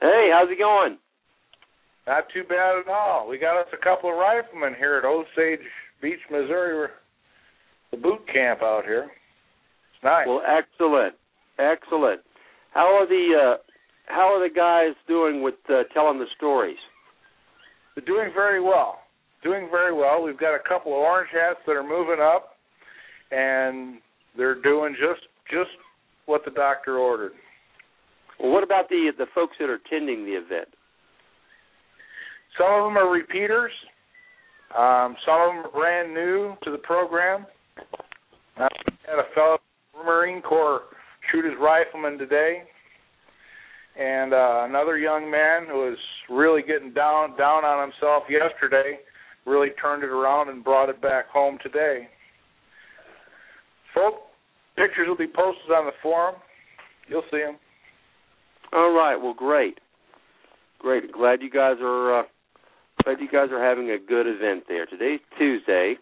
Hey, 0.00 0.30
how's 0.32 0.50
it 0.50 0.58
going? 0.58 0.98
Not 2.06 2.24
too 2.34 2.42
bad 2.44 2.78
at 2.80 2.88
all. 2.88 3.28
We 3.28 3.38
got 3.38 3.58
us 3.60 3.66
a 3.72 3.82
couple 3.82 4.10
of 4.10 4.16
riflemen 4.16 4.74
here 4.74 4.96
at 4.96 5.04
Osage 5.04 5.64
Beach, 6.02 6.20
Missouri. 6.30 6.88
The 7.90 7.96
boot 7.96 8.20
camp 8.32 8.60
out 8.62 8.84
here. 8.84 9.10
Nice. 10.04 10.26
Well, 10.28 10.42
excellent, 10.46 11.14
excellent. 11.58 12.20
How 12.72 12.94
are 12.94 13.08
the 13.08 13.54
uh, 13.54 13.56
how 14.06 14.34
are 14.34 14.46
the 14.46 14.54
guys 14.54 14.94
doing 15.08 15.42
with 15.42 15.54
uh, 15.70 15.84
telling 15.94 16.18
the 16.18 16.26
stories? 16.36 16.76
They're 17.94 18.04
doing 18.04 18.30
very 18.34 18.60
well. 18.60 18.98
Doing 19.42 19.68
very 19.70 19.94
well. 19.94 20.22
We've 20.22 20.38
got 20.38 20.54
a 20.54 20.68
couple 20.68 20.92
of 20.92 20.98
orange 20.98 21.30
hats 21.32 21.60
that 21.66 21.72
are 21.72 21.82
moving 21.82 22.20
up, 22.20 22.56
and 23.30 23.98
they're 24.36 24.60
doing 24.60 24.94
just 25.00 25.22
just 25.50 25.70
what 26.26 26.44
the 26.44 26.50
doctor 26.50 26.98
ordered. 26.98 27.32
Well, 28.38 28.52
what 28.52 28.62
about 28.62 28.90
the 28.90 29.10
the 29.16 29.26
folks 29.34 29.56
that 29.58 29.70
are 29.70 29.80
attending 29.86 30.26
the 30.26 30.32
event? 30.32 30.68
Some 32.58 32.72
of 32.72 32.84
them 32.84 32.98
are 32.98 33.10
repeaters. 33.10 33.72
Um, 34.76 35.16
some 35.24 35.40
of 35.40 35.48
them 35.48 35.66
are 35.66 35.70
brand 35.72 36.12
new 36.12 36.56
to 36.64 36.70
the 36.70 36.78
program. 36.78 37.46
I 38.56 38.68
had 39.06 39.18
a 39.18 39.34
fellow 39.34 39.58
Marine 40.04 40.42
Corps 40.42 40.82
shoot 41.30 41.44
his 41.44 41.54
rifleman 41.60 42.18
today, 42.18 42.62
and 43.98 44.32
uh, 44.32 44.64
another 44.68 44.98
young 44.98 45.30
man 45.30 45.66
who 45.68 45.78
was 45.78 45.98
really 46.28 46.62
getting 46.62 46.92
down 46.92 47.36
down 47.36 47.64
on 47.64 47.90
himself 47.90 48.24
yesterday 48.28 48.98
really 49.46 49.68
turned 49.80 50.02
it 50.02 50.10
around 50.10 50.48
and 50.48 50.64
brought 50.64 50.88
it 50.88 51.00
back 51.00 51.28
home 51.28 51.58
today. 51.62 52.08
Folk, 53.94 54.14
pictures 54.76 55.06
will 55.06 55.16
be 55.16 55.26
posted 55.26 55.70
on 55.70 55.86
the 55.86 55.92
forum. 56.02 56.36
You'll 57.08 57.22
see 57.30 57.38
them. 57.38 57.56
All 58.72 58.92
right. 58.92 59.16
Well, 59.16 59.34
great, 59.34 59.78
great. 60.78 61.12
Glad 61.12 61.42
you 61.42 61.50
guys 61.50 61.76
are 61.80 62.20
uh, 62.20 62.22
glad 63.04 63.20
you 63.20 63.28
guys 63.30 63.50
are 63.52 63.62
having 63.62 63.90
a 63.90 63.98
good 63.98 64.26
event 64.26 64.64
there. 64.68 64.86
Today's 64.86 65.20
Tuesday, 65.38 65.94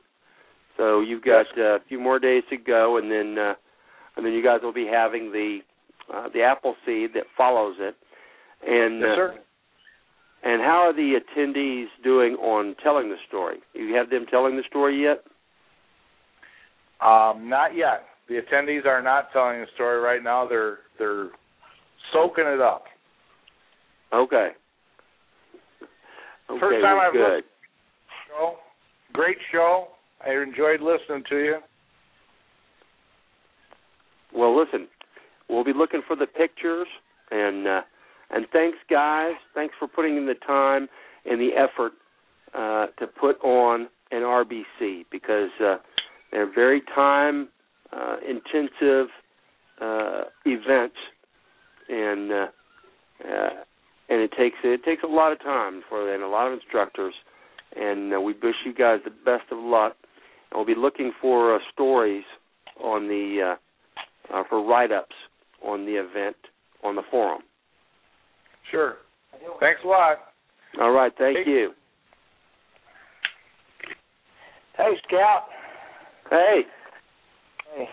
so 0.77 1.01
you've 1.01 1.25
got 1.25 1.47
uh, 1.59 1.77
a 1.77 1.79
few 1.89 2.01
more 2.01 2.19
days 2.19 2.45
to 2.51 2.57
go, 2.57 2.97
and 2.97 3.11
then 3.11 3.37
uh, 3.39 3.55
and 4.17 4.25
then 4.27 4.33
you 4.33 4.43
guys 4.43 4.61
will 4.63 4.73
be 4.73 4.87
having 4.91 5.33
the 5.33 5.59
uh, 6.13 6.29
the 6.35 6.43
apple 6.43 6.75
seed 6.85 7.11
that 7.15 7.25
follows 7.37 7.77
it. 7.79 7.95
And 8.67 9.01
Yes, 9.01 9.09
uh, 9.13 9.17
sir. 9.17 9.39
and 10.45 10.61
how 10.63 10.83
are 10.87 10.93
the 10.93 11.19
attendees 11.21 11.87
doing 12.05 12.35
on 12.35 12.75
telling 12.83 13.09
the 13.09 13.17
story? 13.29 13.59
You 13.75 13.95
have 13.95 14.11
them 14.11 14.27
telling 14.31 14.57
the 14.57 14.63
story 14.69 15.03
yet? 15.03 15.23
Um, 17.01 17.49
not 17.49 17.75
yet. 17.77 18.05
The 18.29 18.41
attendees 18.41 18.87
are 18.87 19.03
not 19.03 19.33
telling 19.33 19.61
the 19.61 19.67
story 19.75 19.99
right 20.01 20.23
now. 20.23 20.47
They're 20.47 20.79
they're 20.99 21.31
soaking 22.13 22.45
it 22.47 22.61
up. 22.61 22.85
Okay. 24.13 24.51
Okay, 26.51 26.61
First 26.61 26.83
time 26.83 26.99
I've 27.01 27.13
good. 27.13 27.45
Show, 28.29 28.57
great 29.13 29.39
show. 29.51 29.89
I 30.25 30.31
enjoyed 30.43 30.81
listening 30.81 31.25
to 31.31 31.37
you. 31.37 31.57
Well, 34.35 34.59
listen, 34.59 34.89
we'll 35.49 35.65
be 35.65 35.73
looking 35.75 36.03
for 36.07 36.17
the 36.17 36.27
pictures, 36.27 36.87
and 37.31 37.67
uh, 37.67 37.81
and 38.31 38.47
thanks, 38.53 38.79
guys. 38.91 39.35
Thanks 39.55 39.75
for 39.79 39.87
putting 39.87 40.17
in 40.17 40.27
the 40.27 40.35
time 40.47 40.89
and 41.25 41.41
the 41.41 41.51
effort 41.57 41.93
uh, 42.55 42.87
to 42.99 43.07
put 43.07 43.41
on 43.45 43.89
an 44.11 44.23
RBC 44.23 45.05
because 45.11 45.51
uh, 45.65 45.77
they're 46.31 46.53
very 46.53 46.83
time 46.95 47.49
uh, 47.93 48.17
intensive 48.27 49.09
uh, 49.81 50.23
events, 50.47 50.97
and 51.89 52.33
uh, 52.33 52.47
uh, 53.25 53.51
and 54.09 54.21
it 54.21 54.33
takes 54.37 54.57
it 54.65 54.83
takes 54.85 55.03
a 55.03 55.07
lot 55.07 55.33
of 55.33 55.41
time 55.41 55.83
for 55.89 56.13
and 56.13 56.23
a 56.23 56.29
lot 56.29 56.47
of 56.47 56.55
instructors, 56.55 57.15
and 57.77 58.15
uh, 58.15 58.21
we 58.21 58.35
wish 58.43 58.55
you 58.65 58.75
guys 58.75 59.01
the 59.05 59.11
best 59.11 59.51
of 59.51 59.59
luck. 59.59 59.97
And 60.51 60.59
we'll 60.59 60.75
be 60.75 60.81
looking 60.81 61.13
for 61.21 61.55
uh, 61.55 61.59
stories 61.73 62.25
on 62.83 63.09
the 63.09 63.53
uh, 63.53 63.57
uh, 64.33 64.43
for 64.49 64.65
write-ups 64.65 65.15
on 65.65 65.85
the 65.87 65.93
event 65.93 66.37
on 66.83 66.97
the 66.97 67.03
forum. 67.11 67.43
Sure. 68.71 68.97
Thanks 69.61 69.81
a 69.85 69.89
lot. 69.89 70.19
All 70.81 70.91
right, 70.93 71.13
thank 71.19 71.39
Hey. 71.39 71.51
you. 71.51 71.75
Hey, 74.77 74.93
Scout. 75.07 75.45
Hey, 76.31 76.63
Hey, 77.75 77.89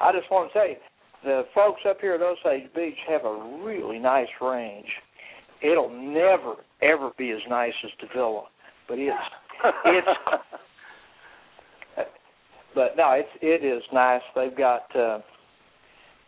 I 0.00 0.12
just 0.12 0.30
want 0.30 0.52
to 0.52 0.58
tell 0.58 0.68
you, 0.68 0.76
the 1.24 1.42
folks 1.54 1.80
up 1.88 2.00
here 2.00 2.14
at 2.14 2.20
Osage 2.20 2.72
Beach 2.74 2.96
have 3.08 3.24
a 3.24 3.60
really 3.64 3.98
nice 3.98 4.28
range. 4.40 4.88
It'll 5.62 5.90
never, 5.90 6.54
ever 6.80 7.10
be 7.16 7.30
as 7.30 7.40
nice 7.48 7.72
as 7.84 7.90
Davilla, 8.02 8.44
but 8.88 8.98
it's, 8.98 9.16
it's, 9.84 10.08
but 12.74 12.96
no, 12.96 13.12
it's 13.12 13.28
it 13.40 13.64
is 13.64 13.82
nice. 13.92 14.22
They've 14.34 14.56
got, 14.56 14.94
uh, 14.96 15.20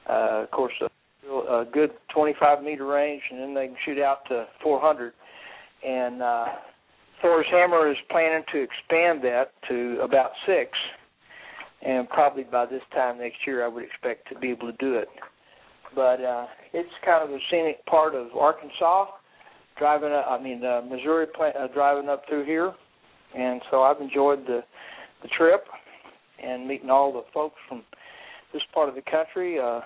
uh, 0.08 0.42
of 0.42 0.50
course, 0.50 0.72
a, 0.80 1.32
a 1.32 1.66
good 1.72 1.90
25 2.14 2.62
meter 2.62 2.86
range, 2.86 3.22
and 3.30 3.40
then 3.40 3.54
they 3.54 3.66
can 3.66 3.76
shoot 3.84 3.98
out 4.00 4.18
to 4.28 4.46
400. 4.62 5.12
And 5.86 6.22
uh, 6.22 6.46
Thor's 7.22 7.46
Hammer 7.50 7.90
is 7.90 7.96
planning 8.10 8.44
to 8.52 8.62
expand 8.62 9.22
that 9.24 9.52
to 9.68 9.98
about 10.02 10.30
six 10.46 10.70
and 11.84 12.08
probably 12.08 12.44
by 12.44 12.66
this 12.66 12.82
time 12.92 13.18
next 13.18 13.38
year 13.46 13.64
I 13.64 13.68
would 13.68 13.84
expect 13.84 14.28
to 14.30 14.38
be 14.38 14.50
able 14.50 14.70
to 14.70 14.76
do 14.78 14.94
it. 14.94 15.08
But 15.94 16.20
uh 16.24 16.46
it's 16.72 16.90
kind 17.04 17.22
of 17.22 17.30
a 17.30 17.38
scenic 17.50 17.84
part 17.86 18.14
of 18.14 18.28
Arkansas, 18.36 19.06
driving 19.78 20.12
up, 20.12 20.26
I 20.28 20.42
mean 20.42 20.64
uh, 20.64 20.80
Missouri 20.88 21.26
pla- 21.26 21.48
uh, 21.58 21.68
driving 21.72 22.08
up 22.08 22.22
through 22.28 22.46
here, 22.46 22.72
and 23.36 23.60
so 23.70 23.82
I've 23.82 24.00
enjoyed 24.00 24.46
the 24.46 24.60
the 25.22 25.28
trip 25.36 25.64
and 26.42 26.66
meeting 26.66 26.90
all 26.90 27.12
the 27.12 27.22
folks 27.32 27.56
from 27.68 27.82
this 28.52 28.62
part 28.72 28.88
of 28.88 28.94
the 28.94 29.02
country. 29.02 29.58
Uh, 29.58 29.80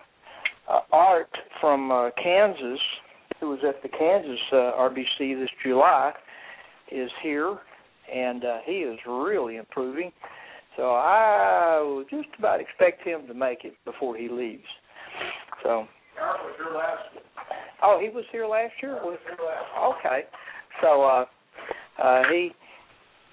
uh 0.69 0.81
Art 0.93 1.31
from 1.61 1.91
uh, 1.91 2.11
Kansas, 2.23 2.81
who 3.41 3.51
was 3.51 3.61
at 3.67 3.83
the 3.83 3.89
Kansas 3.89 4.41
uh, 4.53 4.73
RBC 4.79 5.41
this 5.41 5.51
July, 5.65 6.13
is 6.91 7.11
here, 7.23 7.59
and 8.13 8.45
uh, 8.45 8.59
he 8.65 8.79
is 8.79 8.99
really 9.07 9.57
improving. 9.57 10.13
So 10.77 10.91
I 10.95 11.83
would 11.85 12.09
just 12.09 12.29
about 12.39 12.61
expect 12.61 13.07
him 13.07 13.27
to 13.27 13.35
make 13.35 13.65
it 13.65 13.75
before 13.85 14.17
he 14.17 14.29
leaves. 14.29 14.63
So. 15.63 15.87
Oh, 17.83 17.99
he 18.01 18.09
was 18.09 18.25
here 18.33 18.47
last 18.47 18.73
year. 18.83 18.95
Was 19.03 19.19
okay. 19.99 20.23
So 20.83 21.03
uh, 21.03 21.25
uh, 22.03 22.23
he 22.31 22.51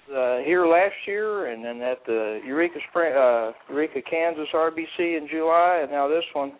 uh, 0.08 0.38
here 0.44 0.66
last 0.66 0.94
year, 1.06 1.52
and 1.52 1.64
then 1.64 1.82
at 1.82 1.98
the 2.06 2.40
Eureka 2.46 2.78
Spring, 2.90 3.12
uh, 3.16 3.52
Eureka, 3.68 4.00
Kansas 4.08 4.46
RBC 4.54 4.98
in 4.98 5.28
July, 5.30 5.80
and 5.82 5.90
now 5.90 6.08
this 6.08 6.24
one. 6.32 6.50
Uh, 6.50 6.54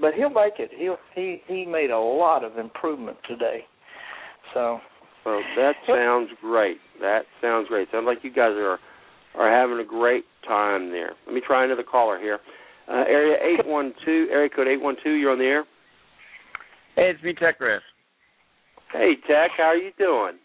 but 0.00 0.14
he'll 0.14 0.30
make 0.30 0.54
it. 0.58 0.70
He'll 0.76 0.98
he 1.14 1.42
he 1.46 1.64
made 1.66 1.90
a 1.90 1.98
lot 1.98 2.44
of 2.44 2.58
improvement 2.58 3.16
today. 3.28 3.60
So 4.54 4.78
Well, 5.24 5.40
that 5.56 5.74
sounds 5.86 6.30
great. 6.40 6.78
That 7.00 7.22
sounds 7.42 7.68
great. 7.68 7.88
Sounds 7.90 8.06
like 8.06 8.18
you 8.22 8.30
guys 8.30 8.52
are 8.54 8.78
are 9.34 9.50
having 9.50 9.78
a 9.78 9.88
great 9.88 10.24
time 10.46 10.90
there. 10.90 11.12
Let 11.26 11.34
me 11.34 11.42
try 11.46 11.64
another 11.64 11.82
caller 11.82 12.18
here. 12.18 12.38
Uh, 12.88 13.04
area 13.08 13.36
eight 13.42 13.66
one 13.66 13.92
two, 14.04 14.28
area 14.30 14.48
code 14.48 14.68
eight 14.68 14.80
one 14.80 14.96
two. 15.02 15.12
You're 15.12 15.32
on 15.32 15.38
the 15.38 15.44
air. 15.44 15.64
Hey, 16.94 17.10
it's 17.10 17.22
me, 17.22 17.34
Tech 17.34 17.58
Chris. 17.58 17.80
Hey, 18.92 19.14
Tech. 19.28 19.50
How 19.56 19.64
are 19.64 19.76
you 19.76 19.90
doing? 19.98 20.38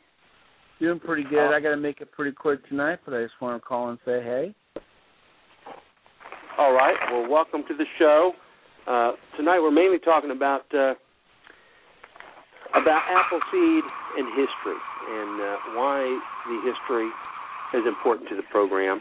Doing 0.79 0.99
pretty 0.99 1.23
good. 1.29 1.53
I 1.53 1.59
got 1.59 1.69
to 1.69 1.77
make 1.77 2.01
it 2.01 2.11
pretty 2.11 2.31
quick 2.31 2.67
tonight, 2.67 2.99
but 3.05 3.13
I 3.13 3.21
just 3.21 3.39
want 3.39 3.61
to 3.61 3.65
call 3.65 3.89
and 3.89 3.99
say 4.03 4.21
hey. 4.23 4.55
All 6.57 6.73
right. 6.73 6.95
Well, 7.11 7.29
welcome 7.29 7.63
to 7.67 7.77
the 7.77 7.85
show. 7.99 8.33
Uh, 8.87 9.11
tonight 9.37 9.59
we're 9.59 9.69
mainly 9.69 9.99
talking 9.99 10.31
about 10.31 10.65
uh, 10.73 10.93
about 12.73 13.01
Appleseed 13.09 13.83
and 14.17 14.27
history 14.29 14.79
and 15.09 15.41
uh, 15.41 15.55
why 15.75 16.19
the 16.47 16.57
history 16.65 17.07
is 17.77 17.85
important 17.87 18.27
to 18.29 18.35
the 18.35 18.43
program 18.49 18.99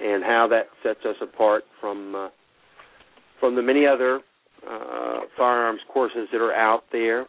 and 0.00 0.22
how 0.22 0.46
that 0.48 0.66
sets 0.82 1.00
us 1.04 1.16
apart 1.20 1.64
from 1.80 2.14
uh, 2.14 2.28
from 3.40 3.56
the 3.56 3.62
many 3.62 3.84
other 3.84 4.20
uh, 4.68 5.20
firearms 5.36 5.80
courses 5.92 6.28
that 6.30 6.40
are 6.40 6.54
out 6.54 6.84
there 6.92 7.26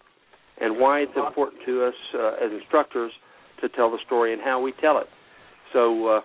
and 0.61 0.79
why 0.79 0.99
it's 0.99 1.17
important 1.17 1.61
to 1.65 1.83
us 1.83 1.93
uh, 2.13 2.45
as 2.45 2.51
instructors 2.51 3.11
to 3.59 3.69
tell 3.69 3.89
the 3.89 3.97
story 4.05 4.33
and 4.33 4.41
how 4.41 4.61
we 4.61 4.71
tell 4.79 4.99
it. 4.99 5.07
So, 5.73 6.07
uh, 6.07 6.21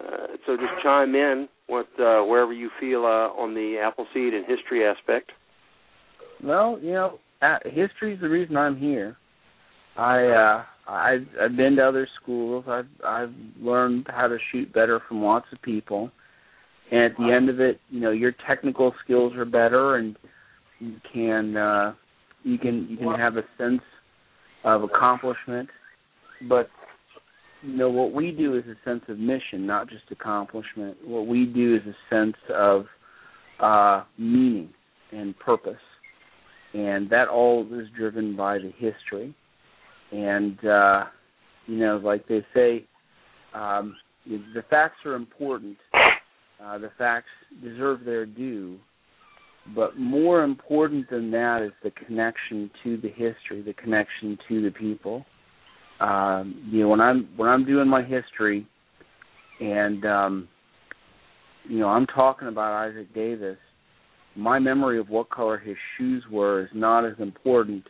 uh, 0.00 0.26
so 0.46 0.56
just 0.56 0.82
chime 0.82 1.14
in 1.14 1.48
with 1.68 1.86
uh, 1.98 2.22
wherever 2.22 2.52
you 2.52 2.70
feel 2.80 3.04
uh, 3.04 3.28
on 3.40 3.54
the 3.54 3.78
Appleseed 3.78 4.34
and 4.34 4.44
history 4.46 4.86
aspect. 4.86 5.32
Well, 6.42 6.78
you 6.82 6.92
know, 6.92 7.18
uh, 7.42 7.58
history 7.64 8.14
is 8.14 8.20
the 8.20 8.28
reason 8.28 8.56
I'm 8.56 8.76
here. 8.76 9.16
I 9.96 10.26
uh 10.26 10.64
I've 10.90 11.26
I've 11.40 11.56
been 11.56 11.76
to 11.76 11.86
other 11.86 12.08
schools. 12.20 12.64
I've 12.68 12.88
I've 13.04 13.34
learned 13.60 14.06
how 14.08 14.28
to 14.28 14.38
shoot 14.50 14.72
better 14.72 15.00
from 15.06 15.22
lots 15.22 15.46
of 15.52 15.60
people. 15.62 16.10
And 16.90 17.02
at 17.02 17.16
the 17.16 17.32
end 17.32 17.48
of 17.48 17.60
it, 17.60 17.80
you 17.90 18.00
know, 18.00 18.10
your 18.10 18.32
technical 18.48 18.92
skills 19.04 19.34
are 19.36 19.44
better 19.44 19.96
and 19.96 20.16
you 20.78 20.96
can 21.12 21.56
uh 21.56 21.94
you 22.42 22.58
can 22.58 22.86
you 22.88 22.96
can 22.96 23.14
have 23.18 23.36
a 23.36 23.44
sense 23.58 23.82
of 24.64 24.82
accomplishment. 24.82 25.68
But 26.48 26.70
you 27.62 27.76
know, 27.76 27.90
what 27.90 28.12
we 28.12 28.32
do 28.32 28.56
is 28.56 28.64
a 28.66 28.88
sense 28.88 29.02
of 29.08 29.18
mission, 29.18 29.66
not 29.66 29.88
just 29.88 30.04
accomplishment. 30.10 30.96
What 31.04 31.26
we 31.26 31.46
do 31.46 31.76
is 31.76 31.82
a 31.86 32.14
sense 32.14 32.36
of 32.54 32.86
uh 33.60 34.04
meaning 34.16 34.70
and 35.12 35.38
purpose 35.38 35.76
and 36.72 37.10
that 37.10 37.28
all 37.28 37.66
is 37.72 37.88
driven 37.96 38.36
by 38.36 38.58
the 38.58 38.72
history. 38.78 39.34
And 40.12 40.64
uh, 40.64 41.04
you 41.66 41.78
know, 41.78 42.00
like 42.02 42.26
they 42.28 42.44
say, 42.54 42.84
um, 43.54 43.96
the 44.26 44.62
facts 44.68 44.98
are 45.04 45.14
important. 45.14 45.76
Uh, 46.62 46.78
the 46.78 46.90
facts 46.98 47.28
deserve 47.62 48.04
their 48.04 48.26
due, 48.26 48.78
but 49.74 49.98
more 49.98 50.44
important 50.44 51.08
than 51.08 51.30
that 51.30 51.62
is 51.62 51.72
the 51.82 51.90
connection 52.06 52.70
to 52.84 52.96
the 52.98 53.08
history, 53.08 53.62
the 53.64 53.72
connection 53.74 54.36
to 54.48 54.62
the 54.62 54.70
people. 54.70 55.24
Um, 56.00 56.68
you 56.70 56.80
know, 56.80 56.88
when 56.88 57.00
I'm 57.00 57.28
when 57.36 57.48
I'm 57.48 57.64
doing 57.64 57.88
my 57.88 58.02
history, 58.02 58.66
and 59.60 60.04
um, 60.06 60.48
you 61.68 61.78
know, 61.78 61.88
I'm 61.88 62.06
talking 62.06 62.48
about 62.48 62.88
Isaac 62.88 63.14
Davis 63.14 63.58
my 64.36 64.58
memory 64.58 64.98
of 64.98 65.08
what 65.08 65.30
color 65.30 65.58
his 65.58 65.76
shoes 65.96 66.24
were 66.30 66.62
is 66.62 66.68
not 66.74 67.04
as 67.04 67.14
important 67.18 67.84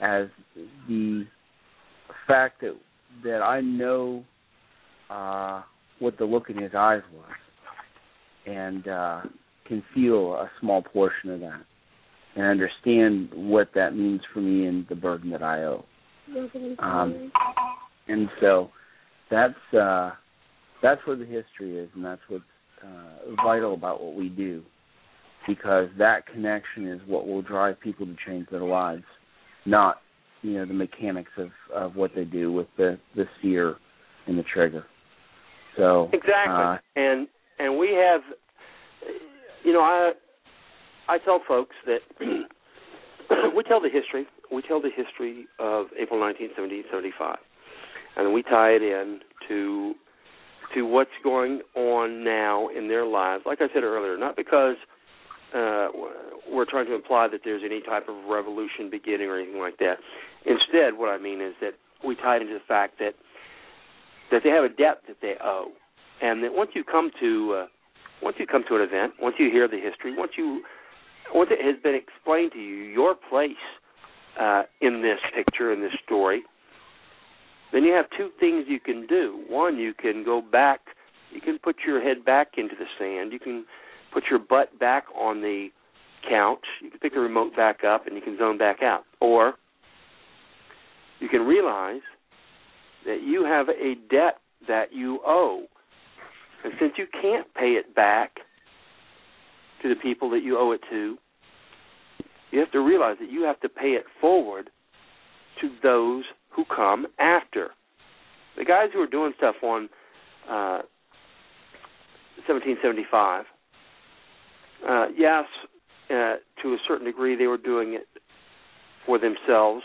as 0.00 0.26
the 0.88 1.26
fact 2.26 2.60
that 2.60 2.76
that 3.24 3.42
I 3.42 3.60
know 3.60 4.24
uh, 5.10 5.62
what 5.98 6.16
the 6.18 6.24
look 6.24 6.48
in 6.48 6.56
his 6.56 6.72
eyes 6.76 7.02
was, 7.12 7.32
and 8.46 8.86
uh, 8.86 9.20
can 9.66 9.82
feel 9.94 10.34
a 10.34 10.50
small 10.60 10.82
portion 10.82 11.30
of 11.30 11.40
that, 11.40 11.62
and 12.36 12.46
understand 12.46 13.30
what 13.34 13.70
that 13.74 13.94
means 13.94 14.20
for 14.32 14.40
me 14.40 14.66
and 14.66 14.86
the 14.88 14.94
burden 14.94 15.30
that 15.30 15.42
I 15.42 15.64
owe. 15.64 15.84
Um, 16.78 17.32
and 18.08 18.28
so 18.40 18.70
that's 19.30 19.74
uh, 19.78 20.10
that's 20.82 21.00
where 21.06 21.16
the 21.16 21.24
history 21.24 21.78
is, 21.78 21.88
and 21.94 22.04
that's 22.04 22.20
what's 22.28 22.44
uh, 22.82 23.34
vital 23.44 23.74
about 23.74 24.02
what 24.02 24.14
we 24.14 24.28
do 24.28 24.62
because 25.46 25.88
that 25.98 26.26
connection 26.26 26.86
is 26.86 27.00
what 27.06 27.26
will 27.26 27.42
drive 27.42 27.80
people 27.80 28.06
to 28.06 28.14
change 28.26 28.46
their 28.50 28.64
lives, 28.64 29.04
not 29.66 29.98
you 30.42 30.54
know 30.54 30.66
the 30.66 30.74
mechanics 30.74 31.30
of 31.36 31.50
of 31.74 31.96
what 31.96 32.12
they 32.14 32.24
do 32.24 32.52
with 32.52 32.66
the 32.76 32.98
the 33.16 33.24
sear 33.40 33.76
and 34.26 34.38
the 34.38 34.44
trigger. 34.44 34.84
So 35.76 36.08
exactly, 36.12 36.54
uh, 36.54 36.76
and 36.96 37.28
and 37.58 37.78
we 37.78 37.88
have, 37.94 38.22
you 39.64 39.72
know, 39.72 39.80
I 39.80 40.12
I 41.08 41.18
tell 41.18 41.40
folks 41.46 41.74
that 41.86 41.98
we 43.54 43.62
tell 43.64 43.80
the 43.80 43.90
history. 43.92 44.26
We 44.52 44.62
tell 44.62 44.80
the 44.80 44.90
history 44.94 45.46
of 45.58 45.86
April 45.98 46.20
1970, 46.20 46.82
75, 46.90 47.38
and 48.16 48.32
we 48.34 48.42
tie 48.42 48.70
it 48.70 48.82
in 48.82 49.20
to 49.48 49.94
to 50.74 50.82
what's 50.82 51.10
going 51.24 51.62
on 51.74 52.22
now 52.22 52.68
in 52.68 52.86
their 52.86 53.04
lives. 53.04 53.42
Like 53.44 53.58
I 53.60 53.66
said 53.74 53.82
earlier, 53.82 54.16
not 54.16 54.36
because 54.36 54.76
uh, 55.52 55.88
we're 56.48 56.64
trying 56.68 56.86
to 56.86 56.94
imply 56.94 57.26
that 57.28 57.40
there's 57.44 57.62
any 57.64 57.80
type 57.80 58.08
of 58.08 58.14
revolution 58.28 58.88
beginning 58.90 59.28
or 59.28 59.38
anything 59.38 59.60
like 59.60 59.78
that. 59.78 59.96
Instead, 60.46 60.96
what 60.96 61.08
I 61.08 61.18
mean 61.18 61.40
is 61.40 61.54
that 61.60 61.72
we 62.06 62.14
tie 62.14 62.36
it 62.36 62.42
into 62.42 62.54
the 62.54 62.66
fact 62.66 62.98
that 62.98 63.14
that 64.30 64.42
they 64.44 64.50
have 64.50 64.62
a 64.62 64.68
debt 64.68 65.02
that 65.08 65.16
they 65.20 65.34
owe, 65.42 65.72
and 66.22 66.42
that 66.44 66.52
once 66.54 66.70
you 66.74 66.84
come 66.84 67.10
to 67.20 67.62
uh, 67.62 67.66
once 68.22 68.36
you 68.38 68.46
come 68.46 68.64
to 68.68 68.76
an 68.76 68.82
event, 68.82 69.14
once 69.20 69.36
you 69.38 69.50
hear 69.50 69.66
the 69.66 69.80
history, 69.80 70.16
once 70.16 70.32
you 70.36 70.62
once 71.34 71.50
it 71.52 71.64
has 71.64 71.80
been 71.82 71.94
explained 71.94 72.52
to 72.52 72.58
you 72.58 72.84
your 72.84 73.14
place 73.14 73.50
uh, 74.38 74.62
in 74.80 75.02
this 75.02 75.18
picture 75.34 75.72
in 75.72 75.80
this 75.80 75.92
story, 76.04 76.42
then 77.72 77.84
you 77.84 77.92
have 77.92 78.06
two 78.16 78.30
things 78.38 78.66
you 78.68 78.80
can 78.80 79.06
do. 79.06 79.44
One, 79.48 79.78
you 79.78 79.94
can 79.94 80.24
go 80.24 80.42
back, 80.42 80.80
you 81.32 81.40
can 81.40 81.58
put 81.58 81.76
your 81.86 82.02
head 82.02 82.24
back 82.24 82.52
into 82.56 82.74
the 82.76 82.86
sand, 82.98 83.32
you 83.32 83.38
can 83.38 83.64
put 84.12 84.24
your 84.28 84.40
butt 84.40 84.78
back 84.78 85.04
on 85.16 85.40
the 85.40 85.68
couch. 86.28 86.64
You 86.82 86.90
can 86.90 86.98
pick 86.98 87.14
the 87.14 87.20
remote 87.20 87.56
back 87.56 87.84
up 87.84 88.06
and 88.06 88.16
you 88.16 88.22
can 88.22 88.36
zone 88.38 88.58
back 88.58 88.82
out. 88.82 89.04
Or 89.20 89.54
you 91.20 91.28
can 91.28 91.42
realize 91.42 92.02
that 93.06 93.22
you 93.22 93.44
have 93.44 93.68
a 93.68 93.94
debt 94.10 94.38
that 94.68 94.92
you 94.92 95.20
owe. 95.26 95.64
And 96.64 96.74
since 96.78 96.92
you 96.96 97.06
can't 97.20 97.52
pay 97.54 97.72
it 97.72 97.94
back 97.94 98.36
to 99.82 99.88
the 99.88 99.94
people 99.94 100.28
that 100.30 100.42
you 100.42 100.58
owe 100.58 100.72
it 100.72 100.80
to, 100.90 101.16
you 102.50 102.60
have 102.60 102.72
to 102.72 102.80
realize 102.80 103.16
that 103.20 103.30
you 103.30 103.42
have 103.44 103.60
to 103.60 103.68
pay 103.68 103.90
it 103.90 104.04
forward 104.20 104.70
to 105.60 105.70
those 105.82 106.24
who 106.50 106.64
come 106.64 107.06
after. 107.18 107.70
The 108.56 108.64
guys 108.64 108.88
who 108.92 109.00
are 109.00 109.06
doing 109.06 109.32
stuff 109.36 109.56
on 109.62 109.88
uh, 110.48 110.82
1775 112.46 113.44
uh, 114.88 115.06
yes, 115.16 115.44
uh, 116.10 116.36
to 116.62 116.74
a 116.74 116.76
certain 116.88 117.06
degree, 117.06 117.36
they 117.36 117.46
were 117.46 117.58
doing 117.58 117.94
it 117.94 118.08
for 119.06 119.18
themselves. 119.18 119.82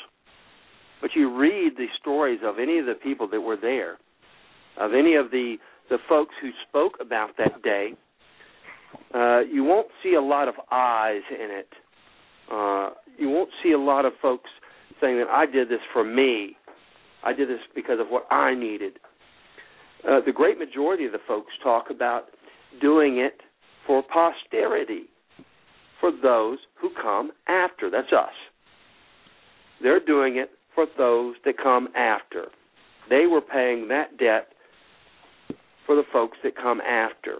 But 1.01 1.11
you 1.15 1.35
read 1.35 1.73
the 1.77 1.87
stories 1.99 2.39
of 2.43 2.55
any 2.59 2.79
of 2.79 2.85
the 2.85 2.93
people 2.93 3.27
that 3.29 3.41
were 3.41 3.57
there, 3.57 3.97
of 4.77 4.93
any 4.93 5.15
of 5.15 5.31
the 5.31 5.57
the 5.87 5.97
folks 6.09 6.33
who 6.41 6.49
spoke 6.67 6.93
about 6.99 7.37
that 7.37 7.61
day. 7.61 7.93
Uh, 9.13 9.41
you 9.41 9.63
won't 9.63 9.87
see 10.01 10.15
a 10.15 10.21
lot 10.21 10.47
of 10.47 10.55
eyes 10.71 11.21
in 11.29 11.51
it. 11.51 11.67
Uh, 12.51 12.91
you 13.17 13.29
won't 13.29 13.49
see 13.63 13.71
a 13.71 13.79
lot 13.79 14.05
of 14.05 14.13
folks 14.21 14.49
saying 15.01 15.17
that 15.17 15.27
I 15.29 15.45
did 15.45 15.69
this 15.69 15.79
for 15.91 16.03
me. 16.03 16.57
I 17.23 17.33
did 17.33 17.49
this 17.49 17.59
because 17.73 17.99
of 17.99 18.07
what 18.07 18.25
I 18.31 18.53
needed. 18.53 18.93
Uh, 20.07 20.19
the 20.25 20.31
great 20.31 20.59
majority 20.59 21.05
of 21.05 21.11
the 21.11 21.19
folks 21.27 21.51
talk 21.63 21.85
about 21.89 22.25
doing 22.79 23.17
it 23.17 23.41
for 23.87 24.03
posterity, 24.03 25.03
for 25.99 26.11
those 26.11 26.59
who 26.79 26.89
come 27.01 27.31
after. 27.47 27.89
That's 27.89 28.13
us. 28.13 28.33
They're 29.81 30.03
doing 30.03 30.37
it 30.37 30.51
for 30.73 30.85
those 30.97 31.35
that 31.45 31.55
come 31.61 31.87
after. 31.95 32.45
They 33.09 33.25
were 33.25 33.41
paying 33.41 33.87
that 33.89 34.17
debt 34.17 34.49
for 35.85 35.95
the 35.95 36.03
folks 36.11 36.37
that 36.43 36.55
come 36.55 36.81
after. 36.81 37.39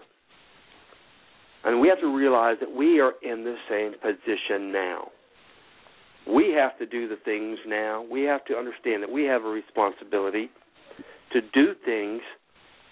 And 1.64 1.80
we 1.80 1.88
have 1.88 2.00
to 2.00 2.14
realize 2.14 2.56
that 2.60 2.70
we 2.70 3.00
are 3.00 3.12
in 3.22 3.44
the 3.44 3.56
same 3.68 3.92
position 4.00 4.72
now. 4.72 5.08
We 6.26 6.52
have 6.52 6.76
to 6.78 6.86
do 6.86 7.08
the 7.08 7.16
things 7.24 7.58
now. 7.66 8.04
We 8.10 8.22
have 8.22 8.44
to 8.46 8.54
understand 8.54 9.02
that 9.02 9.10
we 9.10 9.24
have 9.24 9.44
a 9.44 9.48
responsibility 9.48 10.50
to 11.32 11.40
do 11.40 11.74
things 11.84 12.22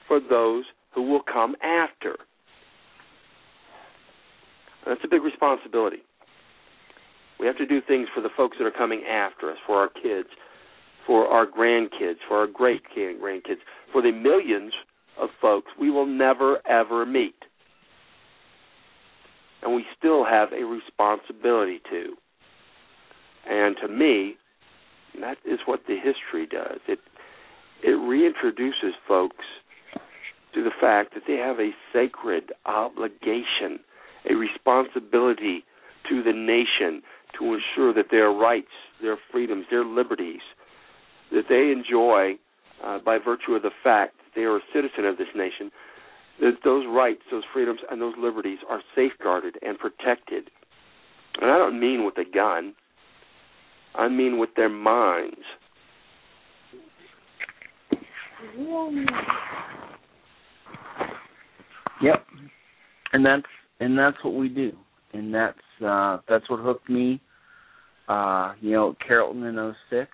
for 0.06 0.20
those 0.20 0.64
who 0.94 1.02
will 1.02 1.22
come 1.22 1.56
after. 1.62 2.16
That's 4.86 5.00
a 5.02 5.08
big 5.08 5.22
responsibility. 5.22 6.02
We 7.40 7.46
have 7.46 7.56
to 7.58 7.66
do 7.66 7.80
things 7.80 8.08
for 8.14 8.20
the 8.20 8.28
folks 8.36 8.56
that 8.58 8.64
are 8.64 8.70
coming 8.70 9.02
after 9.04 9.50
us, 9.50 9.58
for 9.66 9.76
our 9.76 9.88
kids, 9.88 10.28
for 11.06 11.26
our 11.26 11.46
grandkids, 11.46 12.18
for 12.28 12.38
our 12.38 12.46
great 12.46 12.82
grandkids, 12.96 13.58
for 13.92 14.02
the 14.02 14.12
millions 14.12 14.72
of 15.20 15.30
folks 15.40 15.72
we 15.78 15.90
will 15.90 16.06
never 16.06 16.58
ever 16.66 17.04
meet. 17.04 17.34
And 19.64 19.74
we 19.74 19.84
still 19.98 20.24
have 20.24 20.52
a 20.52 20.64
responsibility 20.64 21.80
to. 21.90 22.14
And 23.48 23.76
to 23.82 23.88
me, 23.88 24.36
that 25.20 25.38
is 25.44 25.60
what 25.66 25.80
the 25.88 25.96
history 25.96 26.46
does. 26.46 26.80
It 26.86 26.98
it 27.82 27.98
reintroduces 27.98 28.92
folks 29.06 29.44
to 30.54 30.62
the 30.62 30.70
fact 30.80 31.12
that 31.14 31.24
they 31.26 31.36
have 31.36 31.58
a 31.58 31.70
sacred 31.92 32.52
obligation, 32.64 33.80
a 34.30 34.34
responsibility 34.34 35.64
to 36.08 36.22
the 36.22 36.32
nation 36.32 37.02
to 37.38 37.54
ensure 37.54 37.92
that 37.92 38.06
their 38.10 38.30
rights, 38.30 38.70
their 39.02 39.18
freedoms, 39.30 39.66
their 39.70 39.84
liberties, 39.84 40.40
that 41.30 41.44
they 41.48 41.72
enjoy 41.72 42.38
uh, 42.82 42.98
by 43.04 43.18
virtue 43.18 43.52
of 43.52 43.62
the 43.62 43.70
fact 43.82 44.16
that 44.18 44.32
they 44.34 44.44
are 44.44 44.56
a 44.56 44.60
citizen 44.72 45.04
of 45.04 45.18
this 45.18 45.28
nation, 45.34 45.70
that 46.40 46.58
those 46.64 46.84
rights, 46.88 47.22
those 47.30 47.44
freedoms, 47.52 47.80
and 47.90 48.00
those 48.00 48.14
liberties 48.18 48.58
are 48.68 48.80
safeguarded 48.94 49.56
and 49.62 49.78
protected. 49.78 50.50
And 51.40 51.50
I 51.50 51.58
don't 51.58 51.78
mean 51.78 52.04
with 52.04 52.18
a 52.18 52.24
gun. 52.24 52.74
I 53.94 54.08
mean 54.08 54.38
with 54.38 54.50
their 54.56 54.68
minds. 54.68 55.36
Yep. 62.02 62.26
And 63.12 63.24
that's 63.24 63.42
and 63.80 63.98
that's 63.98 64.16
what 64.22 64.34
we 64.34 64.48
do. 64.48 64.72
And 65.12 65.32
that's 65.32 65.58
uh 65.84 66.18
that's 66.28 66.48
what 66.50 66.60
hooked 66.60 66.90
me 66.90 67.20
uh, 68.08 68.52
you 68.60 68.72
know, 68.72 68.94
Carrollton 69.06 69.44
in 69.44 69.74
06. 69.90 70.10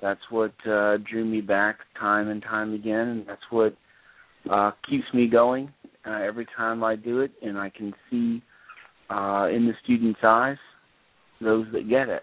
That's 0.00 0.20
what 0.30 0.52
uh 0.66 0.98
drew 0.98 1.24
me 1.24 1.40
back 1.40 1.78
time 1.98 2.28
and 2.28 2.42
time 2.42 2.74
again 2.74 3.08
and 3.08 3.26
that's 3.26 3.42
what 3.50 3.74
uh 4.50 4.72
keeps 4.88 5.04
me 5.14 5.26
going 5.28 5.72
uh, 6.06 6.20
every 6.22 6.46
time 6.56 6.82
I 6.82 6.96
do 6.96 7.20
it 7.20 7.32
and 7.42 7.58
I 7.58 7.70
can 7.70 7.92
see 8.10 8.42
uh 9.10 9.48
in 9.48 9.66
the 9.66 9.74
students' 9.84 10.20
eyes 10.22 10.58
those 11.40 11.66
that 11.72 11.88
get 11.88 12.08
it. 12.08 12.22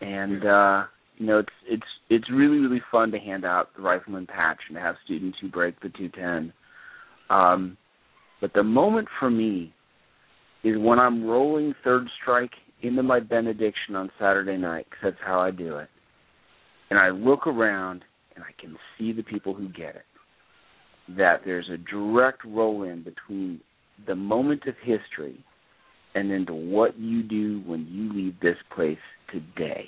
And 0.00 0.44
uh 0.44 0.84
you 1.18 1.26
know, 1.26 1.38
it's 1.38 1.52
it's 1.68 1.86
it's 2.10 2.30
really 2.30 2.58
really 2.58 2.82
fun 2.90 3.10
to 3.12 3.18
hand 3.18 3.44
out 3.44 3.68
the 3.76 3.82
rifleman 3.82 4.26
patch 4.26 4.58
and 4.68 4.76
to 4.76 4.80
have 4.80 4.96
students 5.04 5.38
who 5.40 5.48
break 5.48 5.80
the 5.80 5.88
210. 5.90 6.52
Um, 7.30 7.76
but 8.40 8.52
the 8.54 8.62
moment 8.62 9.08
for 9.20 9.30
me 9.30 9.72
is 10.64 10.76
when 10.78 10.98
I'm 10.98 11.24
rolling 11.24 11.74
third 11.84 12.08
strike 12.20 12.50
into 12.82 13.02
my 13.02 13.20
benediction 13.20 13.94
on 13.94 14.10
Saturday 14.18 14.56
night, 14.56 14.86
because 14.90 15.12
that's 15.12 15.24
how 15.24 15.40
I 15.40 15.50
do 15.50 15.76
it. 15.76 15.88
And 16.90 16.98
I 16.98 17.10
look 17.10 17.46
around 17.46 18.04
and 18.34 18.44
I 18.44 18.60
can 18.60 18.76
see 18.98 19.12
the 19.12 19.22
people 19.22 19.54
who 19.54 19.68
get 19.68 19.94
it. 19.94 20.04
That 21.16 21.42
there's 21.44 21.68
a 21.72 21.78
direct 21.78 22.44
roll 22.44 22.82
in 22.84 23.02
between 23.02 23.60
the 24.06 24.14
moment 24.14 24.62
of 24.66 24.74
history 24.82 25.44
and 26.14 26.30
into 26.30 26.54
what 26.54 26.98
you 26.98 27.22
do 27.22 27.62
when 27.66 27.86
you 27.90 28.12
leave 28.12 28.34
this 28.40 28.56
place 28.74 28.98
today. 29.30 29.86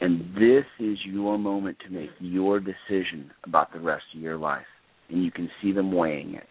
And 0.00 0.34
this 0.34 0.64
is 0.80 0.98
your 1.04 1.38
moment 1.38 1.78
to 1.86 1.92
make 1.92 2.10
your 2.18 2.60
decision 2.60 3.30
about 3.44 3.72
the 3.72 3.80
rest 3.80 4.04
of 4.14 4.20
your 4.20 4.36
life. 4.36 4.66
And 5.08 5.24
you 5.24 5.30
can 5.30 5.48
see 5.62 5.72
them 5.72 5.92
weighing 5.92 6.34
it. 6.34 6.46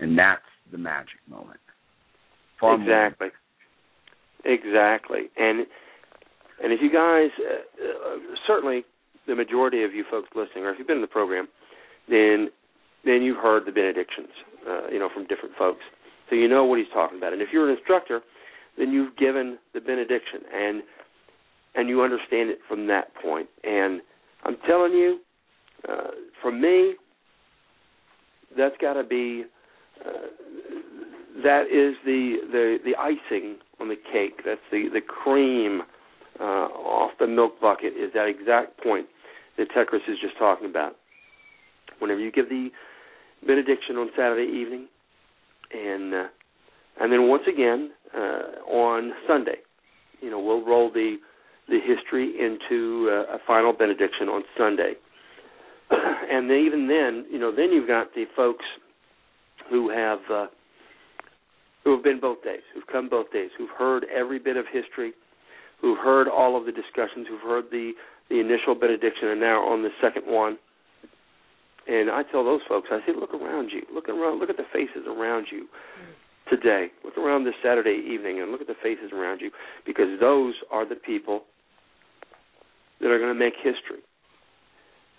And 0.00 0.18
that's 0.18 0.42
the 0.70 0.78
magic 0.78 1.20
moment. 1.28 1.60
Far 2.60 2.74
exactly. 2.74 3.28
More. 4.44 4.54
Exactly. 4.54 5.20
And 5.36 5.66
and 6.62 6.72
if 6.72 6.80
you 6.82 6.92
guys, 6.92 7.30
uh, 7.38 7.84
uh, 7.84 8.18
certainly 8.46 8.84
the 9.26 9.34
majority 9.34 9.84
of 9.84 9.94
you 9.94 10.04
folks 10.10 10.28
listening, 10.34 10.64
or 10.64 10.70
if 10.70 10.78
you've 10.78 10.88
been 10.88 10.96
in 10.96 11.02
the 11.02 11.06
program, 11.06 11.46
then 12.08 12.48
then 13.04 13.22
you've 13.22 13.38
heard 13.38 13.64
the 13.66 13.72
benedictions, 13.72 14.28
uh, 14.68 14.88
you 14.88 14.98
know, 14.98 15.08
from 15.12 15.26
different 15.26 15.54
folks. 15.56 15.82
So 16.28 16.36
you 16.36 16.48
know 16.48 16.64
what 16.64 16.78
he's 16.78 16.88
talking 16.92 17.18
about. 17.18 17.32
And 17.32 17.40
if 17.40 17.48
you're 17.52 17.68
an 17.68 17.76
instructor, 17.76 18.20
then 18.76 18.92
you've 18.92 19.16
given 19.16 19.58
the 19.74 19.80
benediction. 19.80 20.40
And 20.52 20.82
and 21.74 21.88
you 21.88 22.02
understand 22.02 22.50
it 22.50 22.58
from 22.66 22.86
that 22.88 23.14
point. 23.22 23.48
And 23.62 24.00
I'm 24.44 24.56
telling 24.66 24.92
you, 24.92 25.20
uh, 25.88 26.08
for 26.42 26.50
me, 26.50 26.94
that's 28.56 28.74
got 28.80 28.94
to 28.94 29.04
be 29.04 29.44
uh, 30.04 30.12
that 31.44 31.64
is 31.66 31.94
the, 32.04 32.38
the 32.50 32.78
the 32.84 32.96
icing 32.96 33.58
on 33.80 33.88
the 33.88 33.96
cake. 33.96 34.42
That's 34.44 34.60
the 34.72 34.88
the 34.92 35.00
cream 35.00 35.82
uh, 36.40 36.42
off 36.42 37.12
the 37.20 37.26
milk 37.26 37.60
bucket. 37.60 37.92
Is 37.94 38.12
that 38.14 38.26
exact 38.26 38.82
point 38.82 39.06
that 39.56 39.68
Tekris 39.70 40.08
is 40.08 40.18
just 40.20 40.36
talking 40.38 40.68
about? 40.68 40.96
Whenever 41.98 42.20
you 42.20 42.32
give 42.32 42.48
the 42.48 42.70
benediction 43.46 43.96
on 43.96 44.10
Saturday 44.16 44.50
evening, 44.50 44.88
and 45.72 46.14
uh, 46.14 46.24
and 47.00 47.12
then 47.12 47.28
once 47.28 47.44
again 47.52 47.90
uh, 48.14 48.70
on 48.70 49.12
Sunday, 49.26 49.58
you 50.20 50.30
know, 50.30 50.40
we'll 50.40 50.64
roll 50.64 50.90
the 50.92 51.16
the 51.68 51.78
history 51.84 52.34
into 52.38 53.08
uh, 53.10 53.34
a 53.34 53.38
final 53.46 53.72
benediction 53.72 54.28
on 54.28 54.42
Sunday. 54.56 54.94
and 55.90 56.50
then, 56.50 56.58
even 56.58 56.88
then, 56.88 57.26
you 57.30 57.38
know, 57.38 57.54
then 57.54 57.70
you've 57.72 57.88
got 57.88 58.14
the 58.14 58.24
folks 58.34 58.64
who 59.70 59.90
have 59.90 60.18
uh, 60.32 60.46
who 61.84 61.94
have 61.94 62.04
been 62.04 62.20
both 62.20 62.42
days, 62.42 62.62
who've 62.74 62.86
come 62.90 63.08
both 63.08 63.30
days, 63.32 63.50
who've 63.56 63.70
heard 63.78 64.04
every 64.14 64.38
bit 64.38 64.56
of 64.56 64.64
history, 64.72 65.12
who've 65.80 65.98
heard 65.98 66.28
all 66.28 66.56
of 66.56 66.66
the 66.66 66.72
discussions, 66.72 67.26
who've 67.28 67.40
heard 67.40 67.64
the 67.70 67.92
the 68.30 68.40
initial 68.40 68.74
benediction, 68.74 69.28
and 69.28 69.40
now 69.40 69.60
on 69.62 69.82
the 69.82 69.90
second 70.02 70.24
one. 70.26 70.58
And 71.88 72.10
I 72.10 72.22
tell 72.22 72.44
those 72.44 72.60
folks, 72.68 72.88
I 72.90 73.00
say, 73.06 73.12
look 73.18 73.32
around 73.32 73.70
you, 73.72 73.82
look 73.92 74.08
around, 74.08 74.40
look 74.40 74.50
at 74.50 74.58
the 74.58 74.68
faces 74.72 75.08
around 75.08 75.46
you 75.50 75.66
today. 76.50 76.88
Look 77.02 77.16
around 77.16 77.44
this 77.44 77.54
Saturday 77.62 78.02
evening, 78.06 78.40
and 78.40 78.52
look 78.52 78.60
at 78.60 78.66
the 78.66 78.76
faces 78.82 79.10
around 79.12 79.40
you, 79.40 79.50
because 79.86 80.20
those 80.20 80.54
are 80.70 80.86
the 80.86 80.94
people 80.94 81.44
that 83.00 83.08
are 83.08 83.18
going 83.18 83.32
to 83.32 83.38
make 83.38 83.54
history. 83.56 84.04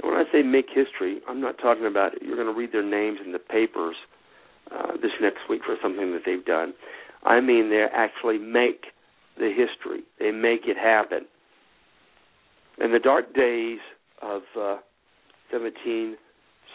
And 0.02 0.12
when 0.12 0.20
I 0.20 0.32
say 0.32 0.44
make 0.44 0.68
history, 0.68 1.20
I'm 1.28 1.42
not 1.42 1.58
talking 1.58 1.86
about 1.86 2.22
you're 2.22 2.36
going 2.36 2.54
to 2.54 2.54
read 2.54 2.72
their 2.72 2.86
names 2.86 3.20
in 3.26 3.32
the 3.32 3.40
papers 3.40 3.96
uh, 4.72 4.94
this 5.02 5.12
next 5.20 5.50
week 5.50 5.62
for 5.66 5.76
something 5.82 6.12
that 6.14 6.22
they've 6.26 6.46
done. 6.46 6.74
I 7.24 7.42
mean, 7.42 7.70
they 7.70 7.86
actually 7.92 8.38
make 8.38 8.86
the 9.38 9.50
history. 9.50 10.04
They 10.20 10.32
make 10.32 10.62
it 10.66 10.78
happen. 10.78 11.26
In 12.80 12.92
the 12.92 13.00
dark 13.00 13.34
days 13.34 13.80
of 14.22 14.44
uh, 14.58 14.78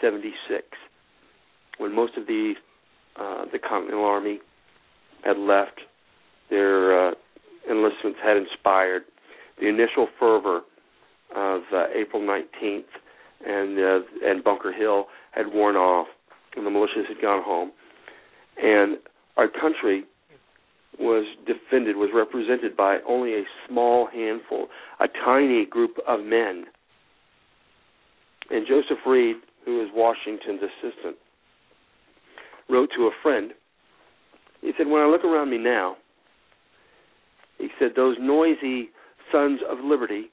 1776, 0.05 0.67
when 1.79 1.95
most 1.95 2.17
of 2.17 2.27
the 2.27 2.55
uh, 3.17 3.45
the 3.53 3.59
Continental 3.59 4.05
Army 4.05 4.41
had 5.23 5.39
left, 5.39 5.81
their 6.51 7.09
uh, 7.09 7.15
enlistments 7.71 8.19
had 8.23 8.37
inspired 8.37 9.03
the 9.61 9.69
initial 9.69 10.09
fervor 10.19 10.61
of 11.35 11.63
uh, 11.73 11.87
April 11.95 12.21
19th, 12.21 12.85
and 13.47 13.79
uh, 13.79 14.01
and 14.29 14.45
Bunker 14.45 14.73
Hill 14.73 15.07
had 15.33 15.47
worn 15.53 15.77
off, 15.77 16.09
and 16.57 16.67
the 16.67 16.71
militias 16.71 17.09
had 17.09 17.21
gone 17.23 17.43
home, 17.43 17.73
and 18.61 18.99
our 19.37 19.49
country 19.49 20.05
was 20.99 21.25
defended, 21.47 21.97
was 21.97 22.11
represented 22.15 22.77
by 22.77 22.99
only 23.09 23.35
a 23.35 23.43
small 23.69 24.07
handful, 24.07 24.69
a 25.01 25.09
tiny 25.09 25.67
group 25.67 25.97
of 26.07 26.21
men. 26.21 26.65
And 28.51 28.67
Joseph 28.67 28.99
Reed, 29.07 29.37
who 29.65 29.79
was 29.79 29.89
Washington's 29.95 30.61
assistant, 30.63 31.17
wrote 32.69 32.91
to 32.97 33.05
a 33.05 33.11
friend. 33.23 33.53
He 34.61 34.73
said, 34.77 34.87
When 34.87 35.03
I 35.03 35.07
look 35.07 35.25
around 35.25 35.51
me 35.51 35.59
now, 35.59 35.97
he 37.59 37.69
said, 37.79 37.91
those 37.95 38.17
noisy 38.21 38.91
sons 39.31 39.61
of 39.69 39.79
liberty 39.83 40.31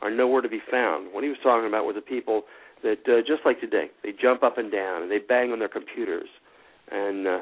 are 0.00 0.10
nowhere 0.10 0.42
to 0.42 0.48
be 0.48 0.60
found. 0.70 1.12
What 1.12 1.22
he 1.22 1.28
was 1.28 1.38
talking 1.42 1.68
about 1.68 1.86
were 1.86 1.92
the 1.92 2.00
people 2.00 2.42
that, 2.82 2.98
uh, 3.06 3.20
just 3.20 3.44
like 3.44 3.60
today, 3.60 3.90
they 4.02 4.10
jump 4.20 4.42
up 4.42 4.58
and 4.58 4.70
down 4.70 5.02
and 5.02 5.10
they 5.10 5.18
bang 5.18 5.52
on 5.52 5.58
their 5.58 5.68
computers, 5.68 6.28
and 6.90 7.26
uh, 7.26 7.40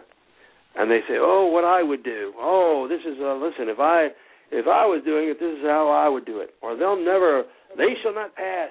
and 0.77 0.91
they 0.91 1.01
say, 1.09 1.15
"Oh, 1.19 1.47
what 1.47 1.65
I 1.65 1.83
would 1.83 2.05
do. 2.05 2.33
Oh, 2.39 2.87
this 2.89 3.01
is 3.01 3.19
uh, 3.21 3.35
listen. 3.35 3.69
If 3.69 3.81
I 3.81 4.09
if 4.53 4.67
I 4.67 4.85
was 4.85 5.03
doing 5.05 5.29
it, 5.29 5.41
this 5.41 5.59
is 5.59 5.65
how 5.65 5.89
I 5.89 6.09
would 6.09 6.27
do 6.27 6.41
it. 6.41 6.55
Or 6.63 6.77
they'll 6.77 7.03
never. 7.03 7.45
They 7.77 7.95
shall 8.03 8.15
not 8.15 8.37
pass. 8.37 8.71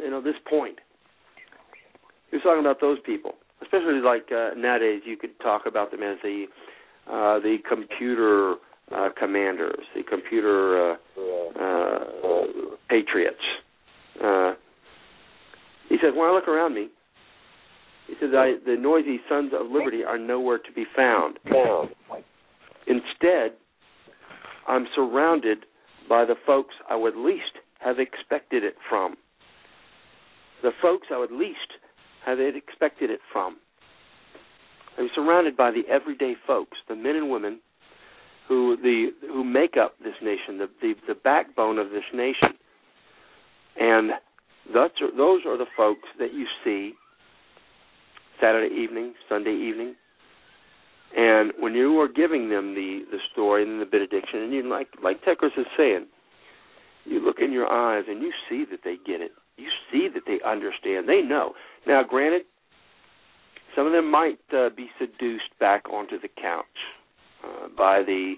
You 0.00 0.10
know 0.10 0.20
this 0.20 0.34
point." 0.48 0.78
Was 2.34 2.42
talking 2.42 2.60
about 2.60 2.80
those 2.80 2.98
people, 3.06 3.32
especially 3.62 4.00
like 4.00 4.26
uh, 4.32 4.50
nowadays. 4.56 5.02
You 5.06 5.16
could 5.16 5.38
talk 5.40 5.62
about 5.66 5.92
them 5.92 6.02
as 6.02 6.18
the 6.22 6.46
uh, 7.06 7.38
the 7.38 7.58
computer 7.68 8.56
uh, 8.94 9.10
commanders, 9.16 9.84
the 9.94 10.02
computer 10.02 10.92
uh, 10.92 10.96
uh, 11.60 11.98
patriots. 12.88 13.36
Uh, 14.22 14.54
he 15.88 15.96
said, 16.02 16.14
when 16.16 16.28
I 16.28 16.32
look 16.32 16.48
around 16.48 16.74
me, 16.74 16.88
he 18.06 18.14
says, 18.20 18.30
I, 18.34 18.54
the 18.66 18.76
noisy 18.76 19.20
sons 19.28 19.52
of 19.58 19.70
liberty 19.70 20.02
are 20.02 20.18
nowhere 20.18 20.58
to 20.58 20.72
be 20.74 20.84
found. 20.96 21.38
Instead, 22.86 23.52
I'm 24.66 24.86
surrounded 24.94 25.58
by 26.08 26.24
the 26.24 26.34
folks 26.46 26.74
I 26.90 26.96
would 26.96 27.16
least 27.16 27.58
have 27.80 27.98
expected 27.98 28.64
it 28.64 28.74
from. 28.88 29.14
The 30.62 30.72
folks 30.82 31.08
I 31.12 31.18
would 31.18 31.32
least 31.32 31.58
have 32.24 32.38
they'd 32.38 32.56
expected 32.56 33.10
it 33.10 33.20
from. 33.32 33.56
I'm 34.98 35.08
surrounded 35.14 35.56
by 35.56 35.70
the 35.70 35.82
everyday 35.92 36.34
folks, 36.46 36.78
the 36.88 36.94
men 36.94 37.16
and 37.16 37.30
women 37.30 37.60
who 38.48 38.76
the 38.76 39.10
who 39.26 39.42
make 39.42 39.76
up 39.76 39.94
this 40.02 40.14
nation, 40.22 40.58
the 40.58 40.68
the, 40.80 40.94
the 41.08 41.14
backbone 41.14 41.78
of 41.78 41.90
this 41.90 42.04
nation. 42.12 42.50
And 43.78 44.10
that's 44.72 44.94
those 45.16 45.40
are 45.46 45.58
the 45.58 45.66
folks 45.76 46.08
that 46.18 46.32
you 46.32 46.46
see 46.64 46.92
Saturday 48.40 48.74
evening, 48.74 49.14
Sunday 49.28 49.54
evening, 49.54 49.94
and 51.16 51.52
when 51.58 51.74
you 51.74 51.98
are 52.00 52.08
giving 52.08 52.50
them 52.50 52.74
the 52.74 53.04
the 53.10 53.18
story 53.32 53.62
and 53.62 53.80
the 53.80 53.86
benediction, 53.86 54.40
and 54.40 54.52
you 54.52 54.68
like 54.68 54.88
like 55.02 55.22
Tekris 55.24 55.56
is 55.56 55.66
saying, 55.76 56.06
you 57.04 57.24
look 57.24 57.36
in 57.40 57.52
your 57.52 57.70
eyes 57.70 58.04
and 58.08 58.22
you 58.22 58.32
see 58.48 58.64
that 58.70 58.80
they 58.84 58.96
get 59.06 59.20
it. 59.20 59.32
You 59.56 59.68
see 59.90 60.08
that 60.12 60.22
they 60.26 60.38
understand. 60.46 61.08
They 61.08 61.22
know. 61.22 61.52
Now, 61.86 62.02
granted, 62.02 62.42
some 63.76 63.86
of 63.86 63.92
them 63.92 64.10
might 64.10 64.38
uh, 64.52 64.70
be 64.76 64.88
seduced 64.98 65.50
back 65.60 65.88
onto 65.90 66.20
the 66.20 66.28
couch 66.28 66.64
uh, 67.44 67.68
by 67.76 68.02
the 68.02 68.34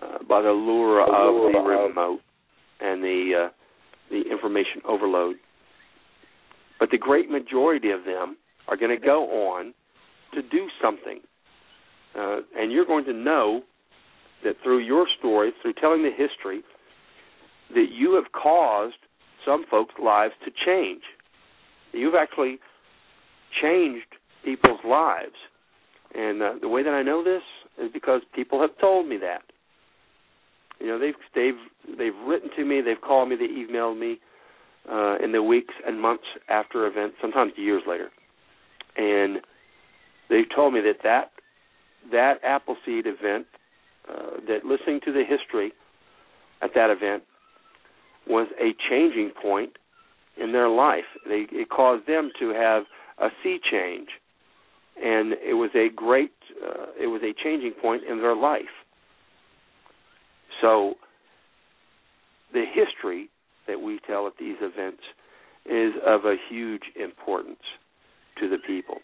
uh, 0.00 0.24
by 0.28 0.42
the 0.42 0.50
lure 0.50 1.00
of 1.02 1.52
the 1.52 1.58
remote 1.58 2.20
and 2.80 3.02
the 3.02 3.46
uh, 3.46 3.48
the 4.10 4.22
information 4.30 4.80
overload. 4.86 5.36
But 6.80 6.90
the 6.90 6.98
great 6.98 7.30
majority 7.30 7.90
of 7.90 8.04
them 8.04 8.36
are 8.68 8.76
going 8.76 8.98
to 8.98 9.04
go 9.04 9.24
on 9.48 9.72
to 10.34 10.42
do 10.42 10.68
something, 10.82 11.20
uh, 12.18 12.38
and 12.58 12.72
you're 12.72 12.86
going 12.86 13.04
to 13.04 13.12
know 13.12 13.62
that 14.42 14.56
through 14.62 14.80
your 14.80 15.06
story, 15.18 15.52
through 15.62 15.74
telling 15.74 16.02
the 16.02 16.10
history, 16.10 16.62
that 17.70 17.86
you 17.92 18.14
have 18.14 18.32
caused 18.32 18.96
some 19.44 19.64
folks' 19.70 19.94
lives 20.02 20.34
to 20.44 20.50
change. 20.64 21.02
You've 21.92 22.14
actually 22.14 22.58
changed 23.62 24.06
people's 24.44 24.80
lives. 24.84 25.34
And 26.14 26.42
uh, 26.42 26.52
the 26.60 26.68
way 26.68 26.82
that 26.82 26.92
I 26.92 27.02
know 27.02 27.24
this 27.24 27.42
is 27.78 27.90
because 27.92 28.22
people 28.34 28.60
have 28.60 28.76
told 28.80 29.08
me 29.08 29.16
that. 29.18 29.42
You 30.80 30.88
know, 30.88 30.98
they've 30.98 31.14
they've 31.34 31.98
they've 31.98 32.16
written 32.26 32.50
to 32.56 32.64
me, 32.64 32.80
they've 32.80 33.00
called 33.00 33.28
me, 33.28 33.36
they 33.36 33.46
emailed 33.46 33.98
me 33.98 34.18
uh, 34.90 35.16
in 35.22 35.32
the 35.32 35.42
weeks 35.42 35.74
and 35.86 36.00
months 36.00 36.24
after 36.48 36.86
events, 36.86 37.16
sometimes 37.20 37.52
years 37.56 37.82
later, 37.86 38.10
and 38.96 39.38
they've 40.28 40.52
told 40.54 40.74
me 40.74 40.80
that 40.80 40.98
that 41.02 41.30
that 42.10 42.34
Appleseed 42.44 43.06
event, 43.06 43.46
uh, 44.08 44.40
that 44.46 44.64
listening 44.64 45.00
to 45.04 45.12
the 45.12 45.22
history 45.26 45.72
at 46.60 46.70
that 46.74 46.90
event 46.90 47.22
was 48.26 48.48
a 48.60 48.74
changing 48.88 49.30
point 49.40 49.76
in 50.40 50.52
their 50.52 50.68
life. 50.68 51.04
They, 51.26 51.46
it 51.50 51.68
caused 51.70 52.06
them 52.06 52.30
to 52.38 52.50
have 52.50 52.84
a 53.18 53.28
sea 53.42 53.58
change. 53.70 54.08
And 55.02 55.34
it 55.44 55.54
was 55.54 55.70
a 55.74 55.88
great 55.94 56.32
uh, 56.62 56.86
it 57.00 57.08
was 57.08 57.20
a 57.22 57.34
changing 57.42 57.72
point 57.72 58.02
in 58.08 58.18
their 58.18 58.36
life. 58.36 58.62
So 60.60 60.94
the 62.52 62.64
history 62.72 63.28
that 63.66 63.80
we 63.80 63.98
tell 64.06 64.26
at 64.26 64.34
these 64.38 64.56
events 64.60 65.02
is 65.66 65.94
of 66.06 66.24
a 66.24 66.36
huge 66.48 66.82
importance 66.94 67.62
to 68.38 68.48
the 68.48 68.58
people. 68.58 68.98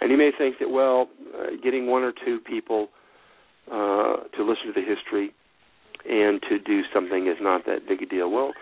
And 0.00 0.10
you 0.10 0.16
may 0.16 0.30
think 0.36 0.56
that 0.60 0.70
well 0.70 1.08
uh, 1.36 1.50
getting 1.62 1.86
one 1.86 2.02
or 2.02 2.12
two 2.24 2.38
people 2.38 2.88
uh, 3.70 4.16
to 4.36 4.44
listen 4.44 4.66
to 4.66 4.72
the 4.74 4.86
history 4.86 5.32
and 6.08 6.40
to 6.48 6.58
do 6.58 6.82
something 6.92 7.26
is 7.26 7.38
not 7.40 7.64
that 7.66 7.86
big 7.88 8.02
a 8.02 8.06
deal 8.06 8.30
well 8.30 8.52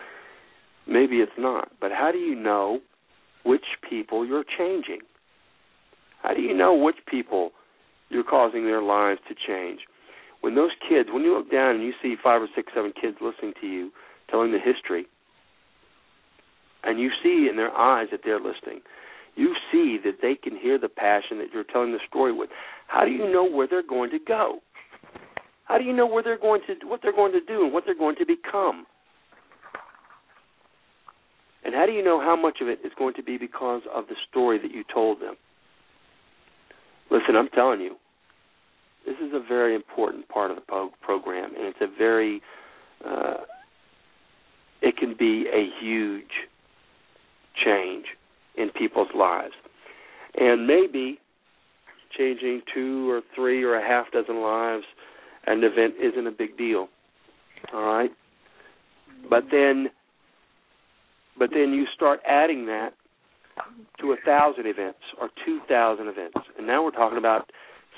maybe 0.86 1.16
it's 1.16 1.32
not 1.38 1.70
but 1.80 1.90
how 1.92 2.10
do 2.12 2.18
you 2.18 2.34
know 2.34 2.80
which 3.44 3.64
people 3.88 4.26
you're 4.26 4.44
changing 4.58 5.00
how 6.22 6.34
do 6.34 6.42
you 6.42 6.54
know 6.54 6.74
which 6.74 6.96
people 7.06 7.52
you're 8.10 8.24
causing 8.24 8.64
their 8.64 8.82
lives 8.82 9.20
to 9.28 9.34
change? 9.34 9.80
When 10.42 10.54
those 10.54 10.72
kids, 10.86 11.08
when 11.12 11.22
you 11.22 11.36
look 11.36 11.50
down 11.50 11.76
and 11.76 11.84
you 11.84 11.92
see 12.02 12.16
five 12.22 12.42
or 12.42 12.48
six, 12.54 12.72
seven 12.74 12.92
kids 12.98 13.16
listening 13.20 13.54
to 13.60 13.66
you, 13.66 13.90
telling 14.30 14.52
the 14.52 14.58
history, 14.58 15.06
and 16.82 16.98
you 16.98 17.10
see 17.22 17.48
in 17.48 17.56
their 17.56 17.72
eyes 17.72 18.08
that 18.10 18.20
they're 18.24 18.40
listening, 18.40 18.80
you 19.36 19.54
see 19.70 19.98
that 20.04 20.18
they 20.22 20.34
can 20.34 20.58
hear 20.58 20.78
the 20.78 20.88
passion 20.88 21.38
that 21.38 21.48
you're 21.52 21.64
telling 21.64 21.92
the 21.92 21.98
story 22.08 22.32
with. 22.32 22.50
How 22.88 23.04
do 23.04 23.10
you 23.10 23.30
know 23.30 23.48
where 23.48 23.68
they're 23.68 23.86
going 23.86 24.10
to 24.10 24.18
go? 24.18 24.60
How 25.70 25.78
do 25.78 25.84
you 25.84 25.92
know 25.92 26.04
where 26.04 26.20
they're 26.20 26.36
going 26.36 26.62
to 26.66 26.84
what 26.88 26.98
they're 27.00 27.14
going 27.14 27.30
to 27.30 27.40
do 27.40 27.62
and 27.62 27.72
what 27.72 27.84
they're 27.86 27.94
going 27.94 28.16
to 28.16 28.26
become? 28.26 28.86
And 31.64 31.72
how 31.76 31.86
do 31.86 31.92
you 31.92 32.02
know 32.02 32.20
how 32.20 32.34
much 32.34 32.58
of 32.60 32.66
it 32.66 32.80
is 32.84 32.90
going 32.98 33.14
to 33.14 33.22
be 33.22 33.38
because 33.38 33.82
of 33.94 34.08
the 34.08 34.16
story 34.28 34.58
that 34.58 34.72
you 34.72 34.82
told 34.92 35.20
them? 35.20 35.36
Listen, 37.08 37.36
I'm 37.36 37.48
telling 37.50 37.80
you, 37.80 37.94
this 39.06 39.14
is 39.24 39.32
a 39.32 39.38
very 39.46 39.76
important 39.76 40.28
part 40.28 40.50
of 40.50 40.56
the 40.56 40.90
program, 41.00 41.54
and 41.54 41.66
it's 41.66 41.78
a 41.80 41.86
very, 41.86 42.42
uh, 43.06 43.34
it 44.82 44.96
can 44.96 45.14
be 45.16 45.46
a 45.54 45.68
huge 45.80 46.48
change 47.64 48.06
in 48.56 48.70
people's 48.70 49.14
lives. 49.14 49.54
And 50.34 50.66
maybe 50.66 51.20
changing 52.18 52.62
two 52.74 53.08
or 53.08 53.22
three 53.36 53.62
or 53.62 53.76
a 53.76 53.86
half 53.86 54.10
dozen 54.10 54.42
lives 54.42 54.84
an 55.50 55.64
event 55.64 55.94
isn't 56.00 56.26
a 56.26 56.30
big 56.30 56.56
deal. 56.56 56.88
All 57.72 57.82
right? 57.82 58.10
But 59.28 59.44
then 59.50 59.88
but 61.38 61.50
then 61.52 61.72
you 61.72 61.86
start 61.94 62.20
adding 62.28 62.66
that 62.66 62.90
to 64.00 64.12
a 64.12 64.16
thousand 64.24 64.66
events 64.66 65.00
or 65.20 65.28
two 65.44 65.60
thousand 65.68 66.08
events, 66.08 66.38
and 66.56 66.66
now 66.66 66.84
we're 66.84 66.90
talking 66.90 67.18
about 67.18 67.50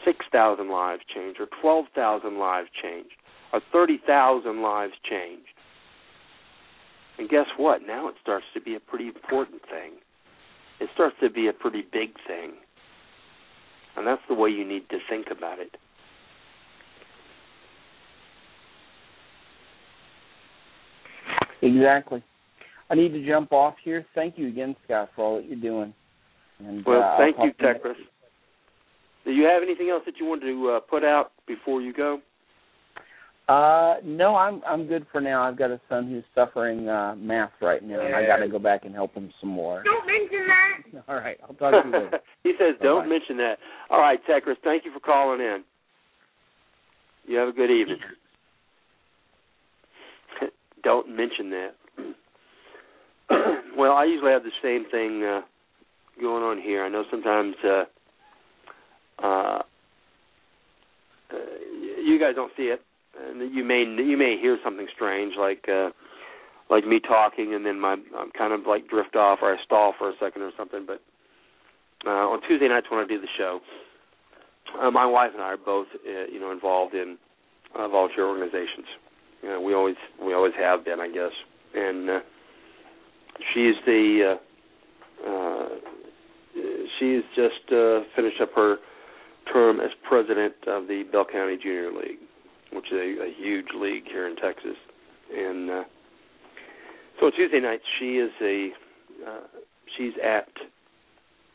six 0.04 0.24
thousand 0.32 0.70
lives 0.70 1.02
changed, 1.14 1.40
or 1.40 1.46
twelve 1.60 1.86
thousand 1.94 2.38
lives 2.38 2.68
changed, 2.82 3.14
or 3.52 3.60
thirty 3.72 4.00
thousand 4.06 4.62
lives 4.62 4.94
changed. 5.08 5.46
And 7.18 7.28
guess 7.28 7.46
what? 7.56 7.82
Now 7.86 8.08
it 8.08 8.14
starts 8.22 8.46
to 8.54 8.60
be 8.60 8.74
a 8.74 8.80
pretty 8.80 9.06
important 9.06 9.62
thing. 9.62 9.92
It 10.80 10.88
starts 10.94 11.14
to 11.22 11.30
be 11.30 11.46
a 11.48 11.52
pretty 11.52 11.82
big 11.92 12.14
thing. 12.26 12.52
And 13.96 14.06
that's 14.06 14.22
the 14.28 14.34
way 14.34 14.48
you 14.48 14.66
need 14.66 14.88
to 14.88 14.98
think 15.08 15.26
about 15.30 15.58
it. 15.58 15.76
Exactly. 21.62 22.22
I 22.90 22.94
need 22.94 23.12
to 23.12 23.26
jump 23.26 23.52
off 23.52 23.74
here. 23.82 24.05
Thank 24.14 24.36
you 24.36 24.48
again, 24.48 24.76
Scott, 24.84 25.10
for 25.16 25.24
all 25.24 25.36
that 25.36 25.47
you're 25.47 25.60
doing. 25.60 25.94
And, 26.59 26.84
well, 26.84 27.02
uh, 27.02 27.16
thank 27.16 27.36
you, 27.39 27.52
Tekris. 27.64 27.94
Do 29.24 29.30
you 29.30 29.44
have 29.44 29.62
anything 29.62 29.89
else 29.89 30.02
that 30.05 30.14
you 30.18 30.26
wanted 30.26 30.47
to 30.47 30.70
uh, 30.70 30.80
put 30.80 31.05
out 31.05 31.32
before 31.47 31.80
you 31.80 31.93
go? 31.93 32.20
Uh, 33.48 33.97
no, 34.05 34.36
I'm 34.36 34.62
I'm 34.66 34.86
good 34.86 35.05
for 35.10 35.20
now. 35.20 35.43
I've 35.43 35.59
got 35.59 35.70
a 35.70 35.80
son 35.89 36.09
who's 36.09 36.24
suffering 36.34 36.89
uh 36.89 37.16
math 37.16 37.51
right 37.60 37.82
now, 37.82 38.01
and 38.01 38.14
I 38.14 38.24
got 38.24 38.36
to 38.36 38.48
go 38.48 38.60
back 38.60 38.84
and 38.84 38.94
help 38.94 39.14
him 39.14 39.32
some 39.40 39.51
more. 39.51 39.82
Don't 39.82 40.06
mention 40.06 40.47
that. 40.47 41.02
All 41.09 41.16
right, 41.16 41.39
I'll 41.43 41.55
talk 41.55 41.72
to 41.82 41.89
you 41.89 41.93
later. 41.93 42.18
he 42.44 42.52
says, 42.59 42.76
"Don't 42.80 43.02
Bye-bye. 43.02 43.09
mention 43.09 43.36
that." 43.39 43.56
All 43.90 44.01
right, 44.01 44.20
Tekris, 44.28 44.56
thank 44.62 44.84
you 44.84 44.93
for 44.93 45.01
calling 45.01 45.40
in. 45.40 45.64
You 47.26 47.39
have 47.39 47.48
a 47.48 47.52
good 47.52 47.70
evening. 47.70 47.98
Don't 50.82 51.09
mention 51.09 51.50
that. 51.50 51.74
well, 53.76 53.92
I 53.92 54.04
usually 54.04 54.32
have 54.32 54.42
the 54.42 54.50
same 54.62 54.84
thing 54.90 55.22
uh, 55.22 55.42
going 56.20 56.42
on 56.42 56.60
here. 56.60 56.84
I 56.84 56.88
know 56.88 57.04
sometimes 57.10 57.54
uh, 57.64 57.84
uh, 59.22 59.62
uh, 61.32 61.36
you 62.02 62.18
guys 62.20 62.34
don't 62.34 62.52
see 62.56 62.64
it, 62.64 62.82
and 63.18 63.54
you 63.54 63.64
may 63.64 63.80
you 63.80 64.16
may 64.16 64.36
hear 64.40 64.59
something 64.64 64.86
strange, 64.94 65.34
like 65.38 65.64
uh, 65.68 65.90
like 66.70 66.86
me 66.86 67.00
talking, 67.00 67.54
and 67.54 67.64
then 67.64 67.80
my 67.80 67.96
I'm 68.16 68.30
kind 68.36 68.52
of 68.52 68.66
like 68.66 68.88
drift 68.88 69.16
off 69.16 69.38
or 69.42 69.54
I 69.54 69.64
stall 69.64 69.94
for 69.98 70.10
a 70.10 70.14
second 70.20 70.42
or 70.42 70.50
something. 70.56 70.84
But 70.86 71.00
uh, 72.06 72.28
on 72.28 72.40
Tuesday 72.48 72.68
nights 72.68 72.86
when 72.90 73.00
I 73.00 73.06
do 73.06 73.20
the 73.20 73.28
show, 73.38 73.60
uh, 74.80 74.90
my 74.90 75.06
wife 75.06 75.30
and 75.34 75.42
I 75.42 75.46
are 75.46 75.56
both 75.56 75.86
uh, 75.94 76.26
you 76.30 76.40
know 76.40 76.50
involved 76.50 76.94
in 76.94 77.16
uh, 77.78 77.88
volunteer 77.88 78.26
organizations. 78.26 78.86
You 79.43 79.48
know, 79.48 79.60
we 79.60 79.74
always 79.74 79.97
we 80.24 80.35
always 80.35 80.55
have 80.59 80.85
been, 80.85 81.01
I 81.01 81.09
guess, 81.09 81.32
and. 81.74 82.10
Uh, 82.10 82.20
she's 83.55 83.74
the 83.86 84.36
uh, 84.36 85.28
uh, 85.28 85.69
she's 86.98 87.23
just 87.35 87.73
uh, 87.73 88.01
finished 88.14 88.40
up 88.40 88.51
her 88.55 88.77
term 89.52 89.81
as 89.81 89.90
president 90.09 90.55
of 90.66 90.86
the 90.86 91.05
Bell 91.10 91.27
County 91.31 91.56
Junior 91.60 91.93
League, 91.93 92.19
which 92.73 92.86
is 92.86 92.98
a, 92.98 93.24
a 93.24 93.35
huge 93.36 93.66
league 93.74 94.05
here 94.06 94.27
in 94.28 94.36
Texas. 94.36 94.77
And 95.35 95.70
uh, 95.70 95.85
so 97.20 97.31
Tuesday 97.31 97.60
nights 97.60 97.85
she 97.98 98.16
is 98.16 98.31
a 98.40 98.69
uh, 99.27 99.40
she's 99.97 100.12
at 100.24 100.48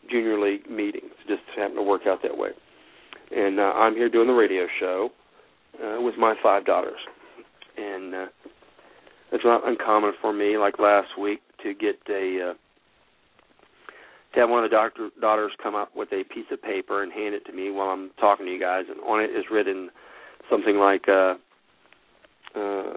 junior 0.09 0.39
league 0.39 0.69
meetings. 0.69 1.11
Just 1.27 1.41
happened 1.55 1.77
to 1.77 1.83
work 1.83 2.01
out 2.07 2.21
that 2.23 2.37
way. 2.37 2.49
And 3.35 3.59
uh, 3.59 3.63
I'm 3.63 3.93
here 3.93 4.09
doing 4.09 4.27
the 4.27 4.33
radio 4.33 4.67
show 4.79 5.09
uh, 5.83 6.01
with 6.01 6.15
my 6.17 6.33
five 6.41 6.65
daughters, 6.65 6.99
and 7.77 8.15
uh, 8.15 8.25
it's 9.31 9.43
not 9.43 9.67
uncommon 9.67 10.13
for 10.21 10.33
me, 10.33 10.57
like 10.57 10.79
last 10.79 11.17
week, 11.19 11.41
to 11.63 11.73
get 11.73 11.99
a 12.09 12.51
uh, 12.51 12.53
to 14.33 14.39
have 14.39 14.49
one 14.49 14.63
of 14.63 14.69
the 14.69 14.75
doctor 14.75 15.09
daughters 15.19 15.51
come 15.61 15.75
up 15.75 15.95
with 15.95 16.09
a 16.11 16.23
piece 16.23 16.45
of 16.51 16.61
paper 16.61 17.03
and 17.03 17.11
hand 17.11 17.33
it 17.33 17.45
to 17.45 17.53
me 17.53 17.71
while 17.71 17.89
I'm 17.89 18.11
talking 18.19 18.45
to 18.45 18.51
you 18.51 18.59
guys, 18.59 18.85
and 18.89 18.99
on 19.01 19.21
it 19.21 19.31
is 19.31 19.45
written 19.51 19.89
something 20.49 20.77
like, 20.77 21.07
uh, 21.07 21.35
uh, 22.55 22.93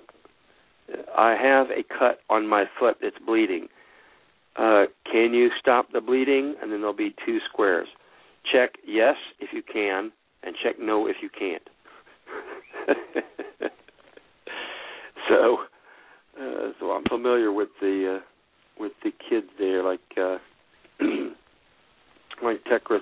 "I 1.16 1.34
have 1.36 1.70
a 1.70 1.82
cut 1.82 2.20
on 2.28 2.46
my 2.46 2.64
foot 2.78 2.98
that's 3.00 3.18
bleeding. 3.24 3.68
Uh, 4.56 4.86
can 5.10 5.32
you 5.34 5.50
stop 5.58 5.92
the 5.92 6.00
bleeding?" 6.00 6.56
And 6.60 6.72
then 6.72 6.80
there'll 6.80 6.92
be 6.92 7.14
two 7.24 7.38
squares. 7.52 7.88
Check 8.44 8.76
yes 8.86 9.16
if 9.38 9.52
you 9.52 9.62
can, 9.62 10.12
and 10.42 10.56
check 10.62 10.78
no 10.78 11.06
if 11.06 11.16
you 11.22 11.28
can't. 11.28 11.68
so, 15.30 15.58
uh, 16.40 16.72
so 16.78 16.90
I'm 16.92 17.04
familiar 17.04 17.52
with 17.52 17.68
the 17.80 18.18
uh, 18.18 18.24
with 18.78 18.92
the 19.04 19.10
kids 19.28 19.46
there, 19.58 19.82
like 19.82 20.00
uh, 20.16 20.38
like 22.42 22.64
Tekris 22.64 23.00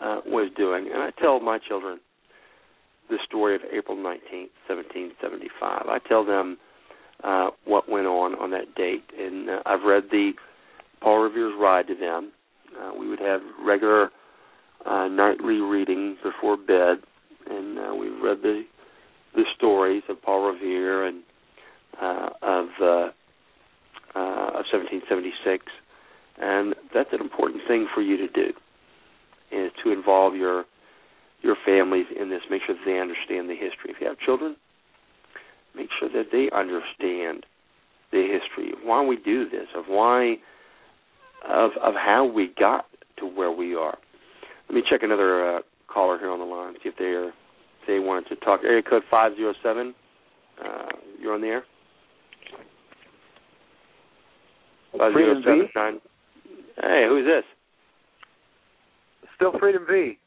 uh, 0.00 0.20
was 0.26 0.50
doing, 0.56 0.88
and 0.92 1.02
I 1.02 1.10
tell 1.20 1.40
my 1.40 1.58
children 1.58 1.98
the 3.10 3.18
story 3.26 3.54
of 3.54 3.62
April 3.72 3.96
19th, 3.96 4.50
1775. 4.68 5.86
I 5.88 5.98
tell 6.08 6.24
them 6.24 6.56
uh, 7.22 7.50
what 7.64 7.88
went 7.88 8.06
on 8.06 8.34
on 8.36 8.50
that 8.50 8.74
date, 8.74 9.04
and 9.18 9.50
uh, 9.50 9.60
I've 9.66 9.82
read 9.82 10.04
the 10.10 10.32
Paul 11.00 11.18
Revere's 11.18 11.54
Ride 11.58 11.86
to 11.88 11.94
them. 11.94 12.32
Uh, 12.80 12.92
we 12.98 13.08
would 13.08 13.20
have 13.20 13.40
regular 13.64 14.10
uh, 14.86 15.08
nightly 15.08 15.56
reading 15.56 16.16
before 16.22 16.56
bed, 16.56 16.98
and 17.48 17.78
uh, 17.78 17.94
we 17.94 18.08
read 18.08 18.42
the 18.42 18.64
the 19.34 19.44
stories 19.56 20.02
of 20.08 20.22
Paul 20.22 20.52
Revere 20.52 21.06
and 21.06 21.22
of 22.00 22.68
uh, 22.80 23.10
uh, 24.16 24.60
of 24.60 24.64
1776, 24.70 25.64
and 26.38 26.74
that's 26.94 27.12
an 27.12 27.20
important 27.20 27.62
thing 27.66 27.88
for 27.92 28.00
you 28.00 28.16
to 28.16 28.28
do, 28.28 28.52
is 29.50 29.72
to 29.82 29.90
involve 29.90 30.34
your 30.34 30.64
your 31.42 31.56
families 31.66 32.06
in 32.18 32.30
this. 32.30 32.42
Make 32.50 32.62
sure 32.66 32.74
that 32.74 32.84
they 32.84 32.98
understand 32.98 33.48
the 33.50 33.54
history. 33.54 33.90
If 33.90 33.96
you 34.00 34.06
have 34.06 34.18
children, 34.18 34.56
make 35.74 35.88
sure 35.98 36.08
that 36.08 36.30
they 36.32 36.48
understand 36.56 37.44
the 38.12 38.22
history 38.22 38.72
of 38.72 38.78
why 38.84 39.04
we 39.04 39.16
do 39.16 39.48
this, 39.48 39.66
of 39.74 39.84
why, 39.88 40.36
of 41.48 41.72
of 41.82 41.94
how 41.94 42.24
we 42.24 42.50
got 42.58 42.86
to 43.18 43.26
where 43.26 43.50
we 43.50 43.74
are. 43.74 43.98
Let 44.68 44.74
me 44.74 44.82
check 44.88 45.02
another 45.02 45.56
uh, 45.56 45.60
caller 45.88 46.18
here 46.18 46.30
on 46.30 46.38
the 46.38 46.44
line. 46.44 46.74
See 46.82 46.88
if 46.88 46.96
they 46.96 47.04
are 47.06 47.32
they 47.86 47.98
wanted 47.98 48.28
to 48.30 48.36
talk. 48.36 48.60
Area 48.64 48.82
code 48.82 49.02
five 49.10 49.36
zero 49.36 49.54
seven. 49.62 49.94
Uh, 50.64 50.86
you're 51.20 51.34
on 51.34 51.40
the 51.40 51.48
air. 51.48 51.64
Seven 54.98 55.70
nine. 55.74 56.00
Hey, 56.80 57.06
who's 57.08 57.26
this? 57.26 57.44
Still 59.36 59.52
Freedom 59.58 59.84
V. 59.88 60.18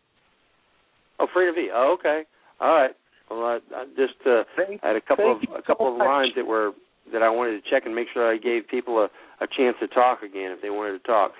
Oh, 1.20 1.28
Freedom 1.34 1.56
V. 1.56 1.70
Oh, 1.74 1.96
okay. 2.00 2.24
All 2.60 2.74
right. 2.74 2.92
Well, 3.30 3.44
I, 3.44 3.60
I 3.76 3.86
just 3.96 4.16
uh, 4.26 4.44
I 4.84 4.88
had 4.88 4.96
a 4.96 5.02
couple 5.02 5.32
of 5.32 5.40
thank 5.40 5.60
a 5.60 5.62
couple 5.62 5.88
so 5.88 5.94
of 5.94 5.98
lines 5.98 6.34
that 6.36 6.46
were 6.46 6.72
that 7.12 7.22
I 7.24 7.30
wanted 7.30 7.62
to 7.62 7.70
check 7.70 7.86
and 7.86 7.96
make 7.96 8.08
sure 8.14 8.32
I 8.32 8.38
gave 8.38 8.68
people 8.68 9.00
a, 9.00 9.10
a 9.44 9.48
chance 9.58 9.76
to 9.80 9.88
talk 9.88 10.24
again 10.24 10.52
if 10.52 10.62
they 10.62 10.70
wanted 10.70 11.00
to 11.00 11.08
talk. 11.08 11.32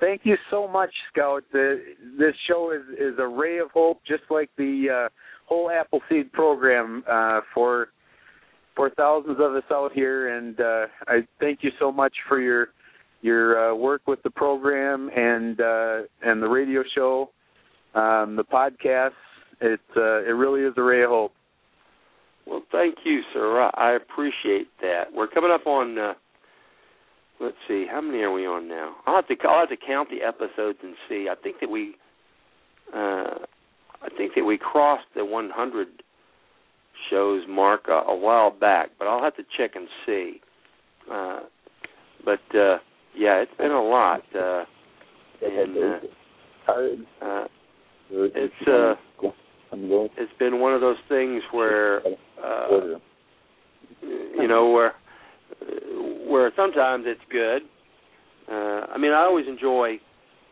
Thank 0.00 0.22
you 0.24 0.36
so 0.50 0.66
much, 0.68 0.90
Scout. 1.12 1.44
The, 1.52 1.80
this 2.18 2.34
show 2.48 2.72
is 2.72 2.82
is 2.98 3.18
a 3.18 3.26
ray 3.26 3.58
of 3.58 3.70
hope, 3.70 4.00
just 4.06 4.24
like 4.30 4.50
the 4.58 5.06
uh, 5.06 5.08
whole 5.46 5.70
Appleseed 5.70 6.32
program 6.32 7.04
uh, 7.10 7.40
for 7.52 7.88
for 8.76 8.90
thousands 8.90 9.38
of 9.40 9.54
us 9.54 9.64
out 9.70 9.92
here. 9.92 10.36
And 10.36 10.60
uh, 10.60 10.86
I 11.06 11.20
thank 11.40 11.60
you 11.62 11.70
so 11.78 11.92
much 11.92 12.14
for 12.28 12.40
your 12.40 12.68
your 13.22 13.70
uh, 13.70 13.74
work 13.74 14.02
with 14.06 14.22
the 14.22 14.30
program 14.30 15.10
and 15.16 15.60
uh, 15.60 16.02
and 16.22 16.42
the 16.42 16.48
radio 16.48 16.82
show, 16.94 17.30
um, 17.94 18.36
the 18.36 18.44
podcast. 18.44 19.12
It 19.60 19.80
uh, 19.96 20.22
it 20.24 20.34
really 20.36 20.62
is 20.62 20.74
a 20.76 20.82
ray 20.82 21.02
of 21.02 21.10
hope. 21.10 21.32
Well, 22.46 22.62
thank 22.70 22.96
you, 23.04 23.22
sir. 23.32 23.70
I, 23.74 23.96
appreciate 23.96 24.68
that. 24.82 25.04
We're 25.14 25.28
coming 25.28 25.50
up 25.50 25.66
on. 25.66 25.98
Uh, 25.98 26.14
let's 27.40 27.56
see, 27.66 27.86
how 27.90 28.02
many 28.02 28.18
are 28.18 28.30
we 28.30 28.46
on 28.46 28.68
now? 28.68 28.96
I'll 29.06 29.16
have 29.16 29.28
to 29.28 29.36
I'll 29.48 29.60
have 29.60 29.70
to 29.70 29.76
count 29.76 30.10
the 30.10 30.22
episodes 30.22 30.78
and 30.82 30.94
see. 31.08 31.28
I 31.30 31.34
think 31.42 31.56
that 31.60 31.70
we. 31.70 31.96
Uh, 32.94 33.38
I 34.02 34.08
think 34.18 34.34
that 34.36 34.44
we 34.44 34.58
crossed 34.58 35.06
the 35.16 35.24
100 35.24 35.88
shows 37.10 37.42
mark 37.48 37.86
a, 37.88 38.10
a 38.10 38.16
while 38.16 38.50
back, 38.50 38.90
but 38.98 39.06
I'll 39.06 39.22
have 39.22 39.36
to 39.36 39.44
check 39.56 39.72
and 39.74 39.88
see. 40.06 40.40
Uh, 41.10 41.40
but 42.24 42.40
uh, 42.56 42.78
yeah, 43.16 43.42
it's 43.42 43.56
been 43.58 43.70
a 43.70 43.82
lot, 43.82 44.22
uh, 44.34 44.64
and 45.42 45.76
uh, 45.76 46.72
uh, 47.22 47.44
it's 48.10 48.68
uh, 48.68 48.94
it's 50.16 50.32
been 50.38 50.60
one 50.60 50.74
of 50.74 50.80
those 50.80 50.96
things 51.08 51.42
where 51.52 52.00
uh, 52.42 52.98
you 54.02 54.48
know 54.48 54.70
where 54.70 54.94
where 56.28 56.52
sometimes 56.56 57.04
it's 57.06 57.20
good. 57.30 57.62
Uh, 58.50 58.86
I 58.92 58.98
mean, 58.98 59.12
I 59.12 59.22
always 59.22 59.46
enjoy 59.46 59.98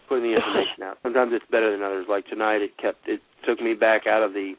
putting 0.09 0.25
the 0.25 0.37
information 0.37 0.83
out. 0.85 0.99
Sometimes 1.03 1.33
it's 1.35 1.45
better 1.51 1.71
than 1.73 1.83
others. 1.83 2.07
Like 2.09 2.27
tonight, 2.27 2.63
it 2.63 2.77
kept 2.79 3.09
it 3.09 3.21
took 3.47 3.61
me 3.61 3.75
back 3.75 4.07
out 4.07 4.23
of 4.23 4.33
the 4.33 4.55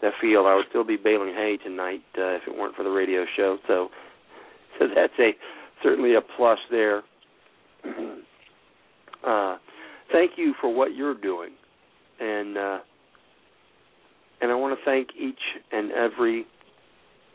the 0.00 0.10
field. 0.20 0.46
I 0.46 0.54
would 0.54 0.66
still 0.68 0.84
be 0.84 0.96
baling 0.96 1.34
hay 1.34 1.58
tonight 1.62 2.02
uh, 2.18 2.36
if 2.36 2.42
it 2.46 2.56
weren't 2.56 2.76
for 2.76 2.82
the 2.82 2.90
radio 2.90 3.24
show. 3.36 3.58
So, 3.66 3.88
so 4.78 4.86
that's 4.94 5.12
a 5.18 5.30
certainly 5.82 6.14
a 6.14 6.20
plus 6.20 6.58
there. 6.70 7.02
uh, 9.26 9.56
thank 10.12 10.32
you 10.36 10.54
for 10.60 10.74
what 10.74 10.94
you're 10.94 11.14
doing, 11.14 11.50
and 12.20 12.56
uh, 12.56 12.78
and 14.40 14.50
I 14.50 14.54
want 14.54 14.78
to 14.78 14.84
thank 14.84 15.08
each 15.18 15.40
and 15.72 15.92
every 15.92 16.46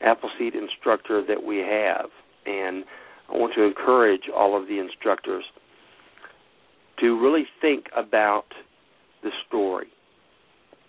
Appleseed 0.03 0.55
instructor 0.55 1.23
that 1.27 1.43
we 1.43 1.57
have, 1.57 2.09
and 2.45 2.83
I 3.29 3.37
want 3.37 3.53
to 3.55 3.63
encourage 3.63 4.23
all 4.35 4.59
of 4.59 4.67
the 4.67 4.79
instructors 4.79 5.43
to 6.99 7.19
really 7.21 7.45
think 7.61 7.85
about 7.95 8.45
the 9.23 9.29
story, 9.47 9.87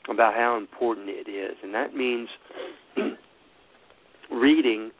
about 0.08 0.34
how 0.34 0.56
important 0.56 1.08
it 1.08 1.30
is, 1.30 1.56
and 1.62 1.74
that 1.74 1.94
means 1.94 2.28
reading 4.32 4.90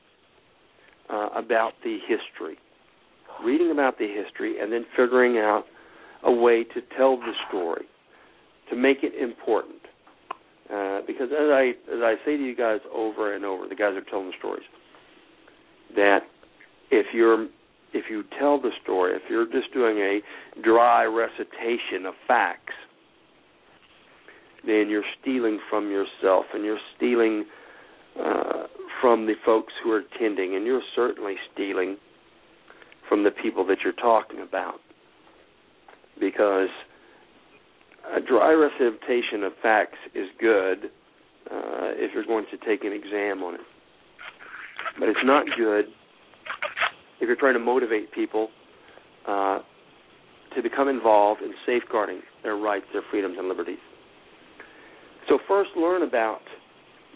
uh, 1.10 1.28
about 1.34 1.72
the 1.84 1.98
history, 2.06 2.56
reading 3.44 3.70
about 3.70 3.98
the 3.98 4.06
history, 4.06 4.60
and 4.60 4.72
then 4.72 4.84
figuring 4.96 5.38
out 5.38 5.64
a 6.24 6.32
way 6.32 6.64
to 6.64 6.80
tell 6.96 7.16
the 7.16 7.32
story, 7.48 7.84
to 8.70 8.76
make 8.76 8.98
it 9.02 9.14
important. 9.14 9.80
Uh, 10.72 11.00
because 11.06 11.28
as 11.32 11.50
I 11.50 11.72
as 11.92 12.00
I 12.02 12.14
say 12.24 12.36
to 12.36 12.42
you 12.42 12.56
guys 12.56 12.80
over 12.94 13.34
and 13.34 13.44
over, 13.44 13.68
the 13.68 13.74
guys 13.74 13.94
are 13.94 14.08
telling 14.08 14.28
the 14.28 14.36
stories, 14.38 14.64
that 15.96 16.20
if 16.90 17.06
you're 17.12 17.48
if 17.92 18.04
you 18.08 18.24
tell 18.38 18.60
the 18.60 18.70
story, 18.82 19.14
if 19.14 19.22
you're 19.28 19.50
just 19.50 19.72
doing 19.74 19.98
a 19.98 20.20
dry 20.62 21.04
recitation 21.04 22.06
of 22.06 22.14
facts, 22.26 22.72
then 24.66 24.88
you're 24.88 25.04
stealing 25.20 25.58
from 25.68 25.90
yourself 25.90 26.46
and 26.54 26.64
you're 26.64 26.78
stealing 26.96 27.44
uh, 28.18 28.64
from 29.00 29.26
the 29.26 29.34
folks 29.44 29.72
who 29.82 29.90
are 29.90 30.02
attending, 30.14 30.54
and 30.54 30.64
you're 30.66 30.82
certainly 30.94 31.34
stealing 31.52 31.96
from 33.08 33.24
the 33.24 33.30
people 33.30 33.66
that 33.66 33.78
you're 33.82 33.92
talking 33.92 34.40
about. 34.40 34.76
Because 36.20 36.68
a 38.14 38.20
dry 38.20 38.52
recitation 38.52 39.42
of 39.44 39.52
facts 39.62 39.98
is 40.14 40.28
good 40.38 40.90
uh, 41.50 41.96
if 41.96 42.12
you're 42.14 42.26
going 42.26 42.44
to 42.50 42.56
take 42.58 42.84
an 42.84 42.92
exam 42.92 43.42
on 43.42 43.54
it. 43.54 43.60
But 44.98 45.08
it's 45.08 45.24
not 45.24 45.46
good 45.56 45.86
if 47.20 47.26
you're 47.26 47.36
trying 47.36 47.54
to 47.54 47.60
motivate 47.60 48.12
people 48.12 48.48
uh, 49.26 49.60
to 50.54 50.62
become 50.62 50.88
involved 50.88 51.40
in 51.40 51.52
safeguarding 51.64 52.20
their 52.42 52.56
rights, 52.56 52.86
their 52.92 53.02
freedoms, 53.10 53.36
and 53.38 53.48
liberties. 53.48 53.78
So, 55.28 55.38
first, 55.48 55.70
learn 55.76 56.02
about 56.02 56.40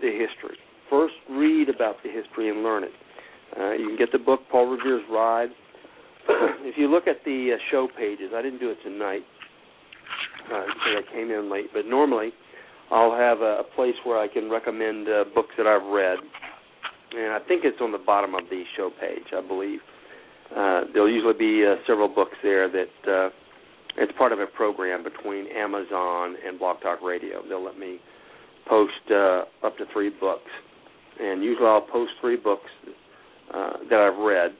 the 0.00 0.10
history. 0.10 0.56
First, 0.90 1.14
read 1.30 1.68
about 1.68 1.96
the 2.04 2.10
history 2.10 2.48
and 2.50 2.62
learn 2.62 2.84
it. 2.84 2.92
Uh, 3.58 3.72
you 3.72 3.88
can 3.88 3.96
get 3.96 4.12
the 4.12 4.18
book, 4.18 4.40
Paul 4.50 4.66
Revere's 4.66 5.02
Ride. 5.10 5.50
if 6.28 6.76
you 6.76 6.88
look 6.88 7.06
at 7.06 7.24
the 7.24 7.54
uh, 7.54 7.58
show 7.70 7.88
pages, 7.96 8.32
I 8.34 8.42
didn't 8.42 8.58
do 8.60 8.70
it 8.70 8.78
tonight 8.82 9.22
uh, 10.52 10.62
because 10.66 11.04
I 11.08 11.12
came 11.12 11.30
in 11.30 11.50
late, 11.50 11.66
but 11.72 11.86
normally 11.86 12.30
I'll 12.90 13.16
have 13.16 13.40
a, 13.40 13.60
a 13.60 13.64
place 13.74 13.94
where 14.04 14.18
I 14.18 14.28
can 14.28 14.50
recommend 14.50 15.08
uh, 15.08 15.24
books 15.34 15.54
that 15.58 15.66
I've 15.66 15.86
read. 15.86 16.18
And 17.16 17.32
I 17.32 17.38
think 17.46 17.64
it's 17.64 17.78
on 17.80 17.92
the 17.92 17.98
bottom 17.98 18.34
of 18.34 18.42
the 18.50 18.64
show 18.76 18.90
page, 19.00 19.32
I 19.36 19.46
believe. 19.46 19.80
Uh, 20.50 20.82
there'll 20.92 21.10
usually 21.10 21.38
be 21.38 21.64
uh, 21.66 21.76
several 21.86 22.08
books 22.08 22.36
there 22.42 22.70
that 22.70 23.10
uh, 23.10 23.30
it's 23.98 24.12
part 24.16 24.32
of 24.32 24.40
a 24.40 24.46
program 24.46 25.02
between 25.02 25.46
Amazon 25.48 26.36
and 26.46 26.58
Blog 26.58 26.80
Talk 26.80 27.02
Radio. 27.02 27.42
They'll 27.48 27.64
let 27.64 27.78
me 27.78 27.98
post 28.68 28.92
uh, 29.10 29.44
up 29.64 29.76
to 29.78 29.84
three 29.92 30.10
books, 30.10 30.50
and 31.20 31.42
usually 31.42 31.66
I'll 31.66 31.80
post 31.80 32.12
three 32.20 32.36
books 32.36 32.70
uh, 33.54 33.74
that 33.88 34.00
I've 34.00 34.18
read 34.18 34.50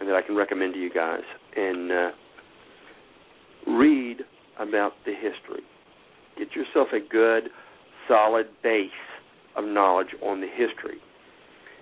and 0.00 0.08
that 0.08 0.14
I 0.14 0.22
can 0.22 0.36
recommend 0.36 0.74
to 0.74 0.80
you 0.80 0.90
guys, 0.90 1.22
and 1.56 1.90
uh, 1.90 2.10
read 3.66 4.18
about 4.58 4.92
the 5.04 5.12
history. 5.12 5.62
Get 6.38 6.54
yourself 6.54 6.88
a 6.92 7.00
good, 7.00 7.50
solid 8.06 8.46
base 8.62 8.90
of 9.56 9.64
knowledge 9.64 10.08
on 10.22 10.40
the 10.40 10.46
history, 10.46 10.98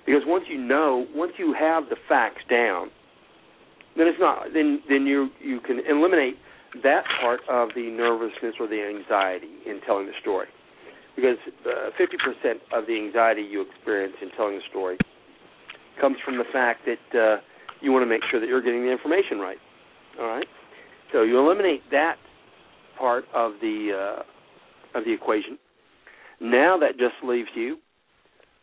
because 0.07 0.23
once 0.25 0.45
you 0.49 0.59
know, 0.59 1.07
once 1.15 1.33
you 1.37 1.55
have 1.59 1.91
the 1.91 1.97
facts 2.09 2.41
down, 2.49 2.89
then 3.99 4.07
it's 4.07 4.21
not. 4.21 4.47
Then 4.55 4.81
then 4.89 5.05
you 5.05 5.29
you 5.41 5.61
can 5.61 5.81
eliminate 5.87 6.37
that 6.83 7.05
part 7.21 7.41
of 7.49 7.71
the 7.75 7.91
nervousness 7.91 8.55
or 8.61 8.67
the 8.67 8.83
anxiety 8.83 9.51
in 9.67 9.81
telling 9.87 10.07
the 10.07 10.13
story, 10.21 10.49
because 11.15 11.39
uh, 11.67 11.91
fifty 11.97 12.17
uh, 12.17 12.25
percent 12.25 12.61
of 12.73 12.87
the 12.87 12.97
anxiety 12.97 13.43
you 13.43 13.63
experience 13.63 14.15
in 14.23 14.31
telling 14.37 14.57
the 14.57 14.63
story 14.69 14.99
comes 16.01 16.17
from 16.25 16.37
the 16.37 16.45
fact 16.53 16.81
that 16.87 17.19
uh, 17.19 17.41
you 17.81 17.93
want 17.93 18.03
to 18.03 18.07
make 18.07 18.23
sure 18.31 18.41
that 18.41 18.49
you're 18.49 18.63
getting 18.63 18.83
the 18.83 18.93
information 18.93 19.39
right. 19.39 19.59
All 20.19 20.27
right, 20.27 20.47
so 21.13 21.23
you 21.23 21.39
eliminate 21.39 21.83
that 21.91 22.17
part 22.99 23.25
of 23.35 23.53
the 23.61 23.93
uh, 23.93 24.99
of 24.99 25.05
the 25.05 25.13
equation. 25.13 25.59
Now 26.41 26.79
that 26.79 26.99
just 26.99 27.15
leaves 27.23 27.49
you 27.55 27.79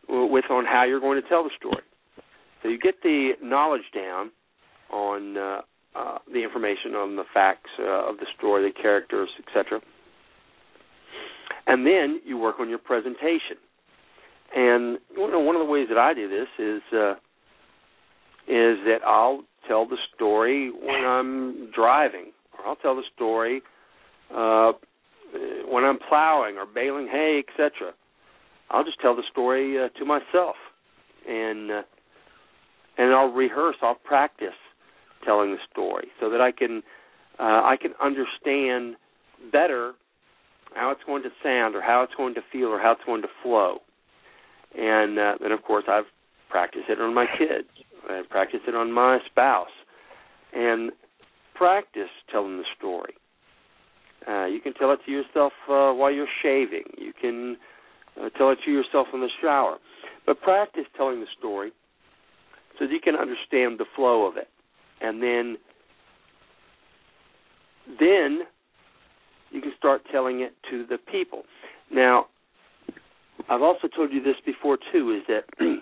with 0.10 0.45
on 0.49 0.65
how 0.65 0.84
you're 0.84 0.99
going 0.99 1.22
to 1.22 1.27
tell 1.27 1.44
the 1.44 1.52
story. 1.57 1.84
So 2.61 2.69
you 2.69 2.77
get 2.77 2.95
the 3.03 3.34
knowledge 3.41 3.84
down 3.94 4.31
on 4.91 5.38
uh, 5.38 5.61
uh, 5.95 6.18
the 6.32 6.44
information 6.44 6.95
on 6.95 7.15
the 7.15 7.24
facts 7.34 7.70
uh, 7.80 8.10
of 8.10 8.18
the 8.18 8.26
story, 8.38 8.72
the 8.72 8.82
characters, 8.82 9.30
etc. 9.48 9.80
And 11.68 11.86
then 11.86 12.20
you 12.26 12.38
work 12.38 12.60
on 12.60 12.70
your 12.70 12.80
presentation. 12.80 13.57
And 14.56 14.99
you 15.15 15.32
know, 15.32 15.40
one 15.40 15.56
of 15.56 15.60
the 15.60 15.72
ways 15.72 15.88
that 15.90 15.98
I 15.98 16.14
do 16.14 16.30
this 16.30 16.48
is 16.60 16.82
uh, 16.94 17.14
is 18.48 18.78
that 18.86 18.99
I'll 19.06 19.44
tell 19.68 19.88
the 19.88 19.98
story 20.15 20.72
when 20.72 21.06
I'm 21.06 21.72
driving, 21.72 22.32
or 22.57 22.68
I'll 22.68 22.76
tell 22.76 22.95
the 22.95 23.03
story 23.15 23.61
uh, 24.36 24.74
when 25.70 25.84
I'm 25.84 25.98
plowing 26.10 26.57
or 26.57 26.65
baling 26.65 27.07
hay, 27.07 27.44
etc. 27.48 27.94
I'll 28.70 28.84
just 28.84 28.99
tell 28.99 29.15
the 29.15 29.24
story 29.32 29.84
uh, 29.84 29.90
to 29.98 30.06
myself, 30.06 30.56
and 31.28 31.72
uh, 31.72 31.82
and 32.98 33.11
I'll 33.11 33.32
rehearse, 33.32 33.76
I'll 33.82 33.95
practice 33.95 34.53
telling 35.24 35.52
the 35.52 35.58
story 35.72 36.08
so 36.20 36.30
that 36.30 36.41
I 36.41 36.52
can 36.52 36.82
uh, 37.40 37.62
I 37.66 37.78
can 37.82 37.94
understand 38.02 38.95
better 39.52 39.94
how 40.76 40.91
it's 40.91 41.02
going 41.06 41.24
to 41.24 41.30
sound 41.44 41.76
or 41.76 41.82
how 41.82 42.04
it's 42.04 42.14
going 42.16 42.34
to 42.36 42.41
feel 42.52 42.68
or 42.68 42.80
how 42.80 42.91
it's 42.91 43.02
going 43.06 43.22
to 43.22 43.28
flow. 43.41 43.80
And 44.78 45.20
uh, 45.20 45.36
then, 45.41 45.52
of 45.52 45.64
course, 45.64 45.86
I've 45.88 46.06
practiced 46.50 46.90
it 46.90 47.00
on 47.00 47.14
my 47.14 47.26
kids. 47.38 47.68
I've 48.10 48.30
practiced 48.30 48.64
it 48.68 48.76
on 48.76 48.91
my 48.91 49.20
spouse. 49.26 49.74
And 50.54 50.91
practice 51.56 52.10
telling 52.32 52.58
the 52.58 52.66
story. 52.78 53.14
Uh, 54.28 54.45
you 54.45 54.62
can 54.62 54.74
tell 54.74 54.91
it 54.91 55.00
to 55.06 55.12
yourself 55.12 55.54
uh, 55.70 55.91
while 55.91 56.12
you're 56.12 56.28
shaving. 56.41 56.84
You 56.98 57.14
can 57.20 57.58
uh, 58.20 58.30
tell 58.38 58.52
it 58.52 58.60
to 58.66 58.72
yourself 58.72 59.08
in 59.14 59.22
the 59.22 59.30
shower. 59.41 59.78
But 60.26 60.41
practice 60.41 60.86
telling 60.95 61.20
the 61.20 61.28
story 61.38 61.72
so 62.80 62.86
that 62.86 62.91
you 62.91 63.02
can 63.04 63.16
understand 63.16 63.80
the 63.80 63.86
flow 63.95 64.26
of 64.26 64.38
it 64.38 64.48
and 65.03 65.21
then 65.21 65.57
then 67.99 68.39
you 69.51 69.61
can 69.61 69.73
start 69.77 70.01
telling 70.11 70.41
it 70.41 70.53
to 70.71 70.85
the 70.88 70.97
people. 70.97 71.43
Now, 71.91 72.27
I've 73.49 73.61
also 73.61 73.88
told 73.88 74.11
you 74.11 74.23
this 74.23 74.38
before 74.45 74.77
too, 74.91 75.11
is 75.11 75.23
that 75.27 75.43
you 75.59 75.81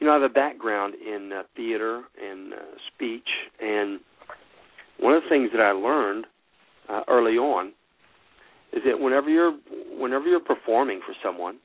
know 0.00 0.10
I 0.10 0.14
have 0.14 0.22
a 0.22 0.28
background 0.28 0.94
in 0.94 1.30
uh, 1.32 1.42
theater 1.54 2.02
and 2.20 2.54
uh, 2.54 2.56
speech, 2.92 3.28
and 3.60 4.00
one 4.98 5.14
of 5.14 5.22
the 5.22 5.28
things 5.28 5.50
that 5.52 5.60
I 5.60 5.72
learned 5.72 6.26
uh, 6.88 7.02
early 7.08 7.36
on 7.36 7.72
is 8.72 8.82
that 8.86 8.98
whenever 8.98 9.28
you're 9.28 9.56
whenever 9.98 10.26
you're 10.26 10.40
performing 10.40 11.00
for 11.06 11.14
someone, 11.22 11.58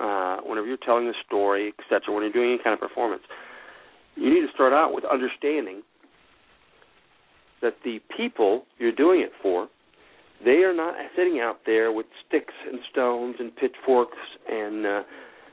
uh, 0.00 0.38
whenever 0.46 0.66
you're 0.66 0.76
telling 0.76 1.08
a 1.08 1.12
story, 1.26 1.74
etc., 1.78 2.14
when 2.14 2.22
you're 2.22 2.32
doing 2.32 2.50
any 2.50 2.62
kind 2.62 2.74
of 2.74 2.80
performance, 2.80 3.22
you 4.18 4.34
need 4.34 4.46
to 4.46 4.52
start 4.54 4.72
out 4.72 4.92
with 4.92 5.04
understanding 5.04 5.82
that 7.62 7.74
the 7.84 7.98
people 8.16 8.64
you're 8.78 8.92
doing 8.92 9.20
it 9.20 9.32
for, 9.42 9.68
they 10.44 10.62
are 10.62 10.74
not 10.74 10.94
sitting 11.16 11.40
out 11.40 11.60
there 11.66 11.92
with 11.92 12.06
sticks 12.26 12.54
and 12.70 12.80
stones 12.90 13.36
and 13.38 13.54
pitchforks 13.56 14.18
and 14.48 14.86
uh, 14.86 15.02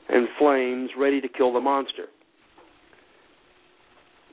and 0.08 0.28
flames 0.38 0.90
ready 0.96 1.20
to 1.20 1.28
kill 1.28 1.52
the 1.52 1.60
monster. 1.60 2.06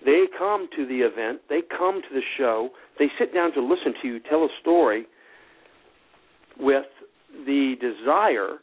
They 0.05 0.25
come 0.37 0.67
to 0.75 0.85
the 0.85 0.99
event, 0.99 1.41
they 1.49 1.61
come 1.75 2.01
to 2.01 2.13
the 2.13 2.21
show, 2.37 2.69
they 2.99 3.07
sit 3.17 3.33
down 3.33 3.53
to 3.53 3.61
listen 3.61 3.93
to 4.01 4.07
you 4.07 4.19
tell 4.19 4.43
a 4.43 4.49
story 4.61 5.07
with 6.59 6.85
the 7.45 7.75
desire 7.81 8.57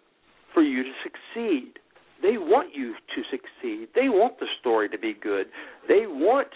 for 0.54 0.62
you 0.62 0.84
to 0.84 0.90
succeed. 1.02 1.79
They 2.22 2.36
want 2.36 2.74
you 2.74 2.94
to 2.94 3.22
succeed. 3.30 3.88
They 3.94 4.08
want 4.08 4.38
the 4.38 4.46
story 4.60 4.88
to 4.88 4.98
be 4.98 5.14
good. 5.20 5.46
They 5.88 6.06
want 6.06 6.48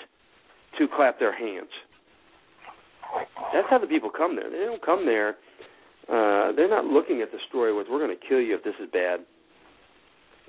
to 0.78 0.86
clap 0.94 1.18
their 1.18 1.36
hands. 1.36 1.70
That's 3.52 3.66
how 3.70 3.78
the 3.78 3.86
people 3.86 4.10
come 4.10 4.36
there. 4.36 4.50
They 4.50 4.64
don't 4.64 4.84
come 4.84 5.06
there. 5.06 5.36
Uh, 6.08 6.52
they're 6.52 6.68
not 6.68 6.84
looking 6.84 7.22
at 7.22 7.30
the 7.32 7.38
story 7.48 7.72
with 7.72 7.86
"We're 7.90 7.98
going 7.98 8.16
to 8.16 8.26
kill 8.28 8.40
you 8.40 8.54
if 8.54 8.64
this 8.64 8.74
is 8.82 8.90
bad." 8.92 9.20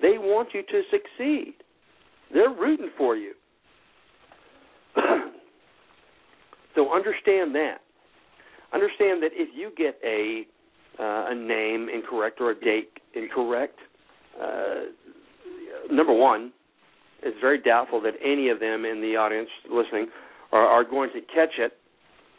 They 0.01 0.17
want 0.17 0.49
you 0.53 0.61
to 0.63 0.81
succeed. 0.91 1.53
They're 2.33 2.49
rooting 2.49 2.89
for 2.97 3.15
you. 3.15 3.33
so 6.75 6.93
understand 6.93 7.55
that. 7.55 7.77
Understand 8.73 9.23
that 9.23 9.31
if 9.33 9.49
you 9.55 9.71
get 9.77 9.97
a 10.03 10.45
uh, 10.99 11.27
a 11.29 11.35
name 11.35 11.87
incorrect 11.93 12.39
or 12.41 12.51
a 12.51 12.59
date 12.59 12.89
incorrect, 13.13 13.79
uh, 14.41 14.75
number 15.91 16.13
one, 16.13 16.51
it's 17.21 17.37
very 17.41 17.59
doubtful 17.61 18.01
that 18.01 18.13
any 18.23 18.49
of 18.49 18.59
them 18.59 18.85
in 18.85 19.01
the 19.01 19.15
audience 19.15 19.49
listening 19.71 20.07
are, 20.51 20.65
are 20.65 20.83
going 20.83 21.09
to 21.13 21.21
catch 21.21 21.57
it 21.57 21.73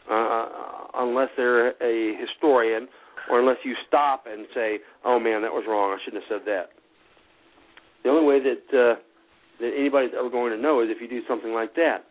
uh, 0.09 0.47
unless 0.95 1.29
they're 1.35 1.69
a 1.83 2.15
historian 2.19 2.87
or 3.29 3.39
unless 3.39 3.57
you 3.63 3.75
stop 3.87 4.25
and 4.25 4.47
say, 4.55 4.79
"Oh 5.03 5.19
man, 5.19 5.41
that 5.41 5.51
was 5.51 5.65
wrong. 5.67 5.91
I 5.91 5.97
shouldn't 6.03 6.23
have 6.23 6.39
said 6.39 6.45
that." 6.45 6.69
The 8.03 8.09
only 8.09 8.25
way 8.25 8.39
that 8.39 8.77
uh, 8.77 8.99
that 9.59 9.71
anybody's 9.77 10.11
ever 10.17 10.29
going 10.29 10.55
to 10.55 10.61
know 10.61 10.81
is 10.81 10.89
if 10.89 11.01
you 11.01 11.09
do 11.09 11.21
something 11.27 11.53
like 11.53 11.75
that. 11.75 12.05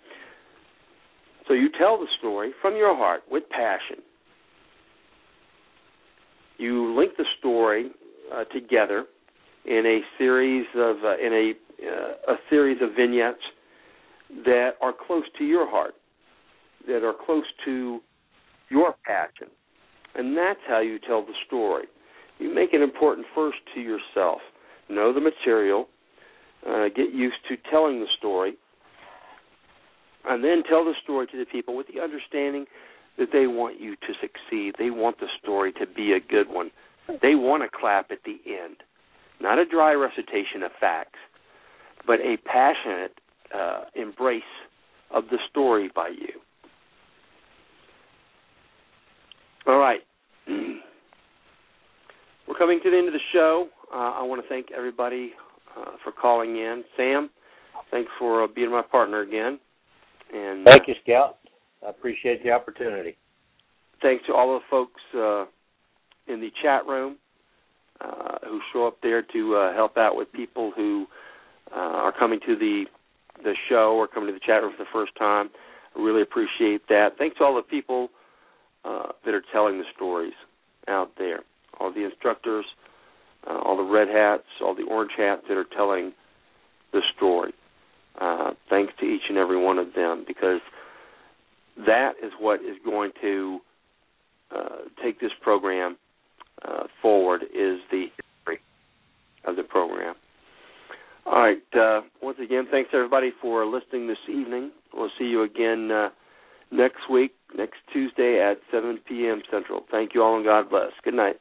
So 1.49 1.55
you 1.55 1.69
tell 1.79 1.97
the 1.99 2.09
story 2.19 2.51
from 2.61 2.77
your 2.77 2.95
heart 2.97 3.23
with 3.31 3.49
passion. 3.49 4.03
You 6.59 6.95
link 6.99 7.13
the 7.17 7.25
story 7.39 7.91
uh, 8.35 8.45
together 8.45 9.05
in 9.67 9.85
a 9.85 10.01
series 10.19 10.67
of 10.77 10.97
uh, 11.05 11.17
in 11.19 11.33
a 11.33 11.53
uh, 11.85 12.33
a 12.33 12.37
series 12.49 12.79
of 12.81 12.91
vignettes 12.97 13.43
that 14.45 14.71
are 14.81 14.93
close 15.07 15.25
to 15.39 15.45
your 15.45 15.69
heart, 15.69 15.95
that 16.87 17.05
are 17.05 17.15
close 17.27 17.45
to 17.65 18.01
your 18.71 18.95
passion, 19.05 19.49
and 20.15 20.37
that's 20.37 20.61
how 20.67 20.81
you 20.81 20.99
tell 20.99 21.23
the 21.23 21.35
story. 21.47 21.85
You 22.39 22.55
make 22.55 22.73
it 22.73 22.81
important 22.81 23.27
first 23.35 23.59
to 23.75 23.81
yourself. 23.81 24.41
Know 24.89 25.13
the 25.13 25.21
material, 25.21 25.89
uh, 26.67 26.87
get 26.95 27.13
used 27.13 27.37
to 27.49 27.57
telling 27.71 28.01
the 28.01 28.07
story, 28.19 28.55
and 30.29 30.45
then 30.45 30.63
tell 30.69 30.85
the 30.85 30.95
story 31.03 31.27
to 31.27 31.39
the 31.39 31.47
people 31.47 31.77
with 31.77 31.87
the 31.93 32.01
understanding 32.01 32.67
that 33.19 33.29
they 33.33 33.47
want 33.47 33.81
you 33.81 33.97
to 33.97 34.13
succeed. 34.21 34.75
They 34.79 34.91
want 34.91 35.19
the 35.19 35.29
story 35.43 35.73
to 35.73 35.87
be 35.87 36.13
a 36.13 36.21
good 36.21 36.49
one. 36.49 36.71
They 37.23 37.35
want 37.35 37.63
to 37.63 37.69
clap 37.69 38.11
at 38.11 38.19
the 38.25 38.39
end 38.47 38.77
not 39.41 39.59
a 39.59 39.65
dry 39.65 39.93
recitation 39.93 40.63
of 40.65 40.71
facts, 40.81 41.19
but 42.07 42.21
a 42.21 42.37
passionate 42.45 43.19
uh, 43.55 43.85
embrace 43.95 44.43
of 45.11 45.25
the 45.31 45.39
story 45.51 45.91
by 45.95 46.09
you. 46.09 46.41
All 49.67 49.79
right. 49.79 50.01
We're 50.49 50.81
coming 52.57 52.81
to 52.83 52.91
the 52.91 52.97
end 52.97 53.09
of 53.09 53.15
the 53.15 53.21
show. 53.33 53.69
Uh, 53.93 54.13
I 54.13 54.23
want 54.23 54.43
to 54.43 54.49
thank 54.49 54.69
everybody 54.77 55.33
uh, 55.77 55.93
for 56.03 56.13
calling 56.13 56.57
in. 56.57 56.85
Sam, 56.97 57.31
thanks 57.91 58.11
for 58.19 58.45
uh, 58.45 58.47
being 58.55 58.71
my 58.71 58.83
partner 58.83 59.21
again. 59.21 59.59
And 60.33 60.65
thank 60.65 60.89
you, 60.89 60.95
Scout. 61.03 61.39
I 61.85 61.91
appreciate 61.91 62.43
the 62.43 62.51
opportunity. 62.51 63.17
Thanks 64.03 64.25
to 64.27 64.35
all 64.35 64.55
the 64.55 64.65
folks 64.71 65.01
uh, 65.15 65.45
in 66.33 66.41
the 66.41 66.51
chat 66.63 66.87
room 66.87 67.17
uh, 68.01 68.39
who 68.45 68.61
show 68.73 68.87
up 68.87 68.99
there 69.03 69.23
to 69.23 69.57
uh, 69.57 69.75
help 69.75 69.97
out 69.97 70.17
with 70.17 70.33
people 70.33 70.73
who 70.75 71.07
uh, 71.73 71.79
are 71.79 72.13
coming 72.13 72.41
to 72.47 72.57
the 72.57 72.85
the 73.43 73.55
show 73.69 73.95
or 73.97 74.09
coming 74.09 74.29
to 74.29 74.33
the 74.33 74.41
chat 74.41 74.63
room 74.63 74.73
for 74.77 74.83
the 74.83 74.91
first 74.93 75.15
time. 75.17 75.51
I 75.95 76.01
really 76.01 76.23
appreciate 76.23 76.89
that. 76.89 77.19
Thanks 77.19 77.37
to 77.39 77.45
all 77.45 77.55
the 77.55 77.63
people 77.63 78.09
uh, 78.85 79.13
that 79.25 79.35
are 79.35 79.43
telling 79.53 79.79
the 79.79 79.85
stories 79.95 80.33
out 80.89 81.11
there, 81.19 81.41
all 81.79 81.93
the 81.93 82.05
instructors, 82.05 82.65
uh, 83.47 83.59
all 83.59 83.77
the 83.77 83.83
red 83.83 84.09
hats, 84.09 84.45
all 84.63 84.75
the 84.75 84.85
orange 84.85 85.13
hats 85.17 85.43
that 85.49 85.57
are 85.57 85.67
telling 85.77 86.13
the 86.93 87.03
story. 87.17 87.53
Uh, 88.19 88.53
thanks 88.71 88.93
to 88.99 89.05
each 89.05 89.23
and 89.29 89.37
every 89.37 89.63
one 89.63 89.79
of 89.79 89.93
them 89.95 90.25
because 90.27 90.61
that 91.87 92.13
is 92.23 92.33
what 92.41 92.61
is 92.61 92.77
going 92.85 93.11
to 93.21 93.59
uh, 94.55 94.77
take 95.03 95.21
this 95.21 95.33
program 95.43 95.97
uh, 96.65 96.85
forward 97.03 97.43
is 97.43 97.79
the 97.91 98.07
history 98.17 98.61
of 99.45 99.57
the 99.57 99.63
program. 99.63 100.15
All 101.27 101.41
right. 101.41 101.63
Uh, 101.75 102.03
once 102.23 102.39
again, 102.43 102.67
thanks 102.71 102.91
everybody 102.93 103.33
for 103.41 103.67
listening 103.67 104.07
this 104.07 104.17
evening. 104.29 104.71
We'll 104.95 105.11
see 105.19 105.25
you 105.25 105.43
again 105.43 105.91
uh, 105.91 106.11
next 106.71 107.11
week, 107.11 107.33
next 107.57 107.79
Tuesday 107.93 108.41
at 108.41 108.59
7 108.73 109.01
p.m. 109.09 109.43
Central. 109.51 109.85
Thank 109.91 110.15
you 110.15 110.23
all 110.23 110.37
and 110.37 110.45
God 110.45 110.71
bless. 110.71 110.93
Good 111.05 111.15
night. 111.15 111.37